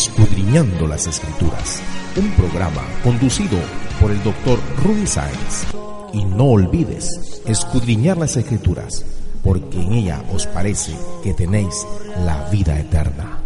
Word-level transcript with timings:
Escudriñando 0.00 0.86
las 0.86 1.06
Escrituras, 1.06 1.82
un 2.16 2.30
programa 2.30 2.80
conducido 3.04 3.58
por 4.00 4.10
el 4.10 4.22
doctor 4.22 4.58
Rudy 4.82 5.06
Sáenz. 5.06 5.66
Y 6.14 6.24
no 6.24 6.52
olvides 6.52 7.42
escudriñar 7.44 8.16
las 8.16 8.34
Escrituras, 8.38 9.04
porque 9.44 9.78
en 9.78 9.92
ella 9.92 10.24
os 10.32 10.46
parece 10.46 10.96
que 11.22 11.34
tenéis 11.34 11.86
la 12.24 12.48
vida 12.48 12.80
eterna. 12.80 13.40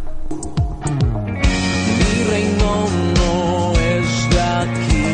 Mi 1.99 2.25
reino 2.31 2.87
no 3.17 3.73
es 3.73 4.31
de 4.31 4.41
aquí, 4.41 5.07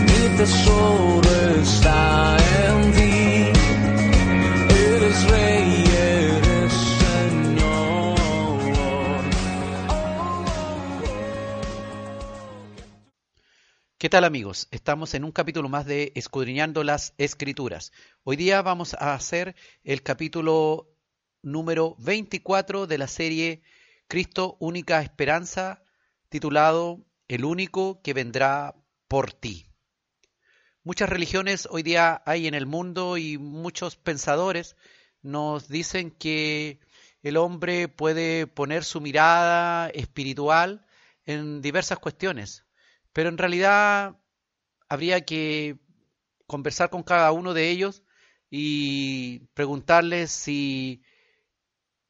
mi 0.00 0.36
tesoro 0.38 1.60
está 1.60 2.39
tal 14.10 14.24
amigos? 14.24 14.66
Estamos 14.72 15.14
en 15.14 15.22
un 15.22 15.30
capítulo 15.30 15.68
más 15.68 15.86
de 15.86 16.10
Escudriñando 16.16 16.82
las 16.82 17.14
Escrituras. 17.16 17.92
Hoy 18.24 18.34
día 18.34 18.60
vamos 18.60 18.94
a 18.94 19.14
hacer 19.14 19.54
el 19.84 20.02
capítulo 20.02 20.92
número 21.42 21.94
24 22.00 22.88
de 22.88 22.98
la 22.98 23.06
serie 23.06 23.62
Cristo 24.08 24.56
Única 24.58 25.00
Esperanza, 25.00 25.84
titulado 26.28 27.06
El 27.28 27.44
único 27.44 28.02
que 28.02 28.12
vendrá 28.12 28.74
por 29.06 29.32
ti. 29.32 29.70
Muchas 30.82 31.08
religiones 31.08 31.68
hoy 31.70 31.84
día 31.84 32.20
hay 32.26 32.48
en 32.48 32.54
el 32.54 32.66
mundo 32.66 33.16
y 33.16 33.38
muchos 33.38 33.94
pensadores 33.94 34.74
nos 35.22 35.68
dicen 35.68 36.10
que 36.10 36.80
el 37.22 37.36
hombre 37.36 37.86
puede 37.86 38.48
poner 38.48 38.82
su 38.82 39.00
mirada 39.00 39.88
espiritual 39.90 40.84
en 41.26 41.62
diversas 41.62 42.00
cuestiones, 42.00 42.64
pero 43.12 43.28
en 43.28 43.38
realidad 43.38 44.16
habría 44.88 45.24
que 45.24 45.78
conversar 46.46 46.90
con 46.90 47.02
cada 47.02 47.32
uno 47.32 47.54
de 47.54 47.70
ellos 47.70 48.02
y 48.50 49.40
preguntarles 49.54 50.30
si 50.30 51.02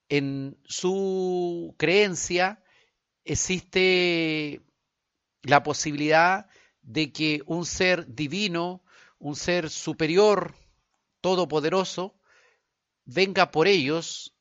en 0.08 0.58
su 0.64 1.74
creencia 1.78 2.62
existe 3.24 4.62
la 5.42 5.62
posibilidad 5.62 6.46
de 6.82 7.12
que 7.12 7.42
un 7.46 7.64
ser 7.64 8.06
divino, 8.14 8.82
un 9.18 9.36
ser 9.36 9.70
superior, 9.70 10.54
todopoderoso, 11.20 12.18
venga 13.04 13.50
por 13.50 13.68
ellos 13.68 14.34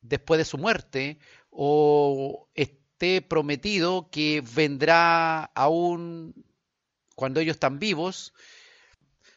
después 0.00 0.38
de 0.38 0.44
su 0.44 0.58
muerte 0.58 1.18
o 1.50 2.48
esté 2.96 3.20
prometido 3.20 4.08
que 4.10 4.42
vendrá 4.54 5.44
aún 5.54 6.34
cuando 7.14 7.40
ellos 7.40 7.56
están 7.56 7.78
vivos. 7.78 8.32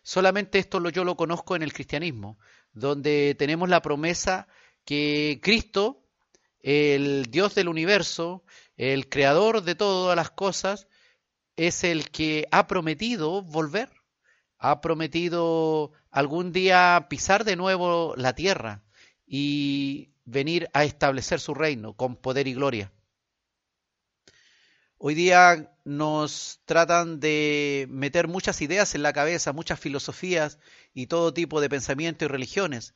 Solamente 0.02 0.60
esto 0.60 0.90
yo 0.90 1.04
lo 1.04 1.18
conozco 1.18 1.58
en 1.58 1.64
el 1.64 1.74
cristianismo, 1.74 2.40
donde 2.72 3.36
tenemos 3.38 3.68
la 3.68 3.82
promesa 3.82 4.48
que 4.86 5.42
Cristo, 5.44 6.06
el 6.62 7.26
Dios 7.30 7.54
del 7.54 7.68
universo, 7.68 8.46
el 8.78 9.10
creador 9.10 9.62
de 9.62 9.76
todas 9.76 10.16
las 10.16 10.32
cosas, 10.32 10.88
es 11.58 11.84
el 11.84 12.10
que 12.12 12.48
ha 12.52 12.66
prometido 12.66 13.42
volver, 13.42 13.90
ha 14.58 14.80
prometido 14.80 15.92
algún 16.12 16.54
día 16.54 17.08
pisar 17.10 17.44
de 17.44 17.58
nuevo 17.58 18.14
la 18.16 18.34
tierra 18.36 18.84
y 19.28 20.14
venir 20.24 20.70
a 20.72 20.86
establecer 20.86 21.42
su 21.42 21.54
reino 21.54 21.94
con 21.94 22.16
poder 22.16 22.48
y 22.48 22.54
gloria. 22.54 22.94
Hoy 25.02 25.16
día 25.16 25.72
nos 25.86 26.60
tratan 26.66 27.22
de 27.22 27.88
meter 27.90 28.28
muchas 28.28 28.62
ideas 28.62 28.96
en 28.96 29.02
la 29.02 29.14
cabeza, 29.14 29.54
muchas 29.54 29.80
filosofías 29.80 30.60
y 30.94 31.08
todo 31.08 31.34
tipo 31.34 31.62
de 31.62 31.70
pensamientos 31.70 32.26
y 32.26 32.28
religiones 32.28 32.94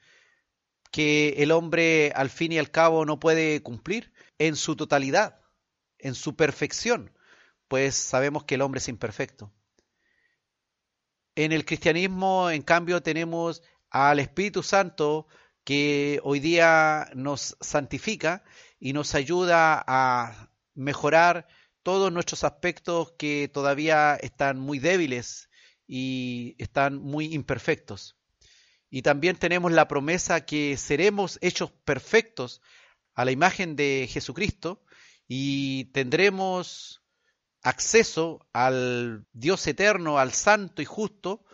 que 0.92 1.36
el 1.38 1.52
hombre 1.54 2.12
al 2.14 2.30
fin 2.30 2.52
y 2.52 2.60
al 2.60 2.72
cabo 2.72 3.06
no 3.06 3.22
puede 3.22 3.64
cumplir 3.64 4.12
en 4.38 4.58
su 4.58 4.76
totalidad, 4.76 5.40
en 5.98 6.14
su 6.14 6.36
perfección, 6.36 7.18
pues 7.70 7.96
sabemos 7.96 8.44
que 8.44 8.56
el 8.56 8.64
hombre 8.64 8.80
es 8.80 8.90
imperfecto. 8.90 9.54
En 11.36 11.54
el 11.54 11.64
cristianismo, 11.64 12.50
en 12.50 12.64
cambio, 12.64 13.02
tenemos 13.02 13.64
al 13.90 14.20
Espíritu 14.20 14.62
Santo 14.62 15.26
que 15.64 16.20
hoy 16.24 16.42
día 16.42 17.10
nos 17.16 17.56
santifica 17.62 18.44
y 18.78 18.92
nos 18.92 19.16
ayuda 19.16 19.82
a 19.88 20.50
mejorar 20.76 21.48
todos 21.84 22.12
nuestros 22.12 22.44
aspectos 22.44 23.14
que 23.18 23.50
todavía 23.54 24.16
están 24.16 24.60
muy 24.60 24.80
débiles 24.80 25.50
y 25.86 26.56
están 26.58 26.98
muy 26.98 27.34
imperfectos. 27.34 28.18
Y 28.90 29.02
también 29.02 29.36
tenemos 29.36 29.72
la 29.72 29.88
promesa 29.88 30.46
que 30.46 30.78
seremos 30.78 31.38
hechos 31.42 31.72
perfectos 31.84 32.62
a 33.14 33.26
la 33.26 33.32
imagen 33.32 33.76
de 33.76 34.08
Jesucristo 34.10 34.84
y 35.28 35.86
tendremos 35.86 37.04
acceso 37.62 38.48
al 38.54 39.26
Dios 39.34 39.66
eterno, 39.68 40.20
al 40.20 40.34
santo 40.34 40.82
y 40.82 40.86
justo, 40.86 41.46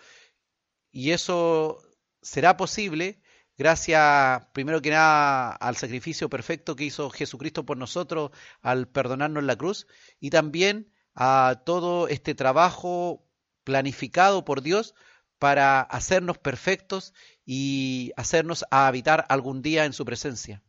y 0.92 1.12
eso 1.12 1.82
será 2.22 2.58
posible 2.58 3.22
gracias, 3.60 4.46
primero 4.54 4.82
que 4.82 4.90
nada, 4.90 5.52
al 5.52 5.76
sacrificio 5.76 6.30
perfecto 6.30 6.78
que 6.78 6.86
hizo 6.86 7.10
Jesucristo 7.10 7.66
por 7.66 7.78
nosotros 7.78 8.32
al 8.62 8.88
perdonarnos 8.88 9.44
la 9.44 9.58
cruz, 9.58 9.86
y 10.20 10.30
también 10.30 10.92
a 11.14 11.62
todo 11.66 12.08
este 12.08 12.34
trabajo 12.36 13.28
planificado 13.66 14.46
por 14.46 14.62
Dios 14.62 14.96
para 15.40 15.82
hacernos 15.82 16.38
perfectos 16.38 17.14
y 17.46 18.14
hacernos 18.16 18.64
a 18.72 18.88
habitar 18.88 19.26
algún 19.28 19.62
día 19.62 19.84
en 19.84 19.92
su 19.94 20.06
presencia. 20.06 20.64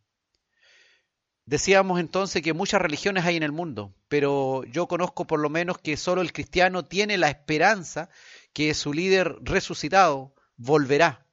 Decíamos 1.47 2.01
entonces 2.01 2.43
que 2.43 2.55
muchas 2.55 2.83
religiones 2.83 3.25
hay 3.25 3.37
en 3.37 3.43
el 3.45 3.53
mundo, 3.53 3.95
pero 4.09 4.65
yo 4.65 4.89
conozco 4.89 5.27
por 5.27 5.39
lo 5.39 5.49
menos 5.49 5.79
que 5.79 5.97
solo 5.97 6.23
el 6.23 6.33
cristiano 6.33 6.85
tiene 6.85 7.19
la 7.19 7.29
esperanza 7.29 8.09
que 8.53 8.75
su 8.75 8.93
líder 8.93 9.37
resucitado 9.43 10.35
volverá. 10.57 11.27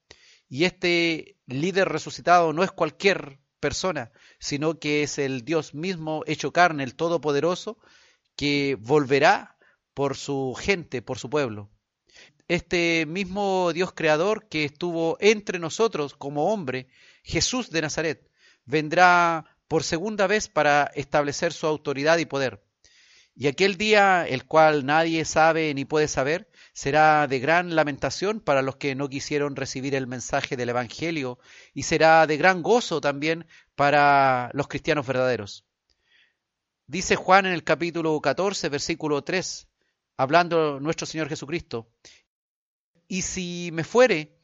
Y 0.49 0.65
este 0.65 1.36
líder 1.47 1.89
resucitado 1.89 2.53
no 2.53 2.63
es 2.63 2.71
cualquier 2.71 3.39
persona, 3.59 4.11
sino 4.39 4.79
que 4.79 5.03
es 5.03 5.17
el 5.17 5.43
Dios 5.43 5.73
mismo 5.73 6.23
hecho 6.27 6.53
carne, 6.53 6.83
el 6.83 6.95
Todopoderoso, 6.95 7.79
que 8.35 8.77
volverá 8.79 9.57
por 9.93 10.15
su 10.15 10.55
gente, 10.57 11.01
por 11.01 11.17
su 11.17 11.29
pueblo. 11.29 11.71
Este 12.47 13.05
mismo 13.07 13.73
Dios 13.73 13.91
creador 13.93 14.47
que 14.47 14.63
estuvo 14.63 15.17
entre 15.19 15.59
nosotros 15.59 16.13
como 16.13 16.53
hombre, 16.53 16.87
Jesús 17.23 17.71
de 17.71 17.81
Nazaret, 17.81 18.29
vendrá 18.65 19.57
por 19.67 19.83
segunda 19.83 20.27
vez 20.27 20.47
para 20.47 20.91
establecer 20.95 21.51
su 21.51 21.67
autoridad 21.67 22.19
y 22.19 22.25
poder. 22.25 22.63
Y 23.35 23.47
aquel 23.47 23.77
día, 23.77 24.25
el 24.27 24.45
cual 24.45 24.85
nadie 24.85 25.25
sabe 25.25 25.73
ni 25.73 25.85
puede 25.85 26.07
saber, 26.07 26.49
será 26.77 27.25
de 27.25 27.39
gran 27.39 27.75
lamentación 27.75 28.39
para 28.39 28.61
los 28.61 28.75
que 28.75 28.93
no 28.93 29.09
quisieron 29.09 29.55
recibir 29.55 29.95
el 29.95 30.05
mensaje 30.05 30.55
del 30.55 30.69
Evangelio 30.69 31.39
y 31.73 31.81
será 31.81 32.27
de 32.27 32.37
gran 32.37 32.61
gozo 32.61 33.01
también 33.01 33.47
para 33.73 34.51
los 34.53 34.67
cristianos 34.67 35.07
verdaderos. 35.07 35.65
Dice 36.85 37.15
Juan 37.15 37.47
en 37.47 37.53
el 37.53 37.63
capítulo 37.63 38.21
14, 38.21 38.69
versículo 38.69 39.23
3, 39.23 39.67
hablando 40.17 40.79
nuestro 40.79 41.07
Señor 41.07 41.29
Jesucristo, 41.29 41.89
y 43.07 43.23
si 43.23 43.71
me 43.73 43.83
fuere 43.83 44.37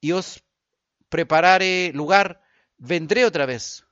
y 0.00 0.12
os 0.12 0.44
preparare 1.08 1.90
lugar, 1.92 2.40
vendré 2.78 3.24
otra 3.24 3.46
vez 3.46 3.84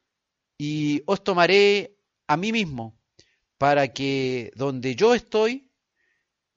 y 0.57 1.03
os 1.05 1.25
tomaré 1.25 1.99
a 2.29 2.37
mí 2.37 2.53
mismo, 2.53 2.97
para 3.57 3.89
que 3.89 4.53
donde 4.55 4.95
yo 4.95 5.17
estoy, 5.17 5.68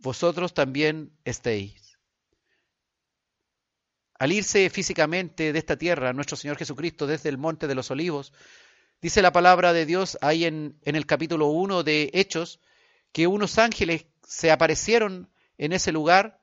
vosotros 0.02 0.54
también 0.54 1.12
estéis. 1.26 2.00
Al 4.18 4.32
irse 4.32 4.70
físicamente 4.70 5.54
de 5.54 5.60
esta 5.60 5.78
tierra, 5.78 6.14
nuestro 6.14 6.38
Señor 6.38 6.58
Jesucristo, 6.58 7.08
desde 7.08 7.30
el 7.30 7.38
Monte 7.38 7.68
de 7.68 7.76
los 7.76 7.90
Olivos, 7.90 8.34
dice 9.02 9.22
la 9.22 9.32
palabra 9.32 9.74
de 9.74 9.86
Dios 9.86 10.18
ahí 10.22 10.46
en, 10.46 10.78
el 10.84 11.06
capítulo 11.06 11.48
1 11.48 11.84
de 11.84 12.12
Hechos, 12.14 12.60
que 13.12 13.28
unos 13.28 13.58
ángeles 13.58 14.06
se 14.24 14.52
aparecieron 14.52 15.30
en 15.58 15.74
ese 15.74 15.92
lugar 15.92 16.40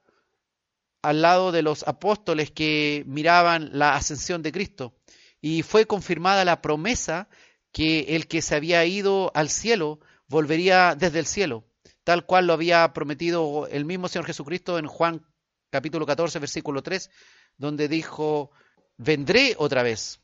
al 1.02 1.22
lado 1.22 1.52
de 1.52 1.62
los 1.62 1.86
apóstoles 1.86 2.50
que 2.50 3.04
miraban 3.06 3.70
la 3.72 3.94
ascensión 3.94 4.42
de 4.42 4.52
Cristo. 4.52 4.94
Y 5.40 5.62
fue 5.62 5.86
confirmada 5.86 6.44
la 6.44 6.60
promesa 6.60 7.28
que 7.72 8.16
el 8.16 8.26
que 8.26 8.42
se 8.42 8.56
había 8.56 8.84
ido 8.84 9.30
al 9.34 9.50
cielo 9.50 10.00
volvería 10.26 10.96
desde 10.96 11.20
el 11.20 11.26
cielo, 11.26 11.64
tal 12.08 12.24
cual 12.24 12.46
lo 12.46 12.54
había 12.54 12.90
prometido 12.94 13.68
el 13.70 13.84
mismo 13.84 14.08
Señor 14.08 14.24
Jesucristo 14.24 14.78
en 14.78 14.86
Juan 14.86 15.26
capítulo 15.68 16.06
14, 16.06 16.38
versículo 16.38 16.82
3, 16.82 17.10
donde 17.58 17.86
dijo, 17.86 18.50
vendré 18.96 19.54
otra 19.58 19.82
vez. 19.82 20.18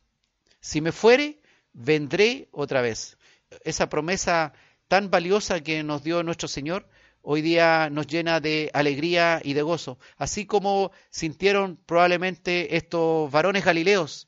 Si 0.60 0.80
me 0.80 0.92
fuere, 0.92 1.42
vendré 1.74 2.48
otra 2.52 2.80
vez. 2.80 3.18
Esa 3.64 3.90
promesa 3.90 4.54
tan 4.88 5.10
valiosa 5.10 5.60
que 5.60 5.82
nos 5.82 6.02
dio 6.02 6.22
nuestro 6.22 6.48
Señor, 6.48 6.88
hoy 7.20 7.42
día 7.42 7.90
nos 7.90 8.06
llena 8.06 8.40
de 8.40 8.70
alegría 8.72 9.42
y 9.44 9.52
de 9.52 9.60
gozo, 9.60 9.98
así 10.16 10.46
como 10.46 10.90
sintieron 11.10 11.76
probablemente 11.84 12.78
estos 12.78 13.30
varones 13.30 13.62
galileos 13.62 14.26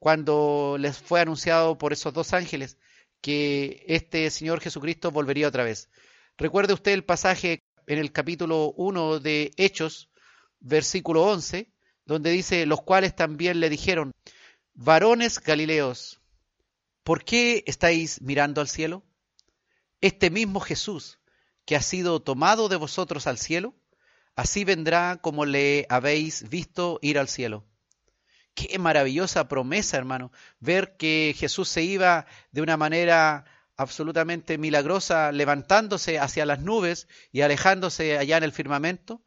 cuando 0.00 0.76
les 0.76 0.98
fue 0.98 1.20
anunciado 1.20 1.78
por 1.78 1.92
esos 1.92 2.12
dos 2.12 2.32
ángeles 2.32 2.78
que 3.20 3.84
este 3.86 4.28
Señor 4.30 4.60
Jesucristo 4.60 5.12
volvería 5.12 5.46
otra 5.46 5.62
vez. 5.62 5.88
Recuerde 6.38 6.74
usted 6.74 6.92
el 6.92 7.04
pasaje 7.04 7.62
en 7.86 7.98
el 7.98 8.12
capítulo 8.12 8.74
1 8.76 9.20
de 9.20 9.52
Hechos, 9.56 10.10
versículo 10.60 11.24
11, 11.24 11.72
donde 12.04 12.30
dice, 12.30 12.66
los 12.66 12.82
cuales 12.82 13.16
también 13.16 13.58
le 13.58 13.70
dijeron, 13.70 14.12
varones 14.74 15.40
galileos, 15.40 16.20
¿por 17.04 17.24
qué 17.24 17.64
estáis 17.66 18.20
mirando 18.20 18.60
al 18.60 18.68
cielo? 18.68 19.02
Este 20.02 20.28
mismo 20.28 20.60
Jesús, 20.60 21.20
que 21.64 21.74
ha 21.74 21.80
sido 21.80 22.20
tomado 22.20 22.68
de 22.68 22.76
vosotros 22.76 23.26
al 23.26 23.38
cielo, 23.38 23.74
así 24.34 24.64
vendrá 24.64 25.16
como 25.22 25.46
le 25.46 25.86
habéis 25.88 26.50
visto 26.50 26.98
ir 27.00 27.18
al 27.18 27.28
cielo. 27.28 27.64
Qué 28.54 28.78
maravillosa 28.78 29.48
promesa, 29.48 29.96
hermano, 29.96 30.32
ver 30.60 30.98
que 30.98 31.34
Jesús 31.34 31.70
se 31.70 31.82
iba 31.82 32.26
de 32.52 32.60
una 32.60 32.76
manera 32.76 33.46
absolutamente 33.76 34.58
milagrosa, 34.58 35.32
levantándose 35.32 36.18
hacia 36.18 36.46
las 36.46 36.60
nubes 36.60 37.08
y 37.32 37.42
alejándose 37.42 38.18
allá 38.18 38.38
en 38.38 38.44
el 38.44 38.52
firmamento, 38.52 39.22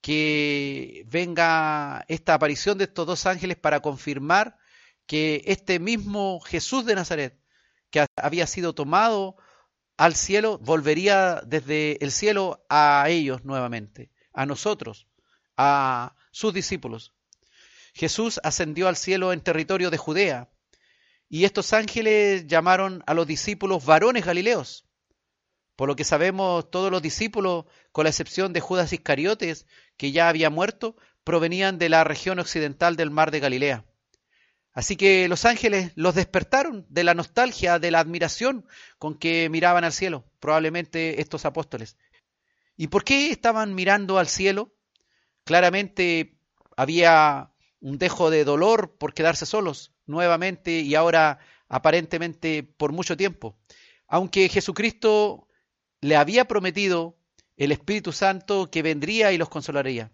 que 0.00 1.04
venga 1.08 2.04
esta 2.08 2.34
aparición 2.34 2.78
de 2.78 2.84
estos 2.84 3.06
dos 3.06 3.26
ángeles 3.26 3.56
para 3.56 3.80
confirmar 3.80 4.56
que 5.06 5.42
este 5.46 5.78
mismo 5.78 6.40
Jesús 6.40 6.86
de 6.86 6.94
Nazaret, 6.94 7.38
que 7.90 8.06
había 8.16 8.46
sido 8.46 8.74
tomado 8.74 9.36
al 9.96 10.14
cielo, 10.14 10.58
volvería 10.58 11.42
desde 11.44 12.02
el 12.02 12.12
cielo 12.12 12.64
a 12.70 13.04
ellos 13.08 13.44
nuevamente, 13.44 14.10
a 14.32 14.46
nosotros, 14.46 15.08
a 15.56 16.14
sus 16.30 16.54
discípulos. 16.54 17.12
Jesús 17.92 18.40
ascendió 18.44 18.88
al 18.88 18.96
cielo 18.96 19.32
en 19.32 19.40
territorio 19.40 19.90
de 19.90 19.98
Judea, 19.98 20.48
y 21.32 21.44
estos 21.44 21.72
ángeles 21.72 22.48
llamaron 22.48 23.04
a 23.06 23.14
los 23.14 23.24
discípulos 23.24 23.86
varones 23.86 24.26
galileos. 24.26 24.84
Por 25.76 25.88
lo 25.88 25.94
que 25.94 26.02
sabemos, 26.04 26.68
todos 26.70 26.90
los 26.90 27.00
discípulos, 27.00 27.66
con 27.92 28.04
la 28.04 28.10
excepción 28.10 28.52
de 28.52 28.60
Judas 28.60 28.92
Iscariotes, 28.92 29.66
que 29.96 30.10
ya 30.10 30.28
había 30.28 30.50
muerto, 30.50 30.96
provenían 31.22 31.78
de 31.78 31.88
la 31.88 32.02
región 32.02 32.40
occidental 32.40 32.96
del 32.96 33.12
mar 33.12 33.30
de 33.30 33.38
Galilea. 33.38 33.86
Así 34.72 34.96
que 34.96 35.28
los 35.28 35.44
ángeles 35.44 35.92
los 35.94 36.16
despertaron 36.16 36.84
de 36.88 37.04
la 37.04 37.14
nostalgia, 37.14 37.78
de 37.78 37.92
la 37.92 38.00
admiración 38.00 38.66
con 38.98 39.16
que 39.16 39.48
miraban 39.48 39.84
al 39.84 39.92
cielo, 39.92 40.24
probablemente 40.40 41.20
estos 41.20 41.44
apóstoles. 41.44 41.96
¿Y 42.76 42.88
por 42.88 43.04
qué 43.04 43.30
estaban 43.30 43.74
mirando 43.74 44.18
al 44.18 44.26
cielo? 44.26 44.74
Claramente 45.44 46.40
había 46.76 47.52
un 47.80 47.98
dejo 47.98 48.30
de 48.30 48.44
dolor 48.44 48.96
por 48.98 49.14
quedarse 49.14 49.46
solos 49.46 49.92
nuevamente 50.10 50.80
y 50.80 50.94
ahora 50.94 51.38
aparentemente 51.68 52.62
por 52.62 52.92
mucho 52.92 53.16
tiempo. 53.16 53.56
Aunque 54.06 54.48
Jesucristo 54.48 55.46
le 56.00 56.16
había 56.16 56.46
prometido 56.46 57.16
el 57.56 57.72
Espíritu 57.72 58.12
Santo 58.12 58.70
que 58.70 58.82
vendría 58.82 59.32
y 59.32 59.38
los 59.38 59.48
consolaría. 59.48 60.12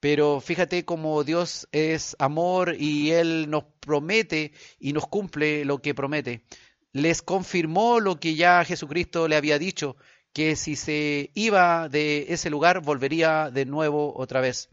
Pero 0.00 0.40
fíjate 0.40 0.84
cómo 0.84 1.22
Dios 1.22 1.68
es 1.70 2.16
amor 2.18 2.74
y 2.76 3.12
Él 3.12 3.48
nos 3.48 3.64
promete 3.78 4.52
y 4.80 4.92
nos 4.92 5.06
cumple 5.06 5.64
lo 5.64 5.78
que 5.78 5.94
promete. 5.94 6.44
Les 6.92 7.22
confirmó 7.22 8.00
lo 8.00 8.18
que 8.18 8.34
ya 8.34 8.64
Jesucristo 8.64 9.28
le 9.28 9.36
había 9.36 9.60
dicho, 9.60 9.96
que 10.32 10.56
si 10.56 10.74
se 10.74 11.30
iba 11.34 11.88
de 11.88 12.26
ese 12.30 12.50
lugar 12.50 12.80
volvería 12.80 13.50
de 13.52 13.64
nuevo 13.64 14.12
otra 14.16 14.40
vez. 14.40 14.71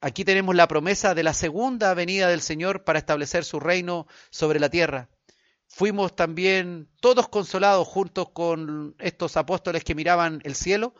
Aquí 0.00 0.24
tenemos 0.24 0.54
la 0.54 0.68
promesa 0.68 1.14
de 1.14 1.22
la 1.22 1.32
segunda 1.32 1.94
venida 1.94 2.28
del 2.28 2.42
Señor 2.42 2.84
para 2.84 2.98
establecer 2.98 3.44
su 3.44 3.60
reino 3.60 4.06
sobre 4.30 4.60
la 4.60 4.68
tierra. 4.68 5.08
Fuimos 5.68 6.14
también 6.14 6.88
todos 7.00 7.28
consolados 7.28 7.88
juntos 7.88 8.28
con 8.32 8.94
estos 8.98 9.36
apóstoles 9.36 9.84
que 9.84 9.94
miraban 9.94 10.40
el 10.44 10.54
cielo, 10.54 10.94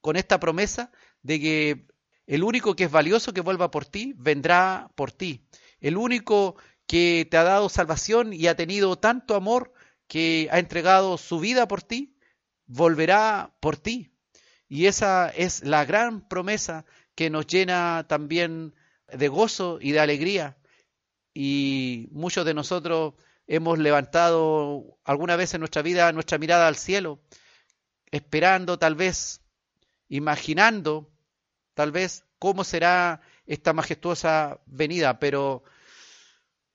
con 0.00 0.16
esta 0.16 0.38
promesa 0.40 0.90
de 1.22 1.40
que 1.40 1.86
el 2.26 2.44
único 2.44 2.76
que 2.76 2.84
es 2.84 2.90
valioso 2.90 3.32
que 3.32 3.40
vuelva 3.40 3.70
por 3.70 3.84
ti, 3.84 4.14
vendrá 4.16 4.90
por 4.94 5.12
ti. 5.12 5.46
El 5.80 5.96
único 5.96 6.56
que 6.86 7.26
te 7.30 7.36
ha 7.36 7.42
dado 7.42 7.68
salvación 7.68 8.32
y 8.32 8.46
ha 8.46 8.56
tenido 8.56 8.96
tanto 8.96 9.34
amor 9.34 9.72
que 10.06 10.48
ha 10.52 10.58
entregado 10.58 11.18
su 11.18 11.40
vida 11.40 11.66
por 11.68 11.82
ti, 11.82 12.16
volverá 12.66 13.54
por 13.60 13.76
ti. 13.76 14.12
Y 14.68 14.86
esa 14.86 15.30
es 15.30 15.64
la 15.64 15.84
gran 15.84 16.26
promesa 16.28 16.84
que 17.18 17.30
nos 17.30 17.48
llena 17.48 18.06
también 18.06 18.76
de 19.08 19.26
gozo 19.26 19.80
y 19.80 19.90
de 19.90 19.98
alegría. 19.98 20.56
Y 21.34 22.06
muchos 22.12 22.44
de 22.44 22.54
nosotros 22.54 23.14
hemos 23.48 23.80
levantado 23.80 25.00
alguna 25.02 25.34
vez 25.34 25.52
en 25.52 25.58
nuestra 25.58 25.82
vida 25.82 26.12
nuestra 26.12 26.38
mirada 26.38 26.68
al 26.68 26.76
cielo, 26.76 27.18
esperando 28.12 28.78
tal 28.78 28.94
vez, 28.94 29.40
imaginando 30.08 31.10
tal 31.74 31.90
vez 31.90 32.24
cómo 32.38 32.62
será 32.62 33.20
esta 33.46 33.72
majestuosa 33.72 34.60
venida, 34.66 35.18
pero 35.18 35.64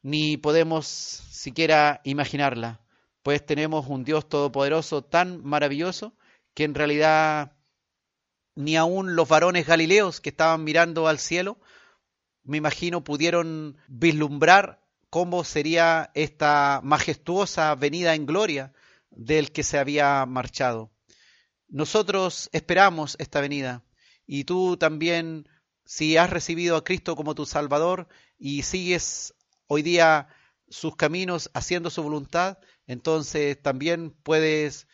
ni 0.02 0.36
podemos 0.36 0.86
siquiera 0.86 2.02
imaginarla, 2.04 2.82
pues 3.22 3.46
tenemos 3.46 3.88
un 3.88 4.04
Dios 4.04 4.28
todopoderoso 4.28 5.06
tan 5.06 5.42
maravilloso 5.42 6.18
que 6.54 6.66
en 6.66 6.76
realidad 6.76 7.54
ni 8.56 8.76
aun 8.76 9.16
los 9.16 9.28
varones 9.28 9.66
galileos 9.66 10.22
que 10.22 10.30
estaban 10.30 10.64
mirando 10.64 11.08
al 11.08 11.20
cielo, 11.20 11.60
me 12.44 12.58
imagino, 12.58 13.04
pudieron 13.04 13.78
vislumbrar 13.88 14.82
cómo 15.10 15.44
sería 15.44 16.12
esta 16.14 16.82
majestuosa 16.84 17.74
venida 17.76 18.16
en 18.16 18.26
gloria 18.26 18.74
del 19.12 19.52
que 19.52 19.64
se 19.64 19.78
había 19.78 20.26
marchado. 20.26 20.92
Nosotros 21.68 22.50
esperamos 22.52 23.16
esta 23.20 23.42
venida 23.42 23.84
y 24.26 24.44
tú 24.44 24.78
también, 24.78 25.48
si 25.86 26.18
has 26.18 26.30
recibido 26.30 26.76
a 26.76 26.84
Cristo 26.84 27.16
como 27.16 27.36
tu 27.36 27.46
Salvador 27.46 28.08
y 28.38 28.64
sigues 28.64 29.34
hoy 29.68 29.82
día 29.82 30.28
sus 30.70 30.96
caminos 30.96 31.50
haciendo 31.54 31.90
su 31.90 32.04
voluntad, 32.04 32.58
entonces 32.88 33.62
también 33.62 34.12
puedes 34.12 34.88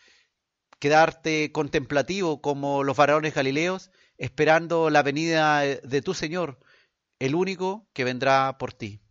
quedarte 0.79 1.51
contemplativo 1.51 2.41
como 2.41 2.83
los 2.83 2.97
varones 2.97 3.35
galileos, 3.35 3.91
esperando 4.17 4.89
la 4.89 5.03
venida 5.03 5.59
de 5.61 6.01
tu 6.01 6.13
Señor, 6.13 6.59
el 7.19 7.35
único 7.35 7.87
que 7.93 8.05
vendrá 8.05 8.57
por 8.57 8.73
ti. 8.73 9.01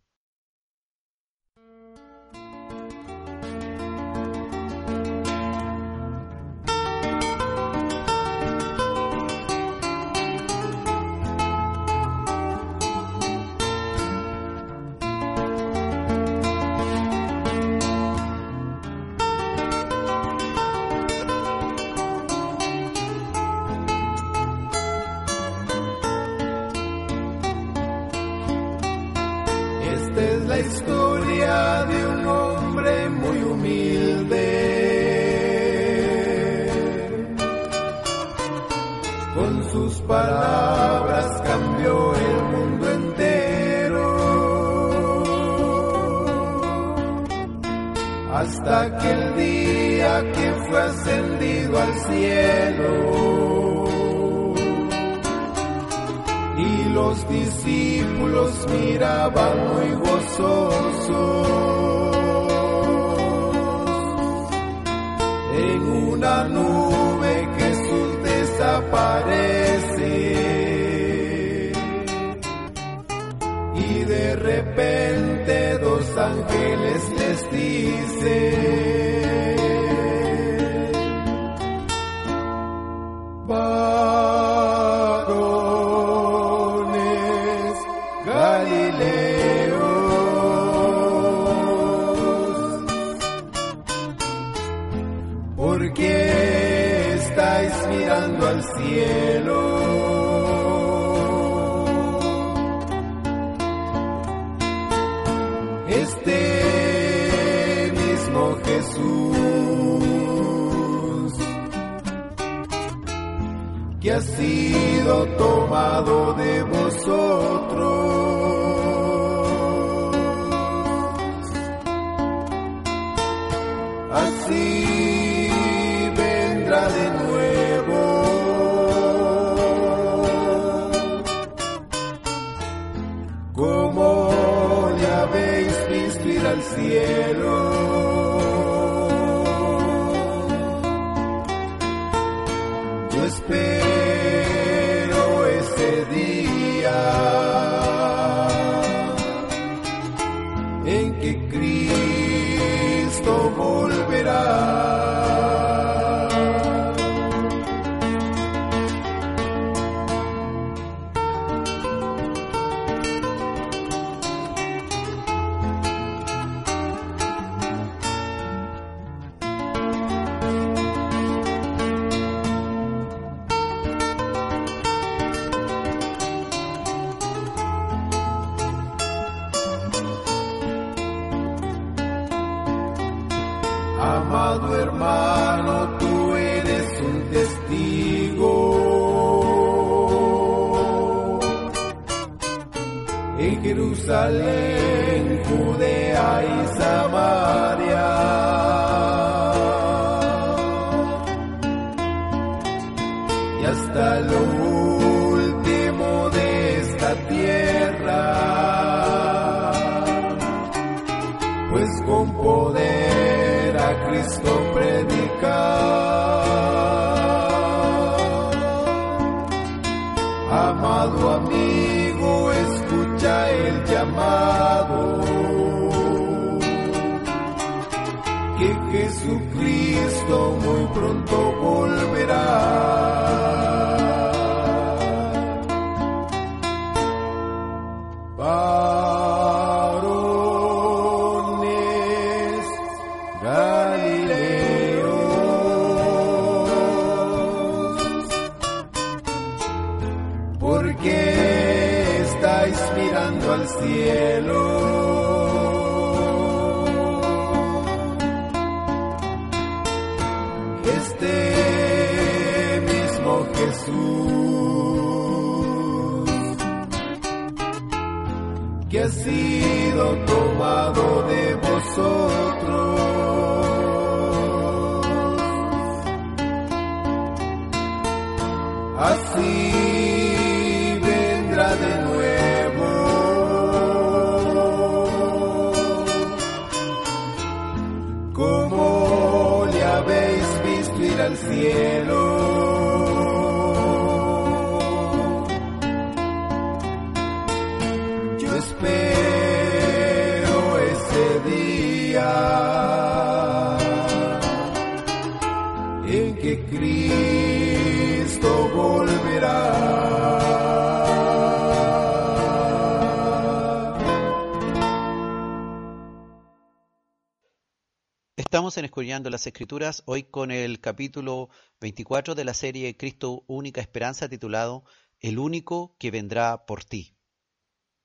Escudriñando 318.99 319.29
las 319.29 319.47
Escrituras, 319.47 320.03
hoy 320.07 320.23
con 320.23 320.51
el 320.51 320.81
capítulo 320.81 321.47
24 321.79 322.35
de 322.35 322.43
la 322.43 322.53
serie 322.53 322.97
Cristo 322.97 323.45
Única 323.47 323.79
Esperanza 323.79 324.27
titulado 324.27 324.83
El 325.21 325.39
único 325.39 325.95
que 325.97 326.11
vendrá 326.11 326.65
por 326.65 326.83
ti. 326.83 327.15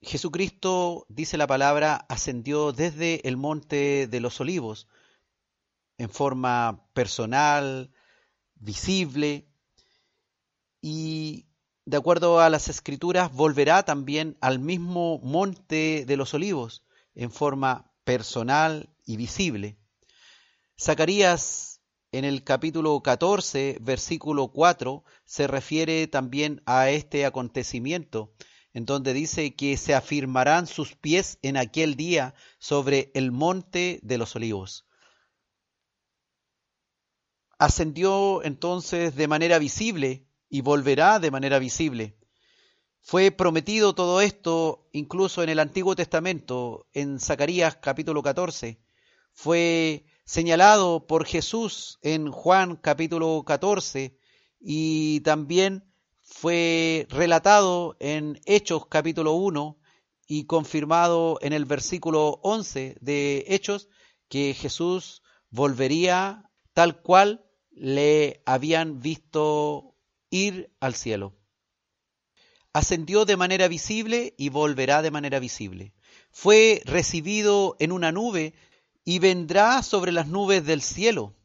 Jesucristo, 0.03 1.05
dice 1.09 1.37
la 1.37 1.49
palabra, 1.49 2.07
ascendió 2.09 2.71
desde 2.71 3.27
el 3.27 3.37
monte 3.37 4.07
de 4.07 4.21
los 4.21 4.41
olivos 4.41 4.87
en 5.99 6.11
forma 6.11 6.87
personal, 6.93 7.91
visible, 8.55 9.49
y 10.81 11.49
de 11.87 11.97
acuerdo 11.97 12.39
a 12.39 12.49
las 12.51 12.69
escrituras 12.69 13.33
volverá 13.33 13.83
también 13.83 14.39
al 14.41 14.61
mismo 14.61 15.19
monte 15.25 16.05
de 16.07 16.17
los 16.17 16.35
olivos 16.35 16.85
en 17.17 17.33
forma 17.33 17.93
personal 18.05 18.95
y 19.05 19.17
visible. 19.17 19.77
Zacarías 20.81 21.81
en 22.11 22.25
el 22.25 22.43
capítulo 22.43 23.01
14, 23.01 23.79
versículo 23.81 24.49
4, 24.49 25.05
se 25.25 25.47
refiere 25.47 26.07
también 26.09 26.63
a 26.67 26.91
este 26.91 27.27
acontecimiento, 27.27 28.33
en 28.73 28.85
donde 28.85 29.13
dice 29.13 29.55
que 29.55 29.77
se 29.77 29.95
afirmarán 29.95 30.67
sus 30.67 30.97
pies 30.97 31.39
en 31.43 31.57
aquel 31.57 31.95
día 31.95 32.35
sobre 32.59 33.13
el 33.15 33.31
monte 33.31 34.01
de 34.03 34.19
los 34.19 34.35
olivos. 34.35 34.87
Ascendió 37.59 38.43
entonces 38.43 39.15
de 39.15 39.29
manera 39.29 39.59
visible 39.59 40.27
y 40.49 40.61
volverá 40.61 41.21
de 41.21 41.31
manera 41.31 41.61
visible. 41.61 42.17
Fue 43.01 43.31
prometido 43.31 43.95
todo 43.95 44.21
esto 44.21 44.89
incluso 44.93 45.43
en 45.43 45.51
el 45.51 45.61
Antiguo 45.61 45.95
Testamento, 45.95 46.89
en 46.93 47.21
Zacarías 47.21 47.77
capítulo 47.77 48.23
14. 48.23 48.81
Fue 49.33 50.07
señalado 50.25 51.07
por 51.07 51.27
Jesús 51.27 51.99
en 52.01 52.31
Juan 52.31 52.77
capítulo 52.77 53.45
14 53.47 54.17
y 54.59 55.21
también 55.21 55.85
fue 56.23 57.07
relatado 57.11 57.97
en 58.01 58.41
Hechos 58.47 58.87
capítulo 58.87 59.35
1 59.35 59.79
y 60.27 60.47
confirmado 60.47 61.39
en 61.43 61.53
el 61.53 61.67
versículo 61.67 62.41
11 62.43 62.97
de 63.03 63.45
Hechos 63.49 63.89
que 64.29 64.55
Jesús 64.55 65.23
volvería 65.51 66.51
tal 66.73 67.03
cual 67.03 67.45
le 67.71 68.43
habían 68.47 69.01
visto 69.01 69.95
ir 70.31 70.73
al 70.81 70.95
cielo. 70.95 71.37
Ascendió 72.73 73.27
de 73.27 73.37
manera 73.37 73.69
visible 73.69 74.35
y 74.39 74.49
volverá 74.49 75.03
de 75.03 75.11
manera 75.11 75.39
visible. 75.39 75.95
Fue 76.33 76.81
recibido 76.87 77.77
en 77.79 77.93
una 77.93 78.11
nube 78.11 78.55
y 79.05 79.19
vendrá 79.19 79.83
sobre 79.83 80.13
las 80.13 80.27
nubes 80.27 80.65
del 80.65 80.83
cielo. 80.83 81.37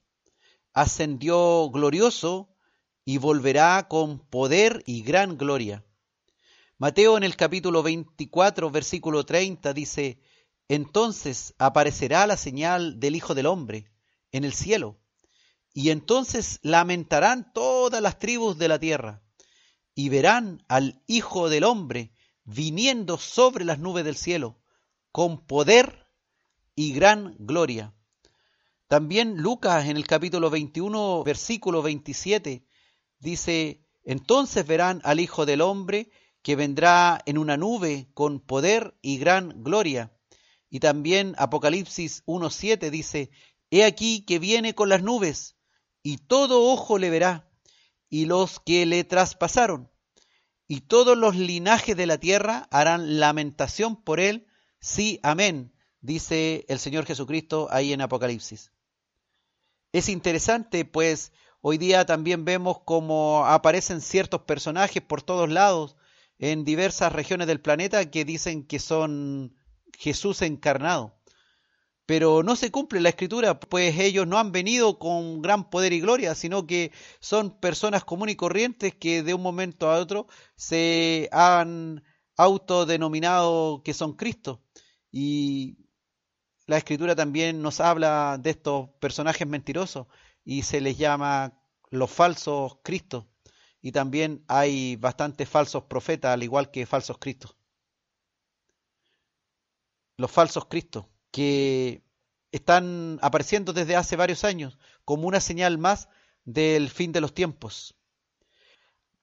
Ascendió 0.73 1.69
glorioso 1.69 2.55
y 3.03 3.17
volverá 3.17 3.87
con 3.89 4.19
poder 4.19 4.83
y 4.85 5.01
gran 5.01 5.37
gloria. 5.37 5.85
Mateo 6.77 7.17
en 7.17 7.23
el 7.23 7.35
capítulo 7.35 7.83
24, 7.83 8.71
versículo 8.71 9.25
30 9.25 9.73
dice, 9.73 10.21
Entonces 10.69 11.53
aparecerá 11.57 12.25
la 12.25 12.37
señal 12.37 12.99
del 12.99 13.17
Hijo 13.17 13.35
del 13.35 13.47
Hombre 13.47 13.91
en 14.31 14.45
el 14.45 14.53
cielo, 14.53 14.97
y 15.73 15.89
entonces 15.89 16.59
lamentarán 16.61 17.51
todas 17.51 18.01
las 18.01 18.17
tribus 18.19 18.57
de 18.57 18.67
la 18.69 18.79
tierra, 18.79 19.21
y 19.93 20.07
verán 20.07 20.63
al 20.69 21.03
Hijo 21.07 21.49
del 21.49 21.65
Hombre 21.65 22.13
viniendo 22.45 23.17
sobre 23.17 23.65
las 23.65 23.79
nubes 23.79 24.05
del 24.05 24.15
cielo, 24.15 24.61
con 25.11 25.45
poder 25.45 26.08
y 26.79 26.93
gran 26.93 27.35
gloria. 27.39 27.93
También 28.87 29.35
Lucas 29.35 29.89
en 29.89 29.97
el 29.97 30.07
capítulo 30.07 30.49
21, 30.49 31.25
versículo 31.25 31.81
27, 31.81 32.63
dice, 33.19 33.85
entonces 34.05 34.65
verán 34.65 35.01
al 35.03 35.19
Hijo 35.19 35.45
del 35.45 35.59
Hombre 35.59 36.09
que 36.41 36.55
vendrá 36.55 37.21
en 37.25 37.37
una 37.37 37.57
nube 37.57 38.07
con 38.13 38.39
poder 38.39 38.97
y 39.01 39.17
gran 39.17 39.61
gloria. 39.61 40.13
Y 40.69 40.79
también 40.79 41.35
Apocalipsis 41.37 42.23
1.7 42.27 42.89
dice, 42.89 43.29
He 43.69 43.83
aquí 43.83 44.21
que 44.21 44.39
viene 44.39 44.73
con 44.73 44.87
las 44.87 45.03
nubes, 45.03 45.57
y 46.01 46.15
todo 46.15 46.71
ojo 46.71 46.97
le 46.97 47.09
verá, 47.09 47.51
y 48.07 48.23
los 48.23 48.61
que 48.61 48.85
le 48.85 49.03
traspasaron, 49.03 49.91
y 50.65 50.79
todos 50.79 51.17
los 51.17 51.35
linajes 51.35 51.97
de 51.97 52.05
la 52.05 52.19
tierra 52.19 52.69
harán 52.71 53.19
lamentación 53.19 54.01
por 54.01 54.21
él, 54.21 54.47
sí, 54.79 55.19
amén, 55.23 55.73
dice 56.01 56.65
el 56.67 56.79
Señor 56.79 57.05
Jesucristo 57.05 57.67
ahí 57.71 57.93
en 57.93 58.01
Apocalipsis. 58.01 58.71
Es 59.91 60.09
interesante, 60.09 60.85
pues 60.85 61.31
hoy 61.61 61.77
día 61.77 62.05
también 62.05 62.45
vemos 62.45 62.79
cómo 62.85 63.45
aparecen 63.45 64.01
ciertos 64.01 64.41
personajes 64.41 65.01
por 65.01 65.21
todos 65.21 65.49
lados, 65.49 65.95
en 66.39 66.63
diversas 66.63 67.11
regiones 67.11 67.47
del 67.47 67.61
planeta 67.61 68.09
que 68.09 68.25
dicen 68.25 68.65
que 68.65 68.79
son 68.79 69.55
Jesús 69.97 70.41
encarnado. 70.41 71.15
Pero 72.05 72.41
no 72.41 72.55
se 72.55 72.71
cumple 72.71 73.01
la 73.01 73.09
escritura, 73.09 73.59
pues 73.59 73.99
ellos 73.99 74.25
no 74.25 74.39
han 74.39 74.51
venido 74.51 74.97
con 74.97 75.43
gran 75.43 75.69
poder 75.69 75.93
y 75.93 75.99
gloria, 75.99 76.33
sino 76.33 76.65
que 76.65 76.91
son 77.19 77.59
personas 77.59 78.03
comunes 78.03 78.33
y 78.33 78.37
corrientes 78.37 78.95
que 78.95 79.21
de 79.21 79.35
un 79.35 79.43
momento 79.43 79.91
a 79.91 79.99
otro 79.99 80.25
se 80.55 81.29
han 81.31 82.03
autodenominado 82.35 83.83
que 83.83 83.93
son 83.93 84.13
Cristo. 84.13 84.63
Y 85.11 85.88
la 86.69 86.77
escritura 86.77 87.15
también 87.15 87.63
nos 87.63 87.79
habla 87.79 88.37
de 88.39 88.51
estos 88.51 88.89
personajes 88.99 89.47
mentirosos 89.47 90.05
y 90.45 90.61
se 90.61 90.81
les 90.81 90.99
llama 90.99 91.59
los 91.89 92.11
falsos 92.11 92.77
Cristos 92.83 93.25
y 93.81 93.91
también 93.91 94.43
hay 94.47 94.95
bastantes 94.95 95.49
falsos 95.49 95.85
profetas, 95.85 96.31
al 96.31 96.43
igual 96.43 96.69
que 96.69 96.85
falsos 96.85 97.17
cristos. 97.17 97.55
Los 100.15 100.29
falsos 100.29 100.65
cristos, 100.65 101.07
que 101.31 102.03
están 102.51 103.17
apareciendo 103.23 103.73
desde 103.73 103.95
hace 103.95 104.15
varios 104.15 104.43
años 104.43 104.77
como 105.05 105.27
una 105.27 105.39
señal 105.39 105.79
más 105.79 106.07
del 106.45 106.91
fin 106.91 107.11
de 107.13 107.21
los 107.21 107.33
tiempos. 107.33 107.95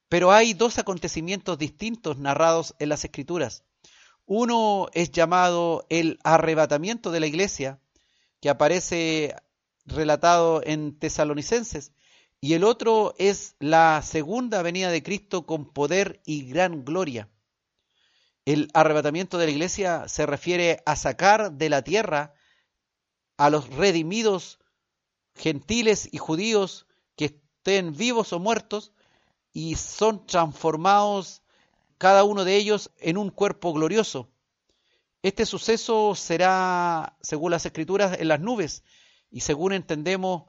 Pero 0.09 0.33
hay 0.33 0.53
dos 0.53 0.79
acontecimientos 0.79 1.59
distintos 1.59 2.19
narrados 2.19 2.75
en 2.81 2.89
las 2.89 3.05
escrituras. 3.05 3.63
Uno 4.27 4.89
es 4.93 5.13
llamado 5.13 5.87
el 5.89 6.19
arrebatamiento 6.25 7.13
de 7.13 7.21
la 7.21 7.29
iglesia, 7.29 7.81
que 8.41 8.51
aparece 8.51 9.37
relatado 9.85 10.63
en 10.65 10.99
Tesalonicenses, 10.99 11.93
y 12.41 12.55
el 12.55 12.65
otro 12.65 13.15
es 13.19 13.55
la 13.61 14.03
segunda 14.03 14.63
venida 14.63 14.91
de 14.91 15.03
Cristo 15.03 15.47
con 15.47 15.73
poder 15.73 16.21
y 16.27 16.51
gran 16.51 16.85
gloria. 16.85 17.31
El 18.45 18.69
arrebatamiento 18.75 19.39
de 19.39 19.47
la 19.47 19.53
iglesia 19.53 20.09
se 20.09 20.27
refiere 20.27 20.83
a 20.87 20.97
sacar 20.97 21.53
de 21.53 21.71
la 21.71 21.83
tierra 21.83 22.35
a 23.37 23.49
los 23.49 23.69
redimidos 23.71 24.59
gentiles 25.37 26.09
y 26.11 26.19
judíos 26.19 26.87
que 27.17 27.27
estén 27.27 27.97
vivos 27.97 28.33
o 28.33 28.41
muertos 28.41 28.93
y 29.53 29.77
son 29.77 30.27
transformados 30.27 31.43
cada 31.99 32.25
uno 32.25 32.45
de 32.45 32.57
ellos 32.57 32.91
en 32.99 33.17
un 33.19 33.31
cuerpo 33.31 33.73
glorioso. 33.73 34.29
Este 35.23 35.47
suceso 35.47 36.15
será, 36.15 37.17
según 37.21 37.51
las 37.51 37.67
escrituras, 37.67 38.19
en 38.19 38.29
las 38.29 38.41
nubes 38.41 38.85
y 39.31 39.41
según 39.41 39.73
entendemos, 39.73 40.45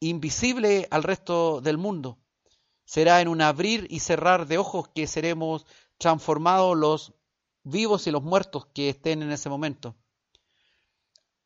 invisible 0.00 0.88
al 0.90 1.02
resto 1.02 1.60
del 1.60 1.78
mundo. 1.78 2.18
Será 2.84 3.20
en 3.20 3.28
un 3.28 3.40
abrir 3.40 3.86
y 3.90 4.00
cerrar 4.00 4.46
de 4.46 4.58
ojos 4.58 4.88
que 4.88 5.06
seremos 5.06 5.66
transformados 5.98 6.76
los 6.76 7.12
vivos 7.62 8.06
y 8.06 8.10
los 8.10 8.22
muertos 8.22 8.66
que 8.74 8.88
estén 8.88 9.22
en 9.22 9.30
ese 9.30 9.48
momento. 9.48 9.94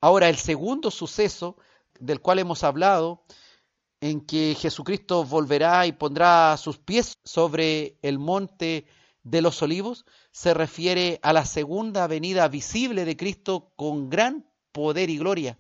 Ahora, 0.01 0.29
el 0.29 0.37
segundo 0.37 0.91
suceso 0.91 1.57
del 1.99 2.21
cual 2.21 2.39
hemos 2.39 2.65
hablado, 2.65 3.25
en 4.01 4.21
que 4.21 4.55
Jesucristo 4.59 5.25
volverá 5.25 5.87
y 5.87 5.93
pondrá 5.93 6.57
sus 6.57 6.79
pies 6.79 7.15
sobre 7.25 7.99
el 8.03 8.19
monte 8.19 8.87
de 9.27 9.43
los 9.43 9.61
olivos, 9.63 10.07
se 10.31 10.55
refiere 10.55 11.19
a 11.23 11.33
la 11.33 11.45
segunda 11.45 12.07
venida 12.07 12.49
visible 12.49 13.05
de 13.05 13.17
Cristo 13.17 13.73
con 13.77 14.09
gran 14.09 14.51
poder 14.73 15.11
y 15.11 15.19
gloria, 15.19 15.59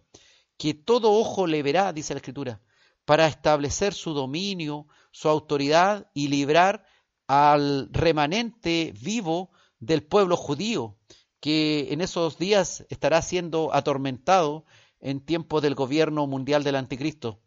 que 0.56 0.74
todo 0.74 1.12
ojo 1.12 1.46
le 1.46 1.62
verá, 1.62 1.92
dice 1.92 2.14
la 2.14 2.18
Escritura 2.18 2.60
para 3.06 3.28
establecer 3.28 3.94
su 3.94 4.12
dominio, 4.12 4.86
su 5.12 5.28
autoridad 5.28 6.10
y 6.12 6.28
librar 6.28 6.84
al 7.28 7.88
remanente 7.92 8.92
vivo 9.00 9.50
del 9.78 10.02
pueblo 10.02 10.36
judío, 10.36 10.98
que 11.40 11.92
en 11.92 12.00
esos 12.00 12.36
días 12.36 12.84
estará 12.90 13.22
siendo 13.22 13.72
atormentado 13.72 14.66
en 15.00 15.24
tiempos 15.24 15.62
del 15.62 15.76
gobierno 15.76 16.26
mundial 16.26 16.64
del 16.64 16.74
anticristo, 16.74 17.40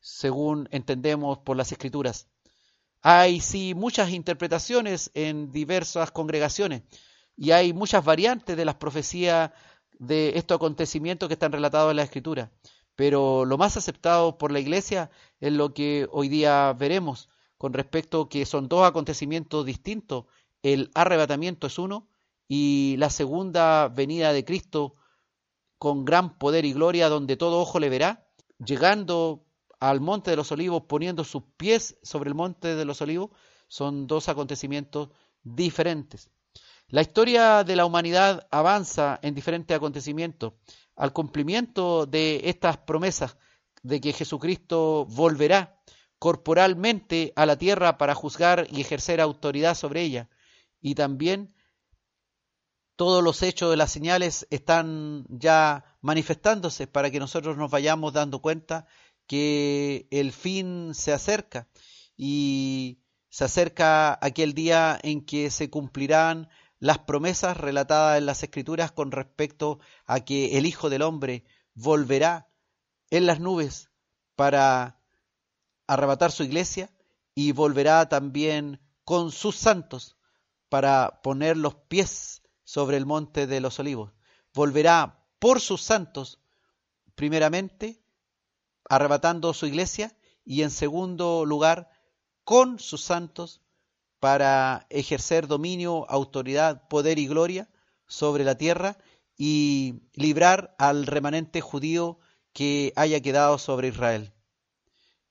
según 0.00 0.68
entendemos 0.72 1.38
por 1.38 1.56
las 1.56 1.70
escrituras. 1.70 2.28
Hay 3.04 3.40
sí 3.40 3.74
muchas 3.74 4.10
interpretaciones 4.10 5.12
en 5.14 5.52
diversas 5.52 6.10
congregaciones 6.10 6.82
y 7.36 7.52
hay 7.52 7.72
muchas 7.72 8.04
variantes 8.04 8.56
de 8.56 8.64
las 8.64 8.74
profecías 8.74 9.52
de 10.00 10.32
estos 10.34 10.56
acontecimientos 10.56 11.28
que 11.28 11.34
están 11.34 11.52
relatados 11.52 11.92
en 11.92 11.98
la 11.98 12.02
escritura 12.02 12.50
pero 12.96 13.44
lo 13.44 13.58
más 13.58 13.76
aceptado 13.76 14.38
por 14.38 14.52
la 14.52 14.60
Iglesia 14.60 15.10
es 15.40 15.52
lo 15.52 15.74
que 15.74 16.08
hoy 16.12 16.28
día 16.28 16.72
veremos 16.74 17.28
con 17.58 17.72
respecto 17.72 18.28
que 18.28 18.46
son 18.46 18.68
dos 18.68 18.86
acontecimientos 18.86 19.64
distintos. 19.66 20.26
El 20.62 20.90
arrebatamiento 20.94 21.66
es 21.66 21.78
uno 21.78 22.08
y 22.48 22.96
la 22.98 23.10
segunda 23.10 23.88
venida 23.88 24.32
de 24.32 24.44
Cristo 24.44 24.94
con 25.78 26.04
gran 26.04 26.38
poder 26.38 26.64
y 26.64 26.72
gloria 26.72 27.08
donde 27.08 27.36
todo 27.36 27.60
ojo 27.60 27.80
le 27.80 27.88
verá, 27.88 28.26
llegando 28.64 29.44
al 29.80 30.00
monte 30.00 30.30
de 30.30 30.36
los 30.36 30.52
olivos, 30.52 30.84
poniendo 30.88 31.24
sus 31.24 31.42
pies 31.56 31.98
sobre 32.02 32.28
el 32.28 32.34
monte 32.34 32.74
de 32.74 32.84
los 32.84 33.00
olivos, 33.02 33.30
son 33.68 34.06
dos 34.06 34.28
acontecimientos 34.28 35.10
diferentes. 35.42 36.30
La 36.88 37.00
historia 37.02 37.64
de 37.64 37.76
la 37.76 37.86
humanidad 37.86 38.46
avanza 38.50 39.18
en 39.22 39.34
diferentes 39.34 39.76
acontecimientos 39.76 40.52
al 40.96 41.12
cumplimiento 41.12 42.06
de 42.06 42.42
estas 42.44 42.76
promesas 42.78 43.36
de 43.82 44.00
que 44.00 44.12
Jesucristo 44.12 45.06
volverá 45.06 45.80
corporalmente 46.18 47.32
a 47.36 47.46
la 47.46 47.56
tierra 47.56 47.98
para 47.98 48.14
juzgar 48.14 48.66
y 48.70 48.80
ejercer 48.80 49.20
autoridad 49.20 49.74
sobre 49.74 50.02
ella. 50.02 50.28
Y 50.80 50.94
también 50.94 51.54
todos 52.96 53.22
los 53.24 53.42
hechos 53.42 53.70
de 53.70 53.76
las 53.76 53.90
señales 53.90 54.46
están 54.50 55.26
ya 55.28 55.84
manifestándose 56.00 56.86
para 56.86 57.10
que 57.10 57.18
nosotros 57.18 57.56
nos 57.56 57.70
vayamos 57.70 58.12
dando 58.12 58.40
cuenta 58.40 58.86
que 59.26 60.06
el 60.10 60.32
fin 60.32 60.94
se 60.94 61.12
acerca 61.12 61.68
y 62.16 63.00
se 63.28 63.44
acerca 63.44 64.18
aquel 64.20 64.54
día 64.54 64.98
en 65.02 65.24
que 65.24 65.50
se 65.50 65.70
cumplirán 65.70 66.48
las 66.78 66.98
promesas 66.98 67.56
relatadas 67.56 68.18
en 68.18 68.26
las 68.26 68.42
escrituras 68.42 68.92
con 68.92 69.10
respecto 69.10 69.80
a 70.06 70.20
que 70.20 70.58
el 70.58 70.66
Hijo 70.66 70.90
del 70.90 71.02
Hombre 71.02 71.44
volverá 71.74 72.48
en 73.10 73.26
las 73.26 73.40
nubes 73.40 73.90
para 74.36 75.00
arrebatar 75.86 76.30
su 76.30 76.44
iglesia 76.44 76.90
y 77.34 77.52
volverá 77.52 78.08
también 78.08 78.80
con 79.04 79.32
sus 79.32 79.56
santos 79.56 80.16
para 80.68 81.20
poner 81.22 81.56
los 81.56 81.74
pies 81.74 82.42
sobre 82.64 82.96
el 82.96 83.06
monte 83.06 83.46
de 83.46 83.60
los 83.60 83.78
olivos. 83.78 84.12
Volverá 84.52 85.26
por 85.38 85.60
sus 85.60 85.82
santos, 85.82 86.38
primeramente, 87.14 88.03
arrebatando 88.88 89.54
su 89.54 89.66
iglesia 89.66 90.16
y 90.44 90.62
en 90.62 90.70
segundo 90.70 91.44
lugar, 91.44 91.90
con 92.44 92.78
sus 92.78 93.02
santos 93.02 93.62
para 94.20 94.86
ejercer 94.90 95.46
dominio, 95.46 96.08
autoridad, 96.10 96.86
poder 96.88 97.18
y 97.18 97.26
gloria 97.26 97.68
sobre 98.06 98.44
la 98.44 98.56
tierra 98.56 98.98
y 99.36 100.02
librar 100.12 100.74
al 100.78 101.06
remanente 101.06 101.60
judío 101.60 102.18
que 102.52 102.92
haya 102.96 103.20
quedado 103.20 103.58
sobre 103.58 103.88
Israel. 103.88 104.32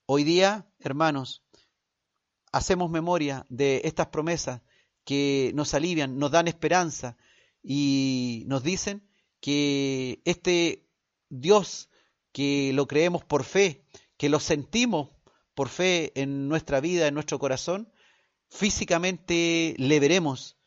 Hoy 0.06 0.24
día, 0.24 0.68
hermanos, 0.80 1.44
hacemos 2.52 2.90
memoria 2.90 3.46
de 3.50 3.82
estas 3.86 4.08
promesas 4.08 4.62
que 5.06 5.52
nos 5.56 5.74
alivian, 5.74 6.18
nos 6.18 6.32
dan 6.32 6.48
esperanza 6.48 7.18
y 7.62 8.44
nos 8.48 8.64
dicen 8.64 9.08
que 9.40 10.22
este 10.26 10.88
Dios 11.30 11.90
que 12.34 12.74
lo 12.74 12.88
creemos 12.88 13.24
por 13.24 13.46
fe, 13.46 13.86
que 14.18 14.28
lo 14.28 14.42
sentimos 14.42 15.12
por 15.56 15.70
fe 15.70 16.12
en 16.20 16.50
nuestra 16.50 16.82
vida, 16.82 17.08
en 17.08 17.14
nuestro 17.14 17.40
corazón, 17.40 17.94
físicamente 18.50 19.76
le 19.78 20.00
veremos 20.00 20.58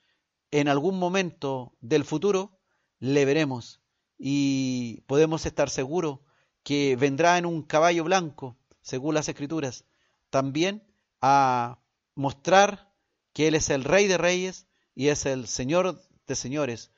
en 0.51 0.69
algún 0.69 0.99
momento 0.99 1.77
del 1.81 2.05
futuro, 2.05 2.59
le 2.99 3.25
veremos 3.25 3.83
y 4.19 5.03
podemos 5.03 5.45
estar 5.45 5.69
seguros 5.69 6.21
que 6.63 6.97
vendrá 6.97 7.37
en 7.39 7.47
un 7.47 7.63
caballo 7.63 8.05
blanco, 8.05 8.57
según 8.81 9.15
las 9.15 9.29
escrituras, 9.29 9.85
también 10.31 10.83
a 11.21 11.81
mostrar 12.15 12.93
que 13.33 13.49
Él 13.49 13.55
es 13.55 13.71
el 13.71 13.85
Rey 13.85 14.07
de 14.07 14.19
Reyes 14.19 14.67
y 14.95 15.09
es 15.09 15.27
el 15.27 15.47
Señor 15.47 16.01
de 16.27 16.35
Señores, 16.35 16.91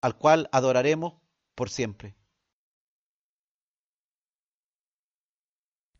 al 0.00 0.16
cual 0.16 0.48
adoraremos 0.52 1.14
por 1.54 1.70
siempre. 1.70 2.17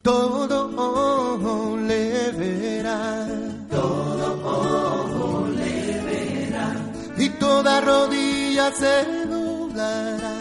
Todo 0.09 0.71
ojo 0.75 1.77
le 1.77 2.31
verá, 2.33 3.29
todo 3.71 4.27
ojo 4.43 5.47
le 5.49 6.01
verá, 6.09 6.67
y 7.19 7.29
toda 7.39 7.83
rodilla 7.83 8.73
se 8.73 9.05
doblará, 9.27 10.35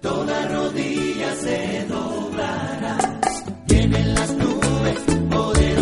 toda 0.00 0.46
rodilla 0.54 1.34
se 1.34 1.84
doblará. 1.88 2.96
Vienen 3.66 4.14
las 4.14 4.30
nubes, 4.36 4.98
poderosos 5.30 5.81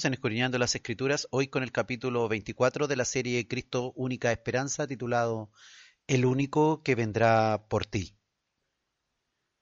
Estamos 0.00 0.12
en 0.12 0.14
Escudriñando 0.14 0.56
las 0.56 0.74
Escrituras, 0.74 1.28
hoy 1.30 1.48
con 1.48 1.62
el 1.62 1.72
capítulo 1.72 2.26
24 2.26 2.88
de 2.88 2.96
la 2.96 3.04
serie 3.04 3.46
Cristo 3.46 3.92
Única 3.94 4.32
Esperanza, 4.32 4.86
titulado 4.86 5.50
El 6.06 6.24
único 6.24 6.82
que 6.82 6.94
vendrá 6.94 7.66
por 7.68 7.84
ti. 7.84 8.16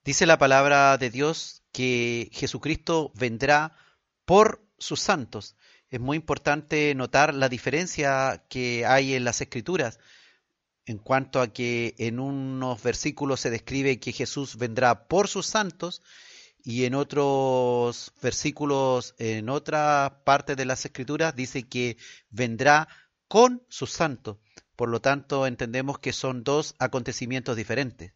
Dice 0.04 0.26
la 0.26 0.38
palabra 0.38 0.96
de 0.96 1.10
Dios 1.10 1.64
que 1.72 2.30
Jesucristo 2.32 3.10
vendrá 3.16 3.74
por 4.26 4.64
sus 4.78 5.00
santos. 5.00 5.56
Es 5.90 5.98
muy 5.98 6.16
importante 6.16 6.94
notar 6.94 7.34
la 7.34 7.48
diferencia 7.48 8.44
que 8.48 8.86
hay 8.86 9.14
en 9.14 9.24
las 9.24 9.40
Escrituras 9.40 9.98
en 10.86 10.98
cuanto 10.98 11.40
a 11.40 11.52
que 11.52 11.96
en 11.98 12.20
unos 12.20 12.80
versículos 12.80 13.40
se 13.40 13.50
describe 13.50 13.98
que 13.98 14.12
Jesús 14.12 14.56
vendrá 14.56 15.08
por 15.08 15.26
sus 15.26 15.46
santos 15.46 16.00
y 16.68 16.84
en 16.84 16.94
otros 16.94 18.12
versículos, 18.20 19.14
en 19.16 19.48
otra 19.48 20.20
parte 20.26 20.54
de 20.54 20.66
las 20.66 20.84
escrituras, 20.84 21.34
dice 21.34 21.66
que 21.66 21.96
vendrá 22.28 22.88
con 23.26 23.62
sus 23.70 23.90
santos. 23.90 24.36
Por 24.76 24.90
lo 24.90 25.00
tanto, 25.00 25.46
entendemos 25.46 25.98
que 25.98 26.12
son 26.12 26.44
dos 26.44 26.74
acontecimientos 26.78 27.56
diferentes. 27.56 28.12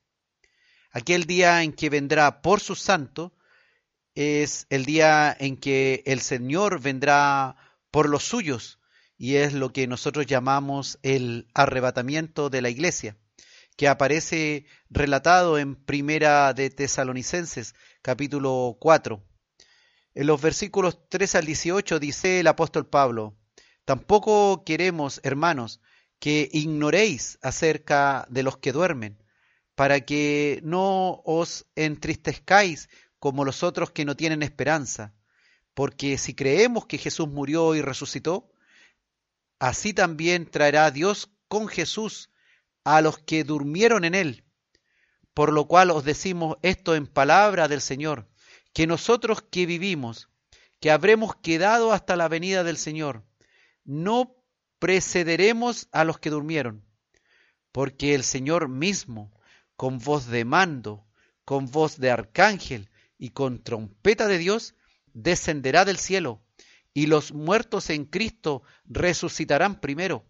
Aquel 0.91 1.25
día 1.25 1.63
en 1.63 1.73
que 1.73 1.89
vendrá 1.89 2.43
por 2.43 2.61
sus 2.61 2.79
santos 2.83 3.33
es 4.15 4.67
el 4.69 4.85
día 4.85 5.35
en 5.41 5.57
que 5.57 6.03
el 6.05 6.21
Señor 6.21 6.79
vendrá 6.79 7.57
por 7.91 8.07
los 8.07 8.23
suyos 8.23 8.81
y 9.17 9.37
es 9.37 9.55
lo 9.55 9.73
que 9.73 9.87
nosotros 9.87 10.27
llamamos 10.27 10.99
el 11.03 11.49
arrebatamiento 11.55 12.51
de 12.51 12.61
la 12.61 12.69
iglesia 12.69 13.17
que 13.77 13.89
aparece 13.89 14.67
relatado 14.91 15.59
en 15.59 15.77
Primera 15.77 16.53
de 16.53 16.71
Tesalonicenses, 16.71 17.75
capítulo 18.03 18.77
4. 18.81 19.25
En 20.15 20.27
los 20.27 20.41
versículos 20.41 20.99
3 21.09 21.35
al 21.37 21.47
18 21.47 21.99
dice 21.99 22.41
el 22.41 22.47
apóstol 22.47 22.87
Pablo, 22.87 23.37
Tampoco 23.85 24.63
queremos, 24.65 25.21
hermanos, 25.25 25.81
que 26.19 26.49
ignoréis 26.53 27.39
acerca 27.43 28.27
de 28.31 28.43
los 28.43 28.59
que 28.59 28.73
duermen, 28.73 29.19
para 29.75 30.03
que 30.03 30.61
no 30.63 31.23
os 31.25 31.67
entristezcáis 31.75 32.89
como 33.19 33.45
los 33.45 33.63
otros 33.63 33.91
que 33.91 34.05
no 34.05 34.17
tienen 34.17 34.43
esperanza, 34.43 35.15
porque 35.75 36.19
si 36.19 36.35
creemos 36.35 36.87
que 36.87 36.99
Jesús 36.99 37.29
murió 37.29 37.75
y 37.75 37.81
resucitó, 37.81 38.53
así 39.59 39.95
también 39.95 40.49
traerá 40.49 40.91
Dios 40.91 41.31
con 41.49 41.67
Jesús 41.67 42.32
a 42.85 43.01
los 43.01 43.19
que 43.19 43.45
durmieron 43.45 44.05
en 44.05 44.15
él. 44.15 44.45
Por 45.35 45.53
lo 45.53 45.67
cual 45.67 45.91
os 45.91 46.05
decimos 46.05 46.57
esto 46.63 46.95
en 46.95 47.07
palabra 47.07 47.69
del 47.69 47.81
Señor, 47.81 48.29
que 48.73 48.87
nosotros 48.87 49.43
que 49.43 49.67
vivimos, 49.67 50.29
que 50.81 50.91
habremos 50.91 51.37
quedado 51.37 51.93
hasta 51.93 52.17
la 52.17 52.29
venida 52.29 52.65
del 52.65 52.77
Señor. 52.77 53.25
No 53.85 54.37
precederemos 54.79 55.89
a 55.93 56.05
los 56.05 56.19
que 56.19 56.31
durmieron, 56.31 56.85
porque 57.71 58.15
el 58.15 58.25
Señor 58.25 58.69
mismo, 58.69 59.33
con 59.77 59.99
voz 59.99 60.27
de 60.27 60.45
mando, 60.45 61.07
con 61.45 61.71
voz 61.71 61.99
de 61.99 62.11
arcángel 62.11 62.91
y 63.17 63.31
con 63.31 63.63
trompeta 63.63 64.27
de 64.27 64.39
Dios, 64.39 64.75
descenderá 65.15 65.85
del 65.85 65.99
cielo, 65.99 66.43
y 66.95 67.07
los 67.07 67.33
muertos 67.33 67.91
en 67.91 68.05
Cristo 68.05 68.63
resucitarán 68.85 69.81
primero. 69.81 70.27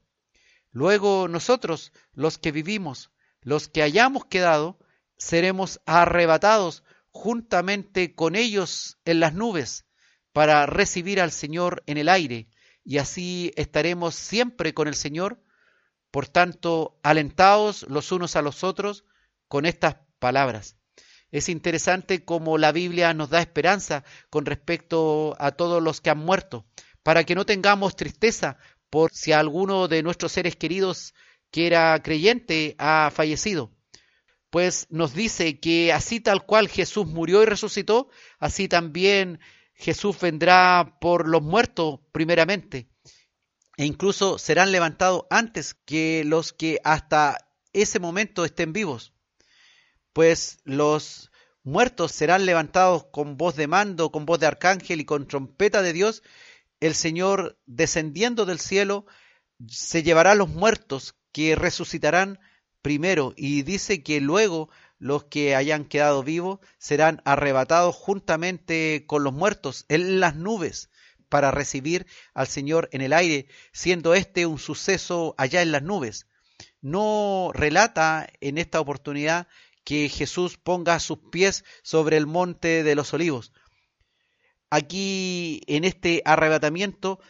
Luego 0.72 1.28
nosotros, 1.28 1.92
los 2.12 2.38
que 2.38 2.50
vivimos, 2.50 3.10
los 3.42 3.68
que 3.68 3.82
hayamos 3.82 4.24
quedado, 4.24 4.78
seremos 5.18 5.80
arrebatados 5.86 6.82
juntamente 7.10 8.14
con 8.14 8.34
ellos 8.34 8.98
en 9.04 9.20
las 9.20 9.34
nubes 9.34 9.84
para 10.32 10.64
recibir 10.66 11.20
al 11.20 11.30
Señor 11.30 11.82
en 11.86 11.98
el 11.98 12.08
aire, 12.08 12.48
y 12.84 12.98
así 12.98 13.52
estaremos 13.56 14.14
siempre 14.14 14.74
con 14.74 14.88
el 14.88 14.94
Señor. 14.94 15.42
Por 16.10 16.26
tanto, 16.26 16.98
alentados 17.02 17.86
los 17.88 18.10
unos 18.10 18.34
a 18.34 18.42
los 18.42 18.64
otros 18.64 19.04
con 19.48 19.66
estas 19.66 19.96
palabras. 20.18 20.76
Es 21.30 21.48
interesante 21.48 22.24
cómo 22.24 22.58
la 22.58 22.72
Biblia 22.72 23.14
nos 23.14 23.30
da 23.30 23.40
esperanza 23.40 24.04
con 24.30 24.46
respecto 24.46 25.36
a 25.38 25.52
todos 25.52 25.82
los 25.82 26.00
que 26.00 26.10
han 26.10 26.18
muerto, 26.18 26.66
para 27.02 27.24
que 27.24 27.34
no 27.34 27.46
tengamos 27.46 27.96
tristeza 27.96 28.58
por 28.92 29.10
si 29.12 29.32
alguno 29.32 29.88
de 29.88 30.04
nuestros 30.04 30.30
seres 30.30 30.54
queridos 30.54 31.14
que 31.50 31.66
era 31.66 32.00
creyente 32.02 32.76
ha 32.78 33.10
fallecido. 33.12 33.72
Pues 34.50 34.86
nos 34.90 35.14
dice 35.14 35.58
que 35.58 35.92
así 35.92 36.20
tal 36.20 36.44
cual 36.44 36.68
Jesús 36.68 37.06
murió 37.06 37.42
y 37.42 37.46
resucitó, 37.46 38.10
así 38.38 38.68
también 38.68 39.40
Jesús 39.72 40.20
vendrá 40.20 40.98
por 41.00 41.26
los 41.26 41.40
muertos 41.42 42.00
primeramente, 42.12 42.90
e 43.78 43.86
incluso 43.86 44.36
serán 44.36 44.70
levantados 44.70 45.24
antes 45.30 45.72
que 45.72 46.22
los 46.26 46.52
que 46.52 46.78
hasta 46.84 47.38
ese 47.72 47.98
momento 47.98 48.44
estén 48.44 48.74
vivos 48.74 49.14
pues 50.12 50.58
los 50.64 51.30
muertos 51.62 52.12
serán 52.12 52.46
levantados 52.46 53.06
con 53.12 53.36
voz 53.36 53.56
de 53.56 53.66
mando, 53.66 54.10
con 54.10 54.26
voz 54.26 54.40
de 54.40 54.46
arcángel 54.46 55.00
y 55.00 55.04
con 55.04 55.26
trompeta 55.26 55.82
de 55.82 55.92
Dios. 55.92 56.22
El 56.82 56.96
Señor, 56.96 57.60
descendiendo 57.64 58.44
del 58.44 58.58
cielo, 58.58 59.06
se 59.68 60.02
llevará 60.02 60.32
a 60.32 60.34
los 60.34 60.48
muertos 60.48 61.14
que 61.30 61.54
resucitarán 61.54 62.40
primero 62.82 63.34
y 63.36 63.62
dice 63.62 64.02
que 64.02 64.20
luego 64.20 64.68
los 64.98 65.22
que 65.22 65.54
hayan 65.54 65.84
quedado 65.84 66.24
vivos 66.24 66.58
serán 66.78 67.22
arrebatados 67.24 67.94
juntamente 67.94 69.04
con 69.06 69.22
los 69.22 69.32
muertos 69.32 69.84
en 69.88 70.18
las 70.18 70.34
nubes 70.34 70.90
para 71.28 71.52
recibir 71.52 72.04
al 72.34 72.48
Señor 72.48 72.88
en 72.90 73.00
el 73.00 73.12
aire, 73.12 73.46
siendo 73.72 74.12
este 74.14 74.44
un 74.46 74.58
suceso 74.58 75.36
allá 75.38 75.62
en 75.62 75.70
las 75.70 75.84
nubes. 75.84 76.26
No 76.80 77.52
relata 77.54 78.28
en 78.40 78.58
esta 78.58 78.80
oportunidad 78.80 79.46
que 79.84 80.08
Jesús 80.08 80.56
ponga 80.56 80.98
sus 80.98 81.18
pies 81.30 81.62
sobre 81.84 82.16
el 82.16 82.26
monte 82.26 82.82
de 82.82 82.96
los 82.96 83.14
olivos. 83.14 83.52
Aquí 84.74 85.60
en 85.66 85.84
este 85.84 86.22
arrebatamiento 86.24 87.20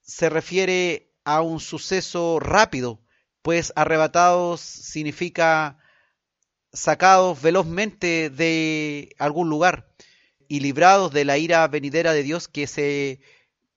se 0.00 0.30
refiere 0.30 1.12
a 1.24 1.42
un 1.42 1.60
suceso 1.60 2.40
rápido, 2.40 3.02
pues 3.42 3.70
arrebatados 3.76 4.62
significa 4.62 5.76
sacados 6.72 7.42
velozmente 7.42 8.30
de 8.30 9.14
algún 9.18 9.50
lugar 9.50 9.92
y 10.48 10.60
librados 10.60 11.12
de 11.12 11.26
la 11.26 11.36
ira 11.36 11.68
venidera 11.68 12.14
de 12.14 12.22
Dios 12.22 12.48
que 12.48 12.66
se 12.66 13.20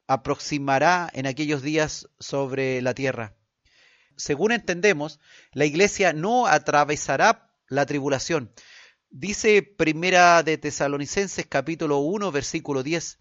aproximará 0.08 1.10
en 1.12 1.28
aquellos 1.28 1.62
días 1.62 2.08
sobre 2.22 2.82
la 2.82 2.94
tierra. 2.94 3.36
Según 4.16 4.54
entendemos, 4.54 5.20
la 5.52 5.66
iglesia 5.66 6.14
no 6.14 6.48
atravesará 6.48 7.52
la 7.68 7.86
tribulación. 7.86 8.54
Dice 9.16 9.62
Primera 9.62 10.42
de 10.42 10.58
Tesalonicenses 10.58 11.46
capítulo 11.46 12.00
1 12.00 12.32
versículo 12.32 12.82
10, 12.82 13.20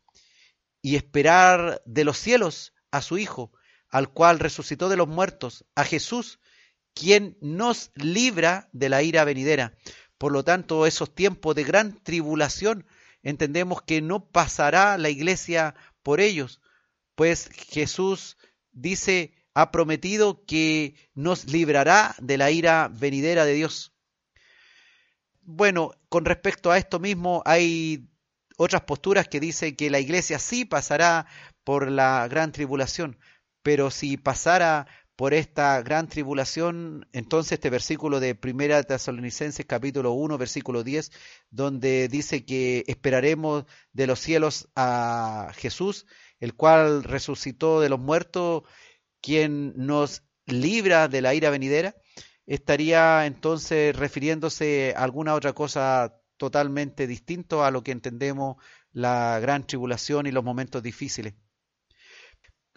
y 0.81 0.97
esperar 0.97 1.83
de 1.85 2.05
los 2.05 2.17
cielos 2.17 2.73
a 2.91 3.03
su 3.03 3.19
Hijo, 3.19 3.53
al 3.91 4.11
cual 4.11 4.39
resucitó 4.39 4.89
de 4.89 4.97
los 4.97 5.07
muertos, 5.07 5.67
a 5.75 5.85
Jesús, 5.85 6.41
quien 6.95 7.37
nos 7.43 7.91
libra 7.95 8.71
de 8.73 8.89
la 8.89 9.03
ira 9.03 9.25
venidera. 9.25 9.77
Por 10.17 10.33
lo 10.33 10.43
tanto, 10.45 10.87
esos 10.87 11.15
tiempos 11.15 11.55
de 11.55 11.65
gran 11.65 12.03
tribulación, 12.03 12.87
entendemos 13.23 13.83
que 13.83 14.01
no 14.01 14.31
pasará 14.31 14.97
la 14.97 15.11
iglesia 15.11 15.75
por 16.03 16.21
ellos, 16.21 16.63
pues 17.17 17.51
Jesús 17.69 18.39
dice, 18.71 19.35
ha 19.53 19.71
prometido 19.71 20.43
que 20.47 20.95
nos 21.13 21.53
librará 21.53 22.15
de 22.19 22.39
la 22.39 22.51
ira 22.51 22.89
venidera 22.91 23.45
de 23.45 23.53
Dios. 23.53 23.92
Bueno, 25.45 25.93
con 26.09 26.25
respecto 26.25 26.71
a 26.71 26.79
esto 26.79 27.01
mismo 27.01 27.43
hay 27.45 28.09
otras 28.57 28.83
posturas 28.83 29.27
que 29.29 29.41
dicen 29.41 29.75
que 29.75 29.91
la 29.91 29.99
iglesia 29.99 30.39
sí 30.39 30.65
pasará 30.65 31.27
por 31.65 31.91
la 31.91 32.29
gran 32.29 32.53
tribulación, 32.53 33.19
pero 33.63 33.91
si 33.91 34.17
pasara 34.17 34.87
por 35.17 35.35
esta 35.35 35.83
gran 35.83 36.09
tribulación, 36.09 37.09
entonces 37.13 37.53
este 37.53 37.71
versículo 37.71 38.21
de 38.21 38.35
Primera 38.37 38.83
Tesalonicenses 38.85 39.67
capítulo 39.67 40.13
1 40.13 40.39
versículo 40.39 40.85
10, 40.85 41.11
donde 41.51 42.09
dice 42.09 42.45
que 42.45 42.85
esperaremos 42.87 43.65
de 43.93 44.07
los 44.07 44.21
cielos 44.21 44.69
a 44.77 45.51
Jesús, 45.57 46.07
el 46.39 46.55
cual 46.55 47.03
resucitó 47.05 47.81
de 47.81 47.89
los 47.89 47.99
muertos, 48.01 48.63
quien 49.21 49.73
nos 49.77 50.23
libra 50.47 51.09
de 51.09 51.21
la 51.21 51.35
ira 51.35 51.51
venidera, 51.51 51.95
estaría 52.55 53.25
entonces 53.25 53.97
refiriéndose 53.97 54.93
a 54.95 55.05
alguna 55.05 55.35
otra 55.35 55.55
cosa 55.55 56.21
totalmente 56.37 57.07
distinto 57.07 57.65
a 57.65 57.71
lo 57.71 57.83
que 57.83 57.93
entendemos 57.93 58.57
la 58.93 59.39
gran 59.41 59.67
tribulación 59.67 60.27
y 60.27 60.33
los 60.33 60.45
momentos 60.45 60.83
difíciles. 60.83 61.35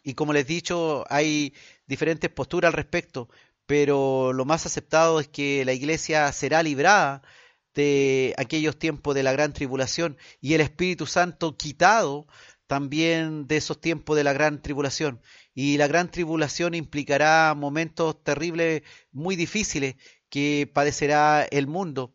Y 0.02 0.14
como 0.14 0.32
les 0.32 0.46
he 0.46 0.48
dicho, 0.48 1.04
hay 1.10 1.54
diferentes 1.88 2.30
posturas 2.30 2.70
al 2.70 2.74
respecto, 2.74 3.28
pero 3.66 4.32
lo 4.32 4.46
más 4.46 4.66
aceptado 4.66 5.20
es 5.20 5.28
que 5.28 5.66
la 5.66 5.74
iglesia 5.74 6.32
será 6.32 6.64
librada 6.64 7.22
de 7.74 8.34
aquellos 8.38 8.80
tiempos 8.80 9.14
de 9.14 9.24
la 9.24 9.34
gran 9.34 9.52
tribulación 9.52 10.18
y 10.40 10.54
el 10.54 10.62
Espíritu 10.62 11.06
Santo 11.06 11.58
quitado 11.58 12.28
también 12.68 13.46
de 13.48 13.58
esos 13.58 13.82
tiempos 13.82 14.16
de 14.16 14.24
la 14.24 14.32
gran 14.32 14.62
tribulación. 14.62 15.22
Y 15.56 15.78
la 15.78 15.88
gran 15.88 16.12
tribulación 16.12 16.76
implicará 16.76 17.56
momentos 17.56 18.22
terribles, 18.24 18.84
muy 19.14 19.38
difíciles, 19.38 19.96
que 20.30 20.70
padecerá 20.72 21.46
el 21.50 21.66
mundo. 21.66 22.14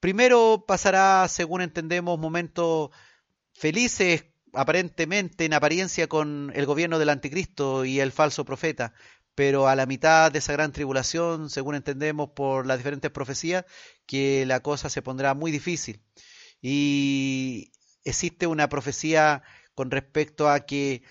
Primero 0.00 0.64
pasará, 0.66 1.28
según 1.28 1.60
entendemos, 1.60 2.18
momentos 2.18 2.90
felices, 3.52 4.24
aparentemente, 4.54 5.44
en 5.44 5.52
apariencia, 5.52 6.08
con 6.08 6.50
el 6.54 6.64
gobierno 6.64 6.98
del 6.98 7.10
anticristo 7.10 7.84
y 7.84 8.00
el 8.00 8.10
falso 8.10 8.46
profeta. 8.46 8.94
Pero 9.34 9.68
a 9.68 9.76
la 9.76 9.86
mitad 9.86 10.32
de 10.32 10.38
esa 10.38 10.54
gran 10.54 10.72
tribulación, 10.72 11.50
según 11.50 11.74
entendemos 11.74 12.30
por 12.30 12.66
las 12.66 12.78
diferentes 12.78 13.10
profecías, 13.10 13.66
que 14.06 14.46
la 14.46 14.60
cosa 14.60 14.88
se 14.88 15.02
pondrá 15.02 15.34
muy 15.34 15.50
difícil. 15.50 16.02
Y 16.62 17.72
existe 18.04 18.46
una 18.46 18.68
profecía 18.68 19.42
con 19.74 19.90
respecto 19.90 20.48
a 20.48 20.60
que 20.60 21.02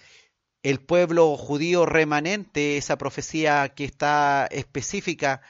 el 0.64 0.80
pueblo 0.80 1.38
judío 1.38 1.86
remanente, 1.86 2.78
esa 2.78 2.98
profecía 2.98 3.70
que 3.70 3.86
está 3.86 4.48
específica 4.52 5.42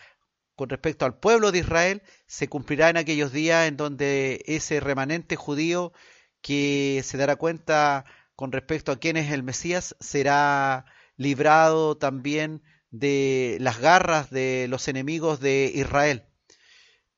con 0.56 0.70
respecto 0.70 1.06
al 1.06 1.20
pueblo 1.20 1.52
de 1.52 1.60
Israel, 1.60 2.02
se 2.26 2.50
cumplirá 2.50 2.90
en 2.90 2.98
aquellos 2.98 3.32
días 3.32 3.68
en 3.68 3.78
donde 3.78 4.44
ese 4.48 4.80
remanente 4.80 5.36
judío 5.36 5.94
que 6.42 7.02
se 7.04 7.18
dará 7.18 7.36
cuenta 7.36 8.06
con 8.36 8.52
respecto 8.52 8.92
a 8.92 9.00
quién 9.00 9.18
es 9.18 9.32
el 9.32 9.44
Mesías 9.44 9.96
será 10.00 10.86
librado 11.16 11.98
también 11.98 12.64
de 12.92 13.58
las 13.60 13.80
garras 13.80 14.30
de 14.30 14.68
los 14.70 14.88
enemigos 14.88 15.40
de 15.40 15.72
Israel. 15.74 16.26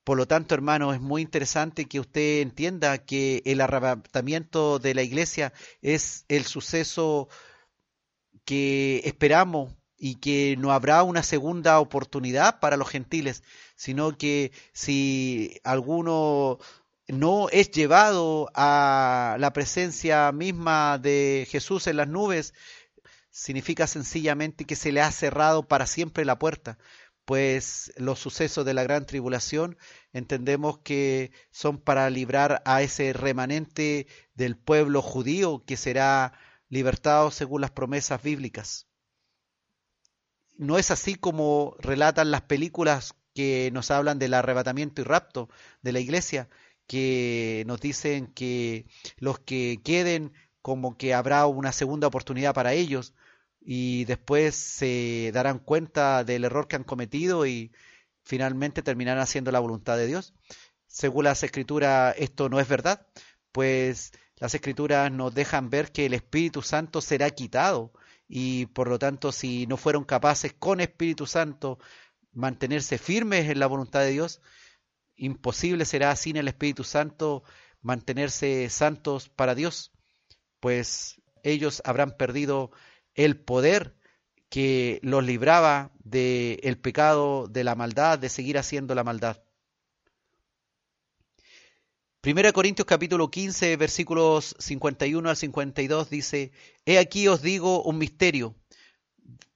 Por 0.04 0.18
lo 0.18 0.28
tanto, 0.28 0.56
hermano, 0.56 0.94
es 0.94 1.02
muy 1.02 1.22
interesante 1.22 1.86
que 1.86 2.00
usted 2.00 2.42
entienda 2.42 2.98
que 3.06 3.44
el 3.46 3.62
arrebatamiento 3.62 4.80
de 4.80 4.96
la 4.96 5.04
iglesia 5.04 5.54
es 5.82 6.26
el 6.30 6.46
suceso 6.46 7.30
que 8.50 9.04
esperamos 9.06 9.76
y 9.96 10.16
que 10.16 10.56
no 10.58 10.72
habrá 10.72 11.04
una 11.04 11.22
segunda 11.22 11.80
oportunidad 11.80 12.60
para 12.60 12.78
los 12.78 12.90
gentiles, 12.90 13.44
sino 13.76 14.18
que 14.18 14.52
si 14.74 15.60
alguno 15.64 16.58
no 17.08 17.50
es 17.50 17.70
llevado 17.70 18.50
a 18.56 19.38
la 19.40 19.54
presencia 19.54 20.32
misma 20.32 20.98
de 20.98 21.48
Jesús 21.52 21.86
en 21.86 21.98
las 21.98 22.08
nubes, 22.08 22.56
significa 23.30 23.86
sencillamente 23.86 24.66
que 24.66 24.76
se 24.76 24.92
le 24.92 25.02
ha 25.02 25.12
cerrado 25.12 25.68
para 25.68 25.86
siempre 25.86 26.26
la 26.26 26.40
puerta. 26.40 26.80
Pues 27.26 27.94
los 27.98 28.18
sucesos 28.18 28.66
de 28.66 28.74
la 28.74 28.82
gran 28.82 29.06
tribulación 29.06 29.78
entendemos 30.12 30.80
que 30.80 31.32
son 31.52 31.78
para 31.78 32.10
librar 32.10 32.64
a 32.66 32.82
ese 32.82 33.14
remanente 33.14 34.08
del 34.34 34.58
pueblo 34.58 35.04
judío 35.04 35.64
que 35.68 35.78
será 35.78 36.34
libertado 36.70 37.32
según 37.32 37.62
las 37.62 37.72
promesas 37.72 38.22
bíblicas. 38.22 38.88
No 40.58 40.78
es 40.78 40.92
así 40.92 41.16
como 41.16 41.76
relatan 41.80 42.32
las 42.32 42.42
películas 42.42 43.16
que 43.34 43.70
nos 43.74 43.92
hablan 43.92 44.20
del 44.20 44.34
arrebatamiento 44.34 45.02
y 45.02 45.06
rapto 45.06 45.50
de 45.82 45.94
la 45.94 46.00
iglesia, 46.00 46.50
que 46.88 47.64
nos 47.68 47.80
dicen 47.80 48.28
que 48.28 48.86
los 49.18 49.40
que 49.40 49.80
queden 49.84 50.34
como 50.62 50.98
que 50.98 51.14
habrá 51.14 51.46
una 51.46 51.72
segunda 51.72 52.08
oportunidad 52.08 52.54
para 52.54 52.74
ellos, 52.74 53.14
y 53.62 54.06
después 54.06 54.56
se 54.56 55.32
darán 55.34 55.60
cuenta 55.60 56.24
del 56.24 56.46
error 56.46 56.68
que 56.68 56.76
han 56.76 56.84
cometido 56.84 57.46
y 57.46 57.72
finalmente 58.24 58.82
terminarán 58.82 59.22
haciendo 59.22 59.52
la 59.52 59.60
voluntad 59.60 59.98
de 59.98 60.08
Dios. 60.08 60.34
Según 60.88 61.26
las 61.26 61.44
escrituras, 61.44 62.16
esto 62.18 62.50
no 62.50 62.60
es 62.60 62.68
verdad, 62.68 63.06
pues 63.52 64.12
las 64.40 64.56
escrituras 64.56 65.12
nos 65.12 65.34
dejan 65.34 65.70
ver 65.70 65.92
que 65.92 66.06
el 66.06 66.14
Espíritu 66.14 66.62
Santo 66.62 67.02
será 67.02 67.30
quitado 67.30 67.92
y 68.28 68.68
por 68.68 68.88
lo 68.88 68.98
tanto 68.98 69.32
si 69.32 69.68
no 69.68 69.76
fueron 69.78 70.06
capaces 70.06 70.54
con 70.54 70.80
Espíritu 70.80 71.26
Santo 71.26 71.80
mantenerse 72.32 72.98
firmes 72.98 73.50
en 73.50 73.60
la 73.60 73.68
voluntad 73.68 74.02
de 74.02 74.12
Dios, 74.12 74.42
imposible 75.16 75.86
será 75.86 76.16
sin 76.16 76.38
el 76.38 76.48
Espíritu 76.48 76.84
Santo 76.84 77.44
mantenerse 77.82 78.70
santos 78.70 79.30
para 79.30 79.56
Dios, 79.56 79.92
pues 80.60 81.22
ellos 81.44 81.82
habrán 81.86 82.16
perdido 82.18 82.72
el 83.16 83.40
poder 83.40 83.96
que 84.50 85.00
los 85.04 85.24
libraba 85.24 85.92
del 86.00 86.78
pecado, 86.80 87.48
de 87.48 87.64
la 87.64 87.76
maldad, 87.76 88.20
de 88.20 88.30
seguir 88.30 88.58
haciendo 88.58 88.96
la 88.96 89.04
maldad. 89.04 89.42
Primera 92.22 92.52
Corintios 92.52 92.86
capítulo 92.86 93.32
15 93.32 93.78
versículos 93.78 94.54
51 94.60 95.30
al 95.30 95.38
52 95.38 96.10
dice, 96.10 96.52
He 96.86 97.00
aquí 97.00 97.30
os 97.30 97.42
digo 97.42 97.82
un 97.82 97.98
misterio, 97.98 98.58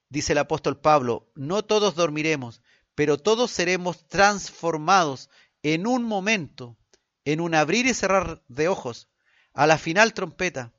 dice 0.08 0.32
el 0.32 0.38
apóstol 0.38 0.80
Pablo, 0.80 1.30
no 1.36 1.66
todos 1.66 1.96
dormiremos, 1.96 2.62
pero 2.96 3.18
todos 3.18 3.52
seremos 3.52 4.08
transformados 4.08 5.30
en 5.62 5.88
un 5.88 6.06
momento, 6.06 6.78
en 7.26 7.42
un 7.42 7.54
abrir 7.54 7.86
y 7.86 7.94
cerrar 7.94 8.42
de 8.48 8.70
ojos, 8.70 9.10
a 9.54 9.68
la 9.68 9.78
final 9.78 10.14
trompeta, 10.14 10.72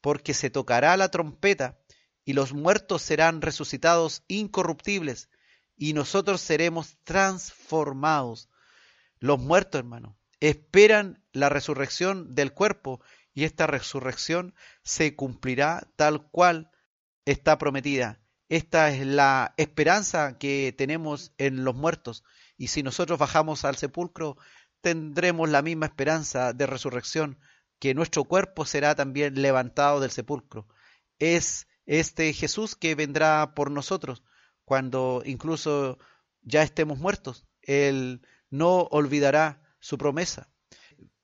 porque 0.00 0.34
se 0.34 0.50
tocará 0.50 0.96
la 0.96 1.10
trompeta 1.10 1.80
y 2.24 2.34
los 2.34 2.52
muertos 2.52 3.02
serán 3.02 3.42
resucitados 3.42 4.22
incorruptibles, 4.28 5.30
y 5.76 5.94
nosotros 5.94 6.40
seremos 6.40 6.96
transformados. 7.02 8.48
Los 9.18 9.40
muertos, 9.40 9.80
hermano, 9.80 10.16
esperan 10.42 11.24
la 11.32 11.48
resurrección 11.48 12.34
del 12.34 12.52
cuerpo, 12.52 13.00
y 13.32 13.44
esta 13.44 13.68
resurrección 13.68 14.54
se 14.82 15.14
cumplirá 15.14 15.88
tal 15.94 16.28
cual 16.30 16.70
está 17.24 17.58
prometida. 17.58 18.20
Esta 18.48 18.90
es 18.90 19.06
la 19.06 19.54
esperanza 19.56 20.38
que 20.38 20.74
tenemos 20.76 21.32
en 21.38 21.64
los 21.64 21.76
muertos, 21.76 22.24
y 22.56 22.66
si 22.66 22.82
nosotros 22.82 23.20
bajamos 23.20 23.64
al 23.64 23.76
sepulcro, 23.76 24.36
tendremos 24.80 25.48
la 25.48 25.62
misma 25.62 25.86
esperanza 25.86 26.52
de 26.52 26.66
resurrección, 26.66 27.38
que 27.78 27.94
nuestro 27.94 28.24
cuerpo 28.24 28.66
será 28.66 28.96
también 28.96 29.40
levantado 29.40 30.00
del 30.00 30.10
sepulcro. 30.10 30.66
Es 31.20 31.68
este 31.86 32.32
Jesús 32.32 32.74
que 32.74 32.96
vendrá 32.96 33.54
por 33.54 33.70
nosotros 33.70 34.24
cuando 34.64 35.22
incluso 35.24 35.98
ya 36.42 36.64
estemos 36.64 36.98
muertos. 36.98 37.46
Él 37.62 38.26
no 38.50 38.88
olvidará 38.90 39.61
su 39.82 39.98
promesa. 39.98 40.48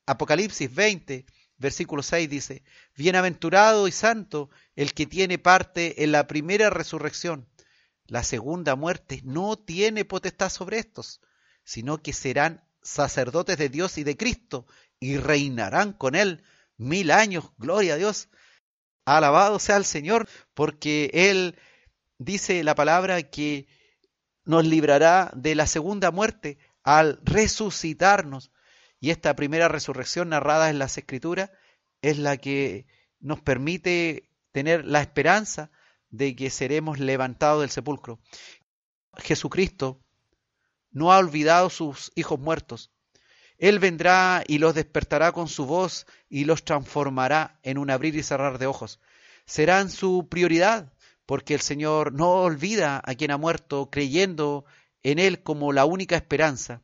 Apocalipsis 0.05 0.75
20, 0.75 1.25
versículo 1.57 2.03
6 2.03 2.29
dice, 2.29 2.65
Bienaventurado 2.97 3.89
y 3.89 3.93
santo 3.93 4.51
el 4.77 4.93
que 4.93 5.07
tiene 5.07 5.39
parte 5.39 6.03
en 6.05 6.13
la 6.13 6.27
primera 6.27 6.69
resurrección. 6.69 7.49
La 8.07 8.25
segunda 8.25 8.75
muerte 8.75 9.21
no 9.25 9.57
tiene 9.57 10.05
potestad 10.05 10.51
sobre 10.51 10.79
estos, 10.79 11.21
sino 11.65 12.03
que 12.03 12.13
serán 12.13 12.65
sacerdotes 12.83 13.59
de 13.59 13.69
Dios 13.69 13.97
y 13.99 14.05
de 14.05 14.17
Cristo 14.17 14.67
y 14.99 15.19
reinarán 15.19 15.93
con 15.93 16.15
él 16.15 16.43
mil 16.77 17.11
años. 17.11 17.53
Gloria 17.59 17.95
a 17.95 17.97
Dios. 17.97 18.29
Alabado 19.05 19.59
sea 19.59 19.77
el 19.77 19.85
Señor, 19.85 20.29
porque 20.55 21.11
Él 21.13 21.57
dice 22.19 22.63
la 22.65 22.75
palabra 22.75 23.23
que 23.23 23.69
nos 24.45 24.67
librará 24.67 25.31
de 25.35 25.55
la 25.55 25.67
segunda 25.67 26.11
muerte 26.11 26.59
al 26.89 27.21
resucitarnos. 27.23 28.51
Y 28.99 29.11
esta 29.11 29.37
primera 29.37 29.69
resurrección 29.69 30.31
narrada 30.31 30.71
en 30.71 30.79
las 30.79 30.97
Escrituras 30.97 31.51
es 32.01 32.17
la 32.17 32.39
que 32.39 32.87
nos 33.21 33.43
permite 33.43 34.31
tener 34.53 34.87
la 34.87 35.03
esperanza 35.03 35.71
de 36.09 36.35
que 36.35 36.49
seremos 36.49 36.99
levantados 36.99 37.61
del 37.61 37.69
sepulcro. 37.69 38.21
Jesucristo 39.19 40.01
no 40.91 41.13
ha 41.13 41.19
olvidado 41.19 41.69
sus 41.69 42.11
hijos 42.15 42.41
muertos. 42.41 42.91
Él 43.59 43.81
vendrá 43.81 44.43
y 44.47 44.57
los 44.57 44.75
despertará 44.75 45.33
con 45.33 45.47
su 45.47 45.67
voz 45.67 46.07
y 46.31 46.47
los 46.47 46.65
transformará 46.65 47.61
en 47.65 47.77
un 47.77 47.91
abrir 47.91 48.17
y 48.17 48.23
cerrar 48.23 48.57
de 48.57 48.67
ojos. 48.67 48.99
Serán 49.45 49.91
su 49.91 50.27
prioridad, 50.31 50.95
porque 51.27 51.53
el 51.53 51.61
Señor 51.61 52.15
no 52.15 52.31
olvida 52.31 53.03
a 53.05 53.15
quien 53.15 53.31
ha 53.31 53.37
muerto 53.37 53.91
creyendo 53.91 54.65
en 55.03 55.19
Él 55.19 55.43
como 55.43 55.73
la 55.73 55.85
única 55.85 56.17
esperanza. 56.17 56.83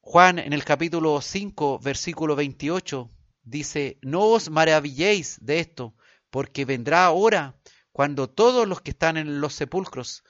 Juan 0.00 0.38
en 0.38 0.52
el 0.52 0.64
capítulo 0.64 1.20
5, 1.20 1.78
versículo 1.78 2.34
28, 2.34 3.10
dice, 3.44 3.98
no 4.02 4.22
os 4.22 4.50
maravilléis 4.50 5.38
de 5.40 5.60
esto, 5.60 5.94
porque 6.30 6.64
vendrá 6.64 7.10
hora 7.10 7.56
cuando 7.92 8.28
todos 8.28 8.66
los 8.66 8.80
que 8.80 8.90
están 8.90 9.16
en 9.16 9.40
los 9.40 9.54
sepulcros 9.54 10.24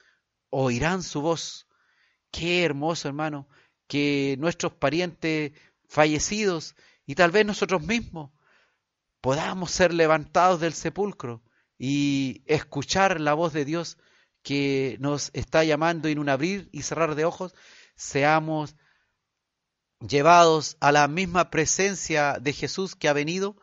oirán 0.49 1.01
su 1.01 1.21
voz. 1.21 1.67
Qué 2.31 2.63
hermoso, 2.63 3.07
hermano, 3.07 3.47
que 3.87 4.35
nuestros 4.39 4.73
parientes 4.73 5.53
fallecidos 5.87 6.75
y 7.05 7.15
tal 7.15 7.31
vez 7.31 7.45
nosotros 7.45 7.81
mismos 7.81 8.31
podamos 9.21 9.71
ser 9.71 9.93
levantados 9.93 10.59
del 10.59 10.73
sepulcro 10.73 11.43
y 11.77 12.43
escuchar 12.45 13.19
la 13.21 13.33
voz 13.33 13.53
de 13.53 13.65
Dios 13.65 13.97
que 14.43 14.97
nos 14.99 15.31
está 15.33 15.63
llamando 15.63 16.07
en 16.07 16.19
un 16.19 16.29
abrir 16.29 16.69
y 16.71 16.83
cerrar 16.83 17.15
de 17.15 17.25
ojos, 17.25 17.55
seamos 17.95 18.75
llevados 19.99 20.77
a 20.81 20.91
la 20.91 21.07
misma 21.07 21.49
presencia 21.49 22.37
de 22.39 22.53
Jesús 22.53 22.95
que 22.95 23.07
ha 23.07 23.13
venido 23.13 23.55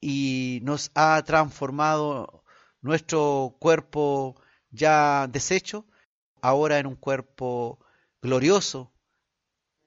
y 0.00 0.60
nos 0.62 0.90
ha 0.94 1.22
transformado 1.24 2.44
nuestro 2.82 3.56
cuerpo 3.58 4.40
ya 4.70 5.26
deshecho, 5.28 5.86
ahora 6.42 6.78
en 6.78 6.86
un 6.86 6.96
cuerpo 6.96 7.84
glorioso, 8.20 8.92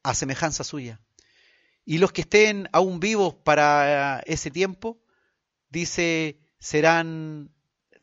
a 0.03 0.15
semejanza 0.15 0.63
suya. 0.63 0.99
Y 1.85 1.99
los 1.99 2.11
que 2.11 2.21
estén 2.21 2.67
aún 2.71 2.99
vivos 2.99 3.35
para 3.35 4.21
ese 4.25 4.51
tiempo, 4.51 5.01
dice, 5.69 6.39
serán 6.59 7.51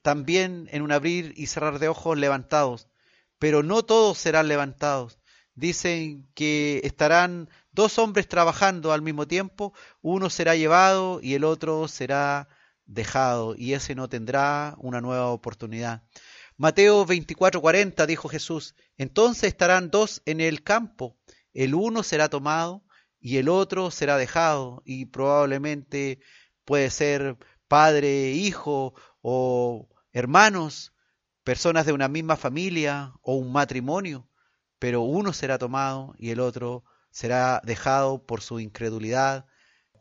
también 0.06 0.68
en 0.70 0.82
un 0.82 0.92
abrir 0.92 1.34
y 1.36 1.48
cerrar 1.48 1.80
de 1.80 1.88
ojos 1.88 2.16
levantados, 2.16 2.86
pero 3.40 3.64
no 3.64 3.84
todos 3.84 4.16
serán 4.16 4.46
levantados. 4.46 5.18
Dicen 5.56 6.30
que 6.36 6.80
estarán 6.84 7.50
dos 7.72 7.98
hombres 7.98 8.28
trabajando 8.28 8.92
al 8.92 9.02
mismo 9.02 9.26
tiempo, 9.26 9.72
uno 10.02 10.30
será 10.30 10.54
llevado 10.54 11.18
y 11.20 11.34
el 11.34 11.42
otro 11.42 11.88
será 11.88 12.48
dejado, 12.84 13.56
y 13.58 13.72
ese 13.72 13.96
no 13.96 14.08
tendrá 14.08 14.76
una 14.78 15.00
nueva 15.00 15.26
oportunidad. 15.30 16.04
Mateo 16.56 17.04
24:40 17.04 18.06
dijo 18.06 18.28
Jesús, 18.28 18.76
entonces 18.98 19.48
estarán 19.48 19.90
dos 19.90 20.22
en 20.24 20.40
el 20.40 20.62
campo, 20.62 21.16
el 21.52 21.74
uno 21.74 22.04
será 22.04 22.28
tomado 22.28 22.84
y 23.18 23.38
el 23.38 23.48
otro 23.48 23.90
será 23.90 24.18
dejado 24.18 24.84
y 24.84 25.06
probablemente 25.06 26.20
puede 26.64 26.90
ser 26.90 27.38
padre, 27.66 28.30
hijo 28.30 28.94
o 29.20 29.88
hermanos, 30.16 30.94
personas 31.44 31.84
de 31.84 31.92
una 31.92 32.08
misma 32.08 32.36
familia 32.36 33.12
o 33.20 33.34
un 33.34 33.52
matrimonio, 33.52 34.26
pero 34.78 35.02
uno 35.02 35.34
será 35.34 35.58
tomado 35.58 36.14
y 36.16 36.30
el 36.30 36.40
otro 36.40 36.84
será 37.10 37.60
dejado 37.62 38.24
por 38.24 38.40
su 38.40 38.58
incredulidad 38.58 39.44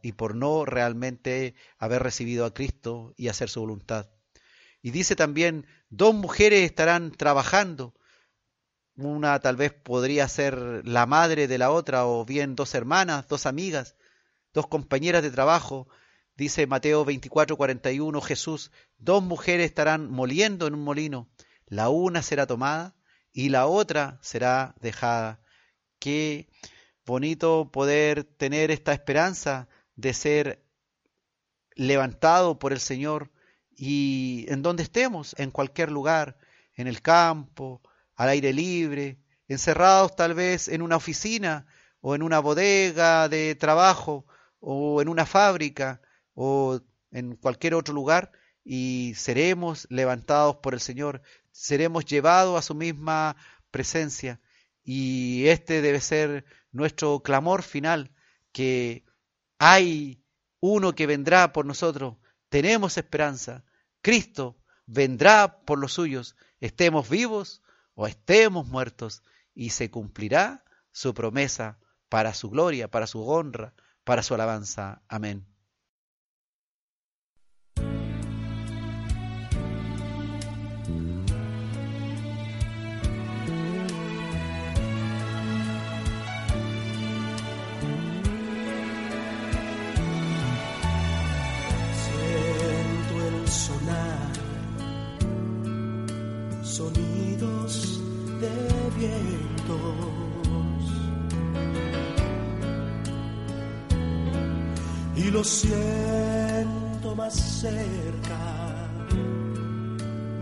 y 0.02 0.14
por 0.14 0.34
no 0.34 0.64
realmente 0.64 1.54
haber 1.78 2.02
recibido 2.02 2.46
a 2.46 2.54
Cristo 2.54 3.14
y 3.18 3.28
hacer 3.28 3.50
su 3.50 3.60
voluntad. 3.60 4.10
Y 4.82 4.92
dice 4.92 5.18
también, 5.18 5.68
dos 5.90 6.16
mujeres 6.16 6.64
estarán 6.64 7.12
trabajando, 7.12 7.94
una 8.96 9.38
tal 9.42 9.58
vez 9.58 9.74
podría 9.74 10.30
ser 10.30 10.88
la 10.88 11.06
madre 11.06 11.50
de 11.50 11.58
la 11.58 11.72
otra 11.72 12.06
o 12.06 12.24
bien 12.24 12.56
dos 12.56 12.74
hermanas, 12.74 13.28
dos 13.28 13.46
amigas, 13.46 13.98
dos 14.54 14.68
compañeras 14.68 15.24
de 15.24 15.32
trabajo. 15.32 15.90
Dice 16.38 16.68
Mateo 16.68 17.06
24, 17.06 17.56
41, 17.56 18.20
Jesús, 18.20 18.72
dos 18.98 19.24
mujeres 19.24 19.68
estarán 19.68 20.12
moliendo 20.12 20.68
en 20.68 20.74
un 20.74 20.84
molino, 20.84 21.30
la 21.66 21.88
una 21.88 22.22
será 22.22 22.46
tomada 22.46 22.94
y 23.32 23.50
la 23.50 23.68
otra 23.68 24.20
será 24.22 24.76
dejada. 24.82 25.40
Qué 25.98 26.50
bonito 27.06 27.72
poder 27.72 28.26
tener 28.26 28.70
esta 28.70 28.92
esperanza 28.92 29.70
de 29.96 30.14
ser 30.14 30.66
levantado 31.74 32.60
por 32.60 32.74
el 32.74 32.82
Señor 32.82 33.32
y 33.70 34.46
en 34.50 34.62
donde 34.62 34.84
estemos, 34.84 35.36
en 35.38 35.52
cualquier 35.52 35.90
lugar, 35.90 36.38
en 36.74 36.88
el 36.88 37.02
campo, 37.02 37.82
al 38.14 38.28
aire 38.28 38.52
libre, 38.52 39.20
encerrados 39.48 40.18
tal 40.18 40.34
vez 40.34 40.68
en 40.68 40.82
una 40.82 40.98
oficina 40.98 41.66
o 42.02 42.14
en 42.14 42.24
una 42.24 42.40
bodega 42.40 43.30
de 43.30 43.56
trabajo 43.56 44.26
o 44.60 45.02
en 45.02 45.08
una 45.08 45.26
fábrica 45.26 46.02
o 46.36 46.80
en 47.12 47.36
cualquier 47.36 47.74
otro 47.74 47.94
lugar 47.94 48.32
y 48.64 49.14
seremos 49.16 49.88
levantados 49.90 50.58
por 50.58 50.76
el 50.76 50.80
Señor, 50.80 51.22
seremos 51.52 52.06
llevados 52.06 52.60
a 52.60 52.62
su 52.62 52.76
misma 52.76 53.36
presencia 53.72 54.40
y 54.84 55.48
este 55.48 55.82
debe 55.82 56.00
ser 56.00 56.46
nuestro 56.72 57.22
clamor 57.22 57.64
final, 57.64 58.12
que 58.52 59.04
hay 59.58 60.24
uno 60.60 60.94
que 60.94 61.08
vendrá 61.08 61.52
por 61.54 61.66
nosotros, 61.66 62.18
tenemos 62.50 62.98
esperanza, 62.98 63.64
Cristo 64.02 64.58
vendrá 64.86 65.62
por 65.66 65.80
los 65.80 65.94
suyos, 65.94 66.36
estemos 66.60 67.10
vivos 67.10 67.64
o 67.96 68.06
estemos 68.06 68.68
muertos, 68.68 69.24
y 69.56 69.70
se 69.70 69.90
cumplirá 69.90 70.64
su 70.92 71.14
promesa 71.14 71.80
para 72.10 72.34
su 72.34 72.50
gloria, 72.50 72.92
para 72.92 73.08
su 73.08 73.26
honra, 73.28 73.74
para 74.04 74.22
su 74.22 74.36
alabanza. 74.36 75.02
Amén. 75.08 75.55
Lo 105.36 105.44
siento 105.44 107.14
más 107.14 107.34
cerca, 107.34 108.38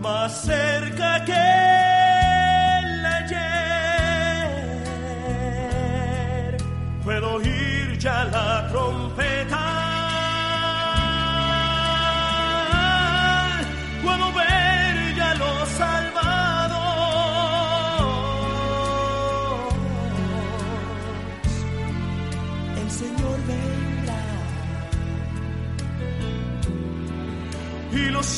más 0.00 0.42
cerca 0.42 1.24
que 1.24 1.93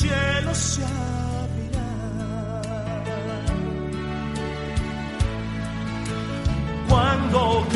cielos 0.07 0.57
se 0.57 0.83
abrirán. 0.83 1.83
Cuando 6.87 7.67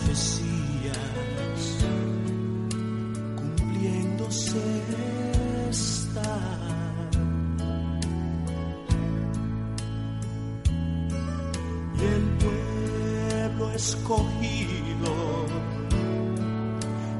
profecías 0.00 0.96
cumpliéndose 3.36 4.58
están. 5.70 7.10
y 11.98 12.02
el 12.02 12.22
pueblo 12.38 13.72
escogido 13.72 15.46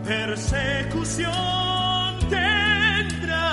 persecución 0.04 1.30
tendrá. 2.30 3.46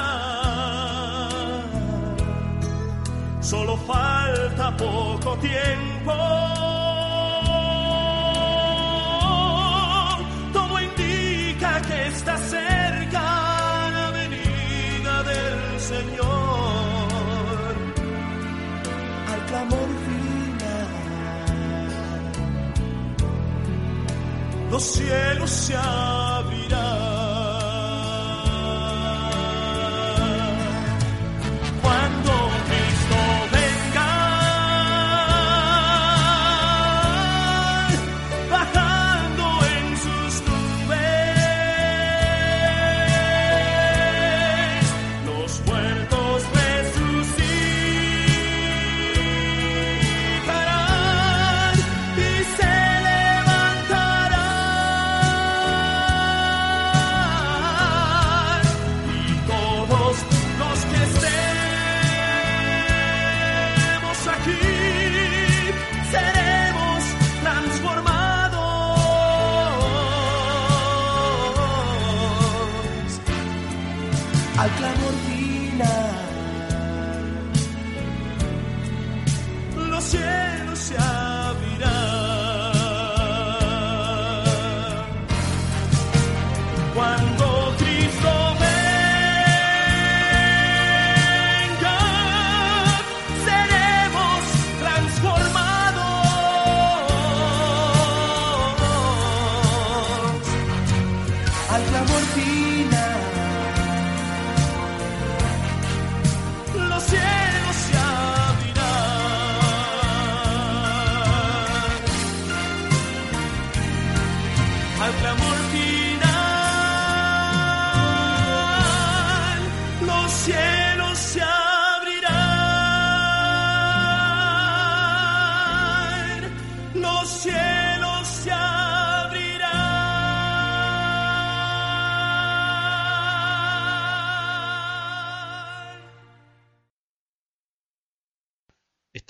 Solo 3.41 3.77
falta 3.77 4.75
poco 4.77 5.37
tiempo. 5.37 6.66
Los 24.77 24.83
cielos 24.83 25.49
se 25.49 25.75
abrirán. 25.75 26.16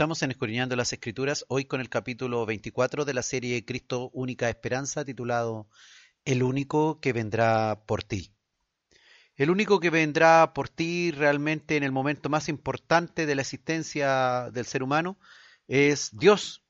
Estamos 0.08 0.24
en 0.24 0.32
Escudriñando 0.32 0.78
las 0.78 0.94
Escrituras, 0.94 1.44
hoy 1.50 1.66
con 1.66 1.82
el 1.82 1.90
capítulo 1.90 2.46
24 2.46 3.04
de 3.04 3.14
la 3.14 3.22
serie 3.22 3.66
Cristo 3.66 4.10
Única 4.14 4.48
Esperanza, 4.48 5.04
titulado 5.04 5.68
El 6.24 6.44
único 6.44 7.02
que 7.02 7.12
vendrá 7.12 7.84
por 7.86 8.06
ti. 8.06 8.32
El 9.36 9.50
único 9.50 9.82
que 9.82 9.90
vendrá 9.90 10.54
por 10.54 10.70
ti 10.70 11.12
realmente 11.12 11.76
en 11.76 11.84
el 11.84 11.92
momento 11.92 12.30
más 12.30 12.48
importante 12.48 13.26
de 13.26 13.36
la 13.36 13.42
existencia 13.42 14.50
del 14.54 14.66
ser 14.66 14.82
humano 14.82 15.20
es 15.68 16.12
Dios, 16.14 16.64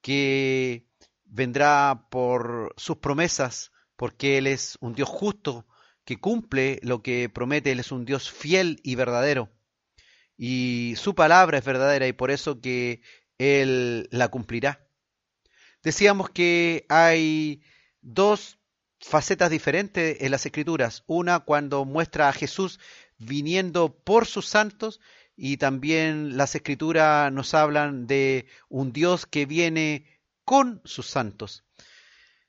que 0.00 0.86
vendrá 1.24 2.06
por 2.12 2.74
sus 2.76 2.98
promesas, 2.98 3.72
porque 3.96 4.38
Él 4.38 4.46
es 4.46 4.78
un 4.80 4.92
Dios 4.92 5.08
justo, 5.08 5.66
que 6.04 6.20
cumple 6.20 6.78
lo 6.84 7.02
que 7.02 7.28
promete, 7.28 7.72
Él 7.72 7.80
es 7.80 7.90
un 7.90 8.04
Dios 8.04 8.30
fiel 8.30 8.78
y 8.84 8.94
verdadero 8.94 9.50
y 10.36 10.94
su 10.96 11.14
palabra 11.14 11.58
es 11.58 11.64
verdadera 11.64 12.06
y 12.06 12.12
por 12.12 12.30
eso 12.30 12.60
que 12.60 13.02
Él 13.38 14.08
la 14.10 14.28
cumplirá. 14.28 14.86
Decíamos 15.82 16.30
que 16.30 16.86
hay 16.88 17.62
dos 18.00 18.58
facetas 19.00 19.50
diferentes 19.50 20.18
en 20.20 20.30
las 20.30 20.46
escrituras. 20.46 21.04
Una 21.06 21.40
cuando 21.40 21.84
muestra 21.84 22.28
a 22.28 22.32
Jesús 22.32 22.80
viniendo 23.18 23.94
por 23.94 24.26
sus 24.26 24.46
santos 24.46 25.00
y 25.36 25.56
también 25.56 26.36
las 26.36 26.54
escrituras 26.54 27.32
nos 27.32 27.54
hablan 27.54 28.06
de 28.06 28.46
un 28.68 28.92
Dios 28.92 29.26
que 29.26 29.46
viene 29.46 30.06
con 30.44 30.80
sus 30.84 31.06
santos. 31.06 31.64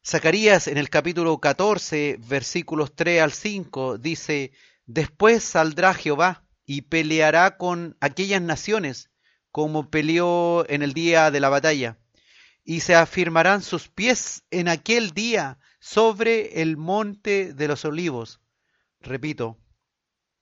Zacarías 0.06 0.68
en 0.68 0.78
el 0.78 0.90
capítulo 0.90 1.40
14, 1.40 2.18
versículos 2.20 2.96
3 2.96 3.22
al 3.22 3.32
5 3.32 3.98
dice, 3.98 4.52
Después 4.86 5.44
saldrá 5.44 5.96
Jehová 5.96 6.45
y 6.66 6.82
peleará 6.82 7.58
con 7.58 7.96
aquellas 8.02 8.42
naciones 8.42 9.10
como 9.56 9.90
peleó 9.90 10.70
en 10.70 10.82
el 10.82 10.94
día 10.94 11.32
de 11.32 11.40
la 11.40 11.48
batalla, 11.48 11.98
y 12.66 12.82
se 12.82 12.94
afirmarán 12.94 13.62
sus 13.62 13.88
pies 13.88 14.44
en 14.52 14.68
aquel 14.68 15.12
día 15.12 15.60
sobre 15.80 16.62
el 16.62 16.76
monte 16.76 17.54
de 17.54 17.70
los 17.70 17.86
olivos. 17.86 18.42
Repito, 19.00 19.58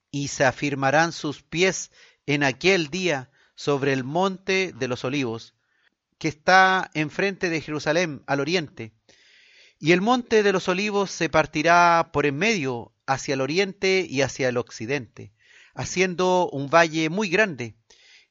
y 0.10 0.30
se 0.30 0.46
afirmarán 0.46 1.12
sus 1.12 1.44
pies 1.44 1.92
en 2.26 2.42
aquel 2.42 2.88
día 2.88 3.30
sobre 3.54 3.94
el 3.94 4.04
monte 4.04 4.74
de 4.74 4.88
los 4.88 5.04
olivos, 5.04 5.54
que 6.18 6.30
está 6.30 6.90
enfrente 6.96 7.52
de 7.52 7.62
Jerusalén, 7.62 8.24
al 8.26 8.40
oriente. 8.40 8.94
Y 9.78 9.92
el 9.92 10.02
monte 10.02 10.42
de 10.42 10.54
los 10.54 10.68
olivos 10.70 11.12
se 11.12 11.30
partirá 11.30 12.10
por 12.12 12.26
en 12.26 12.38
medio 12.38 12.96
hacia 13.06 13.36
el 13.36 13.42
oriente 13.42 14.08
y 14.10 14.24
hacia 14.24 14.50
el 14.50 14.58
occidente 14.58 15.34
haciendo 15.74 16.50
un 16.50 16.70
valle 16.70 17.10
muy 17.10 17.30
grande, 17.30 17.76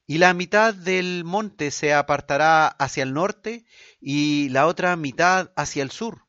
y 0.05 0.17
la 0.17 0.33
mitad 0.33 0.73
del 0.73 1.23
monte 1.23 1.71
se 1.71 1.93
apartará 1.93 2.67
hacia 2.67 3.03
el 3.03 3.13
norte 3.13 3.65
y 4.01 4.49
la 4.49 4.67
otra 4.67 4.95
mitad 4.95 5.51
hacia 5.55 5.83
el 5.83 5.91
sur. 5.91 6.25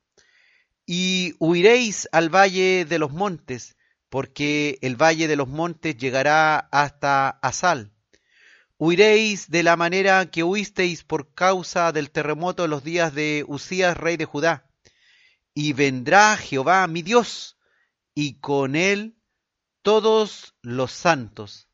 Y 0.87 1.35
huiréis 1.39 2.09
al 2.13 2.29
valle 2.29 2.85
de 2.85 2.99
los 2.99 3.11
montes, 3.11 3.77
porque 4.11 4.79
el 4.81 4.95
valle 5.01 5.27
de 5.27 5.37
los 5.37 5.49
montes 5.49 5.97
llegará 5.97 6.59
hasta 6.71 7.31
Asal. 7.43 7.93
Huiréis 8.79 9.51
de 9.51 9.63
la 9.63 9.77
manera 9.77 10.31
que 10.31 10.45
huisteis 10.45 11.05
por 11.05 11.35
causa 11.35 11.91
del 11.91 12.11
terremoto 12.11 12.65
en 12.65 12.71
los 12.71 12.85
días 12.85 13.15
de 13.15 13.45
Usías, 13.49 13.97
rey 13.97 14.17
de 14.17 14.25
Judá. 14.25 14.71
Y 15.55 15.73
vendrá 15.73 16.37
Jehová 16.37 16.87
mi 16.87 17.03
Dios, 17.03 17.57
y 18.15 18.41
con 18.41 18.77
él 18.77 19.17
todos 19.85 20.55
los 20.63 20.91
santos. 20.93 21.69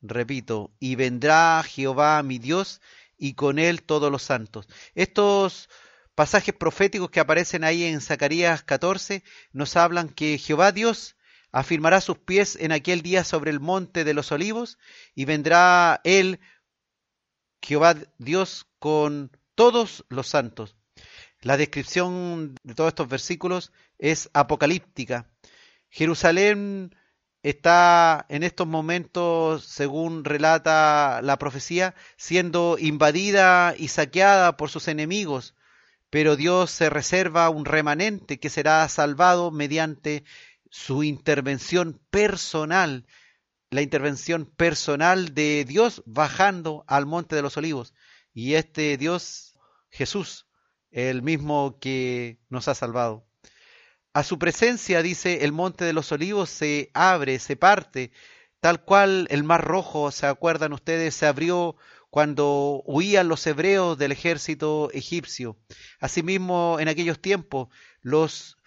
Repito, 0.00 0.72
y 0.78 0.94
vendrá 0.94 1.62
Jehová 1.64 2.22
mi 2.22 2.38
Dios 2.38 2.80
y 3.18 3.34
con 3.34 3.58
él 3.58 3.82
todos 3.82 4.12
los 4.12 4.22
santos. 4.22 4.68
Estos 4.94 5.68
pasajes 6.14 6.54
proféticos 6.54 7.10
que 7.10 7.18
aparecen 7.18 7.64
ahí 7.64 7.82
en 7.82 8.00
Zacarías 8.00 8.62
14 8.62 9.24
nos 9.52 9.76
hablan 9.76 10.08
que 10.08 10.38
Jehová 10.38 10.70
Dios 10.70 11.16
afirmará 11.50 12.00
sus 12.00 12.18
pies 12.18 12.56
en 12.56 12.70
aquel 12.70 13.02
día 13.02 13.24
sobre 13.24 13.50
el 13.50 13.58
monte 13.58 14.04
de 14.04 14.14
los 14.14 14.30
olivos 14.30 14.78
y 15.16 15.24
vendrá 15.24 16.00
él, 16.04 16.38
Jehová 17.60 17.96
Dios, 18.18 18.68
con 18.78 19.32
todos 19.56 20.04
los 20.08 20.28
santos. 20.28 20.76
La 21.40 21.56
descripción 21.56 22.54
de 22.62 22.74
todos 22.76 22.88
estos 22.88 23.08
versículos 23.08 23.72
es 23.98 24.30
apocalíptica. 24.32 25.28
Jerusalén 25.90 26.94
está 27.50 28.26
en 28.28 28.42
estos 28.42 28.66
momentos, 28.66 29.64
según 29.64 30.24
relata 30.24 31.20
la 31.22 31.38
profecía, 31.38 31.94
siendo 32.16 32.76
invadida 32.78 33.74
y 33.76 33.88
saqueada 33.88 34.56
por 34.56 34.70
sus 34.70 34.88
enemigos, 34.88 35.54
pero 36.10 36.36
Dios 36.36 36.70
se 36.70 36.90
reserva 36.90 37.50
un 37.50 37.64
remanente 37.64 38.40
que 38.40 38.50
será 38.50 38.88
salvado 38.88 39.50
mediante 39.50 40.24
su 40.70 41.02
intervención 41.02 42.00
personal, 42.10 43.06
la 43.70 43.82
intervención 43.82 44.46
personal 44.46 45.34
de 45.34 45.64
Dios 45.66 46.02
bajando 46.06 46.84
al 46.86 47.06
monte 47.06 47.36
de 47.36 47.42
los 47.42 47.56
olivos. 47.56 47.94
Y 48.32 48.54
este 48.54 48.96
Dios, 48.96 49.54
Jesús, 49.90 50.46
el 50.90 51.22
mismo 51.22 51.78
que 51.78 52.40
nos 52.48 52.68
ha 52.68 52.74
salvado. 52.74 53.27
A 54.12 54.24
su 54.24 54.38
presencia, 54.38 55.02
dice, 55.02 55.44
el 55.44 55.52
monte 55.52 55.84
de 55.84 55.92
los 55.92 56.10
olivos 56.12 56.50
se 56.50 56.90
abre, 56.94 57.38
se 57.38 57.56
parte, 57.56 58.10
tal 58.60 58.82
cual 58.84 59.26
el 59.30 59.44
mar 59.44 59.64
rojo, 59.64 60.10
¿se 60.10 60.26
acuerdan 60.26 60.72
ustedes? 60.72 61.14
Se 61.14 61.26
abrió 61.26 61.76
cuando 62.10 62.82
huían 62.86 63.28
los 63.28 63.46
hebreos 63.46 63.98
del 63.98 64.12
ejército 64.12 64.90
egipcio. 64.92 65.58
Asimismo, 66.00 66.78
en 66.80 66.88
aquellos 66.88 67.20
tiempos, 67.20 67.68
los 68.00 68.58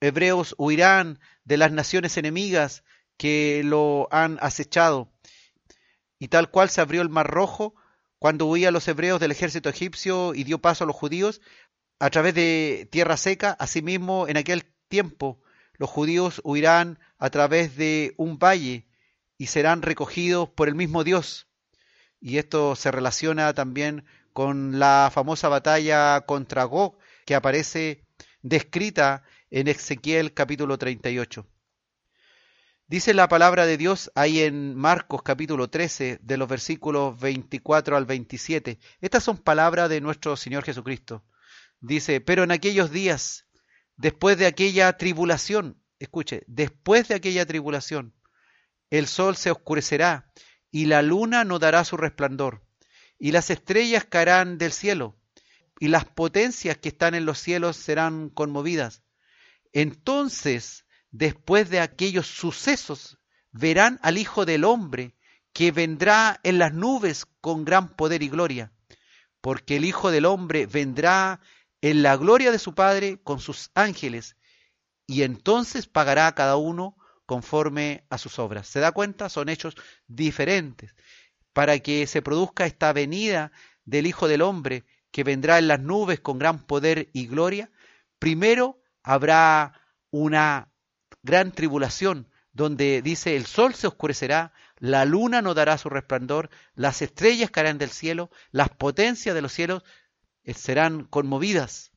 hebreos 0.00 0.54
huirán 0.58 1.18
de 1.44 1.56
las 1.56 1.72
naciones 1.72 2.16
enemigas 2.16 2.84
que 3.16 3.62
lo 3.64 4.08
han 4.10 4.38
acechado. 4.40 5.10
Y 6.18 6.28
tal 6.28 6.50
cual 6.50 6.68
se 6.68 6.80
abrió 6.80 7.02
el 7.02 7.08
mar 7.08 7.26
rojo 7.26 7.74
cuando 8.18 8.46
huían 8.46 8.74
los 8.74 8.86
hebreos 8.88 9.20
del 9.20 9.30
ejército 9.30 9.68
egipcio 9.68 10.34
y 10.34 10.44
dio 10.44 10.58
paso 10.58 10.84
a 10.84 10.86
los 10.86 10.96
judíos, 10.96 11.40
a 11.98 12.10
través 12.10 12.34
de 12.34 12.88
tierra 12.90 13.16
seca, 13.16 13.56
asimismo 13.58 14.28
en 14.28 14.36
aquel 14.36 14.64
tiempo 14.88 15.40
los 15.74 15.90
judíos 15.90 16.40
huirán 16.44 16.98
a 17.18 17.30
través 17.30 17.76
de 17.76 18.14
un 18.16 18.38
valle 18.38 18.86
y 19.36 19.46
serán 19.46 19.82
recogidos 19.82 20.48
por 20.48 20.68
el 20.68 20.74
mismo 20.74 21.04
Dios. 21.04 21.46
Y 22.20 22.38
esto 22.38 22.74
se 22.74 22.90
relaciona 22.90 23.54
también 23.54 24.04
con 24.32 24.78
la 24.78 25.10
famosa 25.12 25.48
batalla 25.48 26.20
contra 26.22 26.64
Gog 26.64 26.98
que 27.24 27.34
aparece 27.34 28.04
descrita 28.42 29.22
en 29.50 29.68
Ezequiel 29.68 30.34
capítulo 30.34 30.78
38. 30.78 31.46
Dice 32.86 33.12
la 33.12 33.28
palabra 33.28 33.66
de 33.66 33.76
Dios 33.76 34.10
ahí 34.14 34.40
en 34.40 34.74
Marcos 34.74 35.22
capítulo 35.22 35.68
13 35.68 36.20
de 36.22 36.36
los 36.36 36.48
versículos 36.48 37.20
24 37.20 37.96
al 37.96 38.06
27. 38.06 38.78
Estas 39.00 39.22
son 39.22 39.36
palabras 39.36 39.90
de 39.90 40.00
nuestro 40.00 40.36
Señor 40.36 40.64
Jesucristo. 40.64 41.22
Dice, 41.80 42.20
pero 42.20 42.42
en 42.44 42.50
aquellos 42.50 42.90
días, 42.90 43.46
después 43.96 44.38
de 44.38 44.46
aquella 44.46 44.96
tribulación, 44.96 45.80
escuche, 45.98 46.42
después 46.46 47.08
de 47.08 47.14
aquella 47.14 47.46
tribulación, 47.46 48.14
el 48.90 49.06
sol 49.06 49.36
se 49.36 49.50
oscurecerá 49.50 50.32
y 50.70 50.86
la 50.86 51.02
luna 51.02 51.44
no 51.44 51.58
dará 51.58 51.84
su 51.84 51.96
resplandor, 51.96 52.64
y 53.18 53.32
las 53.32 53.50
estrellas 53.50 54.04
caerán 54.04 54.58
del 54.58 54.72
cielo, 54.72 55.18
y 55.80 55.88
las 55.88 56.04
potencias 56.04 56.76
que 56.78 56.88
están 56.88 57.14
en 57.14 57.24
los 57.24 57.38
cielos 57.38 57.76
serán 57.76 58.30
conmovidas. 58.30 59.02
Entonces, 59.72 60.84
después 61.10 61.70
de 61.70 61.80
aquellos 61.80 62.26
sucesos, 62.26 63.18
verán 63.52 63.98
al 64.02 64.18
Hijo 64.18 64.44
del 64.44 64.64
Hombre, 64.64 65.14
que 65.52 65.72
vendrá 65.72 66.40
en 66.42 66.58
las 66.58 66.72
nubes 66.72 67.26
con 67.40 67.64
gran 67.64 67.96
poder 67.96 68.22
y 68.22 68.28
gloria, 68.28 68.72
porque 69.40 69.76
el 69.76 69.84
Hijo 69.84 70.10
del 70.10 70.26
Hombre 70.26 70.66
vendrá 70.66 71.40
en 71.80 72.02
la 72.02 72.16
gloria 72.16 72.50
de 72.50 72.58
su 72.58 72.74
Padre 72.74 73.20
con 73.22 73.40
sus 73.40 73.70
ángeles, 73.74 74.36
y 75.06 75.22
entonces 75.22 75.86
pagará 75.86 76.26
a 76.26 76.34
cada 76.34 76.56
uno 76.56 76.96
conforme 77.24 78.04
a 78.10 78.18
sus 78.18 78.38
obras. 78.38 78.66
¿Se 78.68 78.80
da 78.80 78.92
cuenta? 78.92 79.28
Son 79.28 79.48
hechos 79.48 79.74
diferentes. 80.06 80.94
Para 81.52 81.78
que 81.78 82.06
se 82.06 82.22
produzca 82.22 82.66
esta 82.66 82.92
venida 82.92 83.52
del 83.84 84.06
Hijo 84.06 84.28
del 84.28 84.42
Hombre, 84.42 84.84
que 85.10 85.24
vendrá 85.24 85.58
en 85.58 85.68
las 85.68 85.80
nubes 85.80 86.20
con 86.20 86.38
gran 86.38 86.64
poder 86.66 87.08
y 87.12 87.26
gloria, 87.26 87.70
primero 88.18 88.82
habrá 89.02 89.80
una 90.10 90.72
gran 91.22 91.52
tribulación, 91.52 92.28
donde 92.52 93.02
dice 93.02 93.36
el 93.36 93.46
sol 93.46 93.74
se 93.74 93.86
oscurecerá, 93.86 94.52
la 94.78 95.04
luna 95.04 95.42
no 95.42 95.54
dará 95.54 95.78
su 95.78 95.88
resplandor, 95.88 96.50
las 96.74 97.02
estrellas 97.02 97.50
caerán 97.50 97.78
del 97.78 97.90
cielo, 97.90 98.30
las 98.50 98.68
potencias 98.68 99.34
de 99.34 99.42
los 99.42 99.52
cielos 99.52 99.84
serán 100.54 101.04
conmovidas. 101.04 101.92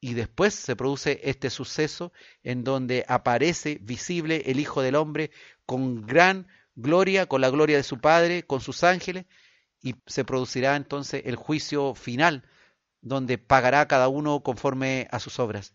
Y 0.00 0.14
después 0.14 0.54
se 0.54 0.76
produce 0.76 1.20
este 1.24 1.50
suceso 1.50 2.12
en 2.42 2.64
donde 2.64 3.04
aparece 3.06 3.78
visible 3.82 4.44
el 4.46 4.58
Hijo 4.58 4.80
del 4.80 4.94
Hombre 4.94 5.30
con 5.66 6.06
gran 6.06 6.48
gloria, 6.74 7.26
con 7.26 7.42
la 7.42 7.50
gloria 7.50 7.76
de 7.76 7.82
su 7.82 8.00
Padre, 8.00 8.44
con 8.44 8.60
sus 8.60 8.82
ángeles, 8.82 9.26
y 9.82 9.94
se 10.06 10.24
producirá 10.24 10.76
entonces 10.76 11.22
el 11.26 11.36
juicio 11.36 11.94
final, 11.94 12.48
donde 13.02 13.38
pagará 13.38 13.86
cada 13.88 14.08
uno 14.08 14.42
conforme 14.42 15.08
a 15.10 15.20
sus 15.20 15.38
obras. 15.38 15.74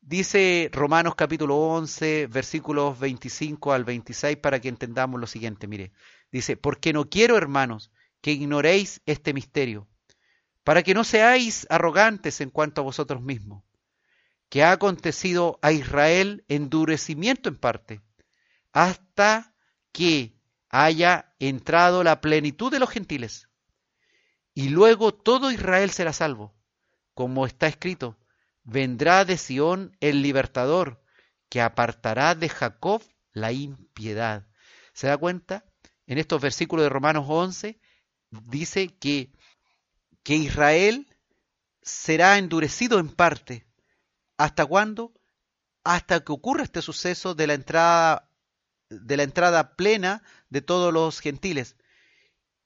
Dice 0.00 0.70
Romanos 0.72 1.14
capítulo 1.16 1.56
11, 1.56 2.28
versículos 2.28 2.98
25 2.98 3.72
al 3.72 3.84
26, 3.84 4.38
para 4.38 4.60
que 4.60 4.68
entendamos 4.68 5.20
lo 5.20 5.26
siguiente. 5.26 5.66
Mire, 5.66 5.92
dice, 6.32 6.56
porque 6.56 6.92
no 6.92 7.08
quiero, 7.10 7.36
hermanos, 7.36 7.90
que 8.20 8.32
ignoréis 8.32 9.02
este 9.06 9.34
misterio, 9.34 9.86
para 10.68 10.82
que 10.82 10.92
no 10.92 11.02
seáis 11.02 11.66
arrogantes 11.70 12.42
en 12.42 12.50
cuanto 12.50 12.82
a 12.82 12.84
vosotros 12.84 13.22
mismos, 13.22 13.64
que 14.50 14.62
ha 14.62 14.70
acontecido 14.70 15.58
a 15.62 15.72
Israel 15.72 16.44
endurecimiento 16.46 17.48
en 17.48 17.56
parte, 17.56 18.02
hasta 18.74 19.54
que 19.92 20.38
haya 20.68 21.34
entrado 21.38 22.04
la 22.04 22.20
plenitud 22.20 22.70
de 22.70 22.80
los 22.80 22.90
gentiles. 22.90 23.48
Y 24.52 24.68
luego 24.68 25.14
todo 25.14 25.50
Israel 25.50 25.90
será 25.90 26.12
salvo, 26.12 26.54
como 27.14 27.46
está 27.46 27.66
escrito, 27.66 28.18
vendrá 28.62 29.24
de 29.24 29.38
Sión 29.38 29.96
el 30.00 30.20
libertador, 30.20 31.02
que 31.48 31.62
apartará 31.62 32.34
de 32.34 32.50
Jacob 32.50 33.02
la 33.32 33.52
impiedad. 33.52 34.46
¿Se 34.92 35.06
da 35.06 35.16
cuenta? 35.16 35.64
En 36.06 36.18
estos 36.18 36.42
versículos 36.42 36.84
de 36.84 36.90
Romanos 36.90 37.24
11 37.26 37.80
dice 38.30 38.88
que, 38.98 39.32
que 40.22 40.34
Israel 40.34 41.06
será 41.82 42.38
endurecido 42.38 42.98
en 42.98 43.08
parte. 43.08 43.66
¿Hasta 44.36 44.66
cuándo? 44.66 45.12
Hasta 45.84 46.20
que 46.20 46.32
ocurra 46.32 46.64
este 46.64 46.82
suceso 46.82 47.34
de 47.34 47.46
la 47.46 47.54
entrada 47.54 48.28
de 48.90 49.16
la 49.16 49.22
entrada 49.22 49.76
plena 49.76 50.22
de 50.48 50.62
todos 50.62 50.92
los 50.92 51.20
gentiles. 51.20 51.76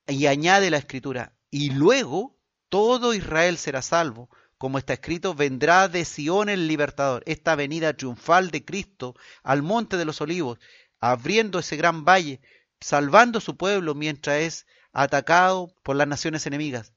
Y 0.06 0.26
añade 0.26 0.70
la 0.70 0.78
escritura, 0.78 1.34
y 1.50 1.70
luego 1.70 2.36
todo 2.68 3.14
Israel 3.14 3.58
será 3.58 3.82
salvo, 3.82 4.28
como 4.58 4.78
está 4.78 4.92
escrito, 4.92 5.34
vendrá 5.34 5.88
de 5.88 6.04
Sión 6.04 6.48
el 6.48 6.68
libertador, 6.68 7.22
esta 7.26 7.56
venida 7.56 7.94
triunfal 7.94 8.50
de 8.50 8.64
Cristo 8.64 9.14
al 9.42 9.62
monte 9.62 9.96
de 9.96 10.04
los 10.04 10.20
olivos, 10.20 10.58
abriendo 11.00 11.58
ese 11.58 11.76
gran 11.76 12.04
valle, 12.04 12.40
salvando 12.80 13.40
su 13.40 13.56
pueblo 13.56 13.94
mientras 13.94 14.36
es 14.38 14.66
atacado 14.92 15.74
por 15.82 15.96
las 15.96 16.06
naciones 16.06 16.46
enemigas. 16.46 16.91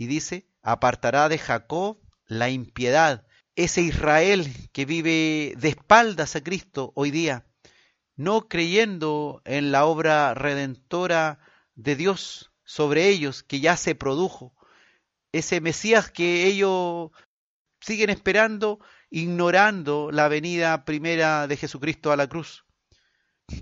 Y 0.00 0.06
dice, 0.06 0.48
apartará 0.62 1.28
de 1.28 1.36
Jacob 1.36 1.98
la 2.24 2.48
impiedad, 2.48 3.26
ese 3.54 3.82
Israel 3.82 4.50
que 4.72 4.86
vive 4.86 5.52
de 5.58 5.68
espaldas 5.68 6.36
a 6.36 6.42
Cristo 6.42 6.94
hoy 6.96 7.10
día, 7.10 7.44
no 8.16 8.48
creyendo 8.48 9.42
en 9.44 9.72
la 9.72 9.84
obra 9.84 10.32
redentora 10.32 11.38
de 11.74 11.96
Dios 11.96 12.50
sobre 12.64 13.08
ellos, 13.08 13.42
que 13.42 13.60
ya 13.60 13.76
se 13.76 13.94
produjo. 13.94 14.54
Ese 15.32 15.60
Mesías 15.60 16.10
que 16.10 16.46
ellos 16.46 17.10
siguen 17.82 18.08
esperando, 18.08 18.78
ignorando 19.10 20.10
la 20.10 20.28
venida 20.28 20.86
primera 20.86 21.46
de 21.46 21.58
Jesucristo 21.58 22.10
a 22.10 22.16
la 22.16 22.26
cruz. 22.26 22.64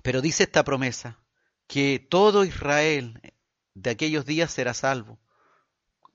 Pero 0.04 0.20
dice 0.20 0.44
esta 0.44 0.62
promesa, 0.62 1.18
que 1.66 1.98
todo 1.98 2.44
Israel 2.44 3.20
de 3.74 3.90
aquellos 3.90 4.24
días 4.24 4.52
será 4.52 4.72
salvo. 4.72 5.18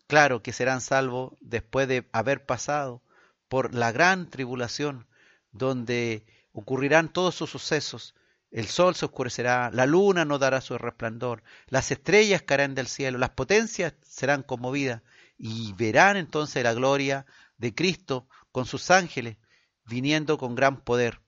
Claro 0.07 0.43
que 0.43 0.53
serán 0.53 0.81
salvos 0.81 1.33
después 1.39 1.87
de 1.87 2.07
haber 2.11 2.45
pasado 2.45 3.01
por 3.47 3.73
la 3.73 3.91
gran 3.91 4.29
tribulación, 4.29 5.07
donde 5.51 6.25
ocurrirán 6.51 7.11
todos 7.11 7.35
sus 7.35 7.49
sucesos, 7.49 8.15
el 8.53 8.67
sol 8.67 8.93
se 8.93 9.05
oscurecerá, 9.05 9.71
la 9.73 9.87
luna 9.87 10.25
no 10.25 10.37
dará 10.37 10.61
su 10.61 10.77
resplandor, 10.77 11.43
las 11.67 11.89
estrellas 11.89 12.43
caerán 12.43 12.75
del 12.75 12.87
cielo, 12.87 13.17
las 13.17 13.31
potencias 13.31 13.95
serán 14.03 14.43
conmovidas 14.43 15.01
y 15.39 15.73
verán 15.73 16.17
entonces 16.17 16.63
la 16.63 16.73
gloria 16.73 17.25
de 17.57 17.73
Cristo 17.73 18.27
con 18.51 18.67
sus 18.67 18.91
ángeles 18.91 19.37
viniendo 19.85 20.37
con 20.37 20.53
gran 20.53 20.81
poder. 20.81 21.19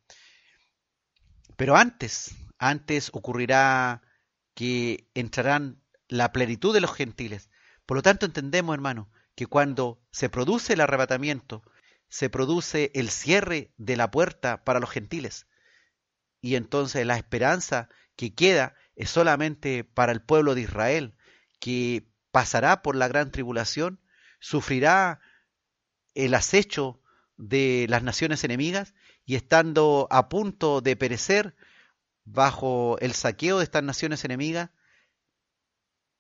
Pero 1.58 1.76
antes, 1.76 2.36
antes 2.60 3.10
ocurrirá 3.12 4.04
que 4.54 5.10
entrarán 5.16 5.82
la 6.08 6.32
plenitud 6.32 6.74
de 6.74 6.82
los 6.82 6.94
gentiles. 6.94 7.50
Por 7.86 7.98
lo 7.98 8.02
tanto 8.04 8.26
entendemos, 8.26 8.74
hermano, 8.74 9.10
que 9.36 9.48
cuando 9.48 10.02
se 10.12 10.30
produce 10.30 10.74
el 10.74 10.82
arrebatamiento, 10.82 11.64
se 12.10 12.30
produce 12.30 12.92
el 12.96 13.10
cierre 13.10 13.74
de 13.78 13.98
la 13.98 14.12
puerta 14.12 14.64
para 14.64 14.80
los 14.80 14.90
gentiles. 14.90 15.48
Y 16.42 16.56
entonces 16.56 17.06
la 17.06 17.18
esperanza 17.18 17.90
que 18.16 18.34
queda 18.34 18.76
es 18.96 19.10
solamente 19.10 19.84
para 19.84 20.12
el 20.12 20.22
pueblo 20.22 20.56
de 20.56 20.62
Israel, 20.62 21.16
que 21.60 22.08
pasará 22.32 22.82
por 22.82 22.96
la 22.96 23.08
gran 23.08 23.32
tribulación, 23.32 24.00
sufrirá 24.40 25.20
el 26.14 26.34
acecho 26.34 27.02
de 27.38 27.86
las 27.90 28.04
naciones 28.04 28.44
enemigas 28.44 28.94
y 29.26 29.36
estando 29.36 30.08
a 30.12 30.30
punto 30.30 30.82
de 30.82 30.96
perecer 30.96 31.56
bajo 32.24 32.98
el 33.00 33.14
saqueo 33.14 33.58
de 33.58 33.64
estas 33.64 33.84
naciones 33.84 34.24
enemigas, 34.24 34.70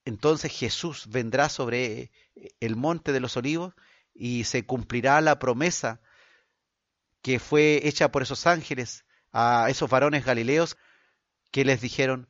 entonces 0.05 0.51
Jesús 0.51 1.07
vendrá 1.09 1.49
sobre 1.49 2.11
el 2.59 2.75
monte 2.75 3.11
de 3.11 3.19
los 3.19 3.35
olivos 3.37 3.73
y 4.13 4.45
se 4.45 4.65
cumplirá 4.65 5.19
la 5.21 5.39
promesa 5.39 6.01
que 7.21 7.39
fue 7.39 7.81
hecha 7.83 8.11
por 8.11 8.21
esos 8.21 8.45
ángeles 8.45 9.03
a 9.31 9.67
esos 9.69 9.89
varones 9.89 10.23
galileos 10.23 10.77
que 11.51 11.65
les 11.65 11.81
dijeron, 11.81 12.29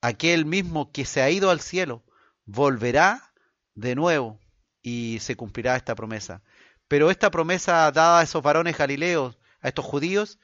aquel 0.00 0.44
mismo 0.44 0.92
que 0.92 1.04
se 1.04 1.22
ha 1.22 1.30
ido 1.30 1.50
al 1.50 1.60
cielo 1.60 2.04
volverá 2.44 3.32
de 3.74 3.94
nuevo 3.94 4.38
y 4.82 5.18
se 5.20 5.36
cumplirá 5.36 5.76
esta 5.76 5.94
promesa. 5.94 6.42
Pero 6.86 7.10
esta 7.10 7.30
promesa 7.30 7.90
dada 7.92 8.20
a 8.20 8.22
esos 8.22 8.42
varones 8.42 8.76
galileos, 8.76 9.38
a 9.60 9.68
estos 9.68 9.84
judíos, 9.84 10.38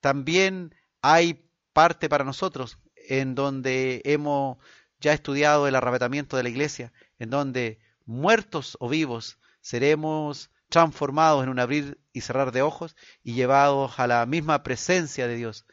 también 0.00 0.74
hay 1.02 1.48
parte 1.72 2.08
para 2.08 2.24
nosotros 2.24 2.78
en 3.08 3.34
donde 3.34 4.02
hemos 4.04 4.58
ya 5.00 5.12
estudiado 5.12 5.66
el 5.66 5.74
arrebatamiento 5.74 6.36
de 6.36 6.42
la 6.42 6.48
iglesia, 6.48 6.92
en 7.18 7.30
donde 7.30 7.78
muertos 8.04 8.76
o 8.80 8.88
vivos 8.88 9.38
seremos 9.60 10.50
transformados 10.68 11.42
en 11.42 11.50
un 11.50 11.58
abrir 11.58 12.00
y 12.12 12.20
cerrar 12.22 12.52
de 12.52 12.62
ojos 12.62 12.96
y 13.22 13.34
llevados 13.34 13.98
a 13.98 14.06
la 14.06 14.24
misma 14.26 14.62
presencia 14.62 15.26
de 15.26 15.36
Dios. 15.36 15.66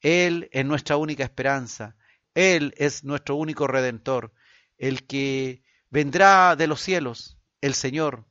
Él 0.00 0.48
es 0.52 0.64
nuestra 0.64 0.96
única 0.96 1.24
esperanza, 1.24 1.96
Él 2.34 2.74
es 2.76 3.04
nuestro 3.04 3.36
único 3.36 3.66
redentor, 3.66 4.32
el 4.76 5.06
que 5.06 5.62
vendrá 5.88 6.56
de 6.56 6.66
los 6.66 6.80
cielos, 6.80 7.38
el 7.60 7.74
Señor, 7.74 8.26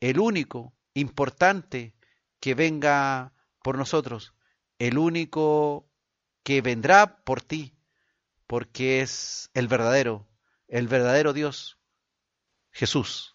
el 0.00 0.18
único 0.18 0.74
importante 0.94 1.94
que 2.40 2.54
venga 2.54 3.34
por 3.62 3.76
nosotros, 3.76 4.34
el 4.78 4.98
único 4.98 5.88
que 6.42 6.60
vendrá 6.62 7.22
por 7.24 7.42
ti, 7.42 7.76
porque 8.52 9.00
es 9.00 9.48
el 9.54 9.66
verdadero, 9.66 10.28
el 10.68 10.86
verdadero 10.86 11.32
Dios, 11.32 11.78
Jesús, 12.70 13.34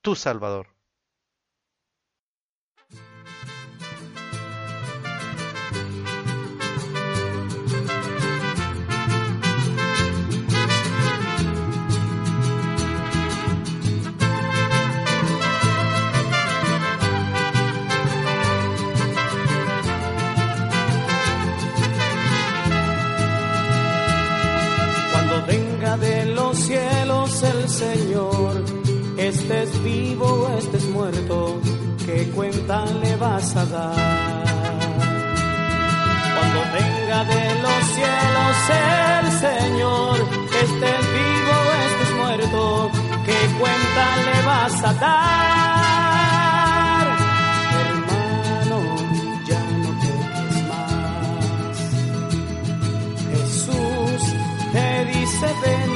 tu 0.00 0.16
Salvador. 0.16 0.74
Vivo 29.82 30.26
o 30.26 30.48
estés 30.58 30.84
muerto, 30.88 31.60
¿qué 32.04 32.30
cuenta 32.34 32.84
le 32.86 33.16
vas 33.16 33.56
a 33.56 33.64
dar? 33.66 34.44
Cuando 36.34 36.60
venga 36.78 37.24
de 37.24 37.54
los 37.64 37.84
cielos 37.94 38.56
el 38.70 39.26
Señor, 39.46 40.16
estés 40.64 41.02
vivo 41.18 41.54
o 41.66 41.70
estés 41.86 42.12
muerto, 42.16 42.90
¿qué 43.26 43.38
cuenta 43.58 44.04
le 44.26 44.36
vas 44.46 44.84
a 44.84 44.92
dar? 44.94 46.20
Hermano, 47.80 48.78
ya 49.48 49.62
no 49.82 49.90
peques 50.00 50.56
más. 50.70 51.78
Jesús 53.30 54.22
te 54.72 54.88
dice 55.12 55.48
ven 55.64 55.90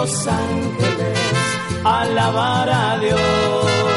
los 0.00 0.28
ángeles 0.28 1.18
alabar 1.84 2.70
a 2.70 2.98
Dios, 3.00 3.87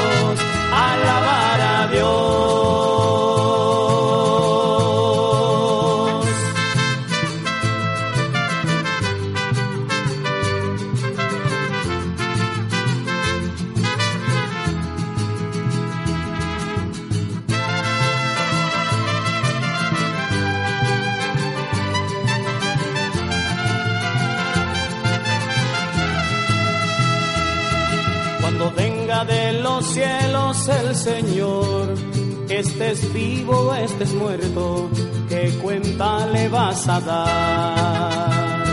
estés 32.62 33.12
vivo 33.12 33.74
estés 33.74 34.14
muerto, 34.14 34.90
¿qué 35.28 35.52
cuenta 35.64 36.28
le 36.28 36.48
vas 36.50 36.88
a 36.88 37.00
dar? 37.00 38.64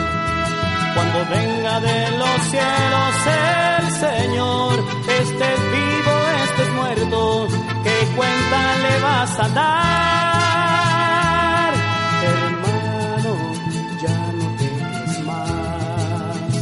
Cuando 0.95 1.19
venga 1.31 1.81
de 1.81 2.11
los 2.21 2.41
cielos 2.53 3.15
el 3.39 3.87
Señor, 4.05 4.75
estés 5.21 5.61
vivo 5.77 6.15
estés 6.45 6.71
muerto, 6.81 7.49
¿qué 7.85 7.97
cuenta 8.17 8.61
le 8.85 8.95
vas 9.09 9.35
a 9.45 9.49
dar? 9.61 10.13
Hermano, 12.35 13.35
ya 14.03 14.19
no 14.39 14.47
dejes 14.63 15.13
más. 15.29 16.53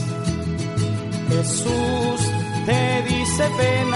Jesús 1.31 2.20
te 2.66 2.83
dice 3.09 3.45
ven 3.59 3.87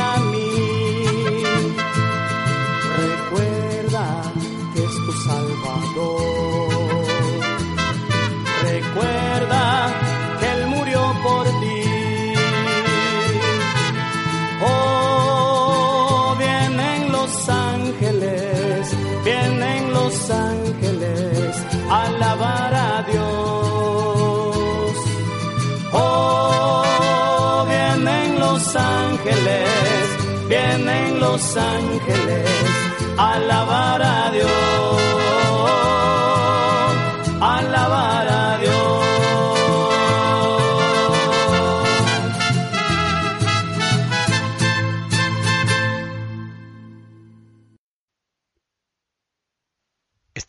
ángeles 20.30 21.56
alabar 21.90 22.74
a 22.74 23.02
Dios. 23.10 24.96
Oh, 25.92 27.66
vienen 27.68 28.38
los 28.38 28.76
ángeles, 28.76 29.68
vienen 30.48 31.20
los 31.20 31.56
ángeles 31.56 32.48
alabar 33.16 34.02
a 34.02 34.30
Dios, 34.30 34.50
alabar 37.40 38.28
a 38.28 38.39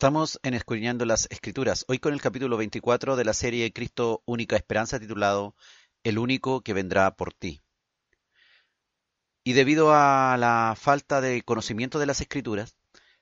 Estamos 0.02 0.40
en 0.42 0.54
Escudriñando 0.54 1.04
las 1.04 1.28
Escrituras, 1.30 1.84
hoy 1.86 2.00
con 2.00 2.12
el 2.12 2.20
capítulo 2.20 2.56
24 2.56 3.14
de 3.14 3.24
la 3.24 3.34
serie 3.34 3.72
Cristo 3.72 4.20
Única 4.26 4.56
Esperanza 4.56 4.98
titulado 4.98 5.54
El 6.02 6.18
único 6.18 6.60
que 6.62 6.72
vendrá 6.72 7.14
por 7.14 7.32
ti. 7.32 7.62
Y 9.44 9.52
debido 9.52 9.94
a 9.94 10.36
la 10.40 10.74
falta 10.76 11.20
de 11.20 11.42
conocimiento 11.42 12.00
de 12.00 12.06
las 12.06 12.20
Escrituras, 12.20 12.74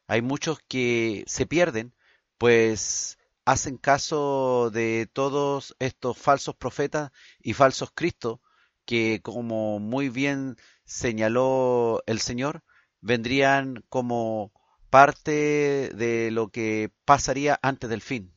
hay 0.06 0.22
muchos 0.22 0.60
que 0.68 1.22
se 1.26 1.44
pierden, 1.44 1.92
pues 2.38 3.18
hacen 3.44 3.76
caso 3.76 4.70
de 4.72 5.06
todos 5.12 5.76
estos 5.80 6.16
falsos 6.16 6.56
profetas 6.56 7.10
y 7.42 7.52
falsos 7.52 7.90
cristos 7.94 8.40
que, 8.86 9.20
como 9.22 9.80
muy 9.80 10.08
bien 10.08 10.56
señaló 10.86 12.02
el 12.06 12.20
Señor, 12.20 12.64
vendrían 13.02 13.84
como 13.90 14.50
parte 14.90 15.90
de 15.94 16.30
lo 16.30 16.48
que 16.48 16.92
pasaría 17.04 17.58
antes 17.62 17.88
del 17.88 18.02
fin. 18.02 18.34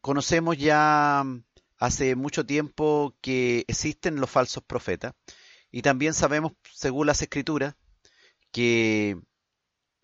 Conocemos 0.00 0.58
ya 0.58 1.24
hace 1.78 2.16
mucho 2.16 2.44
tiempo 2.44 3.14
que 3.20 3.64
existen 3.68 4.16
los 4.16 4.30
falsos 4.30 4.64
profetas 4.64 5.14
y 5.70 5.82
también 5.82 6.14
sabemos, 6.14 6.52
según 6.74 7.06
las 7.06 7.22
escrituras, 7.22 7.76
que 8.50 9.16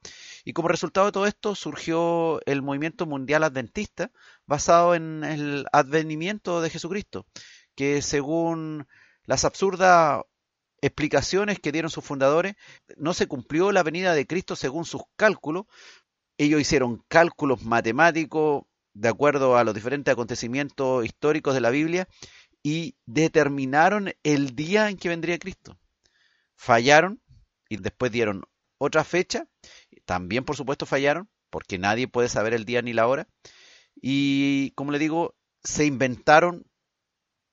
Y 0.43 0.53
como 0.53 0.67
resultado 0.67 1.05
de 1.05 1.11
todo 1.11 1.25
esto 1.25 1.55
surgió 1.55 2.41
el 2.45 2.61
movimiento 2.61 3.05
mundial 3.05 3.43
adventista 3.43 4.11
basado 4.45 4.93
en 4.95 5.23
el 5.23 5.65
advenimiento 5.71 6.61
de 6.61 6.69
Jesucristo, 6.69 7.25
que 7.75 8.01
según 8.01 8.87
las 9.25 9.45
absurdas 9.45 10.21
explicaciones 10.81 11.59
que 11.59 11.71
dieron 11.71 11.89
sus 11.89 12.03
fundadores, 12.03 12.55
no 12.97 13.13
se 13.13 13.27
cumplió 13.27 13.71
la 13.71 13.83
venida 13.83 14.13
de 14.13 14.27
Cristo 14.27 14.55
según 14.57 14.83
sus 14.83 15.03
cálculos. 15.15 15.65
Ellos 16.37 16.59
hicieron 16.59 17.03
cálculos 17.07 17.63
matemáticos 17.63 18.63
de 18.93 19.07
acuerdo 19.07 19.57
a 19.57 19.63
los 19.63 19.73
diferentes 19.73 20.11
acontecimientos 20.11 21.05
históricos 21.05 21.53
de 21.53 21.61
la 21.61 21.69
Biblia 21.69 22.07
y 22.61 22.95
determinaron 23.05 24.13
el 24.23 24.55
día 24.55 24.89
en 24.89 24.97
que 24.97 25.09
vendría 25.09 25.39
Cristo. 25.39 25.79
Fallaron 26.55 27.21
y 27.69 27.77
después 27.77 28.11
dieron 28.11 28.43
otra 28.77 29.05
fecha 29.05 29.47
también 30.05 30.43
por 30.43 30.55
supuesto 30.55 30.85
fallaron, 30.85 31.29
porque 31.49 31.77
nadie 31.77 32.07
puede 32.07 32.29
saber 32.29 32.53
el 32.53 32.65
día 32.65 32.81
ni 32.81 32.93
la 32.93 33.07
hora. 33.07 33.27
Y 34.01 34.71
como 34.71 34.91
le 34.91 34.99
digo, 34.99 35.35
se 35.63 35.85
inventaron 35.85 36.65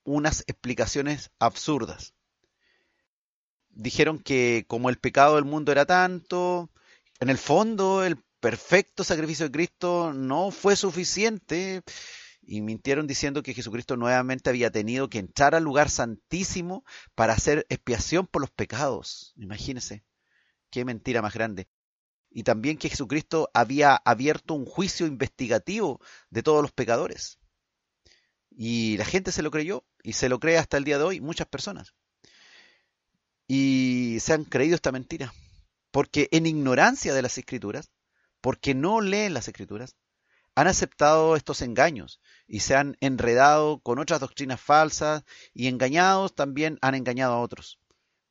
unas 0.05 0.43
explicaciones 0.47 1.31
absurdas. 1.39 2.15
Dijeron 3.69 4.19
que 4.19 4.65
como 4.67 4.91
el 4.91 4.99
pecado 4.99 5.37
del 5.37 5.45
mundo 5.45 5.71
era 5.71 5.87
tanto, 5.87 6.71
en 7.21 7.29
el 7.29 7.39
fondo 7.39 8.05
el 8.05 8.17
perfecto 8.41 9.05
sacrificio 9.05 9.47
de 9.47 9.53
Cristo 9.53 10.13
no 10.15 10.51
fue 10.51 10.77
suficiente 10.77 11.83
y 12.43 12.63
mintieron 12.63 13.07
diciendo 13.07 13.43
que 13.43 13.55
Jesucristo 13.55 13.97
nuevamente 13.97 14.51
había 14.51 14.71
tenido 14.71 15.09
que 15.09 15.19
entrar 15.19 15.55
al 15.55 15.63
lugar 15.63 15.91
santísimo 15.91 16.85
para 17.15 17.35
hacer 17.35 17.67
expiación 17.69 18.27
por 18.27 18.41
los 18.41 18.51
pecados. 18.51 19.35
Imagínense, 19.37 20.05
qué 20.71 20.85
mentira 20.85 21.23
más 21.23 21.35
grande 21.35 21.69
y 22.31 22.45
también 22.45 22.79
que 22.79 22.89
Jesucristo 22.89 23.51
había 23.55 23.97
abierto 23.97 24.55
un 24.55 24.65
juicio 24.67 25.07
investigativo 25.07 26.01
de 26.31 26.43
todos 26.43 26.63
los 26.63 26.73
pecadores. 26.73 27.39
Y 28.51 28.97
la 28.99 29.05
gente 29.05 29.33
se 29.33 29.43
lo 29.43 29.51
creyó 29.51 29.85
y 30.03 30.15
se 30.15 30.29
lo 30.29 30.39
cree 30.41 30.59
hasta 30.59 30.77
el 30.77 30.85
día 30.85 30.99
de 30.99 31.05
hoy 31.05 31.21
muchas 31.21 31.47
personas. 31.49 31.95
y 33.49 34.19
se 34.21 34.33
han 34.33 34.45
creído 34.45 34.77
esta 34.77 34.93
mentira. 34.93 35.35
Porque 35.91 36.29
en 36.31 36.47
ignorancia 36.47 37.15
de 37.15 37.23
las 37.23 37.37
escrituras, 37.37 37.91
porque 38.41 38.75
no 38.75 39.01
leen 39.01 39.35
las 39.35 39.49
escrituras, 39.49 39.97
han 40.55 40.67
aceptado 40.67 41.37
estos 41.37 41.63
engaños 41.63 42.21
y 42.47 42.61
se 42.61 42.77
han 42.77 42.97
enredado 43.01 43.81
con 43.81 43.99
otras 43.99 44.21
doctrinas 44.21 44.61
falsas 44.61 45.25
y 45.55 45.69
engañados 45.69 46.35
también 46.35 46.79
han 46.83 46.95
engañado 46.95 47.35
a 47.35 47.41
otros, 47.41 47.79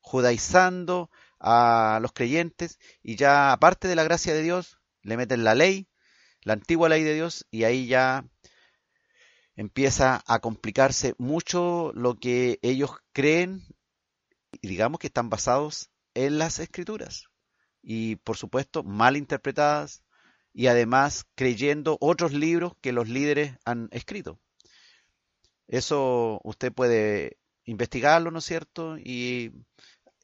judaizando 0.00 1.10
a 1.40 1.98
los 2.02 2.12
creyentes 2.12 2.78
y 3.02 3.16
ya 3.16 3.52
aparte 3.52 3.88
de 3.88 3.96
la 3.96 4.04
gracia 4.04 4.34
de 4.34 4.42
Dios 4.42 4.78
le 5.02 5.16
meten 5.16 5.44
la 5.44 5.54
ley, 5.54 5.88
la 6.42 6.52
antigua 6.52 6.88
ley 6.88 7.02
de 7.02 7.14
Dios 7.14 7.46
y 7.50 7.64
ahí 7.64 7.86
ya 7.86 8.24
empieza 9.56 10.22
a 10.26 10.38
complicarse 10.38 11.14
mucho 11.18 11.92
lo 11.94 12.14
que 12.16 12.58
ellos 12.62 12.90
creen 13.12 13.62
y 14.60 14.68
digamos 14.68 15.00
que 15.00 15.08
están 15.08 15.30
basados 15.30 15.90
en 16.14 16.38
las 16.38 16.58
escrituras 16.58 17.24
y 17.82 18.16
por 18.16 18.36
supuesto 18.36 18.82
mal 18.82 19.16
interpretadas 19.16 20.02
y 20.52 20.66
además 20.66 21.26
creyendo 21.34 21.96
otros 22.00 22.32
libros 22.32 22.72
que 22.80 22.92
los 22.92 23.08
líderes 23.08 23.56
han 23.64 23.88
escrito. 23.92 24.38
Eso 25.68 26.40
usted 26.42 26.72
puede 26.72 27.38
investigarlo, 27.64 28.30
¿no 28.30 28.40
es 28.40 28.44
cierto? 28.44 28.98
Y 28.98 29.52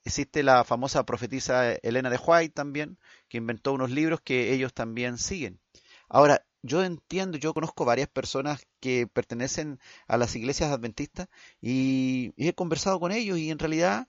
existe 0.06 0.44
la 0.44 0.62
famosa 0.62 1.04
profetisa 1.04 1.72
Elena 1.72 2.10
de 2.10 2.20
White 2.24 2.54
también, 2.54 2.96
que 3.28 3.38
inventó 3.38 3.72
unos 3.72 3.90
libros 3.90 4.20
que 4.20 4.52
ellos 4.52 4.72
también 4.72 5.18
siguen. 5.18 5.60
Ahora, 6.08 6.46
yo 6.62 6.84
entiendo, 6.84 7.38
yo 7.38 7.52
conozco 7.52 7.84
varias 7.84 8.08
personas 8.08 8.66
que 8.80 9.08
pertenecen 9.08 9.80
a 10.06 10.16
las 10.16 10.34
iglesias 10.36 10.70
adventistas 10.70 11.28
y, 11.60 12.32
he 12.36 12.52
conversado 12.54 13.00
con 13.00 13.10
ellos 13.10 13.38
y 13.38 13.50
en 13.50 13.58
realidad 13.58 14.08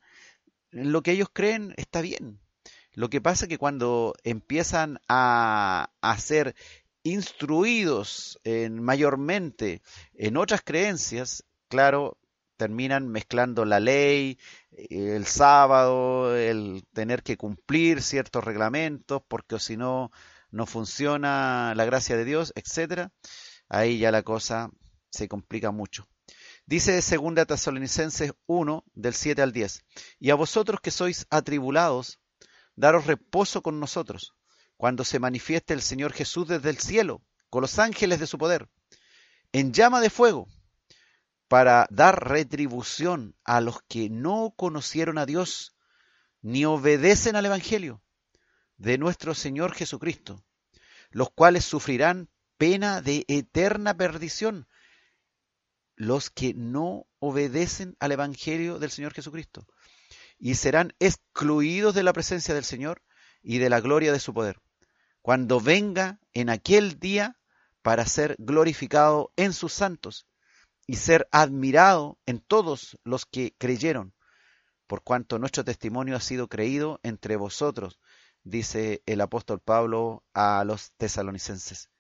lo 0.70 1.02
que 1.02 1.12
ellos 1.12 1.30
creen 1.34 1.74
está 1.78 2.02
bien. 2.02 2.40
Lo 2.94 3.10
que 3.10 3.22
pasa 3.22 3.46
es 3.46 3.50
que 3.50 3.58
cuando 3.58 4.14
empiezan 4.24 5.00
a, 5.08 5.92
a 6.02 6.18
ser 6.20 6.56
instruidos 7.04 8.40
en, 8.44 8.84
mayormente 8.84 9.82
en 10.14 10.38
otras 10.38 10.62
creencias, 10.62 11.44
claro, 11.70 12.18
terminan 12.58 13.08
mezclando 13.08 13.64
la 13.64 13.80
ley, 13.80 14.38
el 14.72 15.26
sábado, 15.26 16.36
el 16.36 16.84
tener 16.94 17.24
que 17.24 17.38
cumplir 17.38 18.02
ciertos 18.02 18.44
reglamentos, 18.44 19.22
porque 19.28 19.60
si 19.60 19.78
no, 19.78 20.12
no 20.52 20.66
funciona 20.66 21.74
la 21.76 21.86
gracia 21.86 22.18
de 22.18 22.26
Dios, 22.26 22.52
etcétera. 22.56 23.12
Ahí 23.70 24.00
ya 24.00 24.12
la 24.12 24.24
cosa 24.24 24.70
se 25.10 25.28
complica 25.28 25.72
mucho. 25.72 26.08
Dice 26.66 27.00
2 27.00 27.48
Tesalonicenses 27.48 28.34
1, 28.46 28.84
del 28.94 29.14
7 29.14 29.42
al 29.42 29.54
10, 29.54 29.86
y 30.20 30.32
a 30.32 30.36
vosotros 30.36 30.82
que 30.82 30.92
sois 30.92 31.26
atribulados, 31.30 32.20
daros 32.76 33.06
reposo 33.06 33.62
con 33.62 33.80
nosotros, 33.80 34.34
cuando 34.76 35.06
se 35.06 35.20
manifieste 35.20 35.74
el 35.74 35.82
Señor 35.82 36.12
Jesús 36.12 36.48
desde 36.48 36.70
el 36.70 36.78
cielo, 36.78 37.22
con 37.50 37.62
los 37.62 37.80
ángeles 37.80 38.20
de 38.20 38.28
su 38.28 38.38
poder, 38.38 38.68
en 39.54 39.72
llama 39.72 40.02
de 40.02 40.10
fuego, 40.10 40.50
para 41.48 41.88
dar 41.90 42.28
retribución 42.28 43.36
a 43.44 43.62
los 43.62 43.82
que 43.84 44.10
no 44.10 44.54
conocieron 44.56 45.18
a 45.18 45.26
Dios, 45.26 45.76
ni 46.42 46.66
obedecen 46.66 47.36
al 47.36 47.46
Evangelio 47.46 48.02
de 48.78 48.98
nuestro 48.98 49.34
Señor 49.34 49.74
Jesucristo, 49.74 50.44
los 51.10 51.30
cuales 51.32 51.66
sufrirán 51.66 52.30
pena 52.58 53.02
de 53.02 53.26
eterna 53.28 53.96
perdición, 53.96 54.68
los 55.96 56.30
que 56.30 56.54
no 56.54 57.08
obedecen 57.20 57.96
al 58.00 58.12
Evangelio 58.12 58.78
del 58.78 58.92
Señor 58.92 59.14
Jesucristo 59.14 59.66
y 60.38 60.56
serán 60.56 60.94
excluidos 61.00 61.96
de 61.96 62.04
la 62.04 62.14
presencia 62.14 62.54
del 62.54 62.64
Señor 62.64 63.02
y 63.42 63.58
de 63.58 63.70
la 63.70 63.80
gloria 63.80 64.12
de 64.12 64.20
su 64.20 64.34
poder, 64.34 64.62
cuando 65.22 65.60
venga 65.60 66.20
en 66.34 66.50
aquel 66.50 67.00
día 67.00 67.40
para 67.82 68.06
ser 68.06 68.36
glorificado 68.38 69.32
en 69.36 69.54
sus 69.54 69.74
santos 69.74 70.28
y 70.88 70.96
ser 70.96 71.28
admirado 71.32 72.18
en 72.26 72.40
todos 72.40 72.98
los 73.04 73.26
que 73.26 73.54
creyeron, 73.58 74.16
por 74.88 75.04
cuanto 75.04 75.38
nuestro 75.38 75.66
testimonio 75.66 76.16
ha 76.16 76.22
sido 76.22 76.48
creído 76.48 77.02
entre 77.04 77.36
vosotros, 77.36 78.00
dice 78.44 79.04
el 79.06 79.20
apóstol 79.20 79.60
Pablo 79.60 80.24
a 80.34 80.64
los 80.64 80.94
tesalonicenses. 80.94 81.92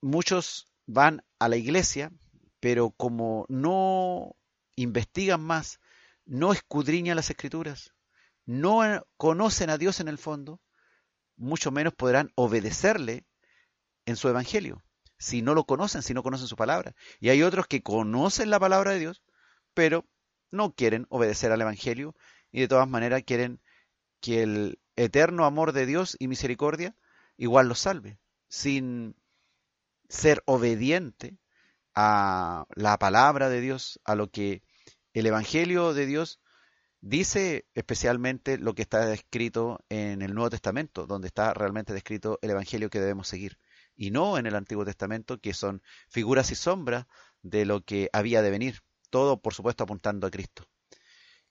Muchos 0.00 0.66
van 0.86 1.24
a 1.38 1.48
la 1.48 1.56
iglesia, 1.56 2.10
pero 2.58 2.90
como 2.90 3.46
no 3.48 4.34
investigan 4.74 5.40
más, 5.40 5.78
no 6.24 6.52
escudriñan 6.52 7.16
las 7.16 7.30
escrituras, 7.30 7.94
no 8.46 9.06
conocen 9.16 9.70
a 9.70 9.78
Dios 9.78 10.00
en 10.00 10.08
el 10.08 10.18
fondo, 10.18 10.60
mucho 11.36 11.70
menos 11.70 11.94
podrán 11.94 12.32
obedecerle 12.34 13.24
en 14.06 14.16
su 14.16 14.28
evangelio, 14.28 14.82
si 15.20 15.42
no 15.42 15.54
lo 15.54 15.64
conocen, 15.64 16.02
si 16.02 16.14
no 16.14 16.24
conocen 16.24 16.48
su 16.48 16.56
palabra. 16.56 16.96
Y 17.20 17.28
hay 17.28 17.42
otros 17.44 17.66
que 17.68 17.82
conocen 17.82 18.50
la 18.50 18.58
palabra 18.58 18.92
de 18.92 18.98
Dios, 18.98 19.22
pero 19.74 20.06
no 20.50 20.74
quieren 20.74 21.06
obedecer 21.10 21.52
al 21.52 21.60
evangelio 21.60 22.16
y 22.50 22.62
de 22.62 22.68
todas 22.68 22.88
maneras 22.88 23.22
quieren 23.24 23.60
que 24.20 24.42
el 24.42 24.80
eterno 24.96 25.44
amor 25.44 25.72
de 25.72 25.86
Dios 25.86 26.16
y 26.18 26.26
misericordia 26.26 26.96
igual 27.36 27.68
los 27.68 27.80
salve, 27.80 28.18
sin 28.48 29.14
ser 30.08 30.42
obediente 30.46 31.38
a 31.94 32.66
la 32.74 32.98
palabra 32.98 33.48
de 33.48 33.60
Dios, 33.60 34.00
a 34.04 34.14
lo 34.14 34.30
que 34.30 34.62
el 35.12 35.26
Evangelio 35.26 35.94
de 35.94 36.06
Dios 36.06 36.40
dice 37.00 37.66
especialmente 37.74 38.58
lo 38.58 38.74
que 38.74 38.82
está 38.82 39.06
descrito 39.06 39.84
en 39.88 40.22
el 40.22 40.34
Nuevo 40.34 40.50
Testamento, 40.50 41.06
donde 41.06 41.28
está 41.28 41.54
realmente 41.54 41.92
descrito 41.92 42.38
el 42.42 42.50
Evangelio 42.50 42.90
que 42.90 43.00
debemos 43.00 43.28
seguir, 43.28 43.58
y 44.00 44.10
no 44.10 44.38
en 44.38 44.46
el 44.46 44.56
Antiguo 44.56 44.86
Testamento, 44.86 45.38
que 45.42 45.52
son 45.52 45.82
figuras 46.08 46.50
y 46.50 46.54
sombras 46.54 47.04
de 47.42 47.66
lo 47.66 47.82
que 47.82 48.08
había 48.14 48.40
de 48.40 48.50
venir, 48.50 48.80
todo 49.10 49.42
por 49.42 49.52
supuesto 49.52 49.84
apuntando 49.84 50.26
a 50.26 50.30
Cristo. 50.30 50.66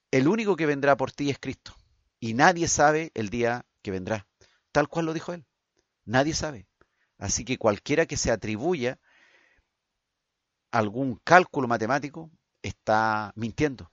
El 0.09 0.27
único 0.27 0.55
que 0.55 0.65
vendrá 0.65 0.97
por 0.97 1.11
ti 1.11 1.29
es 1.29 1.37
Cristo, 1.37 1.75
y 2.19 2.33
nadie 2.33 2.67
sabe 2.67 3.11
el 3.13 3.29
día 3.29 3.67
que 3.83 3.91
vendrá, 3.91 4.25
tal 4.71 4.87
cual 4.87 5.05
lo 5.05 5.13
dijo 5.13 5.31
él. 5.31 5.45
Nadie 6.05 6.33
sabe. 6.33 6.67
Así 7.19 7.45
que 7.45 7.59
cualquiera 7.59 8.07
que 8.07 8.17
se 8.17 8.31
atribuya 8.31 8.99
algún 10.71 11.21
cálculo 11.23 11.67
matemático 11.67 12.31
está 12.63 13.31
mintiendo. 13.35 13.91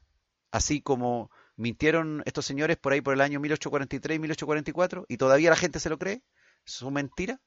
Así 0.50 0.80
como 0.80 1.30
mintieron 1.56 2.22
estos 2.24 2.46
señores 2.46 2.78
por 2.78 2.94
ahí 2.94 3.02
por 3.02 3.12
el 3.12 3.20
año 3.20 3.38
1843 3.38 4.16
y 4.16 4.18
1844 4.18 5.04
y 5.10 5.18
todavía 5.18 5.50
la 5.50 5.56
gente 5.56 5.78
se 5.78 5.90
lo 5.90 5.98
cree, 5.98 6.22
su 6.64 6.90
mentira. 6.90 7.38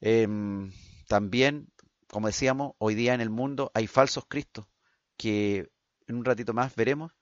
Em, 0.00 0.72
también, 1.08 1.72
como 2.08 2.26
decíamos, 2.26 2.74
hoy 2.78 2.94
día 2.94 3.14
en 3.14 3.20
el 3.20 3.30
mundo 3.30 3.70
hay 3.74 3.86
falsos 3.86 4.24
cristos 4.28 4.66
que 5.16 5.70
en 6.06 6.16
un 6.16 6.24
ratito 6.24 6.52
más 6.52 6.74
veremos 6.76 7.12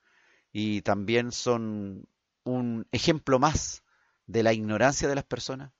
y 0.53 0.83
también 0.83 1.33
son 1.33 2.07
un 2.45 2.87
ejemplo 2.93 3.39
más 3.39 3.83
de 4.27 4.43
la 4.43 4.53
ignorancia 4.53 5.09
de 5.09 5.15
las 5.15 5.25
personas 5.25 5.73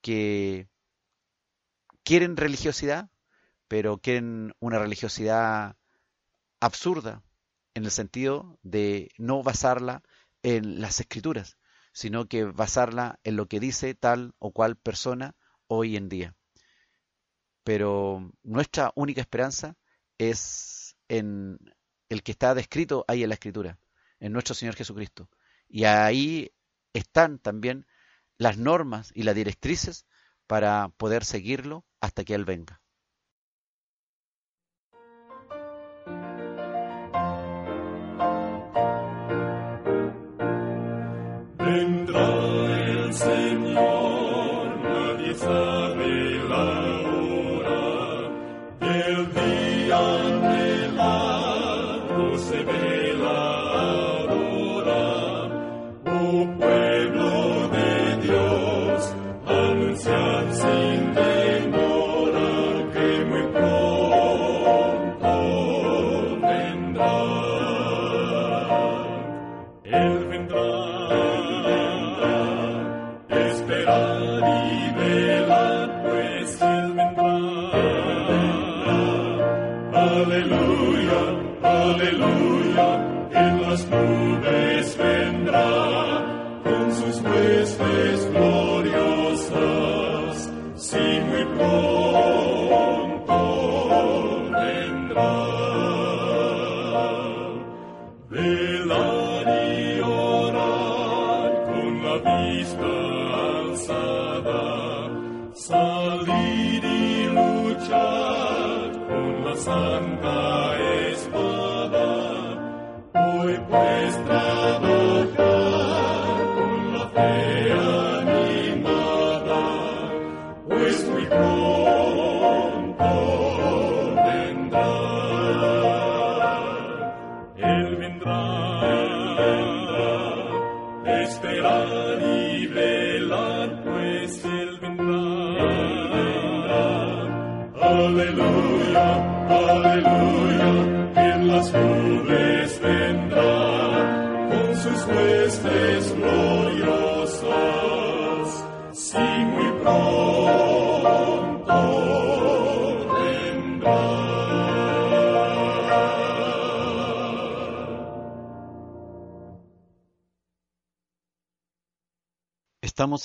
que 0.00 0.68
quieren 2.04 2.36
religiosidad, 2.36 3.10
pero 3.68 3.98
quieren 3.98 4.54
una 4.60 4.78
religiosidad 4.78 5.76
absurda 6.60 7.22
en 7.74 7.84
el 7.84 7.90
sentido 7.90 8.58
de 8.62 9.10
no 9.18 9.42
basarla 9.42 10.02
en 10.42 10.80
las 10.80 11.00
escrituras, 11.00 11.58
sino 11.92 12.26
que 12.26 12.44
basarla 12.44 13.18
en 13.24 13.36
lo 13.36 13.46
que 13.46 13.60
dice 13.60 13.94
tal 13.94 14.34
o 14.38 14.52
cual 14.52 14.76
persona 14.76 15.36
hoy 15.68 15.96
en 15.96 16.08
día. 16.08 16.34
Pero 17.64 18.32
nuestra 18.42 18.92
única 18.94 19.20
esperanza 19.20 19.76
es 20.18 20.96
en 21.08 21.58
el 22.08 22.22
que 22.22 22.32
está 22.32 22.54
descrito 22.54 23.04
ahí 23.08 23.22
en 23.22 23.28
la 23.28 23.34
escritura, 23.34 23.78
en 24.20 24.32
nuestro 24.32 24.54
Señor 24.54 24.74
Jesucristo. 24.74 25.28
Y 25.68 25.84
ahí 25.84 26.50
están 26.92 27.38
también 27.38 27.86
las 28.38 28.56
normas 28.56 29.12
y 29.14 29.22
las 29.22 29.34
directrices 29.34 30.06
para 30.46 30.88
poder 30.96 31.24
seguirlo 31.24 31.84
hasta 32.00 32.24
que 32.24 32.34
Él 32.34 32.44
venga. 32.44 32.80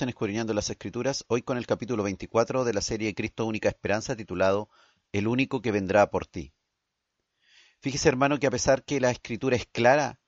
En 0.04 0.10
Escudriñando 0.10 0.54
las 0.54 0.70
Escrituras, 0.70 1.24
hoy 1.30 1.44
con 1.44 1.58
el 1.58 1.66
capítulo 1.66 2.04
24 2.04 2.66
de 2.66 2.74
la 2.74 2.82
serie 2.82 3.16
Cristo 3.16 3.46
Única 3.46 3.70
Esperanza 3.70 4.18
titulado 4.18 4.70
El 5.14 5.30
único 5.30 5.62
que 5.62 5.72
vendrá 5.72 6.10
por 6.10 6.26
ti. 6.26 6.54
Fíjese 7.80 8.10
hermano 8.10 8.38
que 8.38 8.48
a 8.48 8.52
pesar 8.52 8.84
que 8.84 9.00
la 9.00 9.12
escritura 9.12 9.56
es 9.56 9.66
clara, 9.66 10.20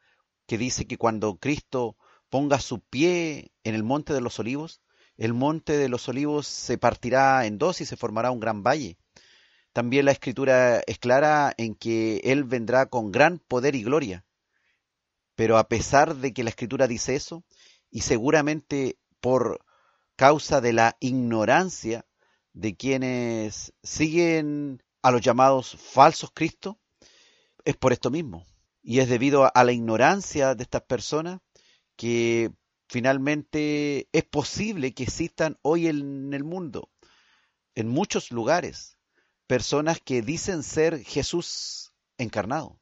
que 0.47 0.57
dice 0.57 0.87
que 0.87 0.97
cuando 0.97 1.35
Cristo 1.35 1.97
ponga 2.29 2.59
su 2.59 2.79
pie 2.79 3.51
en 3.65 3.75
el 3.75 3.83
monte 3.83 4.13
de 4.13 4.21
los 4.21 4.39
olivos, 4.39 4.81
el 5.17 5.33
monte 5.33 5.77
de 5.77 5.89
los 5.89 6.07
olivos 6.07 6.47
se 6.47 6.77
partirá 6.77 7.45
en 7.45 7.57
dos 7.57 7.81
y 7.81 7.85
se 7.85 7.97
formará 7.97 8.31
un 8.31 8.39
gran 8.39 8.63
valle. 8.63 8.97
También 9.73 10.05
la 10.05 10.11
escritura 10.11 10.81
es 10.87 10.99
clara 10.99 11.53
en 11.57 11.75
que 11.75 12.21
Él 12.23 12.45
vendrá 12.45 12.85
con 12.85 13.11
gran 13.11 13.39
poder 13.39 13.75
y 13.75 13.83
gloria. 13.83 14.25
Pero 15.35 15.57
a 15.57 15.67
pesar 15.67 16.15
de 16.15 16.33
que 16.33 16.45
la 16.45 16.49
escritura 16.49 16.87
dice 16.87 17.15
eso, 17.15 17.43
y 17.91 18.01
seguramente 18.01 18.97
por 19.25 19.64
causa 20.15 20.61
de 20.61 20.73
la 20.73 20.97
ignorancia 20.99 22.05
de 22.53 22.75
quienes 22.75 23.73
siguen 23.83 24.83
a 25.01 25.11
los 25.11 25.21
llamados 25.21 25.75
falsos 25.75 26.31
Cristos, 26.33 26.77
es 27.65 27.75
por 27.75 27.93
esto 27.93 28.09
mismo. 28.09 28.45
Y 28.81 28.99
es 28.99 29.09
debido 29.09 29.51
a 29.53 29.63
la 29.63 29.71
ignorancia 29.71 30.55
de 30.55 30.63
estas 30.63 30.83
personas 30.83 31.41
que 31.95 32.51
finalmente 32.87 34.07
es 34.11 34.23
posible 34.23 34.93
que 34.93 35.03
existan 35.03 35.57
hoy 35.61 35.87
en 35.87 36.33
el 36.33 36.43
mundo, 36.43 36.89
en 37.73 37.87
muchos 37.87 38.31
lugares, 38.31 38.97
personas 39.47 39.99
que 39.99 40.21
dicen 40.21 40.63
ser 40.63 41.03
Jesús 41.03 41.93
encarnado. 42.17 42.79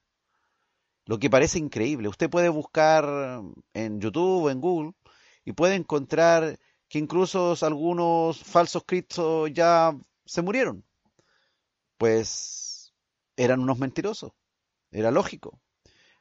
Lo 1.06 1.20
que 1.20 1.30
parece 1.30 1.60
increíble. 1.60 2.08
Usted 2.08 2.30
puede 2.30 2.50
buscar 2.50 3.42
en 3.74 4.00
YouTube 4.00 4.44
o 4.44 4.50
en 4.50 4.62
Google 4.62 4.94
y 5.44 5.52
puede 5.54 5.76
encontrar 5.76 6.58
que 6.94 7.00
incluso 7.00 7.56
algunos 7.64 8.38
falsos 8.44 8.84
cristos 8.86 9.52
ya 9.52 9.98
se 10.26 10.44
murieron. 10.44 10.86
Pues 11.98 12.94
eran 13.36 13.62
unos 13.62 13.80
mentirosos. 13.80 14.34
Era 14.92 15.10
lógico. 15.10 15.60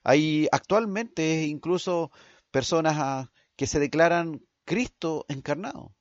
Hay 0.02 0.48
actualmente 0.50 1.42
incluso 1.42 2.10
personas 2.50 2.96
ah, 2.96 3.30
que 3.54 3.66
se 3.66 3.80
declaran 3.80 4.46
Cristo 4.64 5.26
encarnado. 5.28 5.94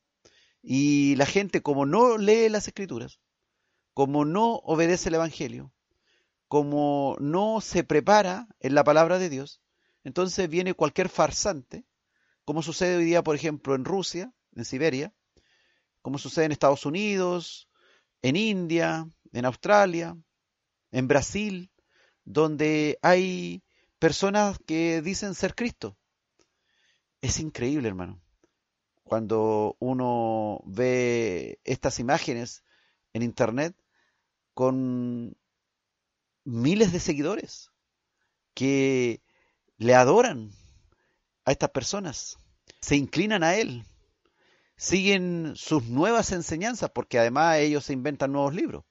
Y 0.61 1.17
la 1.17 1.25
gente, 1.25 1.61
como 1.61 1.85
no 1.85 2.17
lee 2.17 2.47
las 2.47 2.69
escrituras, 2.69 3.19
como 3.93 4.23
no 4.23 4.53
obedece 4.63 5.09
el 5.09 5.15
Evangelio, 5.15 5.73
como 6.47 7.17
no 7.19 7.59
se 7.59 7.83
prepara 7.83 8.47
en 8.61 8.73
la 8.73 8.85
palabra 8.85 9.19
de 9.19 9.27
Dios, 9.27 9.61
entonces 10.05 10.49
viene 10.49 10.75
cualquier 10.75 11.09
farsante, 11.09 11.83
como 12.45 12.63
sucede 12.63 12.95
hoy 12.95 13.03
día, 13.03 13.21
por 13.21 13.35
ejemplo, 13.35 13.75
en 13.75 13.83
Rusia, 13.83 14.33
en 14.55 14.65
Siberia, 14.65 15.13
como 16.01 16.17
sucede 16.17 16.45
en 16.45 16.51
Estados 16.51 16.85
Unidos, 16.85 17.69
en 18.21 18.35
India, 18.35 19.07
en 19.33 19.45
Australia, 19.45 20.17
en 20.91 21.07
Brasil, 21.07 21.71
donde 22.23 22.99
hay 23.01 23.63
personas 23.99 24.57
que 24.65 25.01
dicen 25.01 25.35
ser 25.35 25.55
Cristo. 25.55 25.97
Es 27.21 27.39
increíble, 27.39 27.87
hermano. 27.87 28.21
Cuando 29.03 29.75
uno 29.79 30.61
ve 30.65 31.59
estas 31.63 31.99
imágenes 31.99 32.63
en 33.13 33.23
Internet 33.23 33.75
con 34.53 35.37
miles 36.43 36.91
de 36.91 36.99
seguidores 36.99 37.69
que 38.53 39.21
le 39.77 39.95
adoran 39.95 40.51
a 41.45 41.51
estas 41.51 41.71
personas, 41.71 42.37
se 42.81 42.95
inclinan 42.95 43.43
a 43.43 43.55
Él, 43.55 43.83
siguen 44.81 45.53
sus 45.55 45.83
nuevas 45.83 46.31
enseñanzas, 46.31 46.89
porque 46.89 47.19
además 47.19 47.59
ellos 47.59 47.85
se 47.85 47.93
inventan 47.93 48.31
nuevos 48.31 48.55
libros, 48.55 48.83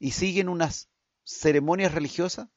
y 0.00 0.10
siguen 0.10 0.48
unas 0.48 0.90
ceremonias 1.22 1.94
religiosas 1.94 2.48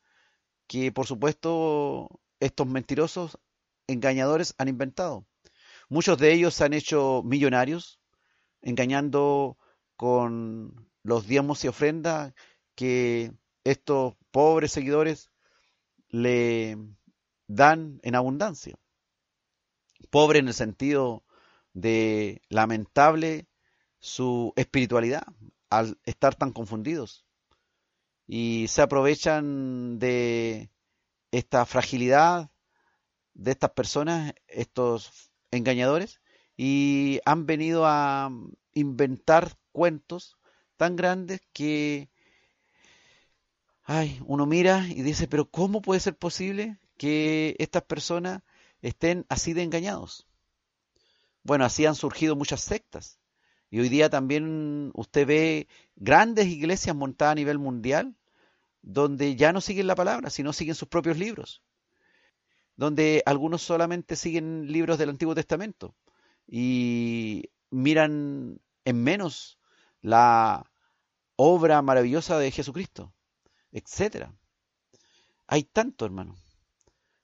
que 0.66 0.92
por 0.92 1.06
supuesto 1.06 2.10
estos 2.40 2.66
mentirosos 2.66 3.38
engañadores 3.86 4.56
han 4.58 4.70
inventado. 4.70 5.28
Muchos 5.88 6.18
de 6.18 6.34
ellos 6.34 6.56
se 6.56 6.64
han 6.64 6.74
hecho 6.74 7.22
millonarios 7.24 8.00
engañando 8.64 9.60
con 9.96 10.90
los 11.04 11.28
diezmos 11.28 11.64
y 11.64 11.68
ofrendas 11.68 12.34
que 12.74 13.34
estos 13.64 14.16
pobres 14.32 14.72
seguidores 14.72 15.30
le 16.08 16.76
dan 17.46 18.00
en 18.02 18.16
abundancia. 18.16 18.80
Pobre 20.10 20.40
en 20.40 20.48
el 20.48 20.56
sentido 20.56 21.24
de 21.74 22.42
lamentable 22.50 23.48
su 24.00 24.54
espiritualidad 24.56 25.24
al 25.70 26.00
estar 26.06 26.36
tan 26.36 26.52
confundidos 26.52 27.26
y 28.28 28.68
se 28.68 28.82
aprovechan 28.82 30.00
de 30.00 30.70
esta 31.32 31.66
fragilidad 31.66 32.52
de 33.34 33.52
estas 33.52 33.72
personas, 33.72 34.34
estos 34.48 35.32
engañadores, 35.52 36.22
y 36.58 37.22
han 37.26 37.46
venido 37.46 37.86
a 37.86 38.30
inventar 38.74 39.58
cuentos 39.72 40.38
tan 40.78 40.96
grandes 40.96 41.42
que 41.54 42.10
ay, 43.90 44.22
uno 44.28 44.46
mira 44.46 44.86
y 44.88 45.02
dice, 45.02 45.28
pero 45.28 45.50
¿cómo 45.50 45.82
puede 45.82 46.00
ser 46.00 46.16
posible 46.16 46.78
que 46.96 47.56
estas 47.58 47.82
personas 47.82 48.44
estén 48.84 49.26
así 49.30 49.54
de 49.54 49.64
engañados? 49.64 50.29
Bueno, 51.44 51.66
así 51.66 51.86
han 51.86 51.96
surgido 51.96 52.36
muchas 52.36 52.62
sectas. 52.62 53.20
Y 53.72 53.80
hoy 53.80 53.90
día 53.90 54.10
también 54.10 54.92
usted 54.96 55.28
ve 55.28 55.68
grandes 55.96 56.48
iglesias 56.48 56.96
montadas 56.96 57.34
a 57.34 57.36
nivel 57.36 57.60
mundial 57.60 58.16
donde 58.82 59.36
ya 59.36 59.54
no 59.54 59.62
siguen 59.62 59.88
la 59.88 59.96
palabra, 59.96 60.30
sino 60.30 60.54
siguen 60.54 60.76
sus 60.76 60.88
propios 60.88 61.18
libros. 61.18 61.62
Donde 62.76 63.22
algunos 63.26 63.62
solamente 63.62 64.16
siguen 64.16 64.72
libros 64.72 64.98
del 64.98 65.10
Antiguo 65.10 65.36
Testamento 65.36 65.96
y 66.48 67.50
miran 67.70 68.60
en 68.86 69.04
menos 69.04 69.60
la 70.02 70.72
obra 71.36 71.82
maravillosa 71.82 72.40
de 72.40 72.52
Jesucristo, 72.52 73.14
etcétera. 73.72 74.34
Hay 75.48 75.64
tanto, 75.64 76.06
hermano. 76.06 76.36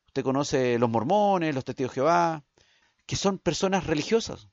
Usted 0.07 0.23
conoce 0.23 0.77
los 0.77 0.89
mormones, 0.89 1.55
los 1.55 1.65
testigos 1.65 1.91
de 1.91 1.95
Jehová, 1.95 2.43
que 3.05 3.15
son 3.15 3.37
personas 3.37 3.85
religiosas, 3.85 4.49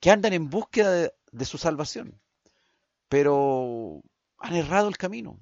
que 0.00 0.10
andan 0.10 0.32
en 0.32 0.50
búsqueda 0.50 1.12
de, 1.32 1.44
su 1.44 1.58
salvación, 1.58 2.20
pero 3.08 4.02
han 4.38 4.56
errado 4.56 4.88
el 4.88 4.96
camino. 4.96 5.40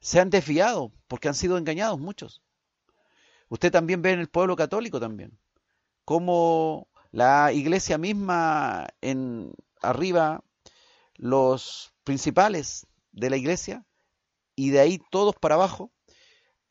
se 0.00 0.18
han 0.18 0.30
desviado 0.30 0.92
porque 1.08 1.28
han 1.28 1.34
sido 1.34 1.58
engañados 1.58 2.00
muchos. 2.00 2.42
Usted 3.48 3.70
también 3.70 4.00
ve 4.00 4.12
en 4.12 4.20
el 4.20 4.28
pueblo 4.28 4.56
católico 4.56 5.00
también, 5.00 5.38
como 6.04 6.88
la 7.10 7.52
iglesia 7.52 7.98
misma 7.98 8.88
en 9.00 9.52
arriba, 9.82 10.42
los 11.16 11.92
principales 12.04 12.86
de 13.12 13.30
la 13.30 13.36
iglesia, 13.36 13.84
y 14.56 14.70
de 14.70 14.80
ahí 14.80 15.00
todos 15.10 15.34
para 15.36 15.56
abajo, 15.56 15.92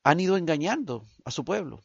han 0.04 0.20
ido 0.20 0.38
engañando 0.38 1.06
a 1.26 1.32
su 1.32 1.44
pueblo. 1.44 1.84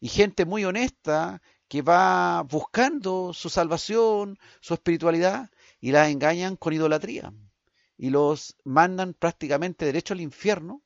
Y 0.00 0.08
gente 0.08 0.44
muy 0.44 0.64
honesta 0.64 1.42
que 1.70 1.82
va 1.82 2.42
buscando 2.42 3.32
su 3.32 3.48
salvación, 3.48 4.40
su 4.60 4.74
espiritualidad, 4.74 5.50
y 5.80 5.92
la 5.92 6.08
engañan 6.10 6.56
con 6.56 6.72
idolatría. 6.72 7.32
Y 7.96 8.10
los 8.10 8.56
mandan 8.64 9.14
prácticamente 9.14 9.84
derecho 9.84 10.12
al 10.12 10.20
infierno, 10.20 10.82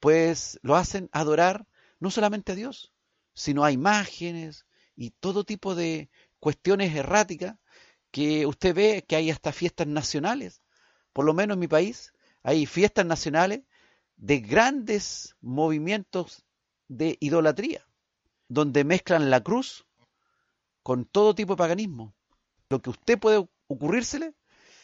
pues 0.00 0.60
lo 0.60 0.76
hacen 0.76 1.08
adorar 1.12 1.66
no 1.98 2.10
solamente 2.10 2.52
a 2.52 2.56
Dios, 2.56 2.92
sino 3.32 3.64
a 3.64 3.72
imágenes 3.72 4.66
y 4.96 5.12
todo 5.12 5.44
tipo 5.44 5.74
de 5.74 6.10
cuestiones 6.40 6.94
erráticas 6.94 7.56
que 8.10 8.44
usted 8.44 8.74
ve 8.74 9.06
que 9.08 9.16
hay 9.16 9.30
hasta 9.30 9.50
fiestas 9.50 9.86
nacionales. 9.86 10.60
Por 11.14 11.24
lo 11.24 11.32
menos 11.32 11.54
en 11.54 11.60
mi 11.60 11.68
país 11.68 12.12
hay 12.42 12.66
fiestas 12.66 13.06
nacionales 13.06 13.62
de 14.18 14.40
grandes 14.40 15.36
movimientos 15.40 16.44
de 16.86 17.16
idolatría, 17.18 17.88
donde 18.48 18.84
mezclan 18.84 19.30
la 19.30 19.42
cruz 19.42 19.87
con 20.88 21.04
todo 21.04 21.34
tipo 21.34 21.52
de 21.52 21.58
paganismo. 21.58 22.14
Lo 22.70 22.80
que 22.80 22.88
usted 22.88 23.18
puede 23.18 23.46
ocurrírsele 23.66 24.32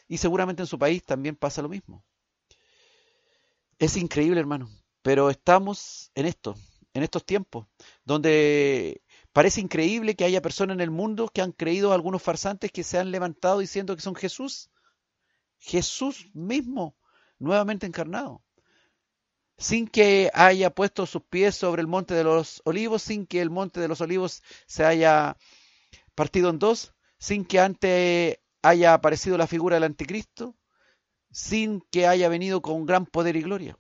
y 0.07 0.19
seguramente 0.19 0.61
en 0.61 0.67
su 0.67 0.79
país 0.79 1.03
también 1.03 1.35
pasa 1.35 1.63
lo 1.63 1.71
mismo. 1.71 2.05
Es 3.79 3.97
increíble, 3.97 4.39
hermano, 4.39 4.69
pero 5.01 5.31
estamos 5.31 6.11
en 6.15 6.27
esto, 6.27 6.57
en 6.93 7.05
estos 7.05 7.25
tiempos, 7.25 7.69
donde 8.05 9.01
parece 9.33 9.63
increíble 9.63 10.15
que 10.15 10.27
haya 10.27 10.43
personas 10.43 10.75
en 10.75 10.83
el 10.83 10.91
mundo 10.91 11.31
que 11.33 11.41
han 11.41 11.53
creído 11.53 11.95
algunos 11.95 12.21
farsantes 12.21 12.71
que 12.71 12.85
se 12.85 12.99
han 12.99 13.11
levantado 13.11 13.61
diciendo 13.61 13.97
que 13.97 14.03
son 14.03 14.15
Jesús. 14.15 14.69
Jesús 15.57 16.27
mismo, 16.35 16.99
nuevamente 17.39 17.87
encarnado. 17.87 18.43
Sin 19.57 19.89
que 19.89 20.31
haya 20.35 20.69
puesto 20.69 21.07
sus 21.07 21.23
pies 21.23 21.55
sobre 21.55 21.81
el 21.81 21.89
monte 21.89 22.13
de 22.13 22.25
los 22.25 22.61
olivos, 22.67 23.01
sin 23.01 23.27
que 23.27 23.41
el 23.41 23.49
monte 23.49 23.81
de 23.81 23.89
los 23.89 24.03
olivos 24.03 24.43
se 24.67 24.85
haya 24.85 25.39
partido 26.15 26.51
en 26.51 26.59
dos, 26.59 26.95
sin 27.19 27.45
que 27.45 27.61
antes 27.61 28.39
haya 28.63 28.95
aparecido 28.95 29.39
la 29.39 29.47
figura 29.47 29.77
del 29.77 29.85
anticristo, 29.85 30.57
sin 31.31 31.81
que 31.91 32.07
haya 32.07 32.29
venido 32.29 32.63
con 32.63 32.87
gran 32.87 33.07
poder 33.07 33.37
y 33.37 33.43
gloria. 33.43 33.79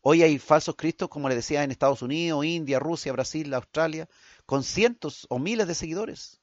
Hoy 0.00 0.22
hay 0.22 0.38
falsos 0.38 0.76
cristos, 0.76 1.08
como 1.08 1.28
le 1.28 1.34
decía, 1.34 1.64
en 1.64 1.70
Estados 1.70 2.02
Unidos, 2.02 2.44
India, 2.44 2.78
Rusia, 2.78 3.12
Brasil, 3.12 3.52
Australia, 3.54 4.08
con 4.44 4.62
cientos 4.62 5.26
o 5.30 5.38
miles 5.38 5.66
de 5.66 5.74
seguidores. 5.74 6.42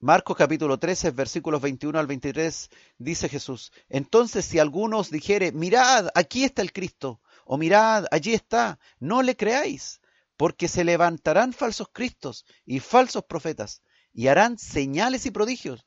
Marcos 0.00 0.36
capítulo 0.36 0.78
13, 0.78 1.10
versículos 1.10 1.60
21 1.60 1.98
al 1.98 2.06
23, 2.06 2.70
dice 2.96 3.28
Jesús, 3.28 3.70
entonces 3.90 4.46
si 4.46 4.58
alguno 4.58 4.98
os 4.98 5.10
dijere, 5.10 5.52
mirad, 5.52 6.08
aquí 6.14 6.42
está 6.42 6.62
el 6.62 6.72
Cristo, 6.72 7.20
o 7.44 7.58
mirad, 7.58 8.06
allí 8.10 8.32
está, 8.32 8.78
no 8.98 9.22
le 9.22 9.36
creáis, 9.36 9.99
porque 10.40 10.68
se 10.68 10.84
levantarán 10.84 11.52
falsos 11.52 11.88
cristos 11.92 12.46
y 12.64 12.80
falsos 12.80 13.24
profetas, 13.24 13.82
y 14.10 14.28
harán 14.28 14.56
señales 14.56 15.26
y 15.26 15.30
prodigios, 15.30 15.84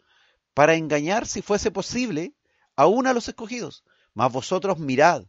para 0.53 0.75
engañar, 0.75 1.25
si 1.25 1.41
fuese 1.41 1.71
posible, 1.71 2.35
aún 2.75 3.07
a 3.07 3.13
los 3.13 3.27
escogidos. 3.27 3.83
Mas 4.13 4.31
vosotros 4.31 4.77
mirad, 4.77 5.25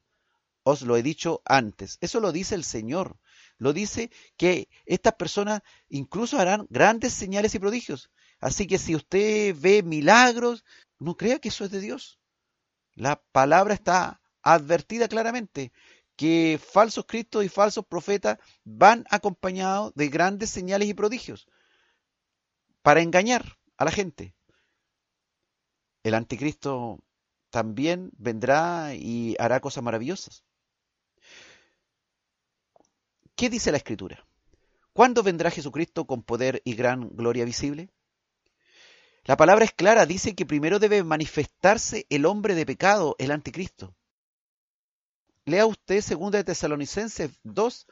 os 0.63 0.83
lo 0.83 0.99
he 0.99 1.03
dicho 1.03 1.41
antes. 1.47 1.97
Eso 2.03 2.21
lo 2.21 2.33
dice 2.33 2.55
el 2.55 2.65
Señor. 2.65 3.19
Lo 3.57 3.73
dice 3.73 4.11
que 4.37 4.69
estas 4.85 5.15
personas 5.15 5.63
incluso 5.89 6.39
harán 6.39 6.67
grandes 6.69 7.15
señales 7.15 7.55
y 7.55 7.59
prodigios. 7.59 8.11
Así 8.41 8.67
que 8.67 8.77
si 8.77 8.95
usted 8.95 9.57
ve 9.59 9.83
milagros, 9.83 10.67
no 10.99 11.17
crea 11.17 11.39
que 11.39 11.49
eso 11.49 11.65
es 11.65 11.71
de 11.71 11.81
Dios. 11.81 12.19
La 12.93 13.23
palabra 13.33 13.73
está 13.73 14.21
advertida 14.43 15.09
claramente 15.09 15.73
que 16.17 16.61
falsos 16.63 17.07
cristos 17.07 17.45
y 17.45 17.49
falsos 17.49 17.87
profetas 17.87 18.39
van 18.65 19.05
acompañados 19.11 19.93
de 19.95 20.09
grandes 20.09 20.51
señales 20.51 20.89
y 20.89 20.95
prodigios 20.95 21.47
para 22.83 23.01
engañar 23.01 23.59
a 23.77 23.85
la 23.85 23.91
gente. 23.91 24.35
El 26.03 26.15
anticristo 26.15 27.03
también 27.51 28.11
vendrá 28.19 28.95
y 28.95 29.37
hará 29.39 29.61
cosas 29.61 29.83
maravillosas. 29.83 30.45
¿Qué 33.35 33.51
dice 33.51 33.73
la 33.73 33.79
escritura? 33.79 34.27
¿Cuándo 34.93 35.23
vendrá 35.23 35.51
Jesucristo 35.51 36.07
con 36.07 36.23
poder 36.23 36.63
y 36.65 36.75
gran 36.75 37.09
gloria 37.17 37.45
visible? 37.45 37.91
La 39.25 39.37
palabra 39.37 39.65
es 39.65 39.73
clara, 39.73 40.07
dice 40.07 40.35
que 40.35 40.47
primero 40.47 40.79
debe 40.79 41.03
manifestarse 41.03 42.07
el 42.11 42.27
hombre 42.27 42.55
de 42.55 42.67
pecado, 42.67 43.17
el 43.19 43.31
anticristo. 43.31 43.97
Lea 45.47 45.67
usted 45.67 46.03
2 46.03 46.31
de 46.31 46.45
Tesalonicenses 46.45 47.31
2, 47.43 47.87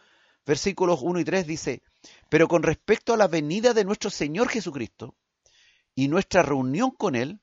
versículos 0.46 1.00
1 1.02 1.20
y 1.20 1.24
3 1.24 1.46
dice, 1.46 1.82
pero 2.30 2.48
con 2.48 2.62
respecto 2.62 3.12
a 3.12 3.18
la 3.18 3.28
venida 3.28 3.74
de 3.74 3.84
nuestro 3.84 4.08
Señor 4.08 4.48
Jesucristo 4.48 5.14
y 5.94 6.08
nuestra 6.08 6.42
reunión 6.42 6.90
con 6.90 7.14
Él, 7.14 7.40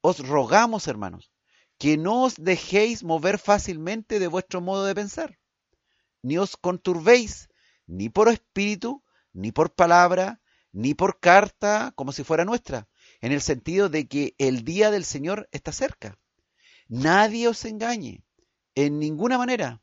os 0.00 0.26
rogamos, 0.26 0.86
hermanos, 0.86 1.32
que 1.76 1.96
no 1.96 2.22
os 2.22 2.36
dejéis 2.36 3.02
mover 3.02 3.38
fácilmente 3.38 4.20
de 4.20 4.28
vuestro 4.28 4.60
modo 4.60 4.84
de 4.84 4.94
pensar, 4.94 5.40
ni 6.22 6.38
os 6.38 6.56
conturbéis, 6.56 7.48
ni 7.86 8.08
por 8.08 8.28
espíritu, 8.28 9.02
ni 9.32 9.50
por 9.50 9.74
palabra, 9.74 10.40
ni 10.70 10.94
por 10.94 11.18
carta, 11.18 11.92
como 11.96 12.12
si 12.12 12.22
fuera 12.22 12.44
nuestra, 12.44 12.88
en 13.20 13.32
el 13.32 13.40
sentido 13.40 13.88
de 13.88 14.06
que 14.06 14.36
el 14.38 14.64
día 14.64 14.92
del 14.92 15.04
Señor 15.04 15.48
está 15.50 15.72
cerca. 15.72 16.16
Nadie 16.86 17.48
os 17.48 17.64
engañe, 17.64 18.22
en 18.74 18.98
ninguna 18.98 19.38
manera, 19.38 19.82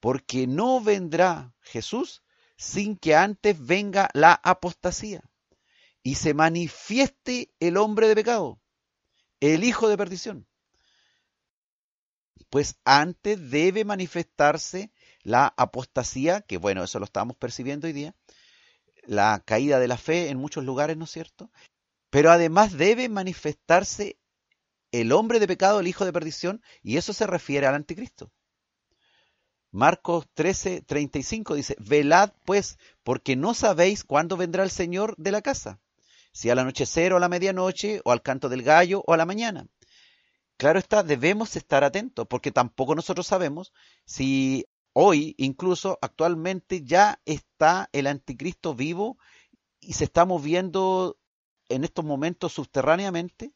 porque 0.00 0.46
no 0.46 0.80
vendrá 0.80 1.54
Jesús 1.60 2.22
sin 2.56 2.96
que 2.96 3.14
antes 3.14 3.64
venga 3.64 4.10
la 4.14 4.40
apostasía 4.42 5.22
y 6.02 6.16
se 6.16 6.34
manifieste 6.34 7.52
el 7.60 7.76
hombre 7.76 8.08
de 8.08 8.14
pecado, 8.14 8.60
el 9.40 9.64
hijo 9.64 9.88
de 9.88 9.96
perdición. 9.96 10.46
Pues 12.50 12.76
antes 12.84 13.50
debe 13.50 13.84
manifestarse 13.84 14.90
la 15.22 15.52
apostasía, 15.56 16.40
que 16.40 16.56
bueno, 16.56 16.82
eso 16.82 16.98
lo 16.98 17.04
estamos 17.04 17.36
percibiendo 17.36 17.86
hoy 17.86 17.92
día, 17.92 18.14
la 19.04 19.42
caída 19.44 19.78
de 19.78 19.88
la 19.88 19.98
fe 19.98 20.28
en 20.28 20.38
muchos 20.38 20.64
lugares, 20.64 20.96
¿no 20.96 21.04
es 21.04 21.10
cierto? 21.10 21.50
Pero 22.10 22.30
además 22.30 22.72
debe 22.76 23.08
manifestarse 23.08 24.17
el 24.92 25.12
hombre 25.12 25.40
de 25.40 25.46
pecado, 25.46 25.80
el 25.80 25.88
hijo 25.88 26.04
de 26.04 26.12
perdición, 26.12 26.62
y 26.82 26.96
eso 26.96 27.12
se 27.12 27.26
refiere 27.26 27.66
al 27.66 27.74
anticristo. 27.74 28.30
Marcos 29.70 30.26
13, 30.34 30.82
35 30.82 31.54
dice, 31.54 31.76
velad 31.78 32.32
pues, 32.44 32.78
porque 33.02 33.36
no 33.36 33.52
sabéis 33.52 34.02
cuándo 34.02 34.36
vendrá 34.36 34.62
el 34.64 34.70
Señor 34.70 35.14
de 35.18 35.30
la 35.30 35.42
casa, 35.42 35.78
si 36.32 36.48
al 36.48 36.58
anochecer 36.58 37.12
o 37.12 37.18
a 37.18 37.20
la 37.20 37.28
medianoche, 37.28 38.00
o 38.04 38.12
al 38.12 38.22
canto 38.22 38.48
del 38.48 38.62
gallo, 38.62 39.02
o 39.06 39.12
a 39.12 39.18
la 39.18 39.26
mañana. 39.26 39.66
Claro 40.56 40.78
está, 40.78 41.02
debemos 41.02 41.54
estar 41.54 41.84
atentos, 41.84 42.26
porque 42.28 42.50
tampoco 42.50 42.94
nosotros 42.94 43.26
sabemos 43.26 43.72
si 44.06 44.66
hoy, 44.92 45.34
incluso 45.38 45.98
actualmente, 46.00 46.82
ya 46.82 47.20
está 47.26 47.90
el 47.92 48.06
anticristo 48.06 48.74
vivo 48.74 49.18
y 49.80 49.92
se 49.92 50.04
está 50.04 50.24
moviendo 50.24 51.18
en 51.68 51.84
estos 51.84 52.04
momentos 52.04 52.54
subterráneamente 52.54 53.52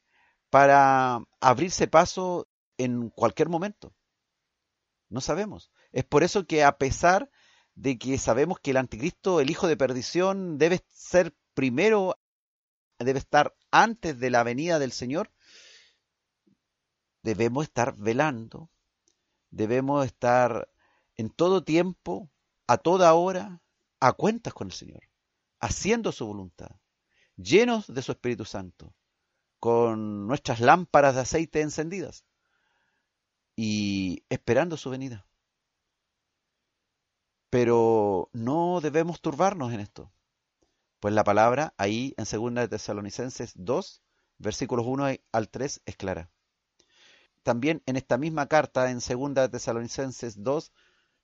para 0.52 1.24
abrirse 1.40 1.88
paso 1.88 2.46
en 2.76 3.08
cualquier 3.08 3.48
momento. 3.48 3.94
No 5.08 5.22
sabemos. 5.22 5.70
Es 5.92 6.04
por 6.04 6.22
eso 6.24 6.46
que 6.46 6.62
a 6.62 6.76
pesar 6.76 7.30
de 7.74 7.98
que 7.98 8.18
sabemos 8.18 8.60
que 8.60 8.72
el 8.72 8.76
anticristo, 8.76 9.40
el 9.40 9.48
hijo 9.48 9.66
de 9.66 9.78
perdición, 9.78 10.58
debe 10.58 10.84
ser 10.90 11.34
primero, 11.54 12.20
debe 12.98 13.18
estar 13.18 13.56
antes 13.70 14.20
de 14.20 14.28
la 14.28 14.42
venida 14.42 14.78
del 14.78 14.92
Señor, 14.92 15.32
debemos 17.22 17.64
estar 17.64 17.96
velando, 17.96 18.68
debemos 19.48 20.04
estar 20.04 20.68
en 21.16 21.30
todo 21.30 21.64
tiempo, 21.64 22.30
a 22.66 22.76
toda 22.76 23.14
hora, 23.14 23.62
a 24.00 24.12
cuentas 24.12 24.52
con 24.52 24.66
el 24.66 24.74
Señor, 24.74 25.08
haciendo 25.60 26.12
su 26.12 26.26
voluntad, 26.26 26.76
llenos 27.36 27.86
de 27.86 28.02
su 28.02 28.12
Espíritu 28.12 28.44
Santo, 28.44 28.94
con 29.62 30.26
nuestras 30.26 30.58
lámparas 30.58 31.14
de 31.14 31.20
aceite 31.20 31.60
encendidas 31.60 32.24
y 33.54 34.24
esperando 34.28 34.76
su 34.76 34.90
venida. 34.90 35.24
Pero 37.48 38.28
no 38.32 38.80
debemos 38.80 39.20
turbarnos 39.20 39.72
en 39.72 39.78
esto, 39.78 40.12
pues 40.98 41.14
la 41.14 41.22
palabra 41.22 41.74
ahí 41.78 42.12
en 42.16 42.24
2 42.24 42.54
de 42.54 42.66
Tesalonicenses 42.66 43.52
2, 43.54 44.02
versículos 44.38 44.84
1 44.84 45.14
al 45.30 45.48
3 45.48 45.82
es 45.86 45.96
clara. 45.96 46.28
también 47.44 47.84
en 47.86 47.94
esta 47.94 48.18
misma 48.18 48.48
carta, 48.48 48.90
en 48.90 48.98
2 48.98 49.48
Tesalonicenses 49.48 50.42
2, 50.42 50.72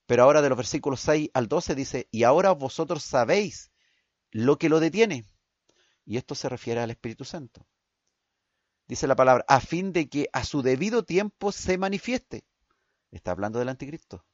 pero 0.07 0.23
ahora 0.23 0.43
de 0.43 0.49
los 0.49 0.59
versículos 0.59 1.01
6 1.01 1.31
al 1.35 1.49
12 1.49 1.75
dice, 1.75 2.09
y 2.13 2.23
ahora 2.23 2.53
vosotros 2.53 3.03
sabéis 3.03 3.73
lo 4.31 4.59
que 4.59 4.69
lo 4.69 4.79
detiene. 4.79 5.25
Y 6.05 6.19
esto 6.19 6.37
se 6.37 6.49
refiere 6.49 6.81
al 6.81 6.93
Espíritu 6.93 7.25
Santo. 7.25 7.67
Dice 8.89 9.07
la 9.07 9.17
palabra, 9.17 9.45
a 9.49 9.61
fin 9.61 9.93
de 9.93 10.09
que 10.09 10.31
a 10.33 10.45
su 10.45 10.63
debido 10.63 11.05
tiempo 11.05 11.53
se 11.53 11.77
manifieste. 11.77 12.45
Está 13.11 13.33
hablando 13.33 13.59
del 13.59 13.69
anticristo. 13.69 14.25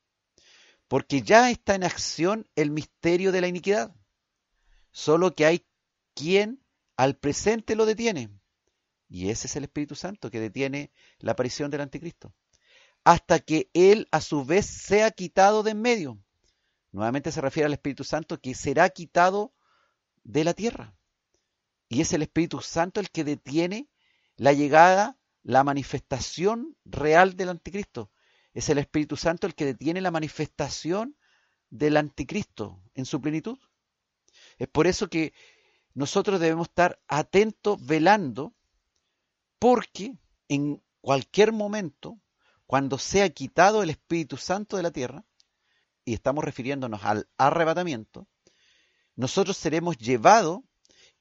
Porque 0.87 1.23
ya 1.23 1.51
está 1.51 1.75
en 1.75 1.83
acción 1.83 2.49
el 2.55 2.71
misterio 2.71 3.33
de 3.33 3.41
la 3.41 3.49
iniquidad. 3.49 3.95
Solo 4.93 5.35
que 5.35 5.45
hay 5.45 5.67
quien 6.15 6.65
al 6.97 7.17
presente 7.17 7.75
lo 7.75 7.85
detiene. 7.85 8.31
Y 9.09 9.31
ese 9.31 9.49
es 9.49 9.57
el 9.57 9.65
Espíritu 9.65 9.97
Santo 9.97 10.31
que 10.31 10.39
detiene 10.39 10.93
la 11.19 11.33
aparición 11.33 11.71
del 11.71 11.81
anticristo. 11.81 12.33
Hasta 13.03 13.41
que 13.41 13.71
él 13.75 14.07
a 14.13 14.21
su 14.21 14.45
vez 14.45 14.67
sea 14.67 15.11
quitado 15.11 15.65
de 15.65 15.73
en 15.73 15.83
medio. 15.83 16.19
Nuevamente 16.93 17.33
se 17.33 17.41
refiere 17.41 17.67
al 17.67 17.73
Espíritu 17.73 18.05
Santo 18.05 18.41
que 18.41 18.55
será 18.55 18.89
quitado 18.89 19.53
de 20.23 20.45
la 20.45 20.55
tierra. 20.55 20.97
Y 21.89 22.03
es 22.03 22.13
el 22.13 22.23
Espíritu 22.23 22.61
Santo 22.61 23.01
el 23.01 23.11
que 23.11 23.25
detiene 23.25 23.89
la 24.37 24.53
llegada, 24.53 25.19
la 25.43 25.65
manifestación 25.65 26.77
real 26.85 27.37
del 27.37 27.51
anticristo. 27.51 28.11
Es 28.53 28.69
el 28.69 28.79
Espíritu 28.79 29.17
Santo 29.17 29.47
el 29.47 29.55
que 29.55 29.67
detiene 29.67 30.01
la 30.01 30.11
manifestación 30.11 31.17
del 31.71 31.97
anticristo 31.97 32.81
en 32.95 33.05
su 33.05 33.21
plenitud. 33.21 33.59
Es 34.59 34.69
por 34.69 34.87
eso 34.87 35.09
que 35.09 35.33
nosotros 35.93 36.41
debemos 36.41 36.69
estar 36.69 37.01
atentos, 37.09 37.85
velando, 37.85 38.55
porque 39.59 40.17
en 40.49 40.83
cualquier 41.01 41.53
momento, 41.53 42.19
cuando 42.67 42.99
sea 42.99 43.29
quitado 43.31 43.83
el 43.83 43.91
Espíritu 43.91 44.37
Santo 44.37 44.77
de 44.77 44.83
la 44.83 44.91
tierra, 44.91 45.25
y 46.05 46.15
estamos 46.15 46.45
refiriéndonos 46.45 47.05
al 47.05 47.29
arrebatamiento, 47.39 48.29
nosotros 49.17 49.57
seremos 49.57 49.97
llevados 49.97 50.61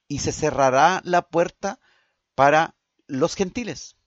y 0.07 0.19
se 0.19 0.31
cerrará 0.31 1.02
la 1.06 1.22
puerta 1.22 1.80
para 2.35 2.76
los 3.08 3.36
gentiles. 3.36 3.98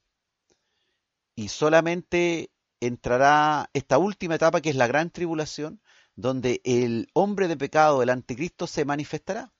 Y 1.35 1.49
solamente 1.49 2.51
entrará 2.81 3.71
esta 3.73 3.99
última 3.99 4.37
etapa 4.37 4.61
que 4.61 4.71
es 4.71 4.77
la 4.77 4.87
gran 4.87 5.11
tribulación, 5.11 5.81
donde 6.15 6.61
el 6.65 7.09
hombre 7.13 7.49
de 7.49 7.57
pecado, 7.57 8.03
el 8.03 8.11
anticristo, 8.11 8.67
se 8.67 8.85
manifestará. 8.85 9.53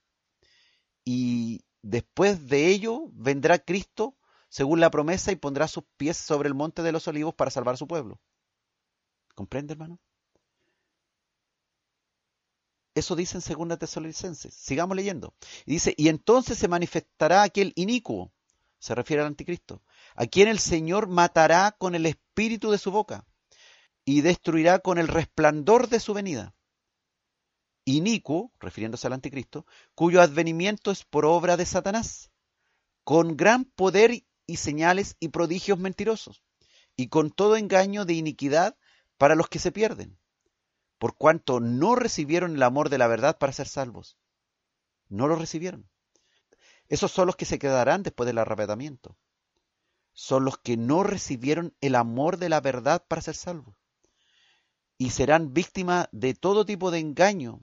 Y 1.05 1.65
después 1.83 2.49
de 2.49 2.69
ello 2.69 3.11
vendrá 3.13 3.59
Cristo 3.59 4.17
según 4.49 4.81
la 4.81 4.91
promesa 4.91 5.33
y 5.33 5.37
pondrá 5.37 5.69
sus 5.69 5.85
pies 5.97 6.17
sobre 6.17 6.49
el 6.49 6.55
monte 6.55 6.83
de 6.83 6.93
los 6.93 7.07
olivos 7.09 7.35
para 7.35 7.51
salvar 7.51 7.75
a 7.75 7.79
su 7.79 7.87
pueblo. 7.87 8.21
¿Comprende, 9.35 9.75
hermano? 9.75 10.01
Eso 12.95 13.15
dice 13.15 13.37
en 13.37 13.43
segunda 13.43 13.77
Tesalonicenses. 13.77 14.55
Sigamos 14.55 14.97
leyendo. 14.97 15.35
Dice, 15.67 15.95
y 15.99 16.09
entonces 16.09 16.57
se 16.57 16.67
manifestará 16.67 17.43
aquel 17.43 17.75
inicuo, 17.77 18.33
se 18.79 18.95
refiere 18.95 19.23
al 19.23 19.29
anticristo, 19.29 19.83
a 20.15 20.27
quien 20.27 20.49
el 20.49 20.59
Señor 20.59 21.09
matará 21.09 21.73
con 21.73 21.95
el 21.95 22.07
espíritu 22.07 22.71
de 22.71 22.79
su 22.79 22.91
boca 22.91 23.27
y 24.05 24.21
destruirá 24.21 24.79
con 24.79 24.99
el 24.99 25.09
resplandor 25.09 25.89
de 25.89 26.01
su 26.01 26.15
venida. 26.15 26.55
Inicuo, 27.85 28.53
refiriéndose 28.61 29.07
al 29.07 29.13
anticristo, 29.13 29.67
cuyo 29.95 30.21
advenimiento 30.21 30.91
es 30.91 31.05
por 31.05 31.25
obra 31.25 31.57
de 31.57 31.67
Satanás, 31.67 32.31
con 33.05 33.37
gran 33.37 33.65
poder 33.65 34.25
y 34.47 34.57
señales 34.57 35.17
y 35.21 35.29
prodigios 35.29 35.79
mentirosos, 35.79 36.43
y 36.97 37.09
con 37.09 37.31
todo 37.31 37.57
engaño 37.57 38.05
de 38.05 38.15
iniquidad 38.15 38.77
para 39.19 39.35
los 39.35 39.49
que 39.49 39.59
se 39.59 39.73
pierden 39.73 40.19
por 40.99 41.17
cuanto 41.17 41.61
no 41.61 41.95
recibieron 41.95 42.57
el 42.57 42.63
amor 42.63 42.89
de 42.89 42.99
la 42.99 43.07
verdad 43.07 43.39
para 43.39 43.53
ser 43.53 43.69
salvos. 43.69 44.17
No 45.09 45.29
lo 45.29 45.37
recibieron. 45.37 45.89
Esos 46.89 47.11
son 47.13 47.27
los 47.27 47.37
que 47.37 47.45
se 47.45 47.59
quedarán 47.59 48.03
después 48.03 48.27
del 48.27 48.39
arrebatamiento. 48.39 49.17
Son 50.13 50.45
los 50.45 50.59
que 50.59 50.77
no 50.77 51.03
recibieron 51.03 51.75
el 51.81 51.95
amor 51.95 52.39
de 52.39 52.49
la 52.49 52.61
verdad 52.61 53.05
para 53.07 53.23
ser 53.23 53.35
salvos. 53.35 53.77
Y 54.99 55.11
serán 55.11 55.53
víctimas 55.53 56.09
de 56.13 56.35
todo 56.35 56.65
tipo 56.65 56.91
de 56.91 57.01
engaño 57.01 57.61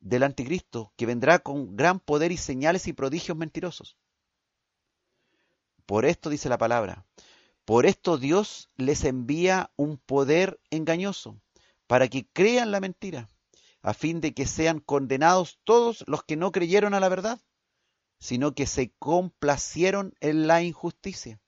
del 0.00 0.22
anticristo, 0.22 0.92
que 0.96 1.06
vendrá 1.06 1.38
con 1.38 1.76
gran 1.76 2.00
poder 2.00 2.32
y 2.32 2.36
señales 2.36 2.86
y 2.86 2.92
prodigios 2.92 3.36
mentirosos. 3.36 3.96
Por 5.86 6.04
esto 6.04 6.30
dice 6.30 6.48
la 6.48 6.58
palabra, 6.58 7.06
por 7.64 7.86
esto 7.86 8.18
Dios 8.18 8.70
les 8.76 9.04
envía 9.04 9.72
un 9.76 9.98
poder 9.98 10.60
engañoso 10.70 11.40
para 11.86 12.08
que 12.08 12.28
crean 12.32 12.70
la 12.70 12.80
mentira, 12.80 13.30
a 13.82 13.94
fin 13.94 14.20
de 14.20 14.34
que 14.34 14.46
sean 14.46 14.80
condenados 14.80 15.58
todos 15.64 16.04
los 16.06 16.24
que 16.24 16.36
no 16.36 16.52
creyeron 16.52 16.94
a 16.94 17.00
la 17.00 17.08
verdad, 17.08 17.40
sino 18.18 18.54
que 18.54 18.66
se 18.66 18.92
complacieron 18.98 20.14
en 20.20 20.46
la 20.46 20.62
injusticia. 20.62 21.40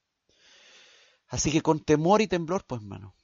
Así 1.28 1.53
que 1.53 1.62
con 1.62 1.81
temor 1.81 2.23
y 2.23 2.27
temblor, 2.27 2.65
pues 2.65 2.81
hermano, 2.81 3.15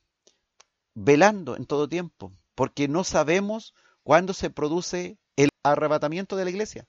velando 0.95 1.57
en 1.57 1.66
todo 1.66 1.89
tiempo, 1.89 2.33
porque 2.55 2.89
no 2.89 3.05
sabemos 3.05 3.75
cuándo 4.03 4.35
se 4.35 4.51
produce 4.51 5.19
el 5.37 5.49
arrebatamiento 5.62 6.37
de 6.37 6.45
la 6.45 6.51
iglesia. 6.51 6.87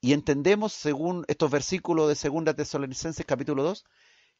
Y 0.00 0.12
entendemos, 0.12 0.72
según 0.72 1.24
estos 1.28 1.50
versículos 1.50 2.08
de 2.08 2.28
2 2.28 2.56
Tesalonicenses 2.56 3.26
capítulo 3.26 3.62
2, 3.62 3.84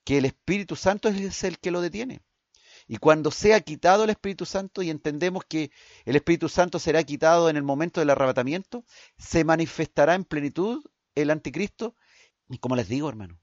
que 0.04 0.18
el 0.18 0.24
Espíritu 0.24 0.74
Santo 0.76 1.08
es 1.08 1.44
el 1.44 1.58
que 1.58 1.70
lo 1.70 1.80
detiene. 1.80 2.20
Y 2.92 2.98
cuando 2.98 3.30
sea 3.30 3.58
quitado 3.62 4.04
el 4.04 4.10
Espíritu 4.10 4.44
Santo 4.44 4.82
y 4.82 4.90
entendemos 4.90 5.46
que 5.46 5.70
el 6.04 6.14
Espíritu 6.14 6.50
Santo 6.50 6.78
será 6.78 7.02
quitado 7.02 7.48
en 7.48 7.56
el 7.56 7.62
momento 7.62 8.00
del 8.00 8.10
arrebatamiento, 8.10 8.84
se 9.16 9.44
manifestará 9.44 10.14
en 10.14 10.24
plenitud 10.24 10.84
el 11.14 11.30
anticristo. 11.30 11.96
Y 12.50 12.58
como 12.58 12.76
les 12.76 12.88
digo, 12.88 13.08
hermano, 13.08 13.40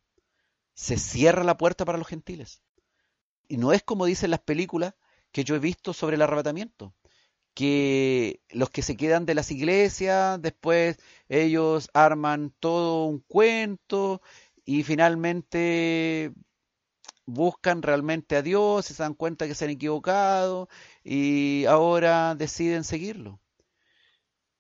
se 0.76 1.00
cierra 1.00 1.44
la 1.44 1.58
puerta 1.58 1.84
para 1.84 1.98
los 1.98 2.08
gentiles. 2.08 2.62
Y 3.48 3.58
no 3.58 3.74
es 3.74 3.82
como 3.82 4.06
dicen 4.06 4.30
las 4.30 4.42
películas 4.42 4.94
que 5.32 5.44
yo 5.44 5.56
he 5.56 5.60
visto 5.60 5.94
sobre 5.94 6.18
el 6.18 6.22
arrebatamiento, 6.22 6.94
que 7.56 8.44
los 8.52 8.70
que 8.70 8.84
se 8.84 8.96
quedan 8.98 9.26
de 9.26 9.34
las 9.34 9.50
iglesias, 9.50 10.40
después 10.40 11.00
ellos 11.28 11.90
arman 11.96 12.54
todo 12.60 13.06
un 13.06 13.18
cuento 13.22 14.22
y 14.64 14.84
finalmente 14.84 16.34
buscan 17.30 17.82
realmente 17.82 18.36
a 18.36 18.42
Dios, 18.42 18.86
se 18.86 18.94
dan 18.96 19.14
cuenta 19.14 19.48
que 19.48 19.56
se 19.56 19.66
han 19.66 19.72
equivocado 19.72 20.70
y 21.04 21.66
ahora 21.66 22.36
deciden 22.36 22.84
seguirlo. 22.84 23.40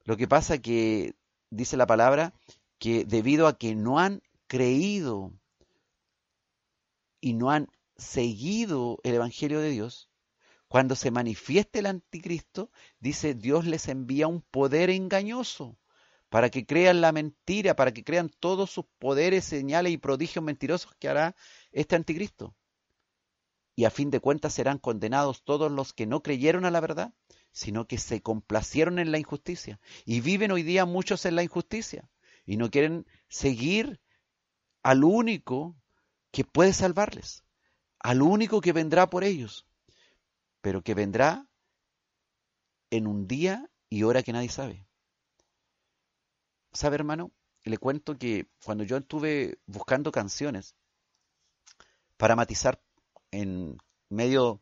Lo 0.04 0.18
que 0.18 0.28
pasa 0.28 0.60
que 0.60 1.16
dice 1.50 1.78
la 1.78 1.88
palabra 1.88 2.34
que 2.80 3.06
debido 3.06 3.48
a 3.48 3.58
que 3.58 3.76
no 3.76 4.00
han 4.00 4.22
creído 4.48 5.34
y 7.22 7.34
no 7.34 7.52
han 7.52 7.68
seguido 7.98 9.00
el 9.04 9.16
Evangelio 9.16 9.60
de 9.60 9.70
Dios, 9.70 10.10
cuando 10.68 10.96
se 10.96 11.12
manifieste 11.12 11.80
el 11.80 11.88
anticristo, 11.88 12.72
dice 13.00 13.34
Dios 13.34 13.66
les 13.66 13.88
envía 13.88 14.28
un 14.28 14.42
poder 14.42 14.90
engañoso 14.90 15.78
para 16.30 16.50
que 16.50 16.66
crean 16.66 17.02
la 17.02 17.12
mentira, 17.12 17.76
para 17.76 17.92
que 17.92 18.04
crean 18.04 18.30
todos 18.40 18.70
sus 18.70 18.86
poderes, 19.00 19.46
señales 19.46 19.92
y 19.92 19.98
prodigios 19.98 20.46
mentirosos 20.46 20.96
que 21.00 21.10
hará 21.10 21.36
este 21.72 21.96
anticristo 21.96 22.56
y 23.80 23.86
a 23.86 23.92
fin 23.92 24.10
de 24.10 24.20
cuentas 24.20 24.54
serán 24.54 24.78
condenados 24.78 25.46
todos 25.46 25.72
los 25.72 25.94
que 25.94 26.06
no 26.06 26.22
creyeron 26.22 26.66
a 26.66 26.70
la 26.70 26.82
verdad, 26.82 27.14
sino 27.54 27.88
que 27.88 27.98
se 27.98 28.22
complacieron 28.22 29.00
en 29.00 29.14
la 29.14 29.20
injusticia. 29.20 29.80
Y 30.04 30.20
viven 30.20 30.52
hoy 30.52 30.64
día 30.64 30.84
muchos 30.84 31.26
en 31.26 31.38
la 31.38 31.44
injusticia 31.44 32.10
y 32.46 32.58
no 32.58 32.70
quieren 32.70 33.08
seguir 33.30 34.02
al 34.84 35.06
único 35.06 35.78
que 36.30 36.44
puede 36.44 36.74
salvarles, 36.74 37.46
al 38.00 38.22
único 38.22 38.60
que 38.60 38.74
vendrá 38.74 39.10
por 39.10 39.24
ellos, 39.24 39.66
pero 40.60 40.82
que 40.82 40.94
vendrá 40.94 41.48
en 42.90 43.08
un 43.08 43.30
día 43.30 43.72
y 43.88 44.04
hora 44.04 44.24
que 44.24 44.34
nadie 44.34 44.50
sabe. 44.50 44.86
¿Sabe, 46.74 46.96
hermano? 46.96 47.32
Le 47.64 47.78
cuento 47.78 48.18
que 48.18 48.50
cuando 48.62 48.84
yo 48.84 48.98
estuve 48.98 49.58
buscando 49.68 50.12
canciones 50.12 50.76
para 52.18 52.36
matizar 52.36 52.84
en 53.32 53.78
medio 54.10 54.62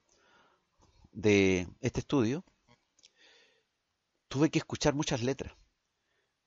de 1.12 1.68
este 1.82 2.02
estudio, 2.02 2.44
tuve 4.28 4.50
que 4.50 4.60
escuchar 4.60 4.94
muchas 4.94 5.24
letras. 5.24 5.54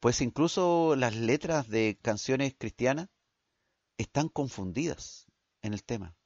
Pues 0.00 0.20
incluso 0.20 0.96
las 0.96 1.14
letras 1.14 1.68
de 1.68 1.98
canciones 2.00 2.54
cristianas 2.56 3.08
están 3.98 4.28
confundidas 4.28 5.26
en 5.62 5.74
el 5.74 5.84
tema 5.84 6.16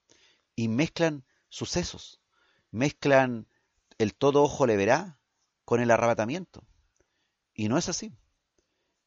y 0.54 0.68
mezclan 0.68 1.24
sucesos, 1.48 2.20
mezclan 2.70 3.48
el 3.98 4.14
todo 4.14 4.42
ojo 4.42 4.66
le 4.66 4.76
verá 4.76 5.18
con 5.64 5.80
el 5.80 5.90
arrebatamiento. 5.90 6.64
Y 7.54 7.68
no 7.68 7.78
es 7.78 7.88
así. 7.88 8.12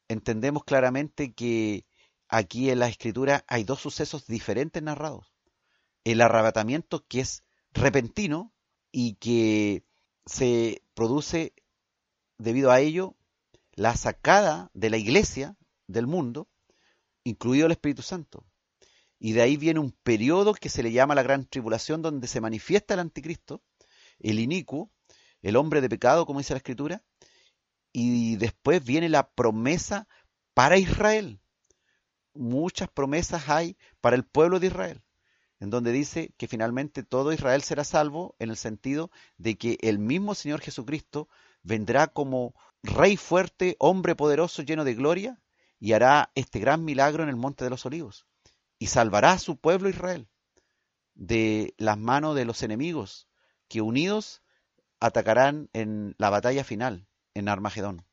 Entendemos 0.08 0.64
claramente 0.64 1.34
que 1.34 1.86
aquí 2.30 2.70
en 2.70 2.80
la 2.80 2.88
escritura 2.88 3.46
hay 3.48 3.64
dos 3.64 3.82
sucesos 3.82 4.26
diferentes 4.26 4.82
narrados 4.82 5.37
el 6.12 6.22
arrebatamiento 6.22 7.06
que 7.06 7.20
es 7.20 7.44
repentino 7.74 8.54
y 8.92 9.16
que 9.16 9.84
se 10.26 10.82
produce 10.94 11.54
debido 12.38 12.72
a 12.72 12.80
ello 12.80 13.16
la 13.74 13.96
sacada 13.96 14.72
de 14.74 14.90
la 14.90 14.98
iglesia 14.98 15.58
del 15.88 16.08
mundo, 16.08 16.48
incluido 17.24 17.66
el 17.66 17.74
Espíritu 17.74 18.02
Santo. 18.04 18.46
Y 19.20 19.34
de 19.34 19.42
ahí 19.42 19.58
viene 19.58 19.80
un 19.80 19.92
periodo 19.92 20.54
que 20.54 20.70
se 20.70 20.82
le 20.82 20.92
llama 20.92 21.16
la 21.16 21.24
gran 21.24 21.46
tribulación, 21.46 22.02
donde 22.02 22.28
se 22.28 22.40
manifiesta 22.40 22.94
el 22.94 23.02
anticristo, 23.02 23.62
el 24.20 24.40
inicuo, 24.40 24.92
el 25.42 25.58
hombre 25.58 25.82
de 25.82 25.90
pecado, 25.90 26.26
como 26.26 26.40
dice 26.40 26.54
la 26.54 26.60
escritura, 26.60 27.04
y 27.92 28.38
después 28.38 28.84
viene 28.84 29.10
la 29.10 29.30
promesa 29.30 30.08
para 30.54 30.78
Israel. 30.78 31.42
Muchas 32.34 32.90
promesas 32.90 33.50
hay 33.50 33.78
para 34.00 34.16
el 34.16 34.24
pueblo 34.24 34.60
de 34.60 34.68
Israel, 34.68 35.04
en 35.60 35.70
donde 35.70 35.92
dice 35.92 36.34
que 36.38 36.48
finalmente 36.48 37.04
todo 37.04 37.34
Israel 37.34 37.62
será 37.64 37.84
salvo 37.84 38.36
en 38.40 38.50
el 38.50 38.58
sentido 38.58 39.12
de 39.38 39.58
que 39.58 39.78
el 39.82 40.00
mismo 40.00 40.36
Señor 40.36 40.62
Jesucristo 40.62 41.28
vendrá 41.64 42.08
como 42.08 42.54
rey 42.84 43.18
fuerte, 43.18 43.76
hombre 43.80 44.16
poderoso, 44.16 44.62
lleno 44.62 44.84
de 44.84 44.96
gloria, 44.96 45.42
y 45.80 45.94
hará 45.94 46.32
este 46.36 46.60
gran 46.60 46.84
milagro 46.84 47.24
en 47.24 47.30
el 47.30 47.36
monte 47.36 47.64
de 47.64 47.70
los 47.70 47.86
olivos, 47.86 48.26
y 48.80 48.88
salvará 48.88 49.34
a 49.34 49.40
su 49.40 49.58
pueblo 49.58 49.90
Israel 49.90 50.28
de 51.16 51.74
las 51.78 51.98
manos 51.98 52.36
de 52.36 52.46
los 52.46 52.62
enemigos, 52.62 53.28
que 53.68 53.82
unidos 53.82 54.44
atacarán 55.00 55.70
en 55.74 56.16
la 56.18 56.30
batalla 56.30 56.64
final, 56.64 57.08
en 57.34 57.50
Armagedón. 57.50 58.06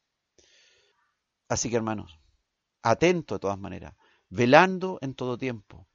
Así 1.48 1.70
que 1.70 1.76
hermanos, 1.76 2.18
atento 2.82 3.34
de 3.34 3.40
todas 3.40 3.58
maneras, 3.58 3.94
velando 4.28 4.98
en 5.02 5.14
todo 5.14 5.38
tiempo, 5.38 5.86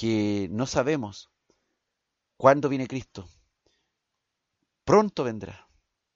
que 0.00 0.48
no 0.50 0.64
sabemos 0.64 1.30
cuándo 2.38 2.70
viene 2.70 2.86
Cristo. 2.86 3.28
Pronto 4.82 5.24
vendrá, 5.24 5.68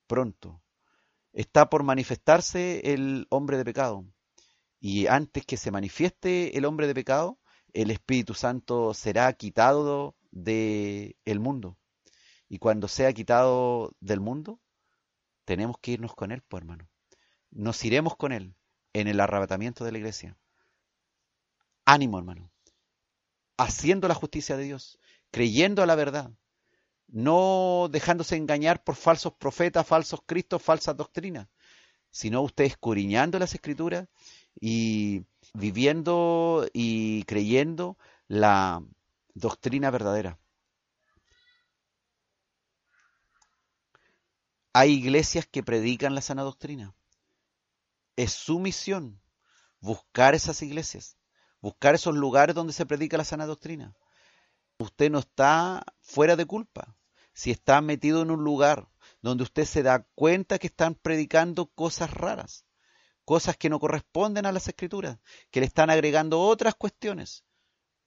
pronto. 0.06 0.62
Está 1.34 1.68
por 1.68 1.82
manifestarse 1.82 2.94
el 2.94 3.26
hombre 3.28 3.58
de 3.58 3.64
pecado. 3.66 4.06
Y 4.80 5.06
antes 5.06 5.44
que 5.44 5.58
se 5.58 5.70
manifieste 5.70 6.56
el 6.56 6.64
hombre 6.64 6.86
de 6.86 6.94
pecado, 6.94 7.38
el 7.74 7.90
Espíritu 7.90 8.32
Santo 8.32 8.94
será 8.94 9.30
quitado 9.34 10.16
del 10.30 11.18
el 11.26 11.40
mundo. 11.40 11.76
Y 12.48 12.60
cuando 12.60 12.88
sea 12.88 13.12
quitado 13.12 13.94
del 14.00 14.20
mundo, 14.20 14.62
tenemos 15.44 15.76
que 15.78 15.90
irnos 15.90 16.14
con 16.14 16.32
Él, 16.32 16.40
pues 16.40 16.62
hermano. 16.62 16.88
Nos 17.50 17.84
iremos 17.84 18.16
con 18.16 18.32
Él 18.32 18.56
en 18.94 19.08
el 19.08 19.20
arrebatamiento 19.20 19.84
de 19.84 19.92
la 19.92 19.98
iglesia. 19.98 20.38
Ánimo, 21.84 22.16
hermano. 22.16 22.53
Haciendo 23.56 24.08
la 24.08 24.14
justicia 24.14 24.56
de 24.56 24.64
Dios, 24.64 24.98
creyendo 25.30 25.82
a 25.82 25.86
la 25.86 25.94
verdad, 25.94 26.32
no 27.08 27.88
dejándose 27.90 28.36
engañar 28.36 28.82
por 28.82 28.96
falsos 28.96 29.34
profetas, 29.34 29.86
falsos 29.86 30.20
cristos, 30.26 30.62
falsas 30.62 30.96
doctrinas, 30.96 31.48
sino 32.10 32.42
usted 32.42 32.64
escudriñando 32.64 33.38
las 33.38 33.54
escrituras 33.54 34.08
y 34.60 35.24
viviendo 35.52 36.66
y 36.72 37.24
creyendo 37.24 37.98
la 38.28 38.82
doctrina 39.34 39.90
verdadera. 39.90 40.38
Hay 44.72 44.92
iglesias 44.92 45.46
que 45.46 45.62
predican 45.62 46.16
la 46.16 46.20
sana 46.20 46.42
doctrina. 46.42 46.94
Es 48.16 48.32
su 48.32 48.58
misión 48.58 49.20
buscar 49.80 50.34
esas 50.34 50.62
iglesias, 50.62 51.16
buscar 51.64 51.94
esos 51.94 52.14
lugares 52.14 52.54
donde 52.54 52.74
se 52.74 52.84
predica 52.84 53.16
la 53.16 53.24
sana 53.24 53.46
doctrina. 53.46 53.96
Usted 54.76 55.10
no 55.10 55.20
está 55.20 55.82
fuera 56.02 56.36
de 56.36 56.44
culpa. 56.44 56.94
Si 57.32 57.50
está 57.50 57.80
metido 57.80 58.20
en 58.20 58.30
un 58.30 58.44
lugar 58.44 58.90
donde 59.22 59.44
usted 59.44 59.64
se 59.64 59.82
da 59.82 60.06
cuenta 60.14 60.58
que 60.58 60.66
están 60.66 60.94
predicando 60.94 61.64
cosas 61.64 62.10
raras, 62.10 62.66
cosas 63.24 63.56
que 63.56 63.70
no 63.70 63.80
corresponden 63.80 64.44
a 64.44 64.52
las 64.52 64.68
escrituras, 64.68 65.18
que 65.50 65.60
le 65.60 65.66
están 65.66 65.88
agregando 65.88 66.38
otras 66.38 66.74
cuestiones, 66.74 67.44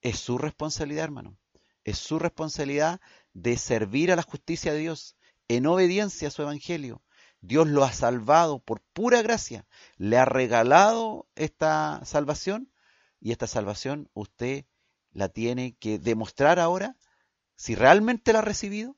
es 0.01 0.19
su 0.19 0.37
responsabilidad, 0.37 1.05
hermano. 1.05 1.35
Es 1.83 1.97
su 1.97 2.19
responsabilidad 2.19 3.01
de 3.33 3.57
servir 3.57 4.11
a 4.11 4.15
la 4.15 4.21
justicia 4.21 4.71
de 4.71 4.79
Dios, 4.81 5.15
en 5.47 5.65
obediencia 5.65 6.27
a 6.27 6.31
su 6.31 6.43
evangelio. 6.43 7.01
Dios 7.41 7.67
lo 7.67 7.83
ha 7.83 7.91
salvado 7.91 8.59
por 8.59 8.81
pura 8.93 9.23
gracia, 9.23 9.65
le 9.97 10.19
ha 10.19 10.25
regalado 10.25 11.27
esta 11.33 12.01
salvación 12.05 12.71
y 13.19 13.31
esta 13.31 13.47
salvación 13.47 14.09
usted 14.13 14.65
la 15.11 15.29
tiene 15.29 15.75
que 15.75 15.99
demostrar 15.99 16.59
ahora 16.59 16.97
si 17.55 17.75
realmente 17.75 18.33
la 18.33 18.39
ha 18.39 18.43
recibido 18.43 18.97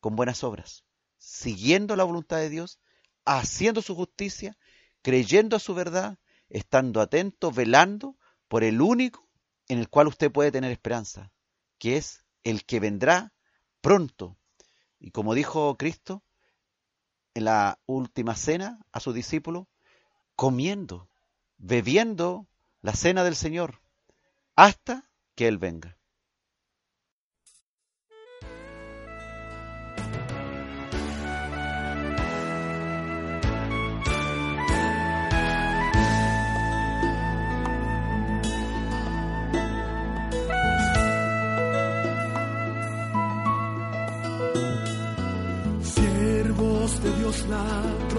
con 0.00 0.16
buenas 0.16 0.42
obras, 0.42 0.84
siguiendo 1.18 1.96
la 1.96 2.04
voluntad 2.04 2.38
de 2.38 2.48
Dios, 2.48 2.80
haciendo 3.24 3.82
su 3.82 3.94
justicia, 3.94 4.56
creyendo 5.02 5.56
a 5.56 5.60
su 5.60 5.74
verdad, 5.74 6.18
estando 6.48 7.00
atento, 7.00 7.52
velando 7.52 8.16
por 8.48 8.64
el 8.64 8.80
único 8.80 9.28
en 9.68 9.78
el 9.78 9.88
cual 9.88 10.08
usted 10.08 10.32
puede 10.32 10.50
tener 10.50 10.72
esperanza, 10.72 11.30
que 11.78 11.96
es 11.96 12.24
el 12.42 12.64
que 12.64 12.80
vendrá 12.80 13.32
pronto. 13.80 14.36
Y 14.98 15.10
como 15.10 15.34
dijo 15.34 15.76
Cristo 15.76 16.24
en 17.34 17.44
la 17.44 17.78
última 17.86 18.34
cena 18.34 18.80
a 18.92 19.00
sus 19.00 19.14
discípulos, 19.14 19.66
comiendo, 20.34 21.08
bebiendo 21.58 22.48
la 22.82 22.94
cena 22.94 23.24
del 23.24 23.36
Señor, 23.36 23.80
hasta 24.56 25.10
que 25.34 25.48
Él 25.48 25.58
venga. 25.58 26.00
de 47.02 47.12
Dios 47.18 47.46
la 47.48 48.09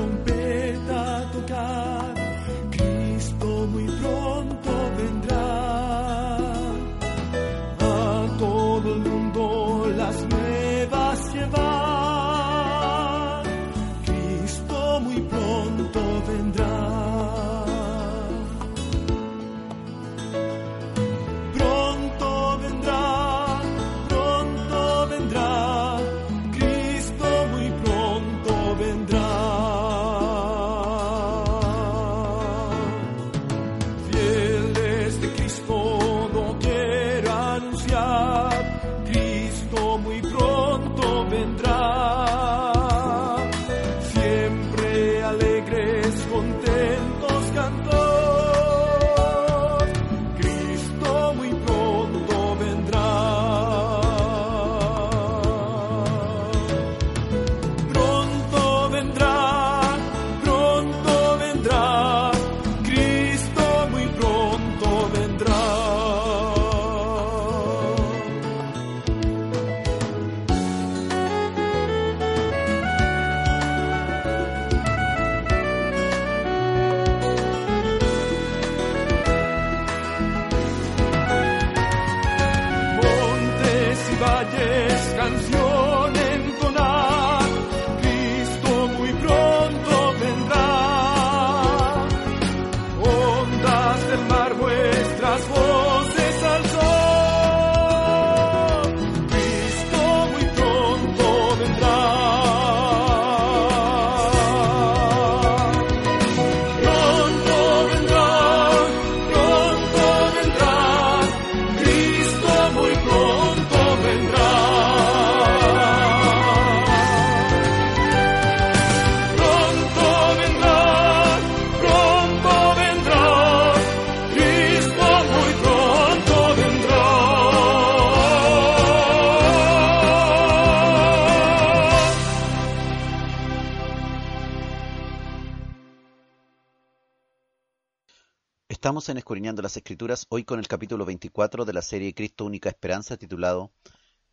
Escudriñando 139.32 139.62
las 139.62 139.78
Escrituras, 139.78 140.26
hoy 140.28 140.44
con 140.44 140.60
el 140.60 140.68
capítulo 140.68 141.06
24 141.06 141.64
de 141.64 141.72
la 141.72 141.82
serie 141.82 142.14
Cristo 142.14 142.44
Única 142.44 142.68
Esperanza, 142.68 143.16
titulado 143.16 143.72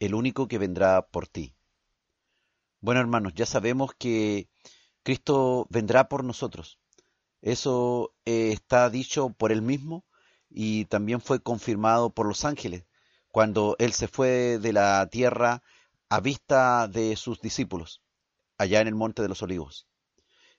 El 0.01 0.13
único 0.13 0.49
que 0.49 0.59
vendrá 0.59 1.07
por 1.07 1.29
ti. 1.29 1.55
Bueno, 2.81 3.01
hermanos, 3.01 3.33
ya 3.33 3.47
sabemos 3.47 3.95
que 3.97 4.49
Cristo 5.05 5.69
vendrá 5.71 6.09
por 6.09 6.25
nosotros. 6.25 6.81
Eso 7.43 8.13
eh, 8.25 8.51
está 8.51 8.91
dicho 8.91 9.31
por 9.31 9.53
él 9.53 9.63
mismo 9.63 10.05
y 10.51 10.87
también 10.87 11.21
fue 11.21 11.41
confirmado 11.41 12.11
por 12.11 12.27
los 12.27 12.45
ángeles 12.45 12.85
cuando 13.31 13.77
él 13.79 13.93
se 13.93 14.09
fue 14.09 14.59
de 14.59 14.73
la 14.73 15.09
tierra 15.13 15.63
a 16.09 16.19
vista 16.19 16.89
de 16.89 17.15
sus 17.15 17.41
discípulos, 17.41 18.03
allá 18.57 18.81
en 18.81 18.89
el 18.89 18.97
Monte 18.97 19.23
de 19.23 19.29
los 19.29 19.43
Olivos. 19.43 19.87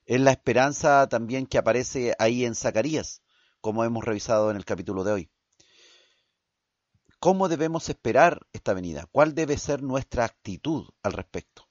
Es 0.06 0.22
la 0.22 0.32
esperanza 0.32 1.10
también 1.10 1.45
que 1.45 1.57
aparece 1.57 2.16
ahí 2.20 2.45
en 2.45 2.56
Zacarías, 2.56 3.22
como 3.61 3.84
hemos 3.84 4.03
revisado 4.03 4.52
en 4.52 4.57
el 4.57 4.65
capítulo 4.65 5.03
de 5.03 5.11
hoy. 5.11 5.31
¿Cómo 7.19 7.49
debemos 7.49 7.90
esperar 7.90 8.48
esta 8.53 8.73
venida? 8.73 9.06
¿Cuál 9.11 9.36
debe 9.36 9.57
ser 9.57 9.84
nuestra 9.84 10.23
actitud 10.23 10.90
al 11.03 11.14
respecto? 11.14 11.68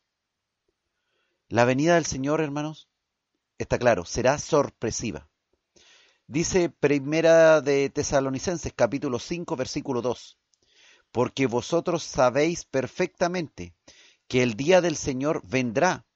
La 1.49 1.65
venida 1.65 1.95
del 1.95 2.05
Señor, 2.05 2.43
hermanos, 2.43 2.91
está 3.57 3.79
claro, 3.79 4.05
será 4.05 4.39
sorpresiva. 4.39 5.31
Dice 6.27 6.69
Primera 6.69 7.63
de 7.63 7.89
Tesalonicenses, 7.89 8.75
capítulo 8.77 9.19
5, 9.19 9.57
versículo 9.57 10.03
2, 10.03 10.39
porque 11.11 11.47
vosotros 11.47 12.03
sabéis 12.03 12.67
perfectamente 12.67 13.75
que 14.27 14.43
el 14.43 14.53
día 14.53 14.83
del 14.83 14.97
Señor 14.97 15.41
vendrá, 15.49 16.07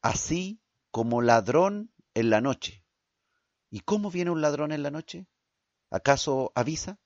así 0.00 0.62
como 0.90 1.20
ladrón 1.20 1.92
en 2.14 2.30
la 2.30 2.40
noche. 2.40 2.82
¿Y 3.70 3.80
cómo 3.80 4.10
viene 4.10 4.30
un 4.30 4.40
ladrón 4.40 4.72
en 4.72 4.82
la 4.82 4.90
noche? 4.90 5.26
¿Acaso 5.90 6.52
avisa? 6.54 6.98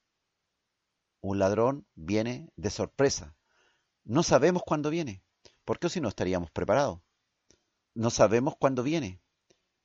Un 1.21 1.39
ladrón 1.39 1.87
viene 1.95 2.51
de 2.57 2.71
sorpresa. 2.71 3.37
No 4.05 4.23
sabemos 4.23 4.63
cuándo 4.65 4.91
viene, 4.91 5.23
porque 5.65 5.89
si 5.89 6.01
no 6.01 6.09
estaríamos 6.09 6.51
preparados. 6.51 7.01
No 7.95 8.11
sabemos 8.11 8.55
cuándo 8.57 8.83
viene. 8.83 9.21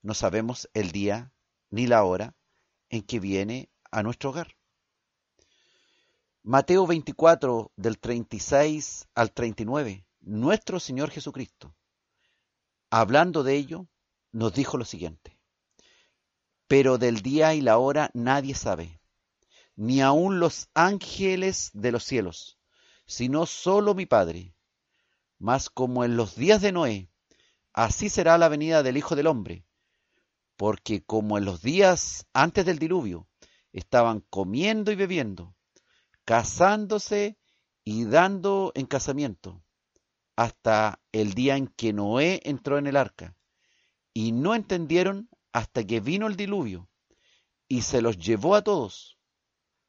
No 0.02 0.14
sabemos 0.14 0.70
el 0.74 0.92
día 0.92 1.34
ni 1.70 1.88
la 1.88 2.04
hora 2.04 2.36
en 2.90 3.02
que 3.02 3.20
viene 3.20 3.70
a 3.92 4.04
nuestro 4.04 4.30
hogar. 4.30 4.56
Mateo 6.44 6.88
24, 6.88 7.72
del 7.76 8.00
36 8.00 9.08
al 9.16 9.34
39, 9.34 10.06
nuestro 10.22 10.80
Señor 10.80 11.10
Jesucristo, 11.10 11.76
hablando 12.90 13.44
de 13.44 13.56
ello, 13.56 13.88
nos 14.32 14.54
dijo 14.54 14.78
lo 14.78 14.86
siguiente 14.86 15.37
pero 16.68 16.98
del 16.98 17.22
día 17.22 17.54
y 17.54 17.62
la 17.62 17.78
hora 17.78 18.12
nadie 18.14 18.54
sabe, 18.54 19.00
ni 19.76 20.02
aun 20.02 20.40
los 20.40 20.70
ángeles 20.74 21.70
de 21.74 21.92
los 21.92 22.04
cielos, 22.04 22.60
sino 23.06 23.46
solo 23.46 23.96
mi 23.96 24.06
Padre. 24.06 24.54
Mas 25.40 25.70
como 25.70 26.04
en 26.04 26.18
los 26.18 26.36
días 26.36 26.62
de 26.62 26.72
Noé, 26.72 27.10
así 27.74 28.10
será 28.10 28.38
la 28.38 28.50
venida 28.50 28.84
del 28.84 28.98
Hijo 28.98 29.16
del 29.16 29.28
Hombre, 29.28 29.66
porque 30.58 31.04
como 31.04 31.38
en 31.38 31.46
los 31.46 31.62
días 31.62 32.26
antes 32.34 32.66
del 32.66 32.80
diluvio, 32.80 33.28
estaban 33.72 34.22
comiendo 34.30 34.92
y 34.92 34.96
bebiendo, 34.96 35.56
casándose 36.26 37.38
y 37.84 38.06
dando 38.06 38.72
en 38.76 38.88
casamiento, 38.88 39.64
hasta 40.36 41.00
el 41.12 41.34
día 41.34 41.56
en 41.56 41.68
que 41.68 41.94
Noé 41.94 42.42
entró 42.44 42.78
en 42.78 42.88
el 42.88 42.98
arca, 42.98 43.36
y 44.14 44.32
no 44.32 44.56
entendieron 44.56 45.30
hasta 45.58 45.84
que 45.84 46.02
vino 46.02 46.28
el 46.28 46.36
diluvio 46.36 46.88
y 47.68 47.82
se 47.82 48.04
los 48.04 48.20
llevó 48.20 48.54
a 48.54 48.62
todos. 48.62 49.18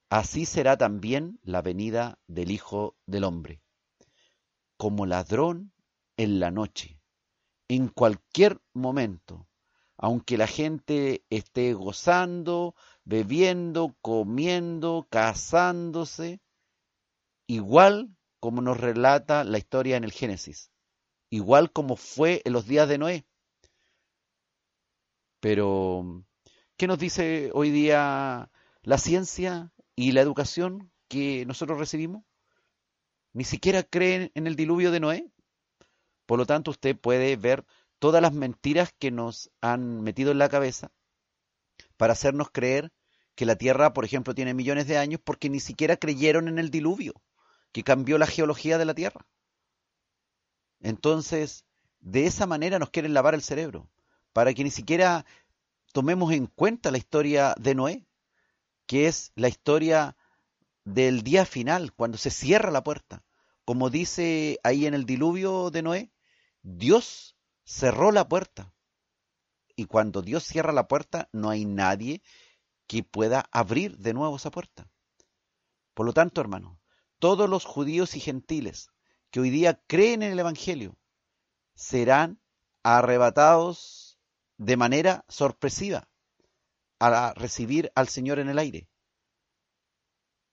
Así 0.09 0.47
será 0.47 0.79
también 0.79 1.39
la 1.43 1.61
venida 1.61 2.19
del 2.27 2.51
Hijo 2.51 2.97
del 3.05 3.25
Hombre, 3.25 3.61
como 4.79 5.05
ladrón 5.05 5.75
en 6.17 6.41
la 6.41 6.51
noche, 6.51 7.03
en 7.69 7.89
cualquier 7.89 8.63
momento, 8.73 9.47
aunque 9.99 10.39
la 10.39 10.47
gente 10.47 11.27
esté 11.29 11.75
gozando, 11.75 12.75
bebiendo, 13.05 13.95
comiendo, 14.01 15.07
casándose, 15.11 16.41
igual 17.47 18.17
como 18.41 18.63
nos 18.63 18.81
relata 18.81 19.45
la 19.45 19.59
historia 19.59 19.99
en 19.99 20.05
el 20.05 20.13
Génesis, 20.13 20.71
igual 21.29 21.71
como 21.73 21.97
fue 21.97 22.41
en 22.47 22.55
los 22.55 22.67
días 22.67 22.89
de 22.89 22.97
Noé. 22.97 23.28
Pero, 25.41 26.25
¿qué 26.77 26.87
nos 26.87 26.99
dice 26.99 27.51
hoy 27.55 27.71
día 27.71 28.51
la 28.83 28.99
ciencia 28.99 29.73
y 29.95 30.13
la 30.13 30.21
educación 30.21 30.91
que 31.09 31.47
nosotros 31.47 31.79
recibimos? 31.79 32.25
Ni 33.33 33.45
siquiera 33.45 33.85
creen 33.85 34.33
en 34.35 34.47
el 34.47 34.57
diluvio 34.57 34.91
de 34.91 35.01
Noé. 35.01 35.31
Por 36.27 36.39
lo 36.39 36.47
tanto, 36.47 36.73
usted 36.73 36.97
puede 36.99 37.37
ver 37.37 37.65
todas 37.99 38.21
las 38.21 38.33
mentiras 38.33 38.93
que 38.99 39.11
nos 39.11 39.51
han 39.61 40.03
metido 40.03 40.33
en 40.33 40.39
la 40.39 40.49
cabeza 40.49 40.91
para 41.97 42.15
hacernos 42.15 42.51
creer 42.51 42.93
que 43.37 43.47
la 43.47 43.57
Tierra, 43.57 43.93
por 43.93 44.05
ejemplo, 44.05 44.35
tiene 44.35 44.55
millones 44.55 44.89
de 44.89 44.99
años 44.99 45.21
porque 45.23 45.49
ni 45.49 45.61
siquiera 45.61 45.97
creyeron 45.97 46.49
en 46.49 46.59
el 46.59 46.71
diluvio, 46.71 47.15
que 47.71 47.85
cambió 47.85 48.19
la 48.19 48.27
geología 48.27 48.79
de 48.79 48.85
la 48.85 48.95
Tierra. 48.95 49.27
Entonces, 50.81 51.65
de 52.01 52.27
esa 52.27 52.47
manera 52.47 52.81
nos 52.81 52.91
quieren 52.91 53.15
lavar 53.15 53.35
el 53.35 53.43
cerebro 53.43 53.89
para 54.39 54.55
que 54.55 54.63
ni 54.63 54.71
siquiera 54.71 55.27
tomemos 55.93 56.33
en 56.33 56.47
cuenta 56.47 56.93
la 56.93 56.99
historia 56.99 57.57
de 57.59 57.75
Noé, 57.75 58.07
que 58.87 59.09
es 59.09 59.33
la 59.35 59.49
historia 59.49 60.17
del 60.85 61.25
día 61.25 61.45
final, 61.45 61.93
cuando 61.93 62.19
se 62.19 62.31
cierra 62.31 62.71
la 62.71 62.85
puerta. 62.85 63.25
Como 63.65 63.91
dice 63.91 64.61
ahí 64.63 64.87
en 64.87 64.95
el 64.95 65.07
diluvio 65.07 65.73
de 65.73 65.83
Noé, 65.83 66.13
Dios 66.63 67.37
cerró 67.65 68.13
la 68.13 68.29
puerta. 68.29 68.73
Y 69.75 69.87
cuando 69.87 70.23
Dios 70.23 70.45
cierra 70.45 70.73
la 70.73 70.87
puerta, 70.87 71.29
no 71.33 71.51
hay 71.51 71.65
nadie 71.65 72.23
que 72.87 73.03
pueda 73.03 73.49
abrir 73.51 73.99
de 73.99 74.15
nuevo 74.15 74.37
esa 74.37 74.53
puerta. 74.53 74.89
Por 75.95 76.07
lo 76.07 76.13
tanto, 76.13 76.41
hermano, 76.41 76.79
todos 77.19 77.51
los 77.51 77.65
judíos 77.65 78.15
y 78.15 78.21
gentiles 78.21 78.93
que 79.33 79.41
hoy 79.41 79.51
día 79.51 79.83
creen 79.89 80.23
en 80.23 80.31
el 80.31 80.39
Evangelio 80.39 80.97
serán 81.75 82.41
arrebatados 82.85 84.08
de 84.59 84.77
manera 84.77 85.25
sorpresiva 85.29 86.09
a 87.01 87.33
recibir 87.35 87.91
al 87.95 88.09
Señor 88.09 88.39
en 88.41 88.49
el 88.49 88.59
aire. 88.59 88.89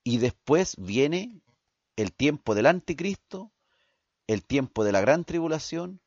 Y 0.04 0.18
después 0.18 0.76
viene 0.78 1.42
el 1.96 2.12
tiempo 2.12 2.54
del 2.54 2.66
anticristo, 2.66 3.52
el 4.28 4.44
tiempo 4.44 4.84
de 4.84 4.92
la 4.92 5.00
gran 5.00 5.24
tribulación 5.24 6.00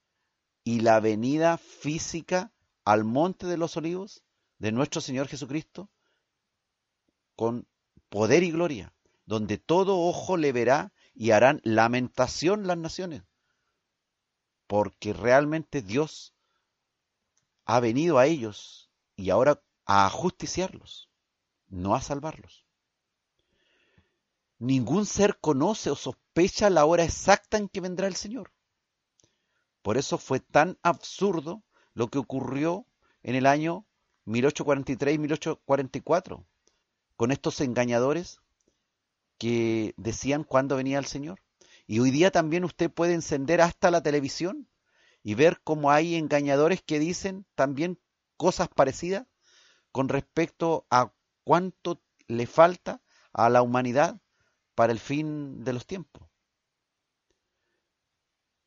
y 0.64 0.80
la 0.80 1.00
venida 1.00 1.58
física 1.58 2.54
al 2.86 3.04
monte 3.04 3.48
de 3.48 3.58
los 3.58 3.76
olivos 3.76 4.24
de 4.58 4.72
nuestro 4.72 5.02
Señor 5.02 5.28
Jesucristo 5.28 5.90
con 7.36 7.68
poder 8.10 8.44
y 8.44 8.52
gloria, 8.52 8.94
donde 9.26 9.58
todo 9.58 10.00
ojo 10.00 10.38
le 10.38 10.52
verá 10.52 10.94
y 11.14 11.32
harán 11.32 11.62
lamentación 11.64 12.68
las 12.68 12.78
naciones, 12.78 13.24
porque 14.68 15.14
realmente 15.14 15.82
Dios 15.82 16.34
ha 17.70 17.80
venido 17.80 18.18
a 18.18 18.26
ellos 18.26 18.90
y 19.16 19.30
ahora 19.30 19.62
a 19.86 20.10
justiciarlos, 20.10 21.08
no 21.68 21.94
a 21.94 22.02
salvarlos. 22.02 22.66
Ningún 24.58 25.06
ser 25.06 25.38
conoce 25.38 25.92
o 25.92 25.96
sospecha 25.96 26.72
la 26.72 26.86
hora 26.86 27.04
exacta 27.04 27.58
en 27.58 27.70
que 27.70 27.80
vendrá 27.80 28.08
el 28.08 28.16
Señor. 28.16 28.52
Por 29.84 30.00
eso 30.00 30.18
fue 30.18 30.40
tan 30.40 30.80
absurdo 30.82 31.62
lo 31.94 32.08
que 32.08 32.18
ocurrió 32.18 32.88
en 33.22 33.36
el 33.36 33.46
año 33.46 33.86
1843 34.26 35.14
y 35.14 35.20
1844 35.20 36.44
con 37.18 37.32
estos 37.32 37.62
engañadores 37.62 38.40
que 39.38 39.94
decían 39.96 40.44
cuándo 40.44 40.76
venía 40.76 40.98
el 40.98 41.06
Señor. 41.06 41.40
Y 41.86 42.00
hoy 42.00 42.10
día 42.10 42.32
también 42.32 42.64
usted 42.64 42.90
puede 42.90 43.14
encender 43.14 43.62
hasta 43.62 43.92
la 43.92 44.02
televisión 44.02 44.68
y 45.24 45.36
ver 45.36 45.62
cómo 45.64 45.92
hay 45.92 46.16
engañadores 46.16 46.82
que 46.82 47.00
dicen 47.00 47.46
también 47.56 48.00
cosas 48.38 48.70
parecidas 48.70 49.28
con 49.92 50.10
respecto 50.10 50.86
a 50.90 51.14
cuánto 51.44 52.02
le 52.28 52.48
falta 52.48 53.02
a 53.34 53.50
la 53.50 53.62
humanidad 53.62 54.22
para 54.76 54.94
el 54.94 55.00
fin 55.00 55.64
de 55.64 55.74
los 55.74 55.86
tiempos. 55.86 56.30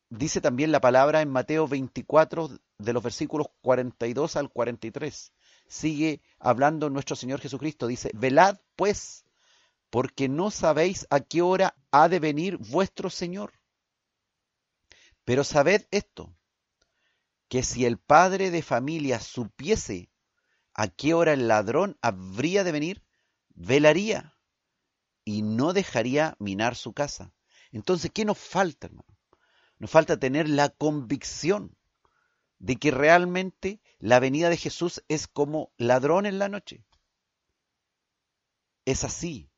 Dice 0.09 0.41
también 0.41 0.71
la 0.71 0.79
palabra 0.79 1.21
en 1.21 1.31
Mateo 1.31 1.67
24 1.67 2.49
de 2.77 2.93
los 2.93 3.01
versículos 3.01 3.47
42 3.61 4.35
al 4.35 4.51
43. 4.51 5.33
Sigue 5.67 6.21
hablando 6.37 6.91
nuestro 6.91 7.15
Señor 7.15 7.39
Jesucristo. 7.39 7.87
Dice, 7.87 8.11
velad 8.13 8.57
pues, 8.75 9.25
porque 9.89 10.29
no 10.29 10.51
sabéis 10.51 11.07
a 11.09 11.19
qué 11.19 11.41
hora 11.41 11.75
ha 11.89 12.09
de 12.09 12.19
venir 12.19 12.57
vuestro 12.57 13.09
Señor. 13.09 13.53
Pero 15.25 15.43
sabed 15.43 15.87
esto, 15.89 16.35
que 17.53 17.61
si 17.61 17.85
el 17.85 17.99
padre 17.99 18.49
de 18.49 18.63
familia 18.63 19.19
supiese 19.19 20.09
a 20.73 20.87
qué 20.87 21.13
hora 21.13 21.33
el 21.33 21.47
ladrón 21.47 21.99
habría 22.01 22.63
de 22.63 22.71
venir, 22.71 23.05
velaría 23.49 24.35
y 25.23 25.43
no 25.43 25.71
dejaría 25.71 26.35
minar 26.39 26.75
su 26.75 26.93
casa. 26.93 27.31
Entonces, 27.71 28.09
¿qué 28.11 28.25
nos 28.25 28.39
falta, 28.39 28.87
hermano? 28.87 29.05
Nos 29.77 29.91
falta 29.91 30.17
tener 30.17 30.49
la 30.49 30.69
convicción 30.69 31.77
de 32.57 32.77
que 32.77 32.89
realmente 32.89 33.83
la 33.99 34.19
venida 34.19 34.49
de 34.49 34.57
Jesús 34.57 35.03
es 35.07 35.27
como 35.27 35.71
ladrón 35.77 36.25
en 36.25 36.39
la 36.39 36.49
noche. 36.49 36.83
Es 38.83 39.03
así. 39.03 39.51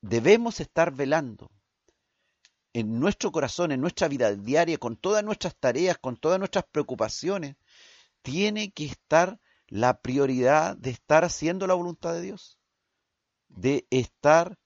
Debemos 0.00 0.60
estar 0.60 0.94
velando 0.94 1.50
en 2.72 2.98
nuestro 2.98 3.32
corazón, 3.32 3.72
en 3.72 3.80
nuestra 3.80 4.08
vida 4.08 4.34
diaria, 4.34 4.78
con 4.78 4.96
todas 4.96 5.22
nuestras 5.24 5.56
tareas, 5.56 5.98
con 5.98 6.16
todas 6.16 6.38
nuestras 6.38 6.64
preocupaciones. 6.64 7.56
Tiene 8.22 8.72
que 8.72 8.84
estar 8.84 9.40
la 9.68 10.00
prioridad 10.00 10.76
de 10.76 10.90
estar 10.90 11.24
haciendo 11.24 11.66
la 11.66 11.74
voluntad 11.74 12.12
de 12.14 12.22
Dios, 12.22 12.58
de 13.48 13.86
estar 13.90 14.58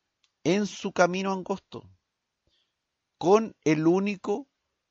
en 0.45 0.67
su 0.67 0.93
camino 0.93 1.33
angosto, 1.33 1.91
con 3.19 3.57
el 3.65 3.87
único 3.87 4.49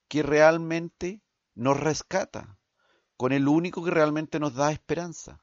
que 0.07 0.23
realmente 0.23 1.21
nos 1.53 1.79
rescata, 1.79 2.57
con 3.17 3.31
el 3.31 3.47
único 3.47 3.83
que 3.83 3.91
realmente 3.91 4.39
nos 4.39 4.55
da 4.55 4.71
esperanza. 4.71 5.41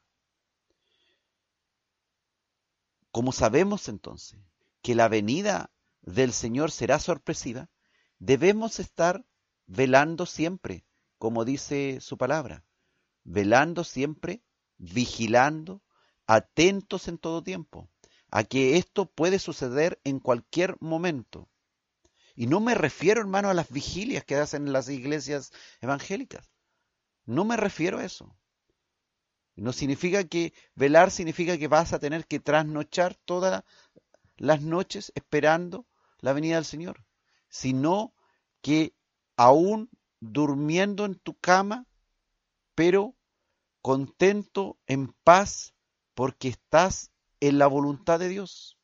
Como 3.11 3.31
sabemos 3.31 3.89
entonces 3.89 4.39
que 4.81 4.95
la 4.95 5.07
venida 5.07 5.71
del 6.03 6.33
Señor 6.33 6.71
será 6.71 6.99
sorpresiva, 6.99 7.69
debemos 8.19 8.79
estar 8.79 9.25
velando 9.65 10.25
siempre, 10.25 10.85
como 11.17 11.45
dice 11.45 11.99
su 12.01 12.17
palabra, 12.17 12.65
velando 13.23 13.83
siempre, 13.83 14.43
vigilando, 14.77 15.81
atentos 16.27 17.07
en 17.07 17.17
todo 17.17 17.41
tiempo, 17.41 17.89
a 18.29 18.43
que 18.43 18.77
esto 18.77 19.05
puede 19.05 19.39
suceder 19.39 19.99
en 20.03 20.19
cualquier 20.19 20.75
momento. 20.79 21.49
Y 22.35 22.47
no 22.47 22.59
me 22.59 22.75
refiero, 22.75 23.21
hermano, 23.21 23.49
a 23.49 23.53
las 23.53 23.69
vigilias 23.69 24.25
que 24.25 24.35
hacen 24.35 24.73
las 24.73 24.89
iglesias 24.89 25.51
evangélicas. 25.81 26.49
No 27.25 27.45
me 27.45 27.57
refiero 27.57 27.99
a 27.99 28.05
eso. 28.05 28.35
No 29.55 29.71
significa 29.71 30.23
que 30.23 30.51
velar 30.73 31.11
significa 31.11 31.57
que 31.57 31.67
vas 31.67 31.93
a 31.93 31.99
tener 31.99 32.25
que 32.25 32.39
trasnochar 32.39 33.15
todas 33.15 33.63
las 34.35 34.61
noches 34.61 35.11
esperando 35.15 35.85
la 36.23 36.31
venida 36.31 36.55
del 36.55 36.65
Señor, 36.65 37.05
sino 37.49 38.15
que 38.61 38.95
aún 39.35 39.89
durmiendo 40.21 41.03
en 41.03 41.15
tu 41.15 41.37
cama, 41.37 41.85
pero 42.75 43.13
contento, 43.81 44.79
en 44.87 45.13
paz, 45.25 45.73
porque 46.13 46.47
estás 46.47 47.11
en 47.41 47.57
la 47.57 47.67
voluntad 47.67 48.19
de 48.19 48.29
Dios. 48.29 48.79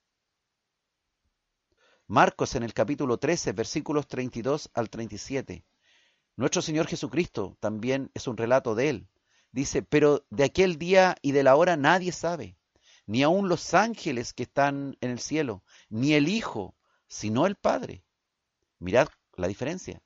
Marcos 2.08 2.56
en 2.56 2.64
el 2.64 2.74
capítulo 2.74 3.20
13, 3.20 3.54
versículos 3.54 4.08
32 4.08 4.70
al 4.74 4.90
37. 4.90 5.64
Nuestro 6.36 6.62
Señor 6.62 6.88
Jesucristo 6.88 7.56
también 7.62 8.12
es 8.14 8.28
un 8.28 8.36
relato 8.36 8.76
de 8.76 8.90
él. 8.90 9.08
Dice, 9.54 9.82
pero 9.82 10.26
de 10.30 10.44
aquel 10.44 10.78
día 10.78 11.16
y 11.22 11.32
de 11.32 11.44
la 11.44 11.56
hora 11.56 11.78
nadie 11.78 12.12
sabe, 12.12 12.58
ni 13.06 13.24
aun 13.24 13.48
los 13.48 13.74
ángeles 13.74 14.34
que 14.34 14.44
están 14.44 14.98
en 15.00 15.12
el 15.12 15.20
cielo, 15.20 15.64
ni 15.88 16.14
el 16.14 16.28
Hijo, 16.28 16.76
sino 17.10 17.46
el 17.46 17.56
Padre. 17.56 18.06
Mirad 18.80 19.10
la 19.36 19.50
diferencia. 19.50 20.02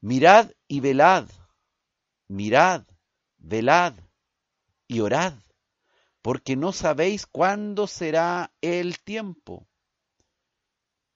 Mirad 0.00 0.52
y 0.68 0.78
velad, 0.78 1.28
mirad, 2.28 2.86
velad 3.38 3.94
y 4.86 5.00
orad, 5.00 5.34
porque 6.22 6.54
no 6.54 6.72
sabéis 6.72 7.26
cuándo 7.26 7.88
será 7.88 8.52
el 8.60 9.00
tiempo 9.00 9.66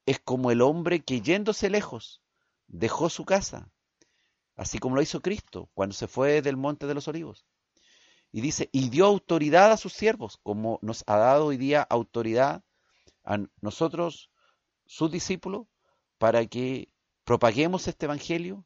es 0.05 0.19
como 0.19 0.51
el 0.51 0.61
hombre 0.61 1.03
que 1.03 1.21
yéndose 1.21 1.69
lejos 1.69 2.21
dejó 2.67 3.09
su 3.09 3.25
casa, 3.25 3.71
así 4.55 4.79
como 4.79 4.95
lo 4.95 5.01
hizo 5.01 5.21
Cristo 5.21 5.69
cuando 5.73 5.93
se 5.93 6.07
fue 6.07 6.41
del 6.41 6.57
monte 6.57 6.87
de 6.87 6.93
los 6.93 7.07
olivos. 7.07 7.45
Y 8.31 8.41
dice, 8.41 8.69
y 8.71 8.89
dio 8.89 9.05
autoridad 9.05 9.71
a 9.71 9.77
sus 9.77 9.93
siervos, 9.93 10.37
como 10.43 10.77
nos 10.81 11.03
ha 11.07 11.17
dado 11.17 11.45
hoy 11.45 11.57
día 11.57 11.81
autoridad 11.81 12.63
a 13.23 13.37
nosotros, 13.61 14.29
sus 14.85 15.11
discípulos, 15.11 15.67
para 16.17 16.45
que 16.45 16.89
propaguemos 17.23 17.87
este 17.87 18.05
Evangelio 18.05 18.65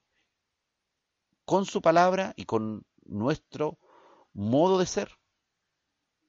con 1.46 1.66
su 1.66 1.82
palabra 1.82 2.34
y 2.36 2.46
con 2.46 2.86
nuestro 3.06 3.80
modo 4.34 4.78
de 4.78 4.86
ser, 4.86 5.18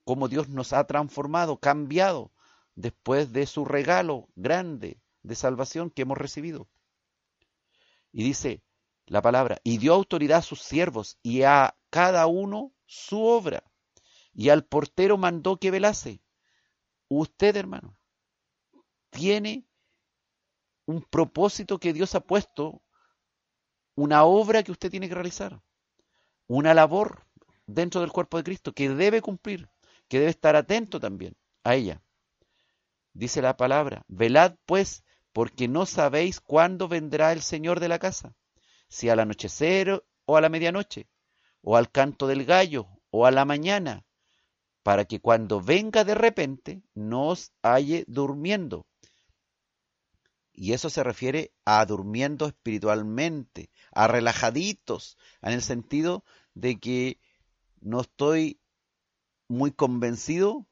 como 0.05 0.29
Dios 0.29 0.49
nos 0.49 0.73
ha 0.73 0.87
transformado, 0.87 1.59
cambiado, 1.59 2.33
después 2.75 3.33
de 3.33 3.47
su 3.47 3.65
regalo 3.65 4.29
grande 4.35 5.01
de 5.23 5.35
salvación 5.35 5.91
que 5.91 6.03
hemos 6.03 6.19
recibido. 6.19 6.69
Y 8.13 8.25
dice 8.25 8.63
la 9.07 9.23
palabra, 9.23 9.61
y 9.65 9.79
dio 9.79 9.93
autoridad 9.93 10.39
a 10.39 10.43
sus 10.43 10.63
siervos 10.63 11.19
y 11.23 11.43
a 11.43 11.77
cada 11.91 12.27
uno 12.27 12.73
su 12.87 13.23
obra. 13.25 13.65
Y 14.33 14.49
al 14.51 14.65
portero 14.65 15.19
mandó 15.19 15.59
que 15.59 15.71
velase. 15.71 16.23
Usted, 17.09 17.57
hermano, 17.57 17.97
tiene 19.11 19.67
un 20.91 21.03
propósito 21.03 21.79
que 21.79 21.93
Dios 21.93 22.15
ha 22.15 22.21
puesto, 22.21 22.83
una 23.95 24.25
obra 24.25 24.63
que 24.63 24.73
usted 24.73 24.91
tiene 24.91 25.09
que 25.09 25.15
realizar, 25.15 25.63
una 26.47 26.75
labor 26.75 27.27
dentro 27.67 28.01
del 28.01 28.13
cuerpo 28.13 28.37
de 28.37 28.45
Cristo 28.45 28.73
que 28.73 28.89
debe 28.89 29.23
cumplir, 29.23 29.69
que 30.09 30.19
debe 30.19 30.31
estar 30.31 30.57
atento 30.57 30.99
también 30.99 31.37
a 31.65 31.75
ella. 31.77 32.03
Dice 33.13 33.41
la 33.41 33.57
palabra, 33.57 34.05
velad 34.09 34.57
pues, 34.67 35.05
porque 35.33 35.69
no 35.69 35.87
sabéis 35.87 36.41
cuándo 36.41 36.89
vendrá 36.89 37.33
el 37.33 37.43
Señor 37.43 37.79
de 37.79 37.89
la 37.89 37.99
casa, 37.99 38.35
si 38.89 39.09
al 39.09 39.21
anochecer 39.21 40.05
o 40.25 40.37
a 40.37 40.41
la 40.41 40.49
medianoche, 40.49 41.09
o 41.63 41.77
al 41.77 41.91
canto 41.91 42.27
del 42.27 42.45
gallo, 42.45 42.89
o 43.11 43.27
a 43.27 43.31
la 43.31 43.45
mañana, 43.45 44.05
para 44.83 45.05
que 45.05 45.21
cuando 45.21 45.61
venga 45.61 46.05
de 46.05 46.15
repente 46.15 46.83
no 46.95 47.29
os 47.29 47.53
halle 47.63 48.05
durmiendo. 48.09 48.87
Y 50.53 50.73
eso 50.73 50.91
se 50.91 51.03
refiere 51.03 51.53
a 51.65 51.85
durmiendo 51.87 52.47
espiritualmente, 52.47 53.71
a 53.93 54.09
relajaditos, 54.09 55.17
en 55.43 55.53
el 55.53 55.63
sentido 55.63 56.25
de 56.55 56.79
que 56.79 57.21
no 57.81 58.01
estoy 58.01 58.61
muy 59.49 59.73
convencido 59.73 60.67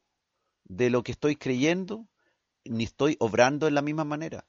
de 0.65 0.91
lo 0.91 1.03
que 1.03 1.13
estoy 1.13 1.37
creyendo, 1.37 2.07
ni 2.65 2.85
estoy 2.85 3.17
obrando 3.19 3.67
en 3.67 3.75
la 3.75 3.83
misma 3.83 4.05
manera. 4.05 4.47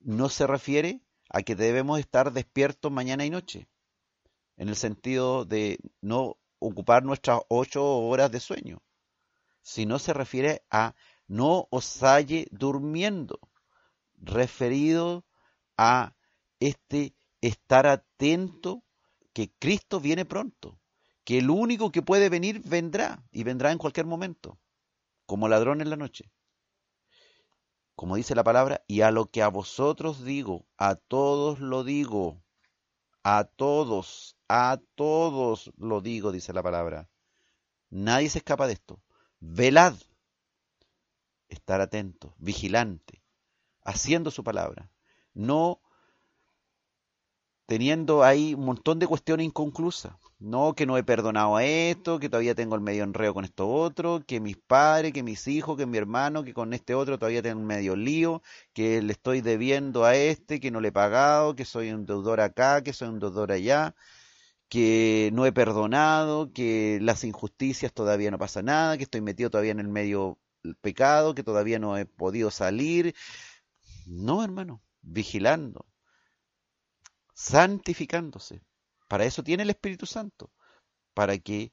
No 0.00 0.28
se 0.28 0.46
refiere 0.46 1.02
a 1.28 1.42
que 1.42 1.56
debemos 1.56 1.98
estar 1.98 2.32
despiertos 2.32 2.92
mañana 2.92 3.24
y 3.24 3.30
noche, 3.30 3.68
en 4.56 4.68
el 4.68 4.76
sentido 4.76 5.44
de 5.44 5.78
no 6.00 6.38
ocupar 6.58 7.04
nuestras 7.04 7.40
ocho 7.48 7.84
horas 7.84 8.30
de 8.30 8.40
sueño, 8.40 8.82
sino 9.62 9.98
se 9.98 10.12
refiere 10.12 10.64
a 10.70 10.94
no 11.26 11.66
os 11.70 12.02
halle 12.02 12.46
durmiendo, 12.52 13.40
referido 14.18 15.24
a 15.76 16.14
este 16.60 17.14
estar 17.40 17.86
atento 17.86 18.84
que 19.32 19.52
Cristo 19.58 20.00
viene 20.00 20.24
pronto, 20.24 20.80
que 21.24 21.38
el 21.38 21.50
único 21.50 21.92
que 21.92 22.02
puede 22.02 22.28
venir 22.28 22.62
vendrá 22.64 23.24
y 23.30 23.44
vendrá 23.44 23.72
en 23.72 23.78
cualquier 23.78 24.06
momento, 24.06 24.58
como 25.26 25.48
ladrón 25.48 25.80
en 25.80 25.90
la 25.90 25.96
noche 25.96 26.30
como 27.96 28.16
dice 28.16 28.34
la 28.34 28.44
palabra, 28.44 28.84
y 28.86 29.00
a 29.00 29.10
lo 29.10 29.30
que 29.30 29.42
a 29.42 29.48
vosotros 29.48 30.22
digo, 30.22 30.66
a 30.76 30.96
todos 30.96 31.60
lo 31.60 31.82
digo, 31.82 32.42
a 33.24 33.44
todos, 33.44 34.36
a 34.48 34.78
todos 34.94 35.72
lo 35.78 36.02
digo, 36.02 36.30
dice 36.30 36.52
la 36.52 36.62
palabra. 36.62 37.08
Nadie 37.88 38.28
se 38.28 38.38
escapa 38.38 38.66
de 38.66 38.74
esto. 38.74 39.02
Velad, 39.40 39.94
estar 41.48 41.80
atento, 41.80 42.34
vigilante, 42.36 43.22
haciendo 43.86 44.30
su 44.30 44.44
palabra. 44.44 44.90
No 45.34 45.80
teniendo 47.66 48.22
ahí 48.22 48.54
un 48.54 48.64
montón 48.64 48.98
de 48.98 49.06
cuestiones 49.06 49.46
inconclusas. 49.46 50.14
No, 50.38 50.74
que 50.74 50.84
no 50.84 50.98
he 50.98 51.02
perdonado 51.02 51.56
a 51.56 51.64
esto, 51.64 52.18
que 52.20 52.28
todavía 52.28 52.54
tengo 52.54 52.74
el 52.74 52.82
medio 52.82 53.04
enreo 53.04 53.32
con 53.32 53.44
esto 53.46 53.68
otro, 53.68 54.22
que 54.26 54.38
mis 54.38 54.58
padres, 54.58 55.12
que 55.14 55.22
mis 55.22 55.48
hijos, 55.48 55.78
que 55.78 55.86
mi 55.86 55.96
hermano, 55.96 56.44
que 56.44 56.52
con 56.52 56.74
este 56.74 56.94
otro 56.94 57.18
todavía 57.18 57.40
tengo 57.42 57.58
un 57.60 57.66
medio 57.66 57.96
lío, 57.96 58.42
que 58.74 59.00
le 59.00 59.12
estoy 59.12 59.40
debiendo 59.40 60.04
a 60.04 60.14
este, 60.14 60.60
que 60.60 60.70
no 60.70 60.80
le 60.80 60.88
he 60.88 60.92
pagado, 60.92 61.56
que 61.56 61.64
soy 61.64 61.90
un 61.90 62.04
deudor 62.04 62.40
acá, 62.40 62.82
que 62.82 62.92
soy 62.92 63.08
un 63.08 63.18
deudor 63.18 63.50
allá, 63.50 63.94
que 64.68 65.30
no 65.32 65.46
he 65.46 65.52
perdonado, 65.52 66.52
que 66.52 66.98
las 67.02 67.24
injusticias 67.24 67.92
todavía 67.92 68.30
no 68.30 68.38
pasa 68.38 68.62
nada, 68.62 68.98
que 68.98 69.04
estoy 69.04 69.22
metido 69.22 69.50
todavía 69.50 69.72
en 69.72 69.80
el 69.80 69.88
medio 69.88 70.38
pecado, 70.80 71.34
que 71.34 71.42
todavía 71.44 71.78
no 71.78 71.96
he 71.96 72.06
podido 72.06 72.50
salir. 72.50 73.14
No, 74.06 74.44
hermano, 74.44 74.82
vigilando, 75.02 75.84
santificándose. 77.34 78.62
Para 79.08 79.24
eso 79.24 79.42
tiene 79.42 79.64
el 79.64 79.70
Espíritu 79.70 80.06
Santo, 80.06 80.52
para 81.12 81.36
que 81.38 81.72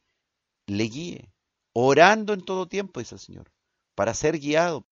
le 0.65 0.85
guíe, 0.85 1.31
orando 1.73 2.33
en 2.33 2.43
todo 2.43 2.67
tiempo, 2.67 2.99
dice 2.99 3.15
el 3.15 3.21
Señor, 3.21 3.51
para 3.93 4.15
ser 4.15 4.39
guiado, 4.39 4.87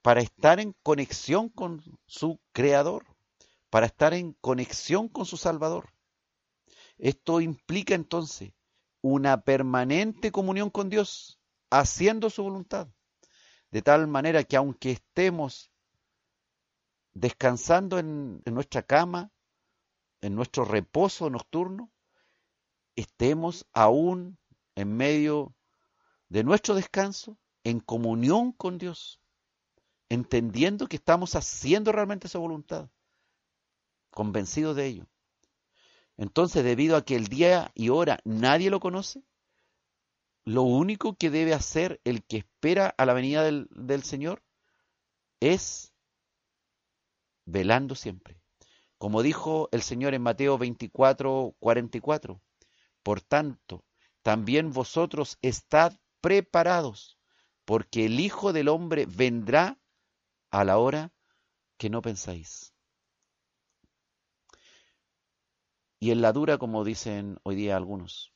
para 0.00 0.22
estar 0.22 0.58
en 0.58 0.74
conexión 0.82 1.50
con 1.50 1.82
su 2.06 2.40
Creador, 2.52 3.04
para 3.68 3.84
estar 3.86 4.14
en 4.14 4.32
conexión 4.40 5.08
con 5.08 5.26
su 5.26 5.36
Salvador. 5.36 5.92
Esto 6.96 7.42
implica 7.42 7.94
entonces 7.94 8.52
una 9.02 9.42
permanente 9.42 10.32
comunión 10.32 10.70
con 10.70 10.88
Dios, 10.88 11.38
haciendo 11.68 12.30
su 12.30 12.42
voluntad, 12.42 12.88
de 13.70 13.82
tal 13.82 14.06
manera 14.06 14.44
que 14.44 14.56
aunque 14.56 14.92
estemos 14.92 15.73
descansando 17.14 17.98
en, 17.98 18.42
nuestra 18.44 18.82
cama, 18.82 19.30
en 20.20 20.34
nuestro 20.34 20.64
reposo 20.64 21.30
nocturno, 21.30 21.90
estemos 22.96 23.66
aún 23.72 24.38
en 24.74 24.96
medio 24.96 25.54
de 26.28 26.44
nuestro 26.44 26.74
descanso 26.74 27.38
en 27.62 27.80
comunión 27.80 28.52
con 28.52 28.78
Dios, 28.78 29.20
entendiendo 30.08 30.88
que 30.88 30.96
estamos 30.96 31.34
haciendo 31.36 31.92
realmente 31.92 32.26
esa 32.26 32.38
voluntad, 32.38 32.90
convencidos 34.10 34.76
de 34.76 34.86
ello. 34.86 35.06
Entonces, 36.16 36.62
debido 36.62 36.96
a 36.96 37.04
que 37.04 37.16
el 37.16 37.26
día 37.28 37.70
y 37.74 37.88
hora 37.88 38.20
nadie 38.24 38.70
lo 38.70 38.80
conoce, 38.80 39.24
lo 40.44 40.62
único 40.62 41.14
que 41.16 41.30
debe 41.30 41.54
hacer 41.54 42.00
el 42.04 42.22
que 42.24 42.38
espera 42.38 42.94
a 42.98 43.06
la 43.06 43.14
venida 43.14 43.42
del 43.44 44.02
Señor 44.02 44.42
es 45.40 45.93
velando 47.44 47.94
siempre. 47.94 48.40
Como 48.98 49.22
dijo 49.22 49.68
el 49.72 49.82
Señor 49.82 50.14
en 50.14 50.22
Mateo 50.22 50.56
24, 50.58 51.56
44, 51.58 52.40
por 53.02 53.20
tanto, 53.20 53.84
también 54.22 54.72
vosotros 54.72 55.38
estad 55.42 55.92
preparados, 56.20 57.18
porque 57.64 58.06
el 58.06 58.18
Hijo 58.18 58.52
del 58.52 58.68
Hombre 58.68 59.06
vendrá 59.06 59.78
a 60.50 60.64
la 60.64 60.78
hora 60.78 61.12
que 61.76 61.90
no 61.90 62.00
pensáis. 62.00 62.74
Y 65.98 66.10
en 66.10 66.22
la 66.22 66.32
dura, 66.32 66.58
como 66.58 66.84
dicen 66.84 67.38
hoy 67.42 67.56
día 67.56 67.76
algunos, 67.76 68.32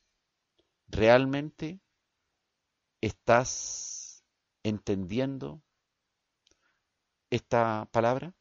¿realmente 0.86 1.80
estás 3.00 4.24
entendiendo 4.62 5.62
esta 7.30 7.88
palabra? 7.92 8.34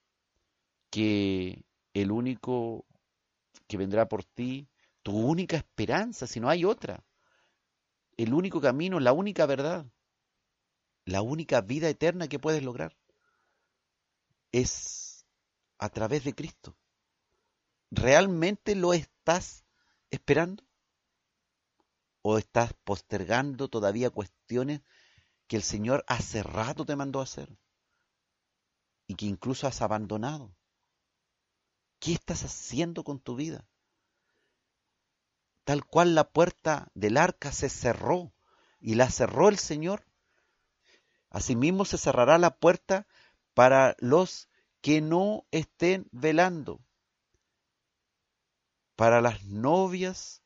Que 0.90 1.66
el 1.94 2.12
único 2.12 2.86
que 3.68 3.78
vendrá 3.78 4.08
por 4.08 4.24
ti 4.24 4.68
tu 5.04 5.18
única 5.18 5.58
esperanza, 5.58 6.28
si 6.28 6.40
no 6.40 6.50
hay 6.50 6.66
otra. 6.66 7.04
El 8.18 8.34
único 8.34 8.60
camino, 8.60 9.00
la 9.00 9.14
única 9.14 9.46
verdad, 9.46 9.86
la 11.06 11.22
única 11.22 11.62
vida 11.62 11.88
eterna 11.88 12.28
que 12.28 12.40
puedes 12.40 12.62
lograr 12.62 12.98
es 14.52 15.26
a 15.78 15.90
través 15.90 16.26
de 16.26 16.34
Cristo. 16.34 16.76
¿Realmente 17.90 18.76
lo 18.76 18.94
estás 18.94 19.64
esperando? 20.12 20.66
¿O 22.22 22.38
estás 22.38 22.74
postergando 22.84 23.70
todavía 23.70 24.10
cuestiones 24.10 24.82
que 25.48 25.56
el 25.56 25.64
Señor 25.64 26.04
hace 26.08 26.44
rato 26.44 26.86
te 26.86 26.98
mandó 26.98 27.22
a 27.22 27.24
hacer? 27.24 27.58
Y 29.08 29.16
que 29.16 29.26
incluso 29.26 29.68
has 29.68 29.82
abandonado. 29.82 30.57
¿Qué 32.00 32.14
estás 32.14 32.44
haciendo 32.44 33.04
con 33.04 33.20
tu 33.20 33.36
vida? 33.36 33.68
tal 35.68 35.86
cual 35.86 36.16
la 36.16 36.30
puerta 36.30 36.90
del 36.94 37.18
arca 37.18 37.52
se 37.52 37.68
cerró 37.68 38.32
y 38.80 38.96
la 38.96 39.10
cerró 39.10 39.50
el 39.50 39.58
Señor, 39.58 40.06
asimismo 41.30 41.84
se 41.84 41.98
cerrará 41.98 42.38
la 42.38 42.56
puerta 42.56 43.06
para 43.54 43.98
los 44.00 44.48
que 44.80 45.02
no 45.02 45.46
estén 45.52 46.08
velando, 46.14 46.80
para 48.96 49.20
las 49.20 49.44
novias 49.44 50.42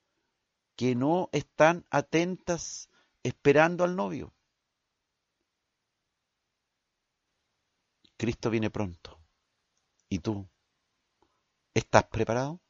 que 0.75 0.95
no 0.95 1.29
están 1.33 1.85
atentas 1.91 2.89
esperando 3.21 3.83
al 3.83 3.95
novio. 3.95 4.33
Cristo 8.17 8.49
viene 8.49 8.71
pronto. 8.71 9.19
¿Y 10.09 10.17
tú? 10.17 10.50
¿Estás 11.73 12.05
preparado? 12.05 12.61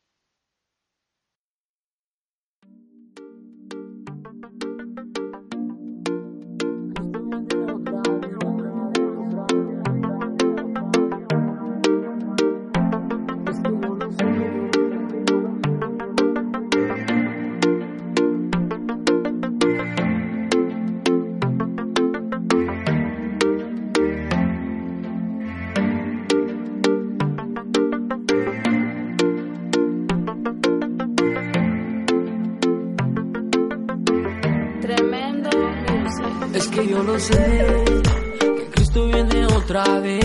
Que 37.17 38.69
Cristo 38.71 39.05
viene 39.05 39.45
otra 39.47 39.83
vez 39.99 40.23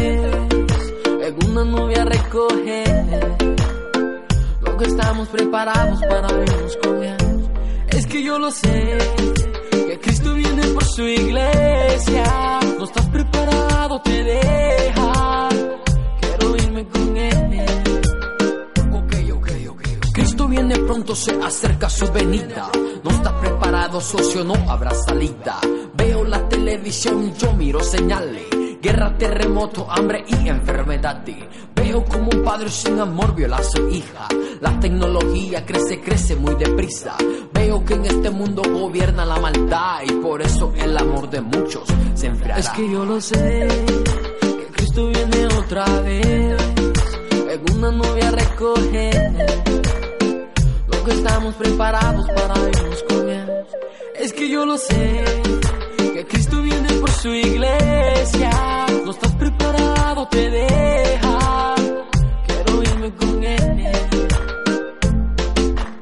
en 1.20 1.50
una 1.50 1.64
novia 1.64 2.04
recoge 2.04 2.84
lo 4.60 4.76
que 4.76 4.84
estamos 4.84 5.28
preparados 5.28 6.00
para 6.08 6.28
vernos 6.28 6.78
con 6.80 7.02
él. 7.02 7.50
Es 7.88 8.06
que 8.06 8.22
yo 8.22 8.38
lo 8.38 8.52
sé, 8.52 8.98
que 9.72 9.98
Cristo 10.00 10.34
viene 10.34 10.62
por 10.68 10.84
su 10.84 11.02
iglesia. 11.02 12.60
No 12.78 12.84
estás 12.84 13.08
preparado, 13.08 14.00
te 14.02 14.22
deja. 14.22 15.48
Quiero 16.20 16.56
irme 16.56 16.86
con 16.86 17.16
él. 17.16 17.66
Ok, 18.92 19.14
ok, 19.34 19.50
ok. 19.70 19.82
Cristo 20.12 20.46
viene 20.46 20.78
pronto, 20.78 21.16
se 21.16 21.32
acerca 21.42 21.90
su 21.90 22.12
venida. 22.12 22.70
No 23.02 23.10
estás 23.10 23.32
preparado, 23.34 24.00
socio, 24.00 24.44
no 24.44 24.54
habrá 24.70 24.94
salida 24.94 25.58
la 26.36 26.48
televisión 26.50 27.34
yo 27.34 27.52
miro 27.54 27.82
señales. 27.82 28.44
Guerra, 28.82 29.16
terremoto, 29.16 29.90
hambre 29.90 30.22
y 30.28 30.48
enfermedad. 30.48 31.24
Veo 31.74 32.04
como 32.04 32.28
un 32.30 32.44
padre 32.44 32.68
sin 32.68 33.00
amor 33.00 33.34
viola 33.34 33.56
a 33.56 33.62
su 33.62 33.88
hija. 33.88 34.28
La 34.60 34.78
tecnología 34.78 35.64
crece, 35.64 36.00
crece 36.00 36.36
muy 36.36 36.54
deprisa. 36.56 37.16
Veo 37.54 37.82
que 37.86 37.94
en 37.94 38.04
este 38.04 38.28
mundo 38.30 38.62
gobierna 38.70 39.24
la 39.24 39.40
maldad 39.40 40.00
y 40.06 40.12
por 40.12 40.42
eso 40.42 40.74
el 40.76 40.96
amor 40.98 41.30
de 41.30 41.40
muchos 41.40 41.84
se 42.14 42.26
enfriará. 42.26 42.60
Es 42.60 42.68
que 42.68 42.90
yo 42.90 43.04
lo 43.06 43.18
sé, 43.18 43.66
que 44.40 44.66
Cristo 44.74 45.08
viene 45.08 45.46
otra 45.46 45.86
vez. 46.00 46.56
En 47.50 47.76
una 47.78 47.92
novia 47.92 48.30
recoge 48.30 49.10
lo 50.86 51.04
que 51.04 51.12
estamos 51.12 51.54
preparados 51.54 52.26
para 52.28 52.54
irnos 52.68 53.02
con. 53.04 53.26
Es 54.20 54.32
que 54.32 54.50
yo 54.50 54.66
lo 54.66 54.76
sé 54.76 55.45
Cristo 56.28 56.62
viene 56.62 56.92
por 56.94 57.10
su 57.10 57.28
iglesia. 57.28 58.50
No 59.04 59.10
estás 59.10 59.34
preparado, 59.34 60.28
te 60.28 60.50
deja. 60.50 61.74
Quiero 62.46 62.82
irme 62.82 63.14
con 63.14 63.44
él. 63.44 63.86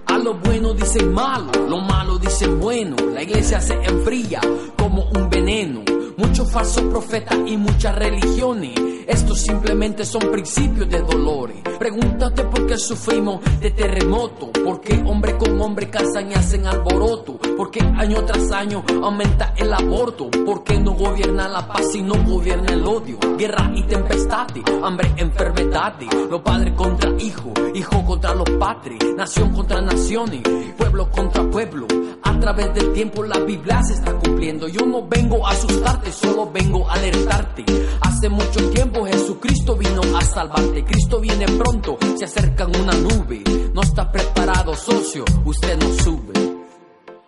A 0.06 0.18
lo 0.18 0.34
bueno 0.34 0.74
dicen 0.74 1.12
malo, 1.12 1.52
lo 1.68 1.80
malo 1.80 2.18
dicen 2.18 2.60
bueno. 2.60 2.96
La 3.12 3.22
iglesia 3.22 3.60
se 3.60 3.74
enfría 3.74 4.40
como 4.76 5.04
un 5.10 5.28
veneno. 5.28 5.82
Muchos 6.16 6.50
falsos 6.50 6.84
profetas 6.84 7.38
y 7.46 7.56
muchas 7.56 7.94
religiones 7.96 8.94
estos 9.06 9.40
simplemente 9.42 10.04
son 10.04 10.30
principios 10.30 10.88
de 10.88 11.00
dolores. 11.00 11.56
Pregúntate 11.78 12.44
por 12.44 12.66
qué 12.66 12.78
sufrimos 12.78 13.40
de 13.60 13.70
terremoto. 13.70 14.50
Por 14.52 14.80
qué 14.80 15.02
hombre 15.04 15.36
con 15.36 15.60
hombre 15.60 15.90
casan 15.90 16.30
y 16.30 16.34
hacen 16.34 16.66
alboroto. 16.66 17.38
Por 17.56 17.70
qué 17.70 17.80
año 17.80 18.24
tras 18.24 18.50
año 18.50 18.82
aumenta 19.02 19.54
el 19.56 19.72
aborto. 19.72 20.28
Por 20.44 20.64
qué 20.64 20.78
no 20.80 20.92
gobierna 20.92 21.48
la 21.48 21.66
paz 21.66 21.94
y 21.94 22.02
no 22.02 22.14
gobierna 22.24 22.72
el 22.72 22.84
odio. 22.84 23.18
Guerra 23.38 23.70
y 23.74 23.82
tempestad, 23.84 24.46
hambre, 24.82 25.12
enfermedad. 25.16 25.94
Los 26.30 26.40
padres 26.42 26.74
contra 26.74 27.10
hijos, 27.20 27.52
hijo 27.74 28.04
contra 28.04 28.34
los 28.34 28.48
padres. 28.50 28.98
Nación 29.16 29.52
contra 29.52 29.80
naciones, 29.80 30.42
pueblo 30.76 31.08
contra 31.10 31.48
pueblo. 31.48 31.86
A 32.22 32.38
través 32.40 32.74
del 32.74 32.92
tiempo 32.92 33.22
la 33.22 33.38
Biblia 33.38 33.82
se 33.82 33.94
está 33.94 34.12
cumpliendo. 34.14 34.66
Yo 34.68 34.84
no 34.84 35.06
vengo 35.06 35.46
a 35.46 35.50
asustarte, 35.50 36.12
solo 36.12 36.50
vengo 36.50 36.88
a 36.88 36.94
alertarte. 36.94 37.64
Hace 38.00 38.28
mucho 38.28 38.70
tiempo 38.70 39.06
Jesucristo 39.06 39.76
vino 39.76 40.02
a 40.16 40.20
salvarte. 40.22 40.84
Cristo 40.84 41.20
viene 41.20 41.46
pronto, 41.46 41.98
se 42.16 42.24
acerca 42.24 42.64
en 42.64 42.80
una 42.80 42.94
nube. 42.94 43.42
No 43.72 43.82
está 43.82 44.10
preparado, 44.10 44.74
socio, 44.74 45.24
usted 45.44 45.78
no 45.78 45.92
sube. 46.02 46.53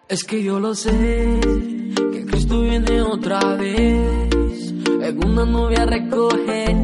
Es 0.09 0.23
que 0.23 0.41
yo 0.41 0.61
lo 0.61 0.73
sé, 0.73 1.41
que 2.13 2.27
Cristo 2.27 2.61
viene 2.63 3.03
otra 3.03 3.41
vez 3.57 4.73
en 5.03 5.27
una 5.27 5.45
nube 5.45 5.75
a 5.77 5.85
recoger 5.85 6.77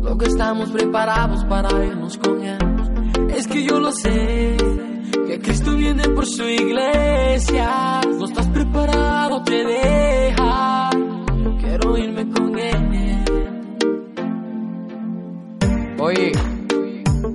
lo 0.00 0.16
que 0.16 0.26
estamos 0.26 0.70
preparados 0.70 1.44
para 1.46 1.84
irnos 1.84 2.18
con 2.18 2.40
Él. 2.40 2.58
Es 3.34 3.48
que 3.48 3.64
yo 3.64 3.80
lo 3.80 3.90
sé, 3.90 4.56
que 5.26 5.40
Cristo 5.40 5.74
viene 5.74 6.08
por 6.10 6.24
su 6.24 6.44
iglesia. 6.44 8.00
No 8.16 8.26
estás 8.26 8.46
preparado, 8.46 9.42
te 9.42 9.64
deja. 9.64 10.90
Quiero 11.58 11.98
irme 11.98 12.30
con 12.30 12.58
Él. 12.60 13.24
Oye, 15.98 16.30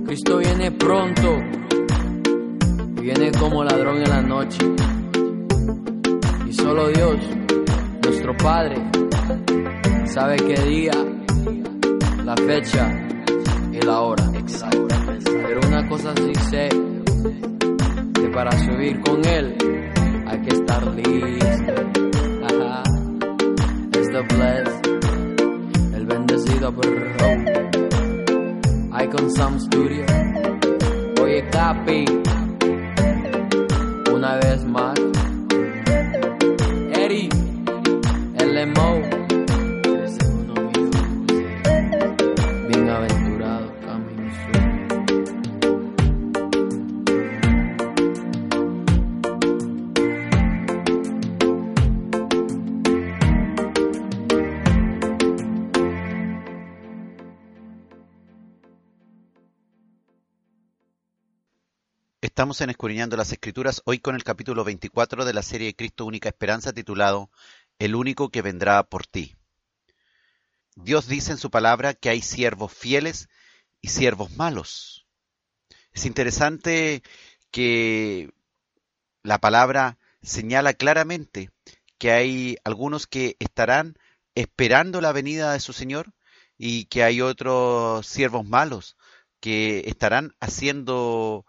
Cristo 0.06 0.38
viene 0.38 0.70
pronto. 0.70 1.61
Viene 3.02 3.32
como 3.32 3.64
ladrón 3.64 3.96
en 3.96 4.08
la 4.08 4.22
noche. 4.22 4.58
Y 6.46 6.52
solo 6.52 6.86
Dios, 6.86 7.16
nuestro 8.04 8.36
Padre, 8.36 8.76
sabe 10.04 10.36
qué 10.36 10.62
día, 10.62 10.92
la 12.24 12.36
fecha 12.36 12.88
y 13.72 13.84
la 13.84 14.02
hora. 14.02 14.30
Pero 15.24 15.60
una 15.66 15.88
cosa 15.88 16.14
sí 16.14 16.32
sé, 16.48 16.68
que 18.14 18.28
para 18.28 18.52
subir 18.52 19.00
con 19.00 19.26
Él 19.26 19.56
hay 20.28 20.40
que 20.42 20.54
estar 20.54 20.86
listo. 20.94 21.72
Ajá. 22.44 22.82
The 24.12 24.22
blessed, 24.34 24.86
el 25.96 26.06
bendecido 26.06 26.70
bro. 26.70 26.92
Icon 29.02 29.30
Sam 29.32 29.58
Studio. 29.58 30.04
Oye, 31.20 31.48
Capi, 31.50 32.04
una 34.22 34.36
vez 34.36 34.64
más. 34.64 35.11
Estamos 62.42 62.60
en 62.60 62.74
las 63.16 63.30
Escrituras, 63.30 63.82
hoy 63.84 64.00
con 64.00 64.16
el 64.16 64.24
capítulo 64.24 64.64
24 64.64 65.24
de 65.24 65.32
la 65.32 65.44
serie 65.44 65.76
Cristo 65.76 66.04
Única 66.04 66.28
Esperanza 66.28 66.72
titulado 66.72 67.30
El 67.78 67.94
único 67.94 68.30
que 68.30 68.42
vendrá 68.42 68.82
por 68.82 69.06
ti. 69.06 69.36
Dios 70.74 71.06
dice 71.06 71.30
en 71.30 71.38
su 71.38 71.52
palabra 71.52 71.94
que 71.94 72.08
hay 72.08 72.20
siervos 72.20 72.72
fieles 72.72 73.28
y 73.80 73.90
siervos 73.90 74.36
malos. 74.36 75.06
Es 75.92 76.04
interesante 76.04 77.04
que 77.52 78.32
la 79.22 79.38
palabra 79.38 79.98
señala 80.20 80.74
claramente 80.74 81.50
que 81.96 82.10
hay 82.10 82.56
algunos 82.64 83.06
que 83.06 83.36
estarán 83.38 83.96
esperando 84.34 85.00
la 85.00 85.12
venida 85.12 85.52
de 85.52 85.60
su 85.60 85.72
Señor 85.72 86.12
y 86.58 86.86
que 86.86 87.04
hay 87.04 87.20
otros 87.20 88.04
siervos 88.04 88.44
malos 88.44 88.96
que 89.38 89.84
estarán 89.86 90.34
haciendo 90.40 91.46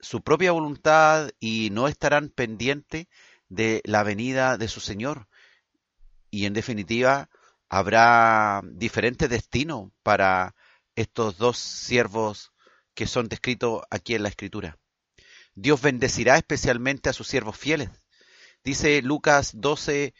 su 0.00 0.22
propia 0.22 0.52
voluntad 0.52 1.30
y 1.40 1.70
no 1.70 1.88
estarán 1.88 2.28
pendientes 2.28 3.06
de 3.48 3.80
la 3.84 4.02
venida 4.02 4.58
de 4.58 4.68
su 4.68 4.80
Señor. 4.80 5.28
Y 6.30 6.46
en 6.46 6.52
definitiva, 6.52 7.30
habrá 7.68 8.62
diferentes 8.64 9.28
destinos 9.28 9.90
para 10.02 10.54
estos 10.94 11.38
dos 11.38 11.58
siervos 11.58 12.52
que 12.94 13.06
son 13.06 13.28
descritos 13.28 13.82
aquí 13.90 14.14
en 14.14 14.22
la 14.22 14.28
Escritura. 14.28 14.78
Dios 15.54 15.80
bendecirá 15.80 16.36
especialmente 16.36 17.08
a 17.08 17.12
sus 17.12 17.28
siervos 17.28 17.56
fieles. 17.56 17.90
Dice 18.64 19.00
Lucas 19.02 19.52
12, 19.54 20.14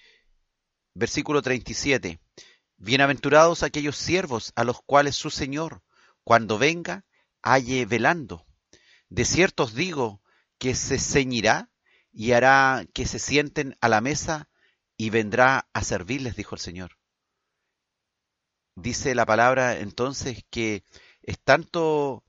versículo 0.95 1.43
37. 1.43 2.21
Bienaventurados 2.77 3.63
aquellos 3.63 3.97
siervos 3.97 4.53
a 4.55 4.65
los 4.65 4.81
cuales 4.83 5.17
su 5.17 5.31
Señor, 5.31 5.83
cuando 6.25 6.59
venga, 6.59 7.05
halle 7.43 7.87
velando. 7.87 8.46
De 9.09 9.25
cierto 9.25 9.65
os 9.65 9.75
digo 9.75 10.21
que 10.59 10.75
se 10.75 10.99
ceñirá 10.99 11.71
y 12.13 12.33
hará 12.33 12.85
que 12.93 13.07
se 13.07 13.19
sienten 13.19 13.77
a 13.81 13.89
la 13.89 14.01
mesa 14.01 14.49
y 14.97 15.11
vendrá 15.11 15.69
a 15.73 15.83
servirles, 15.83 16.37
dijo 16.37 16.55
el 16.55 16.61
Señor. 16.61 16.99
Dice 18.75 19.15
la 19.15 19.27
palabra 19.27 19.79
entonces 19.79 20.45
que 20.51 20.83
es 21.23 21.39
tanto 21.39 22.25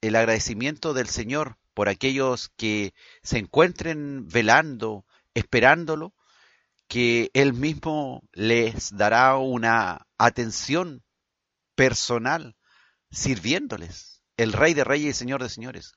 el 0.00 0.16
agradecimiento 0.16 0.94
del 0.94 1.08
Señor 1.08 1.58
por 1.74 1.88
aquellos 1.88 2.50
que 2.56 2.94
se 3.22 3.38
encuentren 3.38 4.28
velando, 4.28 5.04
esperándolo, 5.34 6.14
que 6.86 7.30
Él 7.34 7.52
mismo 7.52 8.22
les 8.32 8.96
dará 8.96 9.36
una 9.38 10.06
atención 10.18 11.02
personal 11.74 12.56
sirviéndoles 13.10 14.13
el 14.36 14.52
Rey 14.52 14.74
de 14.74 14.84
Reyes 14.84 15.16
y 15.16 15.18
Señor 15.18 15.42
de 15.42 15.48
Señores. 15.48 15.94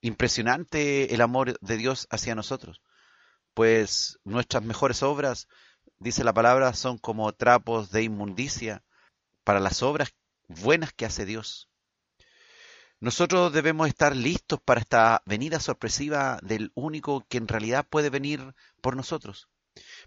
Impresionante 0.00 1.14
el 1.14 1.20
amor 1.20 1.58
de 1.60 1.76
Dios 1.76 2.06
hacia 2.10 2.34
nosotros, 2.34 2.82
pues 3.54 4.18
nuestras 4.24 4.62
mejores 4.62 5.02
obras, 5.02 5.48
dice 5.98 6.22
la 6.22 6.32
palabra, 6.32 6.72
son 6.72 6.98
como 6.98 7.32
trapos 7.32 7.90
de 7.90 8.04
inmundicia 8.04 8.84
para 9.42 9.58
las 9.58 9.82
obras 9.82 10.14
buenas 10.46 10.92
que 10.92 11.06
hace 11.06 11.24
Dios. 11.24 11.68
Nosotros 13.00 13.52
debemos 13.52 13.88
estar 13.88 14.14
listos 14.14 14.60
para 14.64 14.80
esta 14.80 15.22
venida 15.24 15.60
sorpresiva 15.60 16.38
del 16.42 16.72
único 16.74 17.24
que 17.28 17.38
en 17.38 17.48
realidad 17.48 17.86
puede 17.88 18.10
venir 18.10 18.54
por 18.80 18.96
nosotros. 18.96 19.48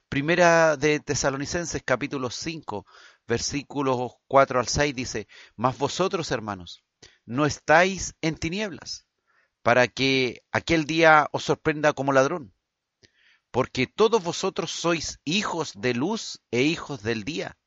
Primera 0.10 0.76
de 0.76 0.99
Tesalonicenses 0.99 1.82
capítulo 1.86 2.30
5, 2.30 2.86
versículos 3.28 4.14
4 4.28 4.60
al 4.60 4.68
6 4.68 4.95
dice, 4.95 5.28
Mas 5.56 5.78
vosotros, 5.78 6.32
hermanos, 6.32 6.84
no 7.31 7.45
estáis 7.45 8.13
en 8.19 8.35
tinieblas, 8.35 9.07
para 9.63 9.87
que 9.87 10.43
aquel 10.51 10.83
día 10.83 11.29
os 11.31 11.45
sorprenda 11.45 11.93
como 11.93 12.11
ladrón. 12.11 12.53
Porque 13.51 13.87
todos 13.87 14.21
vosotros 14.21 14.71
sois 14.71 15.21
hijos 15.23 15.71
de 15.77 15.93
luz 15.93 16.41
e 16.51 16.63
hijos 16.63 17.03
del 17.03 17.23
día. 17.23 17.57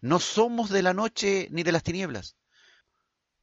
No 0.00 0.20
somos 0.20 0.70
de 0.70 0.82
la 0.82 0.94
noche 0.94 1.48
ni 1.50 1.64
de 1.64 1.72
las 1.72 1.82
tinieblas. 1.82 2.36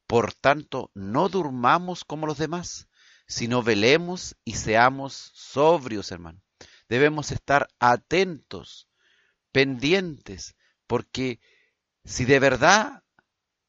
Por 0.06 0.32
tanto, 0.32 0.90
no 0.94 1.28
durmamos 1.28 2.04
como 2.04 2.26
los 2.26 2.38
demás, 2.38 2.88
sino 3.26 3.62
velemos 3.62 4.34
y 4.46 4.54
seamos 4.54 5.30
sobrios, 5.34 6.10
hermano. 6.10 6.40
Debemos 6.88 7.32
estar 7.32 7.68
atentos, 7.80 8.88
pendientes, 9.52 10.56
porque 10.86 11.38
si 12.06 12.24
de 12.24 12.38
verdad 12.38 13.02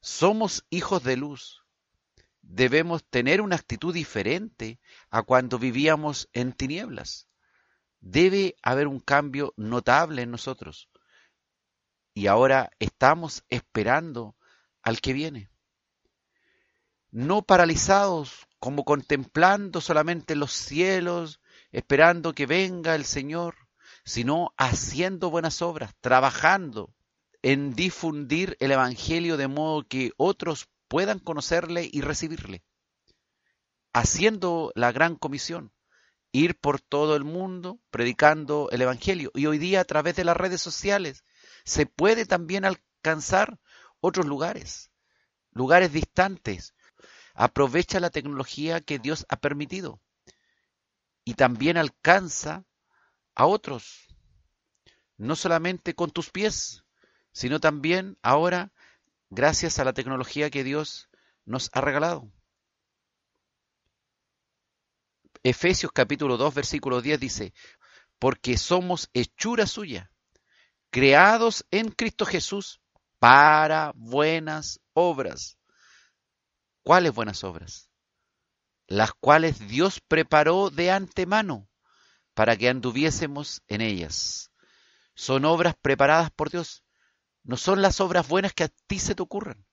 somos 0.00 0.64
hijos 0.70 1.02
de 1.04 1.18
luz, 1.18 1.67
debemos 2.48 3.04
tener 3.04 3.42
una 3.42 3.56
actitud 3.56 3.92
diferente 3.92 4.80
a 5.10 5.22
cuando 5.22 5.58
vivíamos 5.58 6.28
en 6.32 6.52
tinieblas. 6.52 7.28
Debe 8.00 8.56
haber 8.62 8.88
un 8.88 9.00
cambio 9.00 9.52
notable 9.56 10.22
en 10.22 10.30
nosotros. 10.30 10.88
Y 12.14 12.26
ahora 12.26 12.70
estamos 12.78 13.44
esperando 13.48 14.34
al 14.82 15.00
que 15.00 15.12
viene. 15.12 15.50
No 17.10 17.42
paralizados 17.42 18.48
como 18.58 18.84
contemplando 18.84 19.80
solamente 19.80 20.34
los 20.34 20.52
cielos, 20.52 21.40
esperando 21.70 22.34
que 22.34 22.46
venga 22.46 22.94
el 22.94 23.04
Señor, 23.04 23.56
sino 24.04 24.54
haciendo 24.56 25.30
buenas 25.30 25.60
obras, 25.60 25.94
trabajando 26.00 26.94
en 27.42 27.74
difundir 27.74 28.56
el 28.58 28.72
Evangelio 28.72 29.36
de 29.36 29.48
modo 29.48 29.86
que 29.86 30.12
otros 30.16 30.68
puedan 30.88 31.18
conocerle 31.18 31.88
y 31.90 32.00
recibirle, 32.00 32.64
haciendo 33.92 34.72
la 34.74 34.92
gran 34.92 35.16
comisión, 35.16 35.72
ir 36.32 36.58
por 36.58 36.80
todo 36.80 37.16
el 37.16 37.24
mundo 37.24 37.80
predicando 37.90 38.68
el 38.70 38.82
Evangelio. 38.82 39.30
Y 39.34 39.46
hoy 39.46 39.58
día 39.58 39.80
a 39.80 39.84
través 39.84 40.16
de 40.16 40.24
las 40.24 40.36
redes 40.36 40.60
sociales 40.60 41.24
se 41.64 41.86
puede 41.86 42.26
también 42.26 42.64
alcanzar 42.64 43.58
otros 44.00 44.26
lugares, 44.26 44.90
lugares 45.50 45.92
distantes. 45.92 46.74
Aprovecha 47.34 48.00
la 48.00 48.10
tecnología 48.10 48.80
que 48.80 48.98
Dios 48.98 49.24
ha 49.28 49.36
permitido 49.36 50.00
y 51.24 51.34
también 51.34 51.76
alcanza 51.76 52.64
a 53.34 53.46
otros, 53.46 54.08
no 55.16 55.36
solamente 55.36 55.94
con 55.94 56.10
tus 56.10 56.30
pies, 56.30 56.84
sino 57.32 57.60
también 57.60 58.18
ahora 58.22 58.72
gracias 59.30 59.78
a 59.78 59.84
la 59.84 59.92
tecnología 59.92 60.50
que 60.50 60.64
Dios 60.64 61.08
nos 61.44 61.70
ha 61.72 61.80
regalado. 61.80 62.30
Efesios 65.42 65.92
capítulo 65.92 66.36
2 66.36 66.54
versículo 66.54 67.00
10 67.00 67.20
dice, 67.20 67.54
porque 68.18 68.56
somos 68.56 69.08
hechura 69.12 69.66
suya, 69.66 70.10
creados 70.90 71.64
en 71.70 71.90
Cristo 71.90 72.26
Jesús 72.26 72.80
para 73.18 73.92
buenas 73.94 74.80
obras. 74.92 75.58
¿Cuáles 76.82 77.12
buenas 77.14 77.44
obras? 77.44 77.90
Las 78.86 79.12
cuales 79.12 79.68
Dios 79.68 80.00
preparó 80.00 80.70
de 80.70 80.90
antemano 80.90 81.68
para 82.34 82.56
que 82.56 82.68
anduviésemos 82.68 83.62
en 83.68 83.80
ellas. 83.80 84.50
Son 85.14 85.44
obras 85.44 85.74
preparadas 85.80 86.30
por 86.30 86.50
Dios. 86.50 86.84
No 87.48 87.56
son 87.56 87.80
las 87.80 88.02
obras 88.02 88.28
buenas 88.28 88.52
que 88.52 88.64
a 88.64 88.68
ti 88.68 88.98
se 88.98 89.14
te 89.14 89.22
ocurran. 89.22 89.64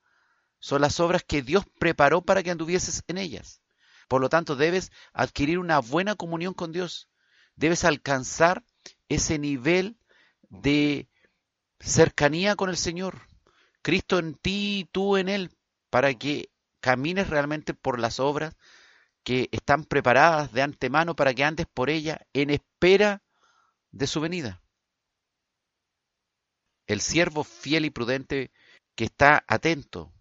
Son 0.59 0.79
las 0.79 1.01
obras 1.01 1.25
que 1.27 1.41
Dios 1.41 1.65
preparó 1.77 2.21
para 2.21 2.41
que 2.41 2.49
anduvieses 2.49 3.03
en 3.07 3.17
ellas. 3.17 3.61
Por 4.07 4.21
lo 4.21 4.29
tanto, 4.29 4.55
debes 4.55 4.93
adquirir 5.11 5.59
una 5.59 5.79
buena 5.79 6.15
comunión 6.15 6.53
con 6.53 6.71
Dios. 6.71 7.09
Debes 7.57 7.83
alcanzar 7.83 8.63
ese 9.09 9.39
nivel 9.39 9.97
de 10.47 11.09
cercanía 11.81 12.55
con 12.55 12.69
el 12.69 12.77
Señor. 12.77 13.27
Cristo 13.81 14.19
en 14.19 14.35
ti 14.35 14.79
y 14.79 14.85
tú 14.85 15.17
en 15.17 15.27
Él, 15.27 15.51
para 15.89 16.13
que 16.13 16.49
camines 16.79 17.29
realmente 17.29 17.73
por 17.73 17.99
las 17.99 18.21
obras 18.21 18.55
que 19.25 19.49
están 19.51 19.83
preparadas 19.83 20.53
de 20.53 20.61
antemano 20.61 21.13
para 21.17 21.33
que 21.33 21.43
andes 21.43 21.65
por 21.65 21.89
ella 21.89 22.25
en 22.31 22.51
espera 22.51 23.21
de 23.91 24.07
su 24.07 24.21
venida. 24.21 24.61
El 26.87 27.01
siervo 27.01 27.43
fiel 27.43 27.85
y 27.85 27.89
prudente 27.89 28.51
que 28.95 29.05
está 29.05 29.43
atento, 29.47 30.13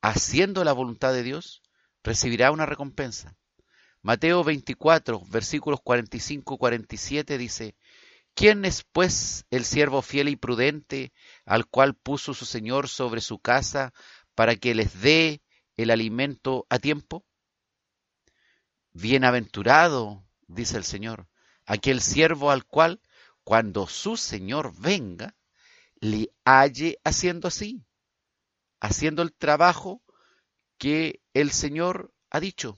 haciendo 0.00 0.64
la 0.64 0.72
voluntad 0.72 1.12
de 1.12 1.22
Dios, 1.22 1.62
recibirá 2.02 2.50
una 2.52 2.66
recompensa. 2.66 3.36
Mateo 4.02 4.44
24, 4.44 5.22
versículos 5.30 5.80
45-47 5.80 7.38
dice, 7.38 7.76
¿Quién 8.34 8.64
es 8.64 8.82
pues 8.82 9.46
el 9.50 9.64
siervo 9.64 10.02
fiel 10.02 10.28
y 10.28 10.36
prudente 10.36 11.12
al 11.44 11.66
cual 11.66 11.94
puso 11.94 12.34
su 12.34 12.44
Señor 12.44 12.88
sobre 12.88 13.20
su 13.20 13.38
casa 13.38 13.92
para 14.34 14.56
que 14.56 14.74
les 14.74 15.00
dé 15.00 15.40
el 15.76 15.90
alimento 15.90 16.66
a 16.68 16.78
tiempo? 16.78 17.24
Bienaventurado, 18.92 20.24
dice 20.48 20.76
el 20.76 20.84
Señor, 20.84 21.28
aquel 21.64 22.00
siervo 22.00 22.50
al 22.50 22.64
cual, 22.64 23.00
cuando 23.44 23.86
su 23.86 24.16
Señor 24.16 24.74
venga, 24.78 25.36
le 26.04 26.30
halle 26.44 27.00
haciendo 27.02 27.48
así, 27.48 27.82
haciendo 28.78 29.22
el 29.22 29.32
trabajo 29.32 30.02
que 30.76 31.22
el 31.32 31.50
Señor 31.50 32.12
ha 32.28 32.40
dicho. 32.40 32.76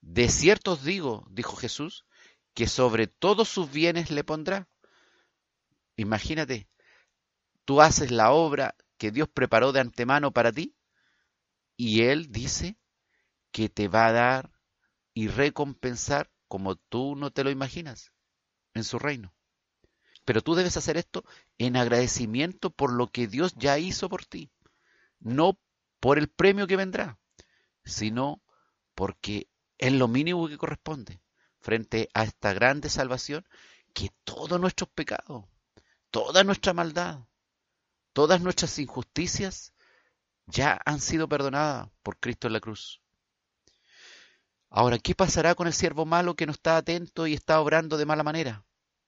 De 0.00 0.28
cierto 0.28 0.72
os 0.72 0.82
digo, 0.82 1.24
dijo 1.30 1.54
Jesús, 1.54 2.04
que 2.54 2.66
sobre 2.66 3.06
todos 3.06 3.48
sus 3.48 3.70
bienes 3.70 4.10
le 4.10 4.24
pondrá. 4.24 4.68
Imagínate, 5.94 6.68
tú 7.64 7.80
haces 7.80 8.10
la 8.10 8.32
obra 8.32 8.74
que 8.98 9.12
Dios 9.12 9.28
preparó 9.28 9.70
de 9.70 9.78
antemano 9.78 10.32
para 10.32 10.50
ti 10.50 10.74
y 11.76 12.02
Él 12.02 12.32
dice 12.32 12.76
que 13.52 13.68
te 13.68 13.86
va 13.86 14.06
a 14.06 14.12
dar 14.12 14.52
y 15.14 15.28
recompensar 15.28 16.32
como 16.48 16.74
tú 16.74 17.14
no 17.14 17.30
te 17.30 17.44
lo 17.44 17.50
imaginas 17.50 18.12
en 18.74 18.82
su 18.82 18.98
reino. 18.98 19.32
Pero 20.24 20.40
tú 20.42 20.54
debes 20.54 20.76
hacer 20.76 20.96
esto 20.96 21.24
en 21.58 21.76
agradecimiento 21.76 22.70
por 22.70 22.92
lo 22.92 23.08
que 23.08 23.26
Dios 23.26 23.54
ya 23.56 23.78
hizo 23.78 24.08
por 24.08 24.24
ti, 24.24 24.50
no 25.18 25.58
por 26.00 26.18
el 26.18 26.28
premio 26.28 26.66
que 26.66 26.76
vendrá, 26.76 27.18
sino 27.84 28.42
porque 28.94 29.48
es 29.78 29.92
lo 29.92 30.08
mínimo 30.08 30.48
que 30.48 30.58
corresponde 30.58 31.20
frente 31.60 32.08
a 32.14 32.24
esta 32.24 32.52
grande 32.52 32.88
salvación 32.88 33.46
que 33.94 34.10
todos 34.24 34.60
nuestros 34.60 34.88
pecados, 34.90 35.44
toda 36.10 36.44
nuestra 36.44 36.72
maldad, 36.72 37.20
todas 38.12 38.40
nuestras 38.40 38.78
injusticias 38.78 39.72
ya 40.46 40.80
han 40.84 41.00
sido 41.00 41.28
perdonadas 41.28 41.88
por 42.02 42.18
Cristo 42.18 42.46
en 42.46 42.52
la 42.52 42.60
cruz. 42.60 43.00
Ahora, 44.70 44.98
¿qué 44.98 45.14
pasará 45.14 45.54
con 45.54 45.66
el 45.66 45.72
siervo 45.72 46.06
malo 46.06 46.34
que 46.34 46.46
no 46.46 46.52
está 46.52 46.76
atento 46.76 47.26
y 47.26 47.34
está 47.34 47.60
obrando 47.60 47.96
de 47.96 48.06
mala 48.06 48.22
manera? 48.22 48.64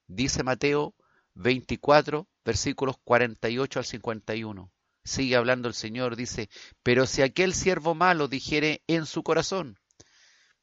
Dice 0.07 0.43
Mateo 0.43 0.93
24, 1.35 2.27
versículos 2.43 2.97
48 3.03 3.79
al 3.79 3.85
51. 3.85 4.71
Sigue 5.03 5.35
hablando 5.35 5.67
el 5.67 5.75
Señor, 5.75 6.15
dice, 6.15 6.49
pero 6.81 7.05
si 7.05 7.21
aquel 7.21 7.53
siervo 7.53 7.93
malo 7.93 8.27
dijere 8.27 8.83
en 8.87 9.05
su 9.05 9.21
corazón, 9.21 9.77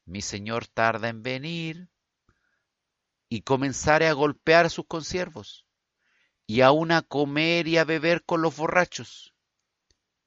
mi 0.05 0.21
Señor 0.21 0.67
tarda 0.67 1.07
en 1.07 1.23
venir, 1.23 1.89
y 3.29 3.41
comenzare 3.41 4.07
a 4.07 4.13
golpear 4.13 4.65
a 4.65 4.69
sus 4.69 4.85
consiervos, 4.85 5.65
y 6.45 6.61
aun 6.61 6.91
a 6.91 7.01
comer 7.01 7.67
y 7.67 7.77
a 7.77 7.85
beber 7.85 8.23
con 8.25 8.41
los 8.41 8.55
borrachos, 8.55 9.33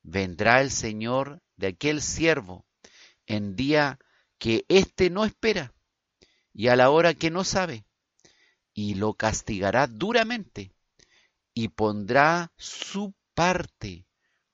vendrá 0.02 0.60
el 0.60 0.70
Señor 0.70 1.42
de 1.56 1.68
aquel 1.68 2.00
siervo 2.00 2.66
en 3.26 3.54
día 3.54 3.98
que 4.38 4.64
éste 4.68 5.10
no 5.10 5.24
espera, 5.24 5.74
y 6.52 6.68
a 6.68 6.76
la 6.76 6.90
hora 6.90 7.14
que 7.14 7.30
no 7.30 7.44
sabe, 7.44 7.85
y 8.76 8.94
lo 8.94 9.14
castigará 9.14 9.86
duramente 9.86 10.70
y 11.54 11.68
pondrá 11.68 12.52
su 12.58 13.14
parte 13.34 14.06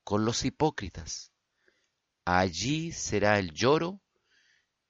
con 0.04 0.24
los 0.24 0.44
hipócritas. 0.44 1.32
Allí 2.24 2.92
será 2.92 3.40
el 3.40 3.52
lloro 3.52 4.00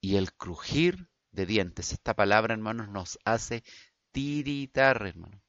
y 0.02 0.16
el 0.16 0.34
crujir 0.34 1.09
de 1.30 1.46
dientes. 1.46 1.92
Esta 1.92 2.12
palabra, 2.12 2.52
hermanos, 2.52 2.90
nos 2.90 3.18
hace 3.24 3.64
tiritar, 4.10 5.00
hermano. 5.06 5.40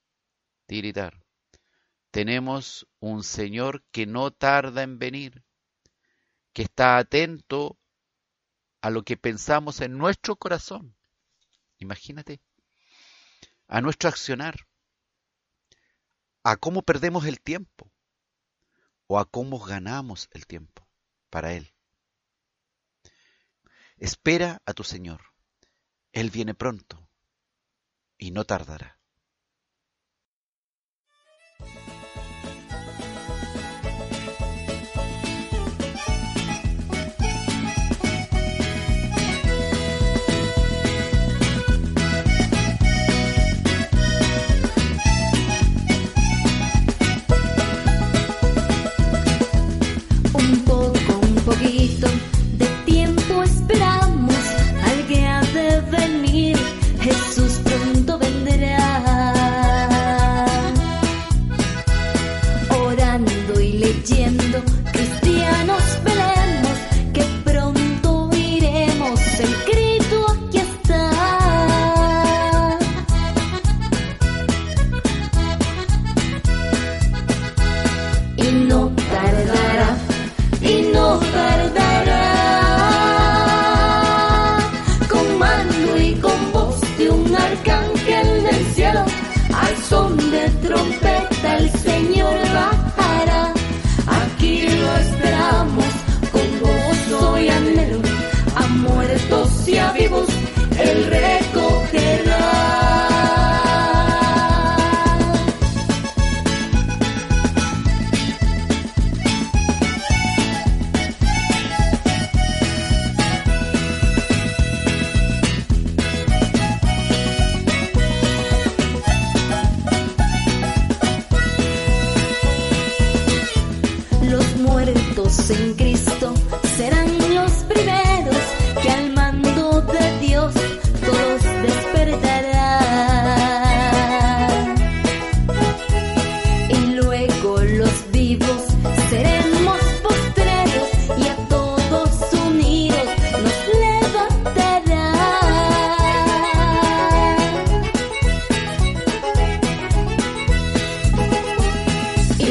Tiritar. 0.66 1.22
Tenemos 2.10 2.88
un 3.02 3.22
Señor 3.22 3.84
que 3.92 4.06
no 4.06 4.32
tarda 4.32 4.84
en 4.84 4.98
venir, 4.98 5.44
que 6.54 6.62
está 6.62 6.98
atento 6.98 7.78
a 8.80 8.90
lo 8.90 9.04
que 9.04 9.18
pensamos 9.18 9.82
en 9.82 9.98
nuestro 9.98 10.38
corazón. 10.38 10.96
Imagínate 11.80 12.40
a 13.74 13.82
nuestro 13.82 14.08
accionar, 14.08 14.68
a 16.44 16.58
cómo 16.58 16.84
perdemos 16.84 17.26
el 17.26 17.42
tiempo 17.42 17.92
o 19.08 19.18
a 19.18 19.26
cómo 19.26 19.58
ganamos 19.58 20.30
el 20.30 20.46
tiempo 20.46 20.88
para 21.32 21.54
Él. 21.54 21.74
Espera 23.98 24.62
a 24.68 24.74
tu 24.74 24.84
Señor. 24.84 25.22
Él 26.12 26.30
viene 26.30 26.54
pronto 26.54 27.10
y 28.20 28.30
no 28.30 28.44
tardará. 28.44 28.93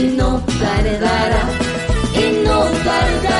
y 0.02 0.16
no 0.16 0.42
tardará, 0.58 1.44
y 2.14 2.44
no 2.44 2.64
tardará. 2.84 3.31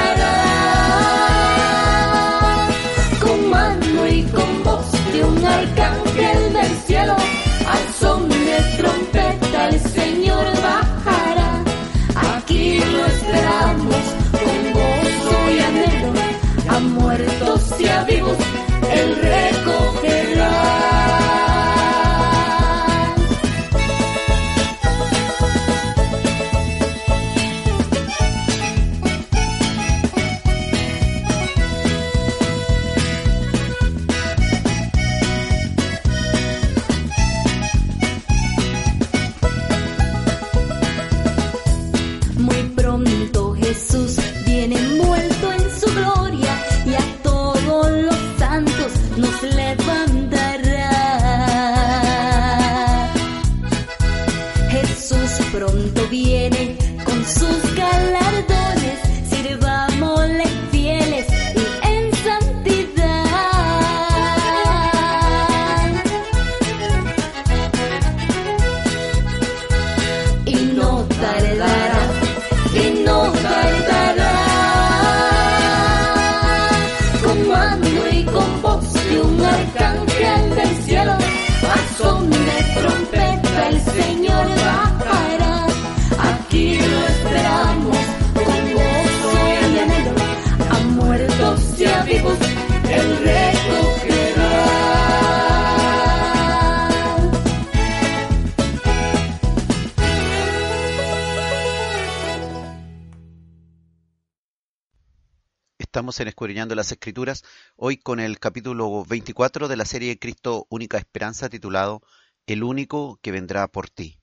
En 106.23 106.28
Escudriñando 106.28 106.74
las 106.74 106.93
Escrituras, 106.93 107.44
hoy 107.77 107.97
con 107.97 108.20
el 108.20 108.39
capítulo 108.39 109.05
24 109.05 109.69
de 109.69 109.77
la 109.77 109.85
serie 109.85 110.19
Cristo 110.19 110.66
Única 110.70 110.97
Esperanza 110.97 111.49
titulado 111.49 112.01
El 112.47 112.62
único 112.62 113.19
que 113.23 113.32
vendrá 113.32 113.66
por 113.69 113.90
ti. 113.90 114.20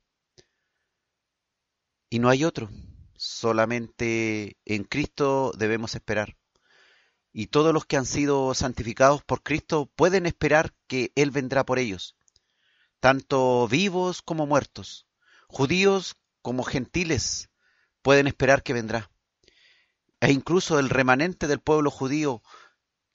Y 2.08 2.18
no 2.18 2.30
hay 2.30 2.44
otro, 2.44 2.70
solamente 3.16 4.56
en 4.64 4.84
Cristo 4.84 5.52
debemos 5.56 5.94
esperar. 5.94 6.36
Y 7.32 7.48
todos 7.48 7.72
los 7.74 7.84
que 7.84 7.98
han 7.98 8.06
sido 8.06 8.54
santificados 8.54 9.22
por 9.22 9.42
Cristo 9.42 9.90
pueden 9.94 10.26
esperar 10.26 10.74
que 10.86 11.12
Él 11.14 11.30
vendrá 11.30 11.64
por 11.64 11.78
ellos, 11.78 12.16
tanto 12.98 13.68
vivos 13.68 14.22
como 14.22 14.46
muertos, 14.46 15.06
judíos 15.48 16.16
como 16.42 16.64
gentiles 16.64 17.50
pueden 18.02 18.26
esperar 18.26 18.62
que 18.62 18.72
vendrá 18.72 19.10
e 20.20 20.32
incluso 20.32 20.78
el 20.78 20.90
remanente 20.90 21.46
del 21.46 21.60
pueblo 21.60 21.90
judío 21.90 22.42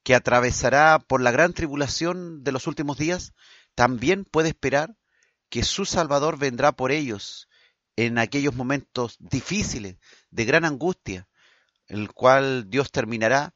que 0.04 0.16
atravesará 0.16 1.00
por 1.00 1.22
la 1.22 1.32
gran 1.32 1.54
tribulación 1.54 2.44
de 2.44 2.52
los 2.52 2.68
últimos 2.68 2.98
días, 2.98 3.34
también 3.74 4.26
puede 4.26 4.50
esperar 4.50 4.96
que 5.50 5.64
su 5.64 5.86
Salvador 5.86 6.38
vendrá 6.38 6.72
por 6.74 6.92
ellos 6.92 7.48
en 7.96 8.18
aquellos 8.18 8.56
momentos 8.56 9.18
difíciles, 9.20 9.98
de 10.30 10.46
gran 10.46 10.66
angustia, 10.66 11.28
el 11.88 12.12
cual 12.12 12.70
Dios 12.70 12.92
terminará 12.92 13.54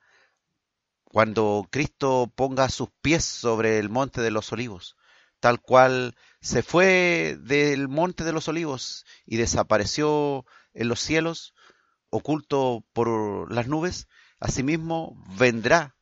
cuando 1.03 1.67
Cristo 1.71 2.31
ponga 2.35 2.69
sus 2.69 2.89
pies 3.01 3.25
sobre 3.25 3.79
el 3.79 3.89
monte 3.89 4.21
de 4.21 4.31
los 4.31 4.51
olivos, 4.51 4.95
tal 5.39 5.59
cual 5.59 6.15
se 6.39 6.63
fue 6.63 7.37
del 7.41 7.87
monte 7.87 8.23
de 8.23 8.31
los 8.31 8.47
olivos 8.47 9.05
y 9.25 9.37
desapareció 9.37 10.45
en 10.73 10.87
los 10.87 10.99
cielos, 10.99 11.53
oculto 12.09 12.85
por 12.93 13.51
las 13.53 13.67
nubes, 13.67 14.07
asimismo 14.39 15.21
vendrá 15.37 15.95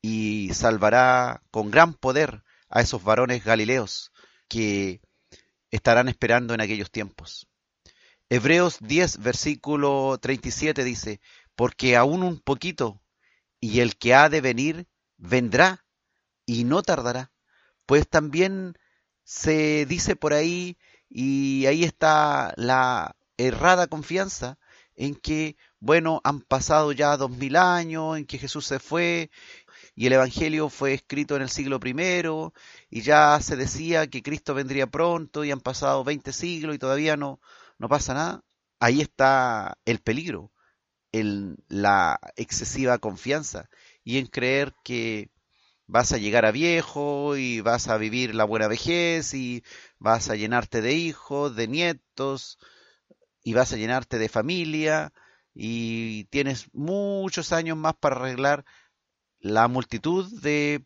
y 0.00 0.52
salvará 0.54 1.42
con 1.50 1.70
gran 1.70 1.94
poder 1.94 2.42
a 2.68 2.80
esos 2.80 3.02
varones 3.04 3.44
galileos 3.44 4.12
que 4.48 5.00
estarán 5.70 6.08
esperando 6.08 6.54
en 6.54 6.60
aquellos 6.60 6.90
tiempos. 6.90 7.48
Hebreos 8.28 8.78
10, 8.80 9.18
versículo 9.18 10.18
37 10.20 10.84
dice, 10.84 11.20
porque 11.54 11.96
aún 11.96 12.22
un 12.22 12.40
poquito, 12.40 13.02
y 13.60 13.80
el 13.80 13.96
que 13.96 14.14
ha 14.14 14.28
de 14.28 14.40
venir 14.40 14.88
vendrá 15.18 15.84
y 16.46 16.64
no 16.64 16.82
tardará. 16.82 17.30
Pues 17.86 18.08
también 18.08 18.74
se 19.24 19.86
dice 19.86 20.16
por 20.16 20.32
ahí, 20.32 20.78
y 21.08 21.66
ahí 21.66 21.84
está 21.84 22.54
la 22.56 23.16
errada 23.36 23.86
confianza, 23.86 24.58
en 24.96 25.14
que, 25.14 25.56
bueno, 25.80 26.20
han 26.24 26.40
pasado 26.40 26.92
ya 26.92 27.16
dos 27.16 27.30
mil 27.30 27.56
años, 27.56 28.16
en 28.18 28.26
que 28.26 28.38
Jesús 28.38 28.66
se 28.66 28.78
fue 28.78 29.30
y 29.94 30.06
el 30.06 30.12
Evangelio 30.14 30.68
fue 30.68 30.94
escrito 30.94 31.36
en 31.36 31.42
el 31.42 31.50
siglo 31.50 31.80
primero 31.80 32.52
y 32.90 33.02
ya 33.02 33.38
se 33.40 33.56
decía 33.56 34.06
que 34.08 34.22
Cristo 34.22 34.54
vendría 34.54 34.86
pronto 34.86 35.44
y 35.44 35.50
han 35.50 35.60
pasado 35.60 36.04
20 36.04 36.32
siglos 36.32 36.74
y 36.74 36.78
todavía 36.78 37.16
no, 37.16 37.40
no 37.78 37.88
pasa 37.88 38.14
nada. 38.14 38.44
Ahí 38.80 39.00
está 39.00 39.78
el 39.84 40.00
peligro, 40.00 40.52
en 41.12 41.56
la 41.68 42.18
excesiva 42.36 42.98
confianza 42.98 43.68
y 44.02 44.18
en 44.18 44.26
creer 44.26 44.74
que 44.82 45.30
vas 45.86 46.12
a 46.12 46.18
llegar 46.18 46.46
a 46.46 46.52
viejo 46.52 47.36
y 47.36 47.60
vas 47.60 47.88
a 47.88 47.98
vivir 47.98 48.34
la 48.34 48.44
buena 48.44 48.68
vejez 48.68 49.34
y 49.34 49.62
vas 49.98 50.30
a 50.30 50.36
llenarte 50.36 50.80
de 50.80 50.94
hijos, 50.94 51.54
de 51.54 51.68
nietos, 51.68 52.58
y 53.42 53.54
vas 53.54 53.72
a 53.72 53.76
llenarte 53.76 54.18
de 54.18 54.28
familia 54.28 55.12
y 55.54 56.24
tienes 56.24 56.68
muchos 56.72 57.52
años 57.52 57.76
más 57.76 57.94
para 57.94 58.16
arreglar 58.16 58.64
la 59.40 59.68
multitud 59.68 60.40
de 60.40 60.84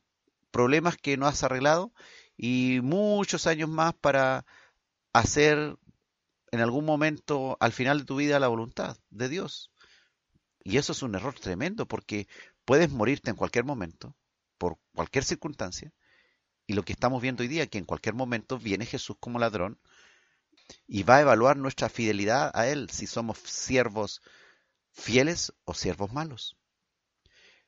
problemas 0.51 0.97
que 0.97 1.17
no 1.17 1.27
has 1.27 1.43
arreglado 1.45 1.93
y 2.37 2.81
muchos 2.83 3.47
años 3.47 3.69
más 3.69 3.95
para 3.95 4.47
hacer 5.13 5.77
en 6.51 6.61
algún 6.61 6.85
momento 6.85 7.57
al 7.61 7.73
final 7.73 8.01
de 8.01 8.05
tu 8.05 8.17
vida 8.17 8.41
la 8.41 8.49
voluntad 8.49 8.97
de 9.11 9.29
Dios. 9.29 9.71
Y 10.65 10.79
eso 10.79 10.93
es 10.93 11.03
un 11.03 11.15
error 11.15 11.35
tremendo 11.39 11.87
porque 11.87 12.27
puedes 12.65 12.91
morirte 12.91 13.31
en 13.31 13.37
cualquier 13.37 13.65
momento, 13.65 14.17
por 14.59 14.79
cualquier 14.95 15.25
circunstancia, 15.25 15.93
y 16.67 16.73
lo 16.73 16.83
que 16.83 16.93
estamos 16.93 17.23
viendo 17.23 17.43
hoy 17.43 17.49
día, 17.49 17.69
que 17.69 17.79
en 17.79 17.85
cualquier 17.85 18.15
momento 18.15 18.59
viene 18.59 18.87
Jesús 18.87 19.17
como 19.21 19.39
ladrón 19.39 19.79
y 20.87 21.03
va 21.03 21.17
a 21.17 21.21
evaluar 21.21 21.57
nuestra 21.57 21.89
fidelidad 21.89 22.51
a 22.55 22.67
Él, 22.69 22.91
si 22.91 23.07
somos 23.07 23.39
siervos 23.39 24.23
fieles 24.91 25.53
o 25.65 25.75
siervos 25.75 26.13
malos. 26.13 26.57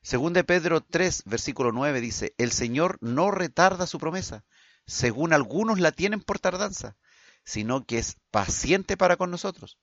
Según 0.01 0.33
de 0.33 0.43
Pedro 0.43 0.81
3, 0.81 1.23
versículo 1.25 1.71
9 1.71 2.01
dice, 2.01 2.33
el 2.37 2.51
Señor 2.51 2.97
no 3.01 3.31
retarda 3.31 3.85
su 3.85 3.99
promesa, 3.99 4.45
según 4.85 5.33
algunos 5.33 5.79
la 5.79 5.91
tienen 5.91 6.21
por 6.21 6.39
tardanza, 6.39 6.97
sino 7.43 7.85
que 7.85 7.97
es 7.97 8.17
paciente 8.31 8.97
para 8.97 9.17
con 9.17 9.29
nosotros, 9.29 9.77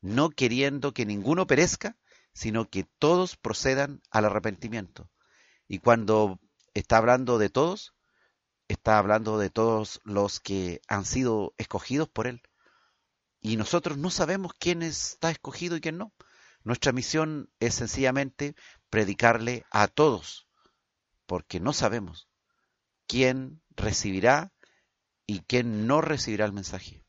no 0.00 0.30
queriendo 0.30 0.94
que 0.94 1.06
ninguno 1.06 1.46
perezca, 1.46 1.96
sino 2.32 2.68
que 2.68 2.84
todos 2.98 3.36
procedan 3.36 4.00
al 4.10 4.26
arrepentimiento. 4.26 5.10
Y 5.68 5.78
cuando 5.80 6.38
está 6.74 6.98
hablando 6.98 7.38
de 7.38 7.50
todos, 7.50 7.94
está 8.68 8.98
hablando 8.98 9.38
de 9.38 9.50
todos 9.50 10.00
los 10.04 10.40
que 10.40 10.80
han 10.88 11.04
sido 11.04 11.54
escogidos 11.58 12.08
por 12.08 12.26
Él. 12.26 12.42
Y 13.46 13.56
nosotros 13.56 13.96
no 13.96 14.10
sabemos 14.10 14.54
quién 14.58 14.82
está 14.82 15.30
escogido 15.30 15.76
y 15.76 15.80
quién 15.80 15.98
no. 15.98 16.12
Nuestra 16.64 16.90
misión 16.90 17.48
es 17.60 17.76
sencillamente 17.76 18.56
predicarle 18.90 19.64
a 19.70 19.86
todos, 19.86 20.48
porque 21.26 21.60
no 21.60 21.72
sabemos 21.72 22.28
quién 23.06 23.62
recibirá 23.76 24.52
y 25.28 25.42
quién 25.42 25.86
no 25.86 26.00
recibirá 26.00 26.44
el 26.44 26.52
mensaje. 26.52 27.04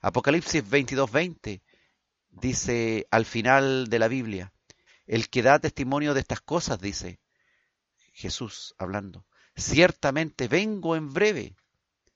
Apocalipsis 0.00 0.64
22:20 0.64 1.62
dice 2.30 3.06
al 3.10 3.26
final 3.26 3.88
de 3.88 3.98
la 3.98 4.08
Biblia, 4.08 4.54
el 5.04 5.28
que 5.28 5.42
da 5.42 5.58
testimonio 5.58 6.14
de 6.14 6.20
estas 6.20 6.40
cosas, 6.40 6.80
dice 6.80 7.20
Jesús 8.14 8.74
hablando, 8.78 9.26
ciertamente 9.54 10.48
vengo 10.48 10.96
en 10.96 11.12
breve. 11.12 11.54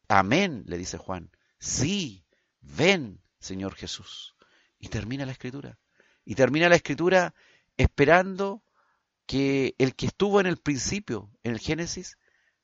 Amén, 0.09 0.65
le 0.67 0.79
dice 0.79 0.97
Juan. 0.97 1.31
Sí, 1.59 2.25
ven, 2.63 3.21
Señor 3.41 3.75
Jesús. 3.75 4.37
Y 4.79 4.89
termina 4.89 5.27
la 5.27 5.33
escritura. 5.33 5.79
Y 6.25 6.35
termina 6.35 6.69
la 6.69 6.77
escritura 6.77 7.35
esperando 7.77 8.63
que 9.27 9.75
el 9.79 9.95
que 9.95 10.07
estuvo 10.07 10.41
en 10.41 10.47
el 10.47 10.59
principio, 10.59 11.31
en 11.43 11.53
el 11.53 11.59
Génesis, 11.59 12.19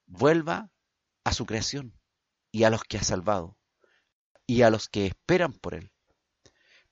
vuelva 0.06 0.70
a 1.24 1.32
su 1.32 1.46
creación 1.46 1.98
y 2.52 2.64
a 2.64 2.70
los 2.70 2.84
que 2.84 2.98
ha 2.98 3.02
salvado 3.02 3.56
y 4.46 4.62
a 4.62 4.70
los 4.70 4.88
que 4.88 5.06
esperan 5.06 5.52
por 5.52 5.74
él. 5.74 5.90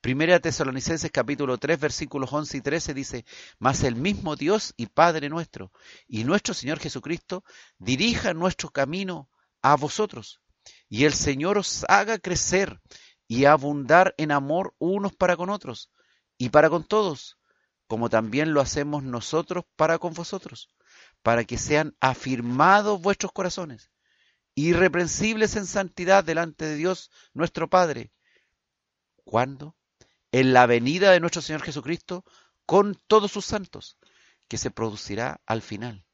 Primera 0.00 0.38
Tesalonicenses 0.38 1.10
capítulo 1.10 1.56
3 1.56 1.80
versículos 1.80 2.30
11 2.32 2.58
y 2.58 2.60
13 2.60 2.94
dice, 2.94 3.24
Mas 3.58 3.84
el 3.84 3.96
mismo 3.96 4.36
Dios 4.36 4.74
y 4.76 4.86
Padre 4.86 5.30
nuestro 5.30 5.72
y 6.06 6.24
nuestro 6.24 6.52
Señor 6.52 6.78
Jesucristo 6.78 7.42
dirija 7.78 8.34
nuestro 8.34 8.68
camino 8.68 9.30
a 9.62 9.76
vosotros 9.76 10.42
y 10.88 11.04
el 11.04 11.14
Señor 11.14 11.56
os 11.56 11.86
haga 11.88 12.18
crecer 12.18 12.80
y 13.28 13.46
abundar 13.46 14.14
en 14.18 14.30
amor 14.30 14.74
unos 14.78 15.14
para 15.14 15.36
con 15.36 15.50
otros 15.50 15.90
y 16.38 16.50
para 16.50 16.70
con 16.70 16.84
todos, 16.84 17.38
como 17.86 18.10
también 18.10 18.54
lo 18.54 18.60
hacemos 18.60 19.02
nosotros 19.02 19.64
para 19.76 19.98
con 19.98 20.14
vosotros, 20.14 20.68
para 21.22 21.44
que 21.44 21.58
sean 21.58 21.96
afirmados 22.00 23.00
vuestros 23.00 23.32
corazones, 23.32 23.90
irreprensibles 24.54 25.56
en 25.56 25.66
santidad 25.66 26.24
delante 26.24 26.64
de 26.66 26.76
Dios 26.76 27.10
nuestro 27.32 27.68
Padre. 27.68 28.12
¿Cuándo? 29.24 29.76
en 30.34 30.52
la 30.52 30.66
venida 30.66 31.12
de 31.12 31.20
nuestro 31.20 31.40
Señor 31.40 31.62
Jesucristo 31.62 32.24
con 32.66 33.00
todos 33.06 33.30
sus 33.30 33.44
santos, 33.44 33.98
que 34.48 34.58
se 34.58 34.72
producirá 34.72 35.40
al 35.46 35.62
final. 35.62 36.04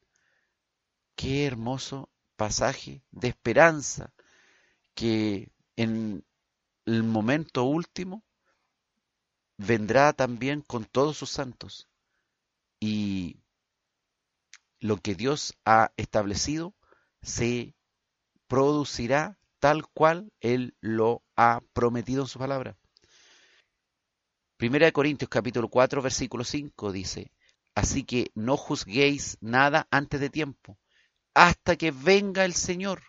Qué 1.15 1.47
hermoso 1.47 2.11
pasaje 2.35 3.03
de 3.09 3.29
esperanza 3.29 4.13
que 4.93 5.51
en 5.75 6.23
el 6.93 7.03
momento 7.03 7.63
último 7.63 8.23
vendrá 9.57 10.13
también 10.13 10.61
con 10.61 10.85
todos 10.85 11.17
sus 11.17 11.29
santos 11.29 11.87
y 12.79 13.37
lo 14.79 14.97
que 14.97 15.15
Dios 15.15 15.55
ha 15.65 15.91
establecido 15.97 16.73
se 17.21 17.75
producirá 18.47 19.37
tal 19.59 19.87
cual 19.87 20.33
Él 20.39 20.75
lo 20.81 21.23
ha 21.35 21.61
prometido 21.73 22.23
en 22.23 22.27
su 22.27 22.39
palabra. 22.39 22.75
Primera 24.57 24.87
de 24.87 24.91
Corintios 24.91 25.29
capítulo 25.29 25.69
4 25.69 26.01
versículo 26.01 26.43
5 26.43 26.91
dice, 26.91 27.31
así 27.75 28.03
que 28.03 28.31
no 28.33 28.57
juzguéis 28.57 29.37
nada 29.39 29.87
antes 29.91 30.19
de 30.19 30.29
tiempo, 30.29 30.77
hasta 31.33 31.75
que 31.75 31.91
venga 31.91 32.43
el 32.43 32.53
Señor, 32.53 33.03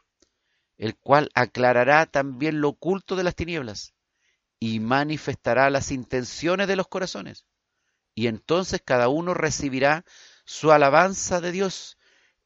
el 0.83 0.97
cual 0.97 1.31
aclarará 1.35 2.07
también 2.07 2.61
lo 2.61 2.71
oculto 2.71 3.15
de 3.15 3.23
las 3.23 3.37
tinieblas 3.37 3.95
y 4.59 4.81
manifestará 4.81 5.71
las 5.71 5.93
intenciones 5.93 6.67
de 6.67 6.75
los 6.75 6.89
corazones. 6.89 7.47
Y 8.17 8.27
entonces 8.27 8.83
cada 8.85 9.09
uno 9.09 9.33
recibirá 9.33 10.05
su 10.45 10.73
alabanza 10.73 11.41
de 11.41 11.53
Dios. 11.53 11.99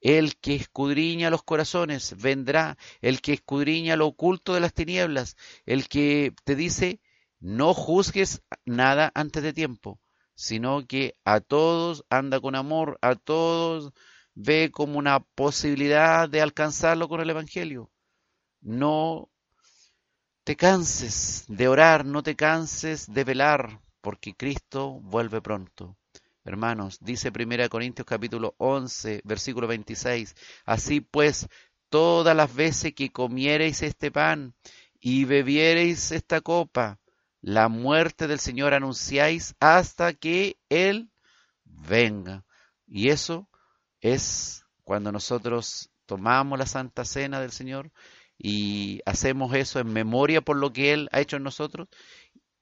El 0.02 0.36
que 0.36 0.54
escudriña 0.54 1.30
los 1.30 1.44
corazones 1.44 2.14
vendrá, 2.20 2.76
el 3.00 3.22
que 3.22 3.32
escudriña 3.32 3.96
lo 3.96 4.08
oculto 4.08 4.52
de 4.52 4.60
las 4.60 4.74
tinieblas, 4.74 5.38
el 5.64 5.88
que 5.88 6.34
te 6.44 6.56
dice, 6.56 7.00
no 7.40 7.72
juzgues 7.72 8.42
nada 8.66 9.12
antes 9.14 9.42
de 9.42 9.54
tiempo, 9.54 9.98
sino 10.34 10.86
que 10.86 11.14
a 11.24 11.40
todos 11.40 12.04
anda 12.10 12.38
con 12.40 12.54
amor, 12.54 12.98
a 13.00 13.14
todos 13.14 13.94
ve 14.34 14.70
como 14.70 14.98
una 14.98 15.20
posibilidad 15.20 16.28
de 16.28 16.42
alcanzarlo 16.42 17.08
con 17.08 17.22
el 17.22 17.30
Evangelio. 17.30 17.90
No 18.66 19.30
te 20.42 20.56
canses 20.56 21.44
de 21.46 21.68
orar, 21.68 22.04
no 22.04 22.24
te 22.24 22.34
canses 22.34 23.06
de 23.06 23.22
velar, 23.22 23.80
porque 24.00 24.34
Cristo 24.34 24.98
vuelve 25.02 25.40
pronto. 25.40 25.96
Hermanos, 26.42 26.98
dice 27.00 27.30
1 27.30 27.68
Corintios 27.68 28.04
capítulo 28.04 28.56
11, 28.58 29.20
versículo 29.22 29.68
26, 29.68 30.34
así 30.64 31.00
pues, 31.00 31.46
todas 31.90 32.36
las 32.36 32.52
veces 32.52 32.92
que 32.92 33.12
comiereis 33.12 33.82
este 33.82 34.10
pan 34.10 34.52
y 34.98 35.26
bebiereis 35.26 36.10
esta 36.10 36.40
copa, 36.40 36.98
la 37.40 37.68
muerte 37.68 38.26
del 38.26 38.40
Señor 38.40 38.74
anunciáis 38.74 39.54
hasta 39.60 40.12
que 40.12 40.58
Él 40.68 41.12
venga. 41.62 42.44
Y 42.88 43.10
eso 43.10 43.48
es 44.00 44.64
cuando 44.82 45.12
nosotros 45.12 45.88
tomamos 46.04 46.58
la 46.58 46.66
Santa 46.66 47.04
Cena 47.04 47.40
del 47.40 47.52
Señor 47.52 47.92
y 48.38 49.00
hacemos 49.06 49.54
eso 49.54 49.80
en 49.80 49.92
memoria 49.92 50.40
por 50.40 50.56
lo 50.56 50.72
que 50.72 50.92
Él 50.92 51.08
ha 51.12 51.20
hecho 51.20 51.36
en 51.36 51.42
nosotros. 51.42 51.88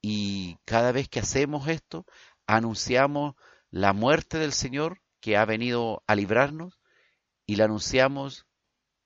Y 0.01 0.57
cada 0.65 0.91
vez 0.91 1.09
que 1.09 1.19
hacemos 1.19 1.67
esto, 1.67 2.05
anunciamos 2.47 3.35
la 3.71 3.93
muerte 3.93 4.37
del 4.37 4.53
Señor 4.53 5.01
que 5.19 5.37
ha 5.37 5.45
venido 5.45 6.03
a 6.07 6.15
librarnos 6.15 6.79
y 7.45 7.55
la 7.55 7.65
anunciamos 7.65 8.45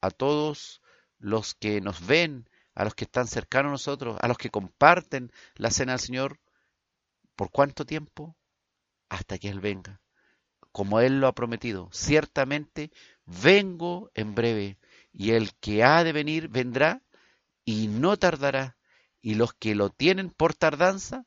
a 0.01 0.11
todos 0.11 0.81
los 1.17 1.53
que 1.55 1.81
nos 1.81 2.05
ven 2.05 2.49
a 2.79 2.85
los 2.85 2.95
que 2.95 3.03
están 3.03 3.27
cercanos 3.27 3.69
a 3.69 3.73
nosotros, 3.73 4.17
a 4.21 4.27
los 4.29 4.37
que 4.37 4.49
comparten 4.49 5.33
la 5.55 5.69
cena 5.69 5.91
del 5.91 5.99
Señor, 5.99 6.39
¿por 7.35 7.51
cuánto 7.51 7.83
tiempo? 7.83 8.37
Hasta 9.09 9.37
que 9.37 9.49
Él 9.49 9.59
venga, 9.59 9.99
como 10.71 11.01
Él 11.01 11.19
lo 11.19 11.27
ha 11.27 11.35
prometido. 11.35 11.89
Ciertamente 11.91 12.89
vengo 13.25 14.11
en 14.13 14.33
breve, 14.33 14.78
y 15.11 15.31
el 15.31 15.53
que 15.55 15.83
ha 15.83 16.03
de 16.03 16.13
venir 16.13 16.49
vendrá 16.49 17.03
y 17.65 17.87
no 17.87 18.17
tardará, 18.17 18.77
y 19.21 19.35
los 19.35 19.53
que 19.53 19.75
lo 19.75 19.89
tienen 19.89 20.29
por 20.29 20.53
tardanza 20.53 21.25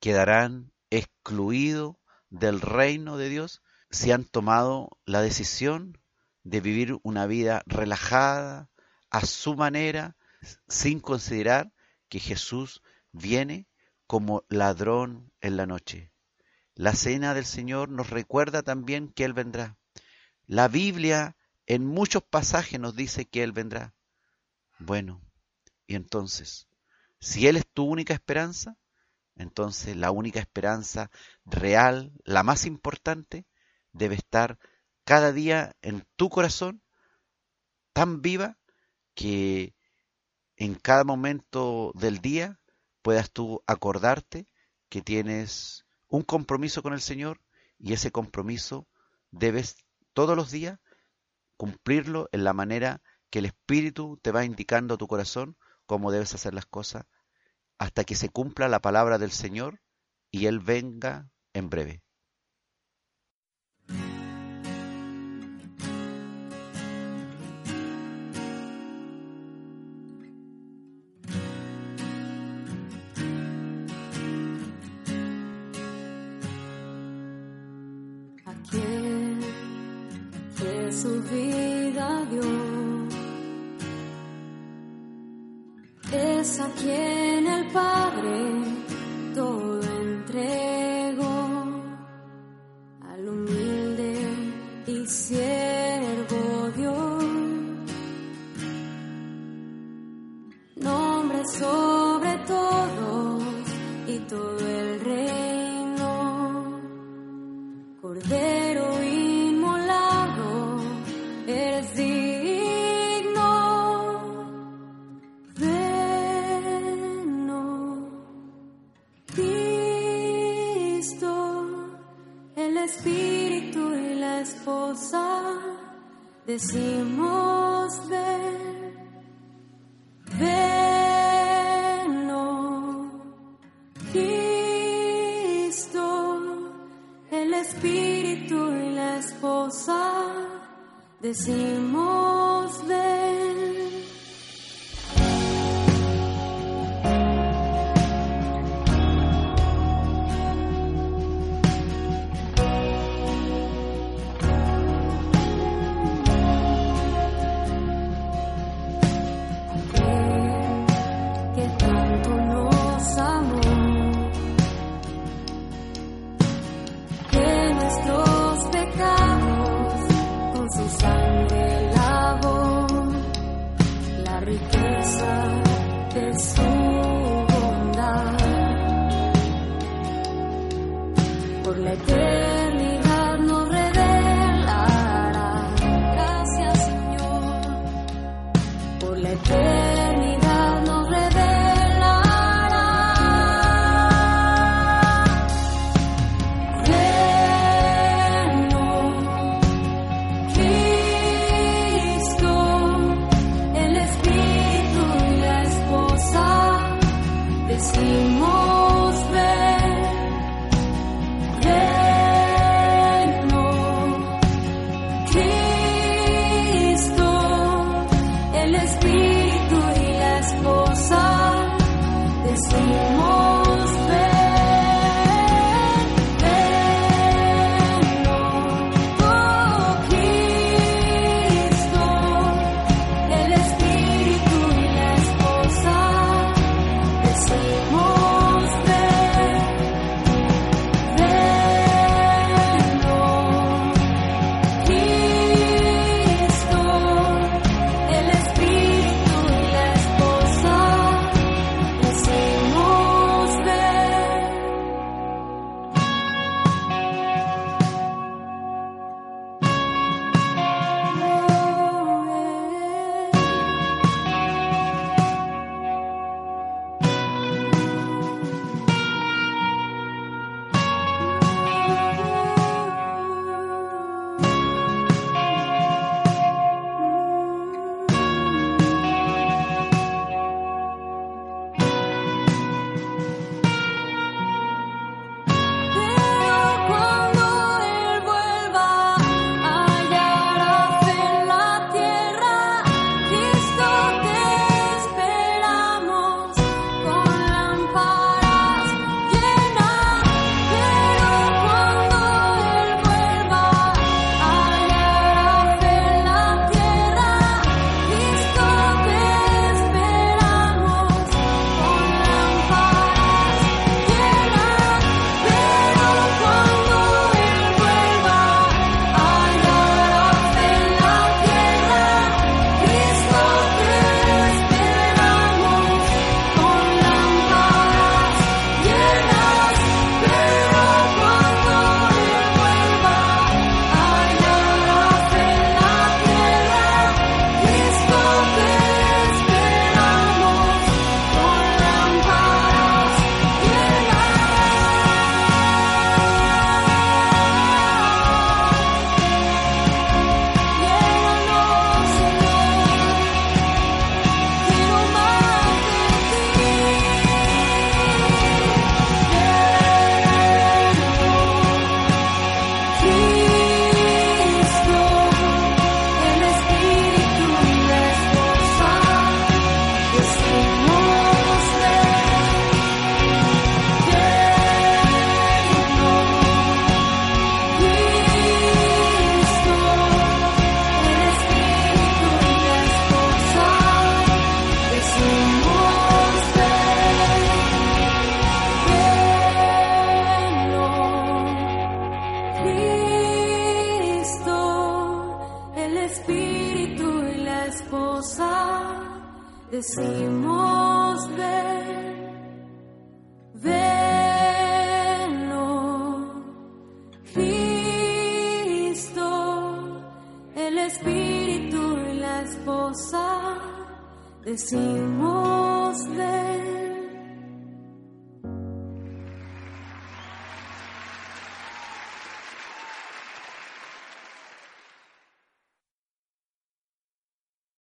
quedarán 0.00 0.72
excluidos 0.90 1.96
del 2.30 2.60
reino 2.60 3.16
de 3.16 3.28
Dios 3.28 3.62
si 3.90 4.10
han 4.10 4.24
tomado 4.24 4.98
la 5.04 5.22
decisión 5.22 5.98
de 6.42 6.60
vivir 6.60 6.98
una 7.02 7.26
vida 7.26 7.62
relajada, 7.66 8.68
a 9.10 9.24
su 9.24 9.54
manera, 9.54 10.16
sin 10.68 10.98
considerar 10.98 11.72
que 12.08 12.18
Jesús 12.18 12.82
viene 13.12 13.68
como 14.06 14.44
ladrón 14.48 15.32
en 15.40 15.56
la 15.56 15.66
noche. 15.66 16.10
La 16.74 16.94
cena 16.94 17.32
del 17.32 17.46
Señor 17.46 17.88
nos 17.88 18.10
recuerda 18.10 18.62
también 18.62 19.08
que 19.08 19.24
Él 19.24 19.32
vendrá. 19.32 19.78
La 20.46 20.66
Biblia 20.66 21.36
en 21.66 21.84
muchos 21.84 22.22
pasajes 22.22 22.78
nos 22.78 22.94
dice 22.94 23.26
que 23.26 23.42
Él 23.42 23.52
vendrá. 23.52 23.94
Bueno, 24.78 25.22
y 25.86 25.94
entonces, 25.94 26.68
si 27.20 27.46
Él 27.46 27.56
es 27.56 27.66
tu 27.66 27.84
única 27.84 28.14
esperanza, 28.14 28.76
entonces 29.36 29.96
la 29.96 30.10
única 30.10 30.40
esperanza 30.40 31.10
real, 31.44 32.12
la 32.24 32.42
más 32.42 32.66
importante, 32.66 33.46
debe 33.92 34.14
estar 34.14 34.58
cada 35.04 35.32
día 35.32 35.76
en 35.82 36.06
tu 36.16 36.28
corazón 36.28 36.82
tan 37.92 38.22
viva 38.22 38.58
que 39.14 39.74
en 40.56 40.74
cada 40.74 41.04
momento 41.04 41.92
del 41.94 42.18
día 42.18 42.60
puedas 43.02 43.30
tú 43.30 43.62
acordarte 43.66 44.46
que 44.88 45.02
tienes 45.02 45.84
un 46.08 46.22
compromiso 46.22 46.82
con 46.82 46.92
el 46.92 47.00
Señor 47.00 47.40
y 47.78 47.92
ese 47.92 48.10
compromiso 48.10 48.88
debes 49.30 49.76
todos 50.12 50.36
los 50.36 50.50
días 50.50 50.78
cumplirlo 51.56 52.28
en 52.32 52.44
la 52.44 52.52
manera 52.52 53.02
que 53.30 53.40
el 53.40 53.46
Espíritu 53.46 54.18
te 54.22 54.30
va 54.30 54.44
indicando 54.44 54.94
a 54.94 54.98
tu 54.98 55.06
corazón 55.08 55.56
cómo 55.86 56.12
debes 56.12 56.34
hacer 56.34 56.54
las 56.54 56.66
cosas 56.66 57.06
hasta 57.78 58.04
que 58.04 58.14
se 58.14 58.28
cumpla 58.28 58.68
la 58.68 58.80
palabra 58.80 59.18
del 59.18 59.32
Señor 59.32 59.80
y 60.30 60.46
Él 60.46 60.60
venga 60.60 61.28
en 61.52 61.70
breve. 61.70 62.03